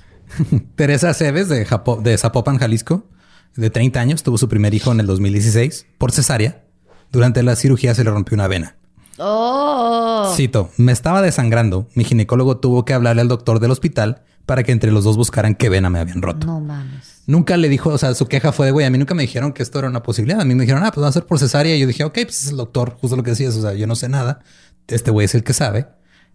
Teresa 0.76 1.10
Aceves 1.10 1.48
de, 1.50 1.66
Japo- 1.66 2.02
de 2.02 2.18
Zapopan, 2.18 2.58
Jalisco, 2.58 3.08
de 3.56 3.70
30 3.70 4.00
años, 4.00 4.24
tuvo 4.24 4.38
su 4.38 4.50
primer 4.50 4.74
hijo 4.74 4.91
en 4.91 5.00
el 5.00 5.06
2016 5.08 5.86
por 5.98 6.12
cesárea. 6.12 6.64
Durante 7.12 7.43
la 7.43 7.56
cirugía 7.56 7.93
se 7.96 8.04
le 8.04 8.10
rompió 8.10 8.36
una 8.36 8.48
vena. 8.48 8.76
Oh. 9.18 10.34
Cito, 10.36 10.72
me 10.78 10.91
estaba 10.91 11.22
desangrando. 11.22 11.88
Mi 11.93 12.04
ginecólogo 12.04 12.58
tuvo 12.58 12.84
que 12.84 12.93
hablarle 12.93 13.22
al 13.22 13.28
doctor 13.30 13.60
del 13.60 13.72
hospital 13.72 14.24
para 14.46 14.64
que 14.64 14.72
entre 14.74 14.91
los 14.91 15.04
dos 15.06 15.16
buscaran 15.16 15.56
qué 15.56 15.70
vena 15.70 15.89
me 15.89 16.00
habían 16.00 16.22
roto. 16.22 16.46
No 16.48 16.60
mames. 16.60 17.14
Nunca 17.28 17.58
le 17.58 17.70
dijo, 17.70 17.90
o 17.90 17.98
sea, 17.98 18.14
su 18.14 18.28
queja 18.28 18.52
fue 18.52 18.68
de, 18.68 18.72
güey, 18.72 18.86
a 18.86 18.90
mí 18.90 18.98
nunca 18.98 19.16
me 19.16 19.24
dijeron 19.24 19.52
que 19.52 19.64
esto 19.64 19.80
era 19.80 19.88
una 19.88 20.04
posibilidad. 20.04 20.42
A 20.42 20.46
mí 20.46 20.54
me 20.54 20.64
dijeron, 20.64 20.84
ah, 20.84 20.92
pues 20.92 21.04
va 21.04 21.10
a 21.10 21.12
ser 21.12 21.26
por 21.26 21.40
cesárea. 21.40 21.76
Y 21.76 21.80
yo 21.80 21.88
dije, 21.88 22.04
ok, 22.04 22.14
pues 22.14 22.44
es 22.44 22.50
el 22.50 22.58
doctor, 22.58 22.98
justo 23.00 23.16
lo 23.16 23.24
que 23.24 23.32
decías. 23.32 23.56
O 23.56 23.62
sea, 23.62 23.74
yo 23.74 23.88
no 23.88 23.96
sé 23.96 24.10
nada. 24.10 24.42
Este 24.88 25.10
güey 25.12 25.26
es 25.26 25.34
el 25.36 25.44
que 25.44 25.54
sabe. 25.54 25.88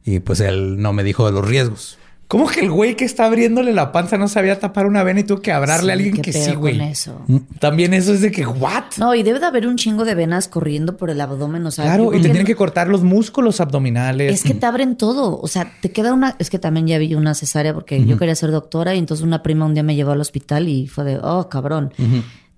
Y 0.05 0.21
pues 0.21 0.41
él 0.41 0.81
no 0.81 0.93
me 0.93 1.05
dijo 1.05 1.27
de 1.27 1.33
los 1.33 1.47
riesgos. 1.47 1.99
¿Cómo 2.31 2.47
que 2.47 2.61
el 2.61 2.71
güey 2.71 2.95
que 2.95 3.05
está 3.05 3.25
abriéndole 3.25 3.73
la 3.73 3.91
panza 3.91 4.17
no 4.17 4.29
sabía 4.29 4.57
tapar 4.61 4.87
una 4.87 5.03
vena 5.03 5.19
y 5.19 5.25
tuvo 5.25 5.43
que 5.43 5.51
hablarle 5.51 5.91
a 5.91 5.95
alguien 5.95 6.23
que 6.23 6.33
sí, 6.33 6.55
güey? 6.55 6.81
eso. 6.81 7.23
También 7.59 7.93
eso 7.93 8.15
es 8.15 8.21
de 8.21 8.31
que, 8.31 8.47
¿what? 8.47 8.85
No, 8.99 9.17
y 9.17 9.25
debe 9.25 9.41
de 9.41 9.47
haber 9.47 9.67
un 9.67 9.75
chingo 9.75 10.05
de 10.05 10.15
venas 10.15 10.47
corriendo 10.47 10.97
por 10.97 11.11
el 11.11 11.21
abdomen. 11.21 11.67
O 11.67 11.73
sea, 11.73 11.87
Claro, 11.87 12.15
y 12.15 12.23
te 12.23 12.29
tienen 12.29 12.47
que 12.47 12.55
cortar 12.55 12.87
los 12.87 13.03
músculos 13.03 13.61
abdominales. 13.61 14.33
Es 14.33 14.45
que 14.45 14.55
te 14.55 14.65
abren 14.65 14.95
todo. 14.95 15.41
O 15.41 15.49
sea, 15.49 15.73
te 15.81 15.91
queda 15.91 16.15
una. 16.15 16.37
Es 16.39 16.51
que 16.51 16.61
también 16.61 16.87
ya 16.87 16.99
vi 16.99 17.17
una 17.17 17.35
cesárea 17.35 17.75
porque 17.75 18.05
yo 18.05 18.17
quería 18.17 18.37
ser 18.37 18.53
doctora 18.53 18.95
y 18.95 18.99
entonces 18.99 19.27
una 19.27 19.43
prima 19.43 19.67
un 19.67 19.75
día 19.75 19.83
me 19.83 19.97
llevó 19.97 20.13
al 20.13 20.21
hospital 20.21 20.69
y 20.69 20.87
fue 20.87 21.03
de, 21.03 21.19
oh, 21.21 21.49
cabrón. 21.49 21.93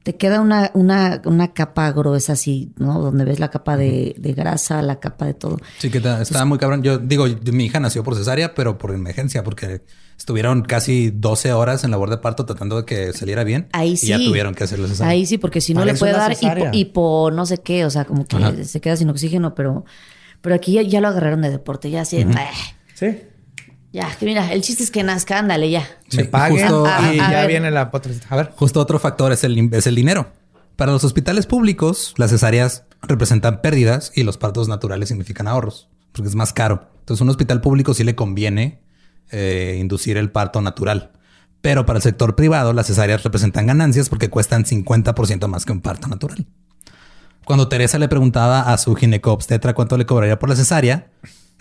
Te 0.02 0.16
queda 0.16 0.40
una, 0.40 0.70
una, 0.74 1.22
una 1.26 1.52
capa 1.54 1.92
gruesa 1.92 2.32
así, 2.32 2.72
¿no? 2.76 3.00
Donde 3.00 3.24
ves 3.24 3.38
la 3.38 3.50
capa 3.50 3.76
de, 3.76 4.14
de 4.18 4.32
grasa, 4.32 4.82
la 4.82 4.98
capa 4.98 5.26
de 5.26 5.34
todo. 5.34 5.58
Sí, 5.78 5.90
que 5.90 5.98
estaba 5.98 6.44
muy 6.44 6.58
cabrón. 6.58 6.82
Yo 6.82 6.98
digo, 6.98 7.26
mi 7.52 7.66
hija 7.66 7.78
nació 7.78 8.02
por 8.02 8.16
cesárea, 8.16 8.54
pero 8.54 8.78
por 8.78 8.92
emergencia, 8.92 9.44
porque 9.44 9.82
estuvieron 10.18 10.62
casi 10.62 11.10
12 11.10 11.52
horas 11.52 11.84
en 11.84 11.92
labor 11.92 12.10
de 12.10 12.18
parto 12.18 12.44
tratando 12.44 12.76
de 12.78 12.84
que 12.84 13.12
saliera 13.12 13.44
bien. 13.44 13.68
Ahí 13.72 13.92
Y 13.92 13.96
sí. 13.96 14.06
ya 14.08 14.18
tuvieron 14.18 14.54
que 14.54 14.64
hacerle 14.64 14.88
cesárea. 14.88 15.12
Ahí 15.12 15.24
sí, 15.24 15.38
porque 15.38 15.60
si 15.60 15.72
no 15.72 15.84
le 15.84 15.94
puede 15.94 16.12
dar 16.12 16.32
hipo, 16.32 16.66
hipo 16.72 17.30
no 17.32 17.46
sé 17.46 17.58
qué, 17.58 17.84
o 17.84 17.90
sea, 17.90 18.04
como 18.04 18.24
que 18.26 18.36
Ajá. 18.36 18.52
se 18.64 18.80
queda 18.80 18.96
sin 18.96 19.08
oxígeno, 19.08 19.54
pero, 19.54 19.84
pero 20.40 20.54
aquí 20.56 20.72
ya, 20.72 20.82
ya 20.82 21.00
lo 21.00 21.08
agarraron 21.08 21.42
de 21.42 21.50
deporte, 21.50 21.90
ya 21.90 22.02
así, 22.02 22.16
"Eh, 22.18 22.26
Sí. 22.94 23.18
Ya, 23.92 24.08
que 24.16 24.24
mira, 24.26 24.52
el 24.52 24.62
chiste 24.62 24.82
es 24.82 24.90
que 24.90 25.02
nazca, 25.02 25.38
ándale, 25.38 25.70
ya. 25.70 25.86
Justo- 26.50 26.84
Ah, 26.86 27.12
y 27.14 27.18
a 27.20 27.30
ya 27.30 27.40
ver. 27.40 27.48
viene 27.48 27.70
la. 27.70 27.90
A 28.30 28.36
ver. 28.36 28.52
Justo 28.56 28.80
otro 28.80 28.98
factor 28.98 29.32
es 29.32 29.44
el, 29.44 29.72
es 29.74 29.86
el 29.86 29.94
dinero. 29.94 30.32
Para 30.76 30.92
los 30.92 31.04
hospitales 31.04 31.46
públicos, 31.46 32.14
las 32.16 32.30
cesáreas 32.30 32.84
representan 33.02 33.60
pérdidas 33.60 34.10
y 34.14 34.22
los 34.22 34.38
partos 34.38 34.68
naturales 34.68 35.08
significan 35.10 35.46
ahorros, 35.46 35.88
porque 36.12 36.28
es 36.28 36.34
más 36.34 36.52
caro. 36.52 36.88
Entonces, 37.00 37.20
un 37.20 37.28
hospital 37.28 37.60
público 37.60 37.92
sí 37.94 38.04
le 38.04 38.14
conviene 38.14 38.80
eh, 39.30 39.76
inducir 39.80 40.16
el 40.16 40.30
parto 40.30 40.60
natural. 40.62 41.10
Pero 41.60 41.84
para 41.86 41.98
el 41.98 42.02
sector 42.02 42.34
privado, 42.34 42.72
las 42.72 42.86
cesáreas 42.86 43.22
representan 43.22 43.66
ganancias 43.66 44.08
porque 44.08 44.30
cuestan 44.30 44.64
50% 44.64 45.46
más 45.48 45.64
que 45.64 45.72
un 45.72 45.80
parto 45.80 46.08
natural. 46.08 46.46
Cuando 47.44 47.68
Teresa 47.68 47.98
le 47.98 48.08
preguntaba 48.08 48.72
a 48.72 48.78
su 48.78 48.94
ginecobstetra 48.94 49.74
cuánto 49.74 49.96
le 49.98 50.06
cobraría 50.06 50.38
por 50.38 50.48
la 50.48 50.56
cesárea, 50.56 51.08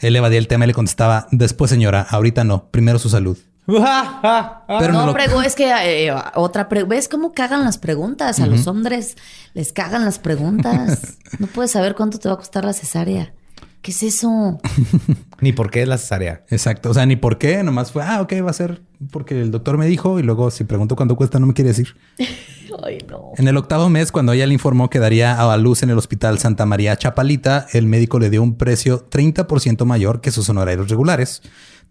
él 0.02 0.16
evadía 0.16 0.40
el 0.40 0.48
tema 0.48 0.66
y 0.66 0.68
le 0.68 0.74
contestaba, 0.74 1.28
después 1.32 1.70
señora, 1.72 2.06
ahorita 2.10 2.44
no, 2.44 2.66
primero 2.72 3.00
su 3.00 3.10
salud. 3.10 3.38
Pero 3.68 4.94
no, 4.94 5.06
no 5.06 5.14
lo- 5.14 5.42
es 5.42 5.56
que 5.56 5.72
eh, 6.08 6.14
otra 6.36 6.68
pre- 6.68 6.84
¿Ves 6.84 7.08
cómo 7.08 7.32
cagan 7.34 7.64
las 7.64 7.78
preguntas? 7.78 8.40
A 8.40 8.48
los 8.48 8.68
hombres 8.68 9.16
les 9.54 9.72
cagan 9.72 10.04
las 10.04 10.20
preguntas. 10.20 11.18
no 11.40 11.48
puedes 11.48 11.72
saber 11.72 11.96
cuánto 11.96 12.18
te 12.20 12.28
va 12.28 12.36
a 12.36 12.38
costar 12.38 12.66
la 12.66 12.74
cesárea. 12.74 13.34
¿Qué 13.82 13.92
es 13.92 14.04
eso? 14.04 14.60
Ni 15.42 15.54
por 15.54 15.72
qué 15.72 15.82
es 15.82 15.88
la 15.88 15.98
cesárea. 15.98 16.46
Exacto. 16.50 16.92
O 16.92 16.94
sea, 16.94 17.06
ni 17.08 17.16
por 17.16 17.40
qué, 17.40 17.64
nomás 17.64 17.92
fue, 17.92 18.04
ah, 18.04 18.22
ok, 18.22 18.34
va 18.46 18.52
a 18.52 18.54
ser 18.54 18.84
porque 19.10 19.42
el 19.42 19.50
doctor 19.50 19.78
me 19.78 19.88
dijo 19.88 20.20
y 20.20 20.24
luego 20.24 20.52
si 20.52 20.64
pregunto 20.64 20.96
cuánto 20.96 21.16
cuesta 21.16 21.40
no 21.40 21.48
me 21.48 21.54
quiere 21.54 21.70
decir. 21.70 21.96
Ay, 22.84 23.00
no. 23.10 23.32
En 23.38 23.48
el 23.48 23.58
octavo 23.58 23.90
mes, 23.90 24.12
cuando 24.12 24.34
ella 24.34 24.46
le 24.46 24.54
informó 24.54 24.90
que 24.90 25.00
daría 25.00 25.34
a 25.34 25.58
luz 25.58 25.84
en 25.84 25.90
el 25.90 25.98
hospital 25.98 26.38
Santa 26.38 26.66
María 26.66 26.96
Chapalita, 26.96 27.68
el 27.74 27.88
médico 27.88 28.20
le 28.20 28.30
dio 28.30 28.44
un 28.44 28.56
precio 28.56 29.10
30% 29.10 29.84
mayor 29.86 30.22
que 30.22 30.32
sus 30.32 30.48
honorarios 30.50 30.90
regulares. 30.90 31.42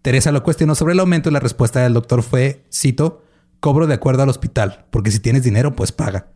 Teresa 0.01 0.31
lo 0.31 0.43
cuestionó 0.43 0.73
sobre 0.73 0.93
el 0.93 0.99
aumento 0.99 1.29
y 1.29 1.33
la 1.33 1.39
respuesta 1.39 1.81
del 1.81 1.93
doctor 1.93 2.23
fue, 2.23 2.63
cito, 2.73 3.23
cobro 3.59 3.85
de 3.85 3.93
acuerdo 3.93 4.23
al 4.23 4.29
hospital, 4.29 4.85
porque 4.89 5.11
si 5.11 5.19
tienes 5.19 5.43
dinero, 5.43 5.75
pues 5.75 5.91
paga. 5.91 6.27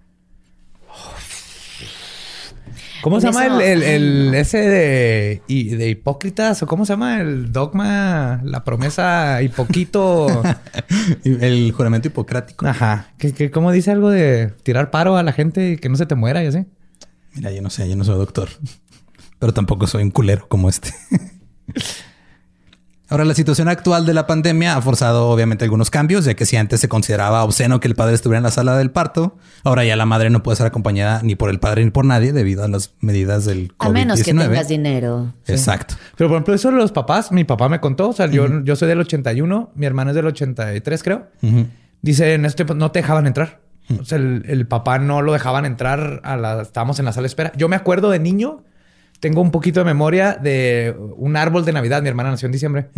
¿Cómo 3.06 3.22
se 3.22 3.28
llama 3.28 3.46
eso- 3.46 3.60
el, 3.62 3.84
el- 3.84 3.84
el- 3.84 4.22
Ay, 4.24 4.28
no. 4.32 4.34
ese 4.34 4.58
de, 4.58 5.42
y- 5.48 5.76
de 5.76 5.90
hipócritas? 5.90 6.64
¿O 6.64 6.66
cómo 6.66 6.86
se 6.88 6.94
llama 6.94 7.22
el 7.22 7.52
dogma, 7.52 8.42
la 8.44 8.64
promesa 8.64 9.42
y 9.44 9.50
poquito? 9.50 10.42
El 11.24 11.72
juramento 11.72 12.08
hipocrático. 12.08 12.66
Ajá. 12.66 13.12
¿Qué, 13.20 13.32
qué- 13.32 13.52
cómo 13.52 13.72
dice 13.72 13.92
algo 13.92 14.10
de 14.10 14.52
tirar 14.64 14.90
paro 14.90 15.18
a 15.18 15.22
la 15.24 15.34
gente 15.34 15.74
y 15.74 15.78
que 15.78 15.88
no 15.88 15.98
se 15.98 16.08
te 16.08 16.16
muera 16.16 16.44
y 16.44 16.48
así? 16.48 16.66
Mira, 17.36 17.52
yo 17.52 17.62
no 17.62 17.70
sé, 17.70 17.88
yo 17.88 17.96
no 17.96 18.04
soy 18.04 18.18
doctor, 18.18 18.50
pero 19.40 19.54
tampoco 19.54 19.86
soy 19.86 20.02
un 20.02 20.10
culero 20.10 20.48
como 20.48 20.68
este. 20.68 20.92
Ahora, 23.08 23.24
la 23.24 23.36
situación 23.36 23.68
actual 23.68 24.06
de 24.06 24.16
la 24.16 24.26
pandemia 24.26 24.76
ha 24.76 24.82
forzado 24.82 25.30
obviamente 25.30 25.64
algunos 25.64 25.92
cambios, 25.92 26.26
ya 26.26 26.34
que 26.34 26.46
si 26.46 26.58
antes 26.58 26.80
se 26.80 26.90
consideraba 26.90 27.44
obsceno 27.44 27.80
que 27.80 27.88
el 27.88 27.94
padre 27.94 28.16
estuviera 28.16 28.40
en 28.40 28.44
la 28.44 28.52
sala 28.52 28.78
del 28.78 28.90
parto, 28.90 29.38
ahora 29.64 29.86
ya 29.86 29.96
la 29.96 30.08
madre 30.08 30.32
no 30.32 30.42
puede 30.42 30.56
ser 30.56 30.66
acompañada 30.66 31.22
ni 31.22 31.36
por 31.36 31.52
el 31.52 31.60
padre 31.60 31.86
ni 31.86 31.92
por 31.92 32.06
nadie 32.06 32.34
debido 32.34 32.64
a 32.64 32.68
las 32.68 32.94
medidas 33.02 33.46
del 33.46 33.78
COVID-19. 33.78 33.88
A 33.88 33.90
menos 33.90 34.24
que 34.24 34.34
tengas 34.34 34.68
dinero. 34.68 35.34
Exacto. 35.46 35.96
Pero 36.18 36.30
por 36.30 36.38
ejemplo, 36.38 36.54
eso 36.56 36.72
de 36.72 36.78
los 36.78 36.92
papás, 36.92 37.32
mi 37.32 37.44
papá 37.44 37.70
me 37.70 37.80
contó, 37.80 38.10
o 38.10 38.14
sea, 38.14 38.26
yo, 38.26 38.64
yo 38.64 38.76
soy 38.76 38.88
del 38.88 39.02
81, 39.02 39.72
mi 39.76 39.86
hermano 39.86 40.10
es 40.10 40.16
del 40.16 40.26
83, 40.26 41.04
creo. 41.04 41.28
Ujú. 41.44 41.68
Dice, 42.02 42.34
en 42.34 42.46
este 42.46 42.58
tiempo 42.58 42.74
no 42.74 42.92
te 42.92 43.00
dejaban 43.00 43.28
entrar. 43.28 43.62
O 44.00 44.04
sea, 44.04 44.18
el, 44.18 44.44
el 44.48 44.68
papá 44.68 44.98
no 44.98 45.22
lo 45.22 45.32
dejaban 45.32 45.66
entrar 45.66 46.22
a 46.24 46.38
la... 46.38 46.64
Estábamos 46.64 46.98
en 46.98 47.06
la 47.06 47.12
sala 47.12 47.24
de 47.24 47.28
espera. 47.28 47.52
Yo 47.56 47.70
me 47.70 47.76
acuerdo 47.76 48.10
de 48.10 48.18
niño, 48.18 48.64
tengo 49.26 49.42
un 49.42 49.50
poquito 49.50 49.80
de 49.80 49.86
memoria 49.86 50.34
de 50.40 50.96
un 51.18 51.36
árbol 51.36 51.66
de 51.66 51.74
Navidad. 51.74 52.00
Mi 52.04 52.10
hermana 52.10 52.30
nació 52.30 52.46
en 52.46 52.52
diciembre. 52.52 52.90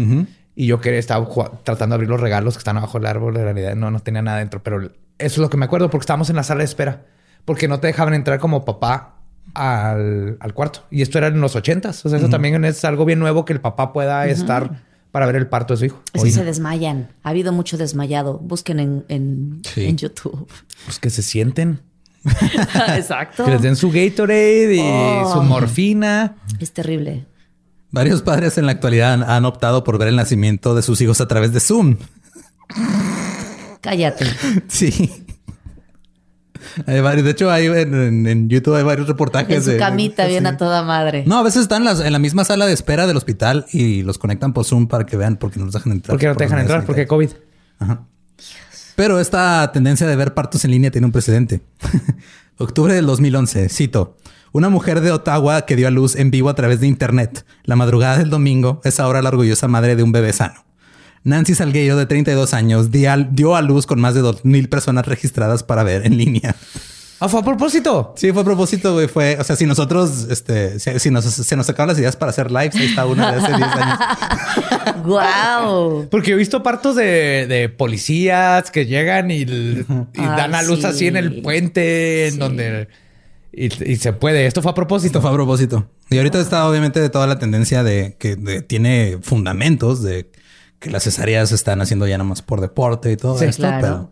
Y 0.56 0.66
yo 0.68 0.82
quería, 0.82 1.00
estaba 1.00 1.26
tratando 1.64 1.94
de 1.94 1.96
abrir 1.96 2.10
los 2.10 2.20
regalos 2.20 2.56
que 2.56 2.58
están 2.58 2.76
abajo 2.76 2.98
del 3.00 3.08
árbol 3.08 3.34
de 3.34 3.46
Navidad. 3.46 3.76
No, 3.76 3.92
no 3.92 4.02
tenía 4.02 4.22
nada 4.22 4.40
dentro. 4.40 4.62
Pero 4.62 4.82
eso 4.84 4.92
es 5.20 5.38
lo 5.38 5.50
que 5.50 5.56
me 5.56 5.64
acuerdo 5.64 5.90
porque 5.90 6.02
estábamos 6.04 6.30
en 6.30 6.36
la 6.36 6.44
sala 6.44 6.60
de 6.60 6.66
espera. 6.66 7.06
Porque 7.46 7.70
no 7.70 7.80
te 7.80 7.88
dejaban 7.88 8.14
entrar 8.14 8.40
como 8.40 8.66
papá 8.66 9.20
al, 9.54 10.36
al 10.42 10.54
cuarto. 10.54 10.84
Y 10.92 11.02
esto 11.02 11.18
era 11.18 11.28
en 11.28 11.40
los 11.40 11.56
ochentas. 11.56 12.06
O 12.06 12.10
sea, 12.10 12.20
eso 12.20 12.28
también 12.28 12.66
es 12.66 12.84
algo 12.84 13.06
bien 13.06 13.20
nuevo 13.20 13.46
que 13.46 13.54
el 13.54 13.62
papá 13.62 13.94
pueda 13.94 14.28
estar 14.28 14.82
para 15.12 15.26
ver 15.28 15.38
el 15.38 15.48
parto 15.48 15.76
de 15.76 15.78
su 15.78 15.86
hijo. 15.86 16.02
Es 16.12 16.24
que 16.26 16.32
se 16.32 16.44
desmayan. 16.44 17.08
Ha 17.24 17.30
habido 17.30 17.54
mucho 17.54 17.78
desmayado. 17.78 18.38
Busquen 18.40 18.82
en, 18.82 19.06
en, 19.08 19.62
Sí. 19.64 19.86
en 19.86 19.96
YouTube. 19.98 20.46
Pues 20.84 21.00
que 21.00 21.10
se 21.10 21.22
sienten. 21.22 21.80
Exacto. 22.96 23.46
Que 23.46 23.52
les 23.52 23.62
den 23.62 23.76
su 23.76 23.90
Gatorade 23.92 24.76
y 24.76 24.80
Oh. 24.82 25.34
su 25.34 25.42
morfina. 25.44 26.36
Es 26.60 26.72
terrible. 26.74 27.26
Varios 27.92 28.22
padres 28.22 28.58
en 28.58 28.66
la 28.66 28.74
actualidad 28.74 29.14
han, 29.14 29.24
han 29.24 29.46
optado 29.46 29.84
por 29.84 29.98
ver 29.98 30.10
el 30.10 30.16
nacimiento 30.18 30.76
de 30.76 30.82
sus 30.82 31.00
hijos 31.02 31.22
a 31.22 31.28
través 31.28 31.54
de 31.54 31.60
Zoom. 31.60 31.98
Cállate. 33.82 34.26
Sí. 34.68 35.24
Hay 36.86 37.00
varios, 37.02 37.24
de 37.26 37.32
hecho, 37.32 37.50
hay 37.50 37.66
en, 37.68 37.94
en- 37.96 38.28
en 38.28 38.50
YouTube 38.50 38.76
hay 38.76 38.84
varios 38.84 39.08
reportajes. 39.08 39.56
En 39.58 39.64
su 39.64 39.70
de- 39.72 39.78
camita, 39.78 40.26
bien 40.28 40.44
sí. 40.44 40.50
a 40.50 40.58
toda 40.58 40.84
madre. 40.84 41.24
No, 41.26 41.38
a 41.40 41.44
veces 41.44 41.62
están 41.64 41.84
las- 41.84 42.02
en 42.02 42.12
la 42.14 42.20
misma 42.20 42.44
sala 42.44 42.66
de 42.66 42.74
espera 42.74 43.08
del 43.08 43.16
hospital 43.18 43.66
y 43.72 44.04
los 44.04 44.18
conectan 44.18 44.54
por 44.54 44.66
Zoom 44.66 44.88
para 44.88 45.06
que 45.06 45.18
vean 45.18 45.38
porque 45.38 45.60
no 45.60 45.66
los 45.66 45.74
dejan 45.74 45.94
entrar. 45.94 46.14
¿Por 46.14 46.20
qué 46.20 46.28
no 46.28 46.36
te 46.36 46.44
dejan 46.44 46.60
entrar? 46.60 46.86
Porque 46.86 47.08
COVID. 47.08 47.30
Ajá. 47.80 48.04
Pero 48.98 49.20
esta 49.20 49.72
tendencia 49.72 50.08
de 50.08 50.16
ver 50.16 50.34
partos 50.34 50.66
en 50.66 50.72
línea 50.72 50.90
tiene 50.90 51.06
un 51.06 51.12
precedente. 51.12 51.62
Octubre 52.58 52.96
del 52.96 53.06
2011, 53.06 53.70
cito. 53.70 54.18
Una 54.54 54.70
mujer 54.70 55.02
de 55.02 55.12
Ottawa 55.12 55.68
que 55.68 55.76
dio 55.76 55.88
a 55.88 55.92
luz 55.92 56.16
en 56.16 56.32
vivo 56.32 56.50
a 56.50 56.56
través 56.56 56.80
de 56.80 56.88
internet 56.88 57.46
la 57.64 57.76
madrugada 57.76 58.18
del 58.18 58.32
domingo 58.32 58.82
es 58.84 59.00
ahora 59.00 59.22
la 59.22 59.30
orgullosa 59.30 59.68
madre 59.68 59.96
de 59.96 60.02
un 60.02 60.12
bebé 60.12 60.34
sano. 60.34 60.66
Nancy 61.24 61.54
Salgueiro, 61.54 61.96
de 61.96 62.08
32 62.08 62.56
años, 62.56 62.90
dio 62.90 63.56
a 63.56 63.62
luz 63.62 63.86
con 63.86 64.02
más 64.02 64.16
de 64.16 64.24
2.000 64.24 64.68
personas 64.68 65.06
registradas 65.06 65.62
para 65.62 65.84
ver 65.84 66.04
en 66.08 66.18
línea. 66.18 66.56
Ah, 67.20 67.28
fue 67.28 67.40
a 67.40 67.44
propósito. 67.44 68.14
Sí, 68.16 68.32
fue 68.32 68.44
a 68.44 68.46
propósito, 68.46 68.94
güey. 68.94 69.08
Fue, 69.08 69.38
o 69.40 69.44
sea, 69.44 69.56
si 69.56 69.66
nosotros, 69.66 70.28
este, 70.30 70.80
si, 70.80 71.00
si 71.00 71.10
nos, 71.10 71.26
se 71.26 71.56
nos 71.56 71.66
sacaban 71.66 71.90
las 71.90 71.98
ideas 72.00 72.16
para 72.16 72.30
hacer 72.30 72.52
lives, 72.52 72.76
ahí 72.76 72.86
está 72.86 73.06
una 73.08 73.32
de 73.32 73.40
hace 73.40 73.54
10 73.56 73.62
años. 73.70 74.00
¡Guau! 75.04 76.08
Porque 76.10 76.32
he 76.32 76.36
visto 76.36 76.62
partos 76.64 76.96
de, 76.96 77.48
de 77.48 77.70
policías 77.70 78.70
que 78.72 78.86
llegan 78.86 79.32
y, 79.32 79.46
dan 79.46 80.54
a 80.56 80.62
luz 80.64 80.80
sí. 80.82 80.86
así 80.86 81.08
en 81.08 81.18
el 81.18 81.42
puente, 81.42 82.28
en 82.28 82.34
Sí. 82.34 82.38
donde... 82.40 82.88
Y, 83.52 83.92
y 83.92 83.96
se 83.96 84.14
puede. 84.14 84.46
Esto 84.46 84.62
fue 84.62 84.72
a 84.72 84.76
propósito. 84.76 85.08
Esto 85.08 85.22
fue 85.22 85.32
a 85.32 85.34
propósito. 85.34 85.90
Y 86.12 86.18
ahorita 86.18 86.40
está 86.40 86.70
obviamente 86.70 87.00
de 87.00 87.10
toda 87.10 87.26
la 87.26 87.40
tendencia 87.40 87.82
de 87.82 88.16
que 88.20 88.36
de- 88.36 88.62
tiene 88.62 89.18
fundamentos 89.24 90.04
de 90.04 90.30
que 90.80 90.92
las 90.92 91.04
cesáreas 91.06 91.50
se 91.50 91.56
están 91.56 91.82
haciendo 91.82 92.06
ya 92.06 92.20
nada 92.20 92.30
más 92.30 92.44
por 92.44 92.62
deporte 92.62 93.12
y 93.12 93.18
todo 93.18 93.40
Sí, 93.40 93.46
esto. 93.46 93.64
claro. 93.64 93.82
Pero 93.82 94.12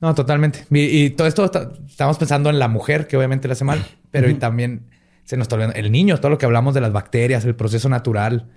No, 0.00 0.14
totalmente. 0.14 0.64
Y, 0.70 0.80
y 1.04 1.10
todo 1.10 1.26
esto 1.28 1.44
está- 1.44 1.72
estamos 1.88 2.16
pensando 2.18 2.48
en 2.50 2.58
la 2.58 2.68
mujer, 2.68 3.06
que 3.06 3.16
obviamente 3.16 3.48
le 3.48 3.52
hace 3.52 3.64
mal, 3.64 3.84
pero 4.10 4.28
y 4.30 4.34
también 4.34 4.86
se 5.24 5.36
nos 5.36 5.44
está 5.44 5.56
olvidando 5.56 5.76
el 5.78 5.92
niño, 5.92 6.16
todo 6.18 6.30
lo 6.30 6.38
que 6.38 6.46
hablamos 6.46 6.74
de 6.74 6.80
las 6.80 6.92
bacterias, 6.92 7.44
el 7.44 7.54
proceso 7.54 7.88
natural 7.88 8.48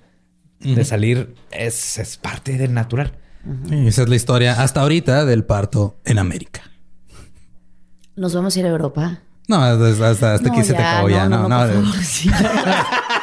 de 0.60 0.86
salir 0.86 1.36
es, 1.52 2.00
es 2.00 2.16
parte 2.18 2.58
del 2.58 2.74
natural. 2.74 3.12
y 3.70 3.88
esa 3.88 4.04
es 4.04 4.10
la 4.10 4.16
historia 4.16 4.62
hasta 4.62 4.80
ahorita 4.82 5.26
del 5.26 5.44
parto 5.44 5.98
en 6.06 6.18
América. 6.20 6.62
Nos 8.16 8.34
vamos 8.34 8.56
a 8.56 8.60
ir 8.60 8.66
a 8.66 8.70
Europa. 8.70 9.20
No, 9.50 9.58
hasta, 9.58 10.10
hasta- 10.10 10.38
No, 10.38 10.54
aquí 10.54 10.64
se 10.64 10.74
te 10.74 10.82
acabó 10.82 11.10
ya. 11.10 11.28
No, 11.28 11.50
no, 11.50 11.58
por 11.60 11.74
favor, 11.74 11.96
sí. 12.04 12.30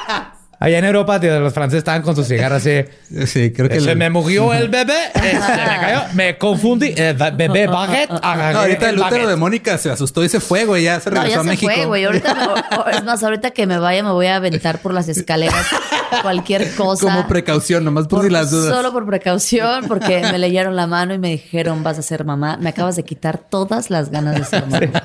Allá 0.62 0.76
en 0.78 0.84
Europa, 0.84 1.18
tío, 1.18 1.40
los 1.40 1.54
franceses 1.54 1.78
estaban 1.78 2.02
con 2.02 2.14
sus 2.14 2.28
cigarras 2.28 2.64
así. 2.66 2.84
Sí, 3.26 3.50
creo 3.50 3.68
que 3.68 3.80
Se 3.80 3.92
el- 3.92 3.96
me 3.98 4.10
murió 4.10 4.52
el 4.52 4.68
bebé, 4.68 4.92
eh, 5.14 5.20
se 5.32 5.56
me 5.56 5.80
cayó, 5.80 6.02
me 6.14 6.36
confundí. 6.38 6.92
eh, 6.96 7.14
bebé 7.34 7.66
baguette. 7.66 8.10
No, 8.10 8.18
ahorita 8.22 8.90
el 8.90 8.96
útero 8.96 9.10
baguette. 9.10 9.28
de 9.28 9.36
Mónica 9.36 9.78
se 9.78 9.90
asustó 9.90 10.22
y 10.22 10.28
se 10.28 10.38
fue, 10.38 10.66
güey. 10.66 10.84
Ya 10.84 11.00
se 11.00 11.10
No, 11.10 11.16
regresó 11.16 11.36
ya 11.36 11.40
a 11.40 11.44
se 11.44 11.48
México. 11.48 11.72
fue, 11.74 11.84
güey. 11.86 12.04
Ahorita 12.04 12.34
me- 12.70 12.76
o- 12.76 12.88
es 12.88 13.02
más, 13.04 13.22
ahorita 13.22 13.50
que 13.52 13.66
me 13.66 13.78
vaya 13.78 14.02
me 14.04 14.12
voy 14.12 14.26
a 14.26 14.36
aventar 14.36 14.80
por 14.80 14.92
las 14.92 15.08
escaleras 15.08 15.66
cualquier 16.22 16.74
cosa. 16.74 17.06
Como 17.06 17.26
precaución, 17.26 17.82
nomás 17.84 18.04
por, 18.06 18.18
Por- 18.20 18.26
si 18.26 18.30
las 18.30 18.50
dudas. 18.50 18.74
Solo 18.74 18.92
por 18.92 19.06
precaución, 19.06 19.86
porque 19.88 20.20
me 20.30 20.38
leyeron 20.38 20.76
la 20.76 20.86
mano 20.86 21.14
y 21.14 21.18
me 21.18 21.30
dijeron 21.30 21.82
vas 21.82 21.98
a 21.98 22.02
ser 22.02 22.24
mamá. 22.26 22.58
Me 22.60 22.68
acabas 22.68 22.96
de 22.96 23.02
quitar 23.04 23.38
todas 23.38 23.88
las 23.90 24.10
ganas 24.10 24.36
de 24.36 24.44
ser 24.44 24.66
mamá. 24.66 25.02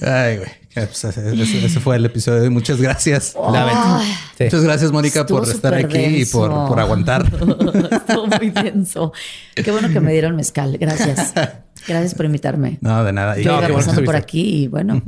Ay, 0.00 0.36
güey. 0.38 0.48
Pues, 0.74 1.04
ese, 1.04 1.42
ese- 1.66 1.80
fue 1.80 1.96
el 1.96 2.04
episodio. 2.04 2.50
Muchas 2.50 2.80
gracias. 2.80 3.34
La 3.52 3.64
ven. 3.64 3.74
Sí. 4.36 4.44
Muchas 4.44 4.62
gracias, 4.62 4.92
Mónica, 4.92 5.20
Estuvo 5.20 5.40
por 5.40 5.48
estar 5.48 5.74
aquí 5.74 5.98
y 5.98 6.24
por, 6.26 6.50
por 6.68 6.78
aguantar. 6.78 7.24
Estuvo 7.90 8.26
muy 8.26 8.50
denso. 8.50 9.12
Qué 9.54 9.70
bueno 9.70 9.88
que 9.88 10.00
me 10.00 10.12
dieron 10.12 10.36
mezcal. 10.36 10.76
Gracias. 10.78 11.32
Gracias 11.86 12.14
por 12.14 12.26
invitarme. 12.26 12.78
No, 12.80 13.02
de 13.02 13.12
nada. 13.12 13.36
Yo 13.38 13.52
No, 13.60 13.66
iba 13.66 13.76
pasando 13.76 14.04
por 14.04 14.16
aquí 14.16 14.64
y 14.64 14.68
bueno. 14.68 15.02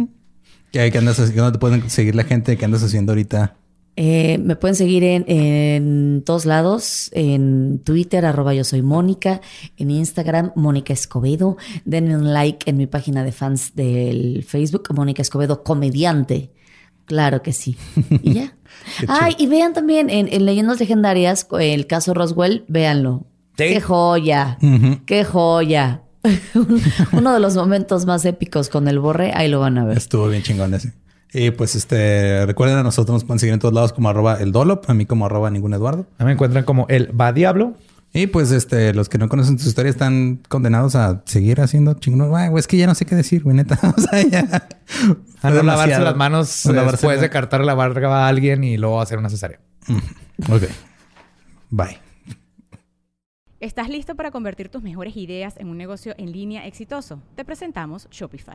¿Qué, 0.72 0.90
qué 0.90 0.98
andas 0.98 1.18
haciendo? 1.20 1.42
¿Dónde 1.44 1.58
te 1.58 1.60
pueden 1.60 1.90
seguir 1.90 2.14
la 2.14 2.24
gente? 2.24 2.56
¿Qué 2.56 2.64
andas 2.64 2.82
haciendo 2.82 3.12
ahorita? 3.12 3.54
Eh, 3.96 4.38
me 4.38 4.56
pueden 4.56 4.74
seguir 4.74 5.04
en, 5.04 5.24
en 5.28 6.22
todos 6.24 6.46
lados, 6.46 7.10
en 7.12 7.80
Twitter, 7.84 8.24
arroba 8.24 8.54
yo 8.54 8.64
soy 8.64 8.82
Mónica, 8.82 9.40
en 9.76 9.90
Instagram, 9.90 10.52
Mónica 10.54 10.92
Escobedo. 10.92 11.56
Denme 11.84 12.16
un 12.16 12.32
like 12.32 12.68
en 12.70 12.76
mi 12.76 12.86
página 12.86 13.24
de 13.24 13.32
fans 13.32 13.74
del 13.74 14.44
Facebook, 14.44 14.88
Mónica 14.94 15.22
Escobedo 15.22 15.62
Comediante. 15.62 16.50
Claro 17.04 17.42
que 17.42 17.52
sí. 17.52 17.76
Y 18.22 18.34
ya. 18.34 18.56
Ay, 19.08 19.34
y 19.38 19.46
vean 19.48 19.74
también 19.74 20.10
en, 20.10 20.32
en 20.32 20.46
Leyendas 20.46 20.78
Legendarias 20.78 21.46
el 21.58 21.86
caso 21.86 22.14
Roswell, 22.14 22.64
véanlo. 22.68 23.26
Sí. 23.58 23.64
Qué 23.74 23.80
joya, 23.80 24.58
qué 25.06 25.24
joya. 25.24 26.02
Uno 27.12 27.34
de 27.34 27.40
los 27.40 27.56
momentos 27.56 28.06
más 28.06 28.24
épicos 28.24 28.68
con 28.68 28.88
el 28.88 28.98
borre, 28.98 29.32
ahí 29.34 29.48
lo 29.48 29.60
van 29.60 29.76
a 29.76 29.84
ver. 29.84 29.98
Estuvo 29.98 30.28
bien 30.28 30.42
chingón 30.42 30.72
ese. 30.72 30.92
Y 31.32 31.51
pues 31.52 31.74
este, 31.77 32.44
recuerden 32.47 32.77
a 32.78 32.82
nosotros 32.82 33.15
nos 33.15 33.24
pueden 33.24 33.39
seguir 33.39 33.55
en 33.55 33.61
todos 33.61 33.73
lados 33.74 33.93
como 33.93 34.09
arroba 34.09 34.35
el 34.40 34.51
Dolop, 34.52 34.89
a 34.90 34.94
mí 34.94 35.07
como 35.07 35.27
arroba 35.27 35.51
ningún 35.51 35.73
Eduardo. 35.74 36.07
A 36.19 36.24
mí 36.24 36.27
me 36.27 36.32
encuentran 36.32 36.65
como 36.65 36.86
el 36.89 37.19
va 37.19 37.32
diablo. 37.32 37.74
Y 38.12 38.27
pues 38.27 38.51
este, 38.51 38.93
los 38.93 39.09
que 39.09 39.19
no 39.19 39.28
conocen 39.28 39.57
tu 39.57 39.62
historia 39.62 39.89
están 39.89 40.40
condenados 40.48 40.97
a 40.97 41.23
seguir 41.27 41.61
haciendo 41.61 41.94
chingón. 41.94 42.59
Es 42.59 42.66
que 42.66 42.77
ya 42.77 42.89
no 42.89 42.97
sé 42.97 43.05
qué 43.07 43.15
decir, 43.15 43.44
güey, 43.44 43.55
neta. 43.55 43.78
O 43.97 44.01
sea, 44.01 44.23
ya. 44.23 44.69
A 45.43 45.51
no 45.51 45.62
lavarse 45.62 46.01
las 46.01 46.16
manos 46.16 46.66
No 46.66 46.73
lavarse 46.73 46.97
después 46.97 47.16
las- 47.19 47.23
de 47.23 47.31
cartar 47.31 47.65
la 47.65 47.74
barba 47.74 48.24
a 48.24 48.28
alguien 48.28 48.65
y 48.65 48.77
luego 48.77 49.01
hacer 49.01 49.19
una 49.19 49.28
cesárea. 49.31 49.61
Ok. 50.51 50.62
Bye. 51.70 51.98
¿Estás 53.61 53.89
listo 53.89 54.16
para 54.16 54.32
convertir 54.32 54.70
tus 54.70 54.82
mejores 54.82 55.16
ideas 55.16 55.55
en 55.59 55.69
un 55.69 55.77
negocio 55.78 56.15
en 56.19 56.32
línea 56.32 56.66
exitoso? 56.66 57.23
Te 57.36 57.44
presentamos 57.44 58.09
Shopify. 58.11 58.55